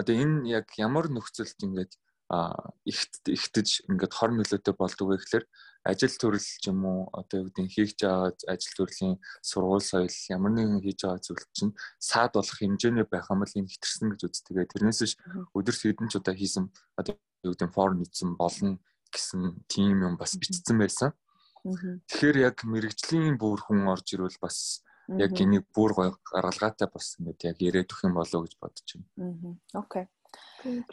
одоо 0.00 0.14
энэ 0.16 0.48
яг 0.58 0.66
ямар 0.80 1.06
нөхцөлд 1.12 1.60
ингээд 1.62 1.92
ихт 2.26 3.22
ихтэж 3.30 3.86
ингээд 3.86 4.14
хор 4.14 4.34
нөлөөтэй 4.34 4.74
болдог 4.74 5.06
вэ 5.06 5.16
гэхээр 5.22 5.46
ажил 5.86 6.14
төрөл 6.18 6.42
ч 6.42 6.66
юм 6.66 6.82
уу 6.82 7.00
одоо 7.14 7.46
юу 7.46 7.46
гэдэг 7.54 7.70
хийж 7.70 8.02
байгаа 8.02 8.34
ажил 8.50 8.74
төрлийн 8.74 9.14
сургууль 9.38 9.86
соёл 9.86 10.10
ямар 10.34 10.52
нэгэн 10.58 10.82
хийж 10.82 11.06
байгаа 11.06 11.22
зүйл 11.22 11.46
чинь 11.54 11.78
саад 12.02 12.34
болох 12.34 12.58
хэмжээний 12.58 13.06
байх 13.06 13.30
юм 13.30 13.46
бол 13.46 13.54
энэ 13.54 13.70
хитэрсэн 13.70 14.10
гэж 14.10 14.20
үздэг. 14.26 14.66
Тэрнээс 14.74 15.00
ш 15.06 15.14
өдөрт 15.54 15.80
хэдэн 15.86 16.10
ч 16.10 16.14
удаа 16.18 16.34
хийсэн 16.34 16.66
одоо 16.98 17.14
юу 17.46 17.54
гэдэг 17.54 17.70
форм 17.70 18.02
нийцсэн 18.02 18.34
болно 18.34 18.82
гэсэн 19.14 19.62
тийм 19.70 20.02
юм 20.02 20.14
бас 20.18 20.34
бичсэн 20.34 20.82
байсан. 20.82 21.14
Тэгэхээр 21.62 22.36
яг 22.42 22.66
мэрэгжлийн 22.66 23.38
бүр 23.38 23.62
хүн 23.62 23.86
орж 23.86 24.18
ирвэл 24.18 24.42
бас 24.42 24.82
яг 25.14 25.30
энийг 25.38 25.70
бүр 25.70 25.94
гоё 25.94 26.10
гаргалгаатай 26.34 26.90
бас 26.90 27.14
ингээд 27.22 27.54
яг 27.54 27.56
яриад 27.62 27.90
өгөх 27.90 28.06
юм 28.10 28.18
болоо 28.18 28.42
гэж 28.42 28.54
бодож 28.58 28.86
байна. 29.14 29.58
Окей. 29.74 30.10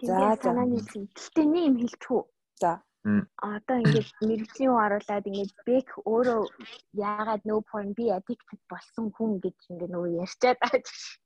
За 0.01 0.37
санааны 0.43 0.79
гэхдээ 0.81 1.45
нэг 1.45 1.63
юм 1.69 1.75
хэлчихв. 1.81 2.27
За. 2.61 2.81
Одоо 3.03 3.77
ингээд 3.83 4.09
мэрэгжлийн 4.23 4.71
хүн 4.71 4.83
оруулаад 4.85 5.27
ингээд 5.27 5.53
бэк 5.67 5.89
өөрөө 6.07 6.41
яагаад 6.95 7.43
no 7.43 7.59
point 7.67 7.91
би 7.99 8.07
addicted 8.15 8.61
болсон 8.71 9.11
хүн 9.11 9.43
гэж 9.43 9.57
ингээд 9.71 9.91
нөгөө 9.91 10.23
ярьчаад 10.23 10.57
байгаа 10.63 10.83
шүү. 10.87 11.19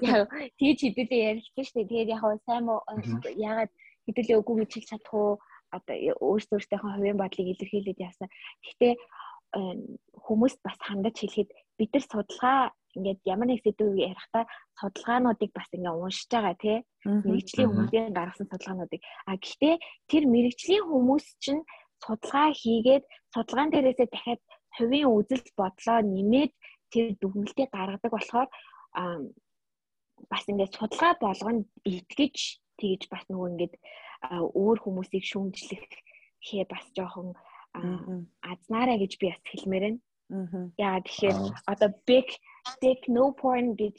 Яг 0.00 0.32
тийж 0.56 0.78
хэдүүлээ 0.80 1.26
ярилцсан 1.28 1.64
шүү. 1.68 1.84
Тэгээд 1.84 2.12
яг 2.16 2.24
сайн 2.48 2.64
муу 2.64 2.80
яагаад 3.36 3.72
хэдүүлээ 4.08 4.40
үгүй 4.40 4.56
гэж 4.64 4.70
хэлж 4.72 4.88
чадах 4.88 5.12
уу? 5.12 5.32
Одоо 5.76 5.96
өөрсдөө 6.24 6.56
өөртөөхөө 6.56 6.92
хувийн 6.96 7.20
бодлыг 7.20 7.46
илэрхийлээд 7.52 8.00
яасан. 8.00 8.28
Гэхдээ 8.64 8.92
хүмүүст 10.24 10.60
бас 10.64 10.78
хандаж 10.80 11.16
хэлэхэд 11.20 11.50
бид 11.78 11.90
нар 11.92 12.04
судалгаа 12.06 12.60
ингээд 12.96 13.20
ямар 13.24 13.48
нэг 13.48 13.60
сэдвийг 13.62 13.98
ярихдаа 14.10 14.44
судалгаануудыг 14.80 15.50
бас 15.54 15.68
ингээ 15.76 15.94
уншиж 15.94 16.28
байгаа 16.30 16.56
тий 16.58 16.78
мэрэгжлийн 17.04 17.70
хүмүүсийн 17.70 18.12
гаргасан 18.18 18.46
судалгаануудыг. 18.50 19.00
А 19.30 19.36
гэхдээ 19.36 19.74
тэр 20.10 20.24
мэрэгжлийн 20.34 20.84
хүмүүс 20.88 21.26
чинь 21.42 21.62
судалгаа 22.04 22.48
хийгээд 22.60 23.04
судалгаан 23.34 23.70
дээрээсээ 23.72 24.08
дахиад 24.10 24.42
хувийн 24.76 25.08
үзэл 25.18 25.46
бодлоо 25.60 25.98
нэмээд 26.02 26.52
тэр 26.92 27.06
дүгнэлтийг 27.20 27.70
гаргадаг 27.72 28.10
болохоор 28.12 28.48
бас 30.30 30.44
ингээд 30.50 30.76
судалгаа 30.76 31.14
болгонд 31.24 31.64
итгэж 31.86 32.36
тэгж 32.80 33.02
бас 33.12 33.24
нөгөө 33.28 33.48
ингээд 33.52 33.74
өөр 34.60 34.78
хүмүүсийг 34.84 35.24
шүүмжлэх 35.24 35.86
хээ 36.46 36.64
бас 36.68 36.84
жоохон 36.96 37.36
азнаараа 38.52 38.96
гэж 39.00 39.12
би 39.20 39.26
бас 39.30 39.42
хэлмээр 39.46 39.84
байна. 39.84 40.00
Яа 40.78 41.00
тэгэхээр 41.00 41.38
одоо 41.72 41.90
big 42.06 42.28
big 42.80 43.00
no 43.08 43.32
porn 43.32 43.74
гэж 43.76 43.98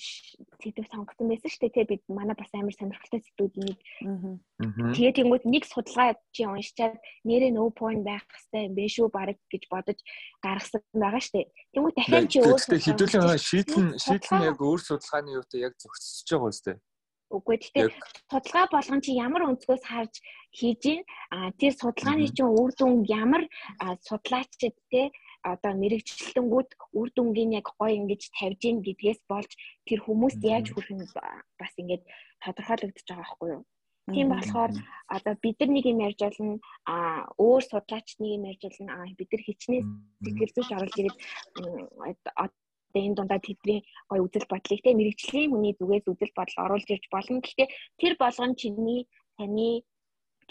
сэдв 0.61 0.85
сонгосон 0.91 1.29
байсан 1.31 1.49
шүү 1.51 1.69
дээ. 1.69 1.89
Бид 1.91 2.03
манай 2.07 2.35
бас 2.37 2.51
амар 2.53 2.75
сонирхолтой 2.75 3.21
сэдвүүдийг 3.21 3.79
тэгээд 4.95 5.17
тэнгууд 5.17 5.45
нэг 5.45 5.63
судалгаа 5.65 6.17
чи 6.35 6.45
уншичаад 6.45 6.97
нэрээ 7.25 7.51
no 7.53 7.69
porn 7.73 8.05
байх 8.05 8.25
хэрэгтэй 8.29 8.69
юм 8.69 8.73
бэ 8.77 8.85
шүү 8.89 9.07
баг 9.09 9.37
гэж 9.49 9.63
бодож 9.71 9.99
гаргасан 10.45 10.81
байгаа 10.93 11.21
шүү 11.21 11.35
дээ. 11.37 11.47
Тэнгууд 11.73 11.95
дахиад 11.97 12.29
чи 12.29 12.39
өөр 12.41 12.61
хэдүүлэн 12.61 13.37
шийдэл 13.37 13.87
шийдэл 13.97 14.33
нь 14.37 14.47
яг 14.49 14.57
өөр 14.61 14.81
судалгааны 14.81 15.35
юутай 15.37 15.59
яг 15.67 15.73
зохицож 15.81 16.29
байгаа 16.29 16.51
үстэй. 16.53 16.77
Үгүй 17.31 17.57
гэхдээ 17.63 17.87
судалгаа 18.27 18.67
болгон 18.75 18.99
чи 18.99 19.15
ямар 19.15 19.47
өнцгөөс 19.47 19.83
харж 19.87 20.19
хийж 20.51 20.79
гин 20.83 20.99
а 21.31 21.55
тэр 21.55 21.71
судалгааны 21.79 22.27
чинь 22.35 22.51
үр 22.59 22.71
дүн 22.75 23.07
ямар 23.07 23.47
судлаачид 24.03 24.75
те 24.91 25.07
одоо 25.43 25.73
мэрэгчлэлтэнгүүд 25.81 26.69
үр 26.97 27.09
дүнгийн 27.15 27.51
яг 27.59 27.67
гоё 27.79 27.93
ингэж 27.99 28.21
тавьж 28.37 28.59
гин 28.61 28.77
гэдгээс 28.85 29.21
болж 29.31 29.51
тэр 29.87 29.99
хүмүүст 30.05 30.41
яаж 30.53 30.65
хүрэх 30.71 30.91
нь 30.93 31.05
бас 31.59 31.73
ингэж 31.81 32.01
тодорхойлогдож 32.43 33.05
байгаа 33.07 33.25
байхгүй 33.25 33.49
юу. 33.55 33.63
Тийм 34.09 34.27
болохоор 34.33 34.71
одоо 35.15 35.33
бид 35.43 35.57
нар 35.59 35.71
нэг 35.73 35.85
юм 35.85 35.99
ярьж 36.07 36.19
болно 36.25 36.57
а 36.93 36.95
өөр 37.37 37.63
судлаач 37.69 38.07
нэг 38.19 38.31
юм 38.37 38.43
ярьж 38.51 38.61
болно 38.65 38.91
а 38.97 39.05
бид 39.19 39.29
нар 39.31 39.43
хичнээн 39.45 39.85
сэтгэл 40.23 40.55
зүйч 40.55 40.69
оруулж 40.73 40.95
ирээд 40.99 41.17
одоо 42.43 43.01
энэ 43.05 43.15
дундаа 43.15 43.39
тэдний 43.39 43.79
гоё 44.09 44.21
үзэл 44.25 44.51
бодлыг 44.51 44.81
те 44.83 44.91
мэрэгжлийн 44.97 45.51
хүний 45.51 45.73
зүгээс 45.77 46.05
үзэл 46.11 46.37
бодол 46.37 46.57
оруулж 46.65 46.87
ирж 46.91 47.05
болно. 47.13 47.39
Гэхдээ 47.45 47.67
тэр 48.01 48.13
болгон 48.19 48.53
чиний 48.61 49.01
таны 49.37 49.85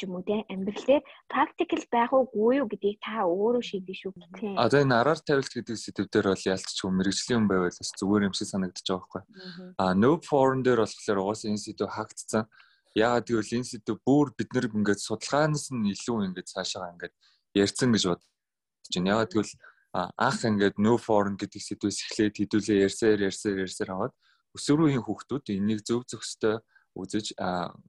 ч 0.01 0.09
юм 0.09 0.17
уу 0.17 0.25
те 0.25 0.41
амьдралээ 0.49 1.05
практикл 1.29 1.85
байх 1.93 2.11
уугүй 2.17 2.65
юу 2.65 2.69
гэдгийг 2.73 3.05
та 3.05 3.29
өөрөө 3.29 3.61
шийдэх 3.61 3.97
шүү. 4.01 4.13
Одоо 4.57 4.81
энэ 4.81 4.97
араар 4.97 5.21
тавилт 5.21 5.53
гэдэг 5.53 5.77
сэдв 5.77 6.09
дээр 6.09 6.33
бол 6.33 6.49
ялцчих 6.49 6.81
юм 6.89 6.97
мэрэгжлийн 6.97 7.45
хүн 7.45 7.51
байвал 7.53 7.77
бас 7.77 7.93
зүгээр 8.01 8.27
юм 8.27 8.35
шиг 8.35 8.49
санагдаж 8.49 8.87
байгаа 8.89 9.05
байхгүй. 9.05 9.23
А 9.77 9.93
no 9.93 10.17
foreign 10.25 10.65
дээр 10.65 10.81
болохоор 10.81 11.21
угаасаа 11.21 11.53
энэ 11.53 11.65
сэдв 11.69 11.85
хагдцсан. 11.93 12.49
Яагаад 12.97 13.29
гэвэл 13.29 13.57
энэ 13.61 13.71
сэдв 13.77 14.01
бүр 14.01 14.33
бид 14.33 14.49
нэр 14.57 14.73
ингээд 14.73 15.05
судалгаанаас 15.05 15.69
нь 15.77 15.93
илүү 15.93 16.33
ингээд 16.33 16.49
цаашаа 16.49 16.97
ингээд 16.97 17.15
ярьсан 17.61 17.93
гэж 17.93 18.05
бодож 18.09 18.25
байна. 18.97 19.11
Яагаад 19.13 19.33
гэвэл 19.37 19.55
анх 19.93 20.41
ингээд 20.49 20.77
no 20.81 20.97
foreign 20.97 21.37
гэдэг 21.37 21.61
сэдвээс 21.61 21.99
эхлээд 22.09 22.35
хэдүүлээ 22.41 22.83
ярьсаар 22.89 23.21
ярьсаар 23.29 23.63
ярьсаар 23.69 23.91
аваад 23.95 24.15
өсвөрийн 24.55 25.03
хүүхдүүд 25.03 25.45
энийг 25.55 25.83
зөв 25.87 26.03
зөвхөстэй 26.11 26.59
үзэж 27.03 27.27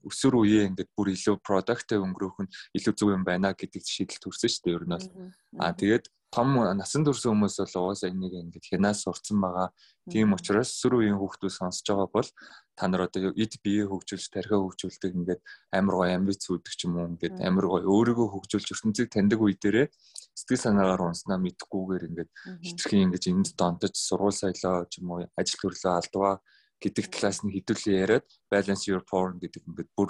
өсвөр 0.07 0.35
үеэ 0.41 0.67
ингээд 0.71 0.89
бүр 0.95 1.11
илүү 1.15 1.35
productive 1.45 2.01
өнгөрөөх 2.05 2.37
нь 2.43 2.53
илүү 2.77 2.93
зөв 2.95 3.09
юм 3.11 3.23
байна 3.27 3.53
гэдэг 3.53 3.83
шийдэл 3.83 4.23
төрсөн 4.23 4.49
шүү 4.51 4.63
дээ 4.65 4.75
ер 4.77 4.85
нь 4.87 4.95
бол. 4.95 5.07
Аа 5.59 5.73
тэгээд 5.75 6.05
том 6.31 6.55
насан 6.79 7.03
турш 7.03 7.27
хүмүүс 7.27 7.59
бол 7.59 7.91
угаасаа 7.91 8.07
энийг 8.07 8.33
ингээд 8.39 8.65
хянаас 8.71 9.03
сурцсан 9.03 9.43
байгаа. 9.43 9.67
Тийм 10.07 10.31
учраас 10.31 10.71
өсвөр 10.71 11.03
үеийн 11.03 11.19
хүүхдүүд 11.19 11.51
сонсож 11.51 11.83
байгаа 11.91 12.07
бол 12.07 12.29
та 12.79 12.87
нар 12.87 13.03
одоо 13.11 13.35
эд 13.35 13.53
бие 13.59 13.83
хөгжүүлж 13.83 14.31
тархиа 14.31 14.63
хөгжүүлдэг 14.63 15.11
ингээд 15.11 15.41
амар 15.75 15.95
гоё 15.99 16.15
амбиц 16.15 16.47
үүдэг 16.47 16.71
ч 16.71 16.87
юм 16.87 16.95
уу 16.95 17.11
ингээд 17.11 17.35
амар 17.43 17.67
гоё 17.67 17.83
өөрийгөө 17.83 18.27
хөгжүүлж 18.31 18.67
ертөнцийг 18.71 19.11
таньдаг 19.11 19.43
үе 19.43 19.59
дээрээ 19.59 19.87
сэтгэл 20.39 20.63
санаагаар 20.63 21.03
унснаа 21.11 21.37
мэдхгүйгээр 21.43 22.07
ингээд 22.07 22.29
хитрхийн 22.63 23.05
ингээд 23.11 23.27
энд 23.27 23.47
донтож 23.59 23.93
сургууль 23.99 24.39
соёлоо 24.39 24.87
ч 24.87 25.03
юм 25.03 25.11
уу 25.11 25.27
ажил 25.35 25.59
төрлөө 25.59 25.93
алдваа 25.99 26.33
гэдэг 26.81 27.05
талаас 27.13 27.39
нь 27.45 27.53
хэдүүлээ 27.55 28.01
яриад 28.03 28.27
balance 28.51 28.83
your 28.89 29.01
porn 29.05 29.37
гэдэг 29.39 29.63
ингээд 29.69 29.91
бүр 29.95 30.09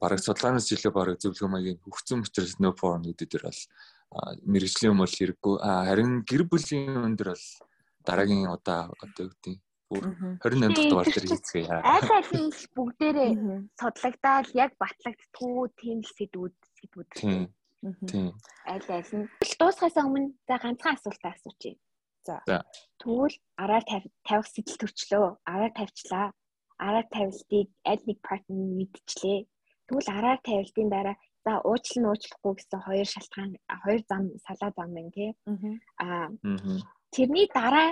бараг 0.00 0.20
судалгаанаас 0.24 0.66
жилээ 0.70 0.92
бараг 0.92 1.20
зөвлөгөө 1.20 1.50
маягийн 1.52 1.82
хөгцсөн 1.84 2.24
учраас 2.24 2.56
no 2.58 2.72
porn 2.72 3.04
гэдэг 3.06 3.28
дээр 3.28 3.44
бол 3.48 3.62
мэрэгжлийн 4.52 4.92
юм 4.92 5.00
бол 5.04 5.16
хэрэггүй 5.18 5.54
харин 5.60 6.12
гэр 6.28 6.42
бүлийн 6.48 6.96
өндөр 7.08 7.28
бол 7.32 7.46
дараагийн 8.06 8.48
удаа 8.48 8.90
одоо 9.04 9.26
үгтэй 9.28 9.56
бүр 9.92 10.04
28 10.40 10.72
дахь 10.72 10.88
дугаар 10.88 11.08
дээр 11.12 11.26
хийцгээе. 11.28 11.68
Аль 11.84 12.32
нь 12.40 12.50
бүгдээрээ 12.76 13.32
судлагдаад 13.76 14.48
яг 14.56 14.70
батлагдтгүй 14.80 15.68
тийм 15.76 15.98
л 16.00 16.12
сэдвүүд 16.16 16.56
сэдвүүд. 16.80 17.10
Тийм. 17.20 18.32
Аль 18.64 18.88
аль 18.88 19.12
нь 19.12 19.26
дуусгаас 19.60 19.96
өмнө 20.00 20.32
за 20.48 20.56
ганцхан 20.62 20.96
асуулт 20.96 21.24
асуучих. 21.28 21.76
За. 22.24 22.62
Тэгвэл 23.02 23.36
араар 23.58 23.84
тавих 24.26 24.46
сэтэл 24.46 24.78
төрчлөө. 24.78 25.26
Араар 25.42 25.72
тавьчлаа. 25.74 26.26
Араар 26.78 27.06
тавилтыг 27.10 27.68
аль 27.82 28.04
нэг 28.06 28.18
партнер 28.22 28.58
мэдчихлээ. 28.78 29.46
Тэгвэл 29.86 30.08
араар 30.14 30.40
тавилтын 30.46 30.88
дараа 30.90 31.16
за 31.44 31.52
уучлал 31.66 31.98
нь 32.02 32.08
уучлахгүй 32.10 32.52
гэсэн 32.54 32.80
хоёр 32.86 33.08
шалтгаан 33.10 33.50
хоёр 33.82 34.00
зам 34.06 34.22
салаа 34.46 34.70
зам 34.78 34.90
байна 34.94 35.10
тий. 35.10 35.30
Аа. 35.98 36.30
Тэрний 37.10 37.46
дараа 37.50 37.90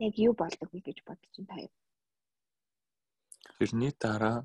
яг 0.00 0.14
юу 0.16 0.32
болдог 0.32 0.68
вэ 0.72 0.80
гэж 0.80 0.98
бодож 1.04 1.34
байна 1.44 1.68
та. 1.68 1.72
Тэрний 3.60 3.92
дараа 4.00 4.36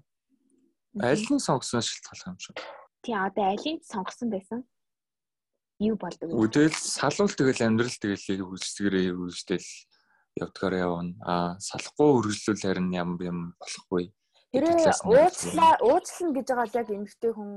аль 1.00 1.28
нь 1.32 1.40
сонгосон 1.40 1.82
шалтгаалах 1.82 2.28
юм 2.28 2.40
шиг. 2.44 2.58
Тий 3.04 3.16
одоо 3.16 3.46
алийг 3.56 3.80
сонгосон 3.88 4.28
байсан 4.36 4.60
юу 5.80 5.96
болдог 5.96 6.28
вэ? 6.30 6.36
Үдэл 6.36 6.76
салуул 6.76 7.34
тэгэл 7.34 7.66
амьдрал 7.66 7.98
тэгэл 7.98 8.44
үргэлжлэгээрээ 8.44 9.08
үргэлжлэл 9.16 9.70
явдгаар 10.44 10.76
явна. 10.76 11.14
Аа 11.24 11.50
салахгүй 11.60 12.10
үргэлжлүүл 12.20 12.64
харин 12.64 12.92
ямар 12.94 13.22
юм 13.24 13.40
болохгүй. 13.60 14.12
Тэрээ 14.52 14.76
уучлаа 15.08 15.74
уучлана 15.80 16.32
гэж 16.36 16.48
байгаа 16.52 16.68
л 16.68 16.80
яг 16.82 16.90
эмгтэй 16.90 17.32
хүн 17.34 17.52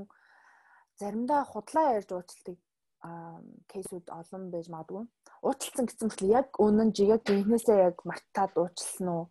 заримдаа 1.00 1.42
худлаа 1.48 1.96
ярьж 1.98 2.10
уучлалтыг 2.12 2.58
кейсүүд 3.72 4.06
олон 4.12 4.42
байж 4.54 4.66
магадгүй. 4.70 5.04
Уучлалсан 5.42 5.86
гэсэн 5.90 6.06
мэт 6.06 6.22
яг 6.22 6.48
үнэн 6.62 6.94
жигээ 6.94 7.18
гинхнээсээ 7.26 7.78
яг 7.90 7.96
мартаад 8.06 8.52
уучлсан 8.54 9.08
уу? 9.10 9.24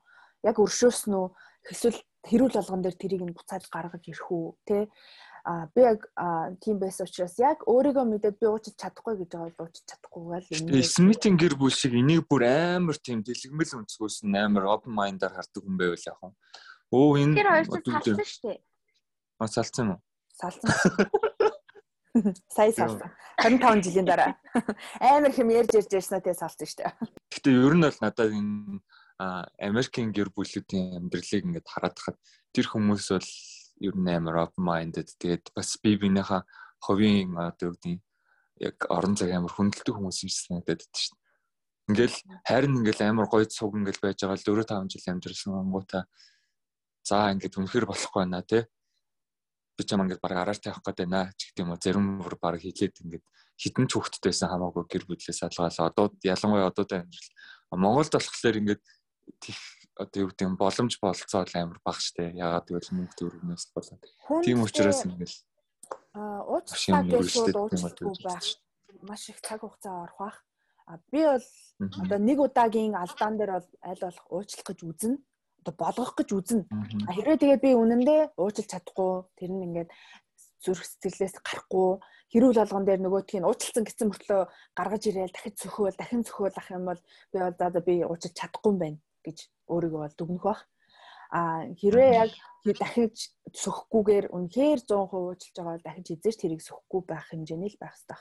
Яг 0.44 0.60
өршөөсөн 0.60 1.14
үү? 1.16 1.28
Эсвэл 1.72 2.00
хэрүүл 2.28 2.58
болгон 2.58 2.82
дээр 2.84 2.98
тэрийг 3.00 3.24
нь 3.24 3.36
буцааж 3.38 3.64
гаргаж 3.72 4.04
ирэх 4.12 4.28
үү? 4.28 4.48
Тэ? 4.68 4.92
А 5.44 5.68
би 5.74 5.82
яг 5.82 6.06
тийм 6.62 6.78
байсан 6.78 7.08
учраас 7.10 7.36
яг 7.42 7.66
өөрийгөө 7.66 8.06
мэдээд 8.06 8.38
би 8.38 8.46
уучиж 8.46 8.76
чадахгүй 8.78 9.18
гэж 9.22 9.30
байгаа 9.34 9.66
уучиж 9.66 9.86
чадахгүй 9.90 10.24
гал 10.30 10.48
энэ 10.54 10.84
Смитийн 10.86 11.36
гэр 11.38 11.58
бүл 11.58 11.74
шиг 11.74 11.98
энийг 11.98 12.30
бүр 12.30 12.46
амар 12.46 12.98
тийм 13.02 13.26
дэлгэмэл 13.26 13.82
өнцгөөс 13.82 14.22
нь 14.26 14.38
амар 14.38 14.70
open 14.70 14.94
mind-аар 14.94 15.34
хардаг 15.34 15.62
хүн 15.66 15.78
байвал 15.82 16.06
яах 16.06 16.22
вэ? 16.22 16.32
Өө 16.94 17.10
энэ 17.26 17.36
Тэр 17.40 17.50
хоёр 17.50 17.66
ч 17.66 17.90
салсан 17.90 18.28
шүү 18.30 18.42
дээ. 18.46 18.60
А 19.42 19.48
салсан 19.48 19.88
уу? 19.96 20.00
Салсан. 20.38 20.70
Сая 22.56 22.72
салсан. 22.76 23.10
25 23.40 23.86
жилийн 23.88 24.06
дараа 24.06 24.36
амар 25.00 25.32
хэм 25.32 25.50
ярьж 25.50 25.72
ярьж 25.74 25.92
ярьснаа 25.96 26.22
тэгээ 26.22 26.38
салсан 26.38 26.68
шүү 26.68 26.80
дээ. 26.84 26.94
Гэтэ 27.34 27.50
ер 27.50 27.74
нь 27.74 27.86
бол 27.88 28.00
надад 28.04 28.30
энэ 28.30 28.84
Америкийн 29.62 30.12
гэр 30.12 30.30
бүлүүдийн 30.34 30.98
амьдралыг 30.98 31.46
ингээд 31.46 31.68
хараад 31.70 31.98
хахад 31.98 32.18
тэр 32.52 32.68
хүмүүс 32.68 33.06
бол 33.16 33.30
ер 33.82 33.96
нь 33.98 34.14
амар 34.14 34.46
open 34.46 34.64
minded 34.64 35.10
тэгээд 35.18 35.52
бас 35.58 35.76
би 35.82 35.98
бинийхээ 35.98 36.42
ховийн 36.86 37.34
одоо 37.38 37.74
үгдийн 37.74 38.00
яг 38.62 38.78
орон 38.90 39.18
зай 39.18 39.34
амар 39.34 39.54
хүндэлдэг 39.54 39.96
хүмүүс 39.98 40.22
юм 40.22 40.30
шиг 40.30 40.46
санагдаад 40.46 40.86
байдаг 40.86 41.02
шин. 41.02 41.18
Ингээл 41.90 42.18
хайрн 42.46 42.78
ингээл 42.78 43.02
амар 43.10 43.28
гоё 43.28 43.46
цуг 43.50 43.74
ингээл 43.74 44.02
байж 44.06 44.22
байгаа 44.22 44.38
л 44.38 44.46
4 44.46 44.70
5 44.70 44.94
жил 44.94 45.10
амьдрсан 45.10 45.54
ангуута 45.58 46.06
за 47.02 47.34
ингээд 47.34 47.58
үнэхэр 47.58 47.86
болохгүй 47.90 48.22
байна 48.22 48.46
тий. 48.46 48.64
Би 49.78 49.82
ч 49.82 49.90
юм 49.98 50.06
ингээд 50.06 50.22
баг 50.22 50.34
араар 50.38 50.60
тавих 50.62 50.82
гээд 50.86 51.00
байна 51.02 51.34
ч 51.34 51.50
гэдэг 51.50 51.64
юм 51.66 51.74
уу 51.74 51.82
зарим 51.82 52.06
бүр 52.22 52.36
баг 52.38 52.62
хилээд 52.62 53.02
ингээд 53.02 53.26
хитэн 53.58 53.86
ч 53.90 53.92
хөвгттэйсэн 53.98 54.50
хамаагүй 54.54 54.86
гэр 54.86 55.04
бүлээс 55.10 55.42
алгаалаа. 55.42 55.90
Одоо 55.90 56.06
ялангуяа 56.22 56.70
одоотой 56.70 57.02
амьдрал 57.02 57.30
Монголд 57.74 58.14
болохоор 58.14 58.58
ингээд 58.62 58.82
одоо 60.04 60.20
юу 60.26 60.30
гэдэг 60.34 60.48
нь 60.50 60.60
боломж 60.60 60.94
болцоо 60.98 61.46
амар 61.54 61.80
бага 61.86 62.02
штэ. 62.02 62.34
Ягаад 62.34 62.66
гэвэл 62.68 62.94
мөнгө 62.96 63.16
төгрөгнөөс 63.18 63.66
болоод. 63.76 64.04
Тийм 64.46 64.66
учраас 64.66 65.06
ингээл 65.06 65.38
Аа 66.12 66.44
уучлаа 66.44 67.04
гэж 67.08 67.32
уучлахгүй 67.40 68.16
байх 68.28 68.46
маш 69.08 69.24
их 69.32 69.40
цаг 69.46 69.60
хугацаа 69.64 70.04
орох 70.04 70.18
бах. 70.20 70.38
А 70.92 71.00
би 71.12 71.22
бол 71.24 71.46
одоо 72.04 72.20
нэг 72.20 72.38
удаагийн 72.40 72.96
алдаан 72.96 73.36
дээр 73.38 73.52
бол 73.56 73.70
аль 73.90 74.04
болох 74.04 74.26
уучлах 74.36 74.66
гэж 74.68 74.80
үзнэ. 74.90 75.16
Одоо 75.64 75.74
болгох 75.80 76.16
гэж 76.20 76.30
үзнэ. 76.36 76.64
Хэрвээ 77.16 77.38
тэгээд 77.40 77.64
би 77.64 77.72
үнэндээ 77.80 78.22
уучлах 78.36 78.68
чадахгүй 78.68 79.12
тэр 79.40 79.52
нь 79.56 79.66
ингээд 79.68 79.90
зүрх 80.64 80.84
сэтгэлээс 80.84 81.36
гарахгүй 81.48 81.90
хэрүүл 82.32 82.60
болгон 82.60 82.86
дээр 82.86 83.02
нөгөөтг 83.02 83.40
нь 83.40 83.48
уучлалцсан 83.48 83.86
гэсэн 83.88 84.08
мөртлөө 84.12 84.42
гаргаж 84.78 85.04
ирээл 85.08 85.36
дахиж 85.36 85.56
цөхөөл 85.64 85.98
дахин 85.98 86.28
цөхөөл 86.28 86.60
ах 86.60 86.70
юм 86.76 86.84
бол 86.92 87.02
би 87.32 87.38
бол 87.40 87.56
за 87.56 87.80
би 87.88 87.94
уучлах 88.04 88.36
чадахгүй 88.36 88.72
юм 88.72 88.80
байна 88.84 89.00
гэж 89.26 89.38
өөрийгөө 89.72 90.02
бол 90.02 90.16
дүгнэх 90.18 90.44
бах. 90.44 90.62
А 91.32 91.64
хэрвээ 91.80 92.12
яг 92.22 92.32
дахиж 92.66 93.32
сөхөхгүйгээр 93.56 94.26
үнэхээр 94.36 94.80
100% 94.84 95.16
уучлж 95.16 95.56
байгаа 95.56 95.74
бол 95.74 95.88
дахиж 95.88 96.08
эзэж 96.12 96.36
тэрийг 96.44 96.62
сөхөхгүй 96.62 97.02
байх 97.08 97.26
хэмжээний 97.32 97.72
л 97.72 97.82
байх 97.82 97.96
хэрэгтэй. 97.96 98.20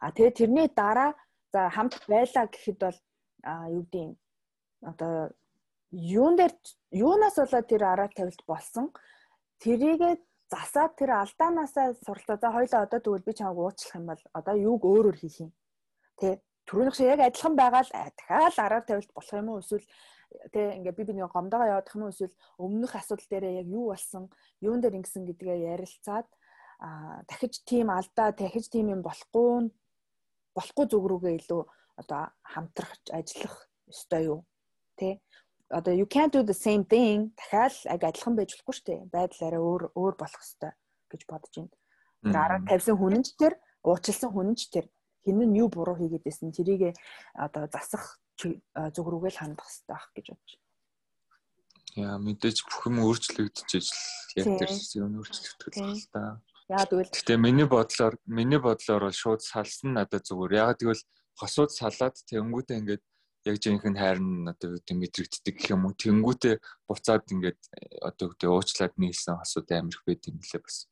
А 0.00 0.06
тэгээд 0.14 0.38
тэрний 0.38 0.68
дараа 0.70 1.10
за 1.52 1.60
хамт 1.74 1.94
байлаа 2.06 2.46
гэхэд 2.46 2.78
бол 2.78 2.98
а 3.42 3.66
юу 3.68 3.82
гэдэг 3.82 4.02
юм 4.06 4.12
одоо 4.82 5.14
юун 5.90 6.34
дээр 6.38 6.54
юунаас 6.90 7.36
болоод 7.36 7.66
тэр 7.66 7.82
араа 7.84 8.08
тавилт 8.08 8.42
болсон 8.46 8.86
тэрийгээ 9.62 10.14
засаад 10.52 10.92
тэр 10.96 11.10
алдаанаасаа 11.22 11.94
суралцаа. 12.04 12.36
За 12.40 12.48
хоёлаа 12.52 12.80
одоо 12.86 13.00
тэгвэл 13.00 13.26
би 13.28 13.32
чамайг 13.32 13.58
уучлах 13.58 13.96
юм 13.96 14.06
бол 14.10 14.22
одоо 14.38 14.54
юуг 14.56 14.82
өөрөөр 14.84 15.16
хийх 15.20 15.36
юм. 15.44 15.50
Тэ 16.18 16.40
түрүүнийх 16.66 16.96
шиг 16.96 17.08
яг 17.12 17.20
адилхан 17.24 17.54
байгаа 17.56 17.82
л 17.84 17.92
дахиад 17.92 18.56
араар 18.58 18.84
тавилт 18.84 19.10
болох 19.14 19.32
юм 19.32 19.48
уу 19.48 19.62
эсвэл 19.62 19.86
тэ 20.52 20.76
ингээ 20.80 20.96
би 20.96 21.04
биний 21.04 21.26
гомдоогоо 21.26 21.68
явах 21.68 21.94
юм 21.94 22.08
эсвэл 22.08 22.34
өмнөх 22.58 22.96
асуудал 22.96 23.28
дээр 23.28 23.44
яг 23.62 23.68
юу 23.68 23.92
болсон, 23.92 24.30
юун 24.60 24.80
дээр 24.80 24.98
ингэсэн 24.98 25.26
гэдгээ 25.28 25.72
ярилцаад 25.74 26.28
дахиж 27.28 27.62
тийм 27.62 27.90
алдаа, 27.90 28.32
дахиж 28.32 28.66
тийм 28.72 28.90
юм 28.94 29.00
болохгүй 29.06 29.70
болохгүй 30.56 30.86
зүг 30.88 31.04
рүүгээ 31.08 31.34
илүү 31.40 31.62
одоо 32.00 32.22
хамтрах 32.42 32.92
ажиллах 33.12 33.56
ёстой 33.88 34.22
юу? 34.28 34.40
Тэ 34.98 35.20
одоо 35.70 35.92
you 35.94 36.06
can't 36.06 36.32
do 36.32 36.42
the 36.42 36.56
same 36.56 36.84
thing 36.84 37.32
дахиад 37.38 37.74
аг 37.88 38.00
адилхан 38.04 38.36
байж 38.36 38.50
болохгүй 38.52 38.74
шүү 38.76 38.86
дээ. 38.88 39.00
Байдал 39.14 39.46
арай 39.48 39.62
өөр 39.62 39.82
өөр 39.96 40.14
болох 40.20 40.42
хэвээр 40.42 40.74
гэж 41.10 41.22
бодож 41.30 41.52
байна. 41.56 41.72
Арга 42.44 42.66
тавьсан 42.68 42.96
хүн 42.98 43.14
нь 43.20 43.24
ч 43.24 43.28
тэр 43.40 43.54
уучлсан 43.82 44.30
хүн 44.32 44.48
нь 44.52 44.58
ч 44.58 44.68
тэр 44.74 44.86
хин 45.24 45.38
нь 45.38 45.58
юу 45.62 45.68
буруу 45.72 45.96
хийгээд 45.96 46.26
байсан 46.26 46.52
тэрийг 46.52 46.98
одоо 47.34 47.64
засах 47.72 48.21
зүг 48.42 49.06
рүүгээ 49.08 49.32
л 49.32 49.40
хандах 49.40 49.68
хэрэгтэй 49.68 49.92
байх 49.92 50.06
гэж 50.16 50.26
бодож 50.32 50.52
байна. 50.52 50.70
Яа 51.92 52.16
мэдээж 52.16 52.58
бүх 52.64 52.80
юм 52.88 52.96
өөрчлөгдөж 53.04 53.68
ижил 53.76 54.00
яг 54.40 54.46
тэр 54.58 54.70
юм 54.96 55.12
өөрчлөгдөх 55.20 55.74
л 55.76 56.06
та. 56.08 56.40
Яа 56.72 56.84
тэгвэл 56.88 57.12
Гэтэ 57.12 57.36
миний 57.36 57.68
бодлоор 57.68 58.14
миний 58.24 58.60
бодлоор 58.62 59.02
бол 59.10 59.16
шууд 59.16 59.42
салсан 59.44 59.92
надад 59.92 60.24
зүгээр. 60.24 60.56
Ягаад 60.62 60.80
гэвэл 60.80 61.04
хосууд 61.36 61.70
салаад 61.70 62.16
тэнгүүтээ 62.24 62.80
ингээд 62.80 63.04
яг 63.44 63.56
жинхэнэ 63.58 63.98
хайрн 63.98 64.48
одоо 64.48 64.78
үүдээ 64.78 64.96
мэдрэгддэг 64.96 65.54
гэх 65.58 65.74
юм 65.74 65.90
уу 65.90 65.94
тэнгүүтээ 65.98 66.54
буцаад 66.86 67.26
ингээд 67.34 67.60
одоо 68.00 68.26
үүдээ 68.30 68.50
уучлаад 68.50 68.94
нийлсэн 68.96 69.36
хасууд 69.42 69.68
амирх 69.74 70.02
байт 70.06 70.22
юм 70.30 70.38
лээ 70.38 70.62
бас 70.62 70.86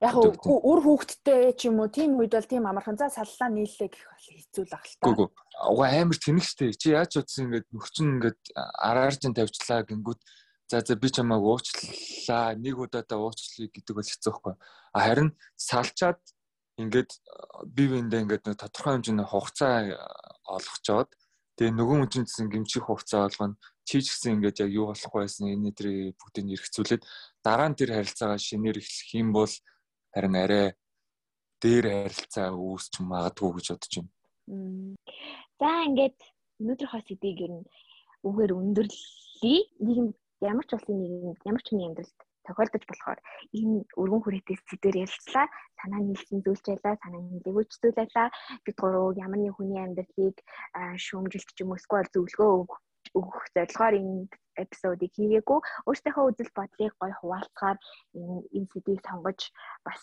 яг 0.00 0.14
үр 0.16 0.80
хүүхдтэй 0.84 1.56
ч 1.56 1.68
юм 1.68 1.80
уу 1.80 1.88
тийм 1.88 2.16
үед 2.20 2.36
бол 2.36 2.48
тийм 2.48 2.68
амархан 2.68 2.96
за 3.00 3.08
саллаа 3.08 3.48
нийллээ 3.48 3.88
гэх 3.88 4.04
бол 4.04 4.26
хэцүү 4.28 4.64
л 4.68 4.76
ах 4.76 4.84
л 4.84 4.96
та. 5.00 5.06
Үгүй 5.08 5.28
угаа 5.56 5.90
амир 6.02 6.18
тэнэгстэй. 6.20 6.76
Чи 6.76 6.92
яаж 6.92 7.16
утсан 7.16 7.48
ингээд 7.48 7.66
нөхцөн 7.72 8.08
ингээд 8.20 8.40
араар 8.56 9.16
чин 9.16 9.32
тавьчлаа 9.32 9.88
гингүүд 9.88 10.20
за 10.68 10.84
за 10.84 10.94
би 11.00 11.08
чамайг 11.08 11.40
уучлаа 11.40 12.52
нэг 12.60 12.76
удаадаа 12.76 13.18
уучлая 13.24 13.72
гэдэг 13.72 13.94
бол 13.96 14.04
хэцүү 14.04 14.32
байхгүй. 14.32 14.54
Харин 14.92 15.30
салчаад 15.56 16.20
ингээд 16.76 17.10
бие 17.72 17.88
биендээ 17.88 18.20
ингээд 18.24 18.44
нэг 18.44 18.56
тодорхой 18.60 19.00
хэмжээний 19.00 19.24
хугацаа 19.24 19.96
олгочоод 20.44 21.10
Тэгээ 21.56 21.72
нөгөө 21.72 21.96
хүн 22.04 22.10
чинь 22.12 22.28
гэсэн 22.28 22.52
гимчих 22.52 22.84
хугацаа 22.84 23.32
болгоно. 23.32 23.56
Чи 23.88 24.04
ч 24.04 24.12
гэсэн 24.12 24.44
ингээд 24.44 24.60
яг 24.60 24.70
юу 24.76 24.92
болох 24.92 25.12
байсан 25.16 25.48
энэ 25.48 25.72
өдрийг 25.72 26.20
бүгдийг 26.20 26.60
эргцүүлээд 26.60 27.02
дараа 27.40 27.72
нь 27.72 27.78
тэр 27.80 27.96
харилцаагаа 27.96 28.36
шинээр 28.36 28.76
эхлэх 28.76 29.10
юм 29.16 29.32
бол 29.32 29.48
харин 30.16 30.36
арай 30.40 30.66
дээр 31.60 31.86
харилцаа 31.92 32.48
үүсч 32.56 33.04
магадгүй 33.04 33.50
гэж 33.52 33.66
бодож 33.68 33.92
байна. 34.00 34.96
За 35.60 35.68
ингээд 35.88 36.18
өнөөдрийнхөө 36.60 37.02
сэдвийг 37.04 37.38
ер 37.44 37.52
нь 37.56 37.68
үгээр 38.24 38.52
өндөрлөе. 38.56 39.60
Нийгэм 39.84 40.08
ямар 40.40 40.64
ч 40.64 40.72
улсын 40.72 40.96
нийгэм 40.96 41.36
ямар 41.44 41.62
ч 41.62 41.68
хүний 41.68 41.84
амьдралд 41.88 42.18
тохиолдож 42.48 42.84
болохоор 42.88 43.20
энэ 43.60 43.76
өргөн 44.00 44.22
хүрээтэй 44.24 44.56
сэдвээр 44.56 45.02
ярилцлаа. 45.04 45.46
Санаа 45.76 46.00
нийлсэн 46.00 46.40
зүйлч 46.40 46.64
байлаа, 46.64 46.94
санаа 47.04 47.20
нийлээгүй 47.20 47.64
зүйл 47.68 47.98
байлаа. 48.00 48.28
Бид 48.64 48.76
гурав 48.80 49.20
ямар 49.20 49.40
нэг 49.40 49.52
хүний 49.56 49.80
амьдралыг 49.84 50.36
шүүмжилт 51.04 51.50
ч 51.52 51.58
юм 51.60 51.76
уу 51.76 51.78
эсвэл 51.80 52.08
зөвлөгөө 52.14 52.50
өгөх 52.64 52.80
зорилгоор 53.54 53.94
энэ 54.00 54.28
эпизодыг 54.56 55.12
хийгээгүй. 55.14 55.58
Өөрсдийнхөө 55.86 56.24
үзэл 56.32 56.56
бодлыг 56.56 56.92
гой 57.00 57.12
хуваалцахаар 57.12 57.78
энэ 58.16 58.36
энэ 58.56 58.70
сэдвийг 58.72 59.00
сонгож 59.04 59.40
бас 59.84 60.02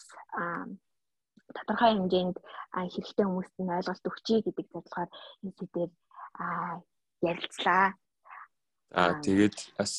тодорхой 1.55 1.91
хэмжээнд 1.97 2.37
хэрэгтэй 2.93 3.25
хүмүүст 3.25 3.55
нь 3.59 3.73
ойлголт 3.77 4.09
өгчий 4.09 4.39
гэдэг 4.45 4.67
зорилгоор 4.73 5.09
энэ 5.43 5.57
сэдвээр 5.57 5.91
ярилцлаа. 7.21 7.85
Аа 8.93 9.13
тэгээд 9.25 9.57
бас 9.77 9.93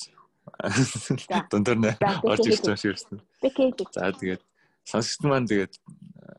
Дундор 1.51 1.78
нэ 1.81 1.90
орж 2.22 2.47
ирж 2.47 2.62
байгаа 2.62 2.82
ширсэн. 2.82 3.18
За 3.97 4.12
тэгээд 4.12 4.43
сонсогч 4.85 5.22
маань 5.24 5.48
тэгээд 5.48 5.74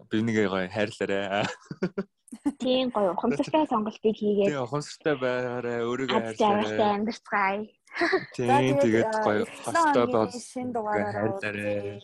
бивнийгээ 0.10 0.48
гоё 0.48 0.70
хайрлаарай. 0.70 1.46
Тийм 2.60 2.90
гоё 2.90 3.12
ухамсартай 3.14 3.66
сонголтыг 3.68 4.16
хийгээд. 4.16 4.52
Тийм 4.52 4.64
ухамсартай 4.66 5.16
байгаарай, 5.20 5.80
өөрийгөө 5.86 6.20
хайрлаарай. 6.36 6.92
Амьдцгаая. 6.96 7.62
Тийм 8.36 8.76
тэгээд 8.84 9.12
гоё 9.24 9.44
хостой 9.64 10.06
бол 10.12 10.30
шинэ 10.32 10.72
дугаараар. 10.76 12.02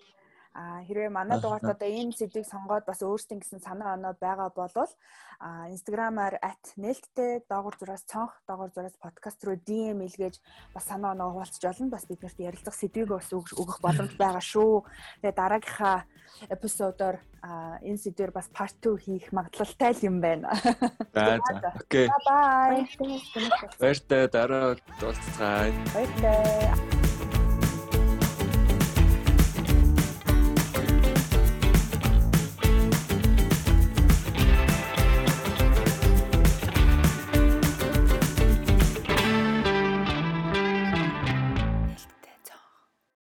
А 0.54 0.84
хэрвээ 0.84 1.10
манай 1.10 1.40
дугаарт 1.40 1.64
одоо 1.64 1.88
энэ 1.88 2.12
сэдвийг 2.12 2.44
сонгоод 2.44 2.84
бас 2.84 3.00
өөрсдийн 3.00 3.40
гэсэн 3.40 3.64
санаа 3.64 3.96
оноо 3.96 4.14
байгаа 4.20 4.52
болвол 4.52 4.92
а 5.40 5.72
инстаграмаар 5.72 6.38
@нэлттэй 6.78 7.48
доогуур 7.50 7.76
зураас 7.80 8.04
цонх 8.04 8.36
доогуур 8.48 8.72
зураас 8.76 8.94
подкаст 9.00 9.44
руу 9.44 9.56
DM 9.56 10.04
илгээж 10.06 10.44
бас 10.76 10.86
санаа 10.86 11.12
оноо 11.16 11.32
хуваалцж 11.32 11.64
олно. 11.66 11.90
Бас 11.90 12.06
биднэрт 12.06 12.40
ярилцах 12.40 12.76
сэдвийг 12.76 13.10
бас 13.10 13.32
өгөх 13.32 13.80
боломж 13.82 14.14
байгаа 14.20 14.44
шүү. 14.44 14.86
Тэгээ 15.24 15.40
дараагийнхаа 15.40 15.98
эпизодоор 16.50 17.18
энэ 17.82 17.98
сэдвэр 17.98 18.32
бас 18.32 18.48
part 18.54 18.76
2 18.84 18.98
хийх 19.02 19.32
магадлалтай 19.32 19.96
юм 20.04 20.22
байна. 20.22 20.54
За 21.14 21.40
за. 21.42 21.74
Окей. 21.80 22.08
Bye. 22.28 22.86
Баяртай 23.80 24.28
дараа 24.28 24.78
уулзцгаая. 25.02 25.74
Баяртай. 25.94 27.01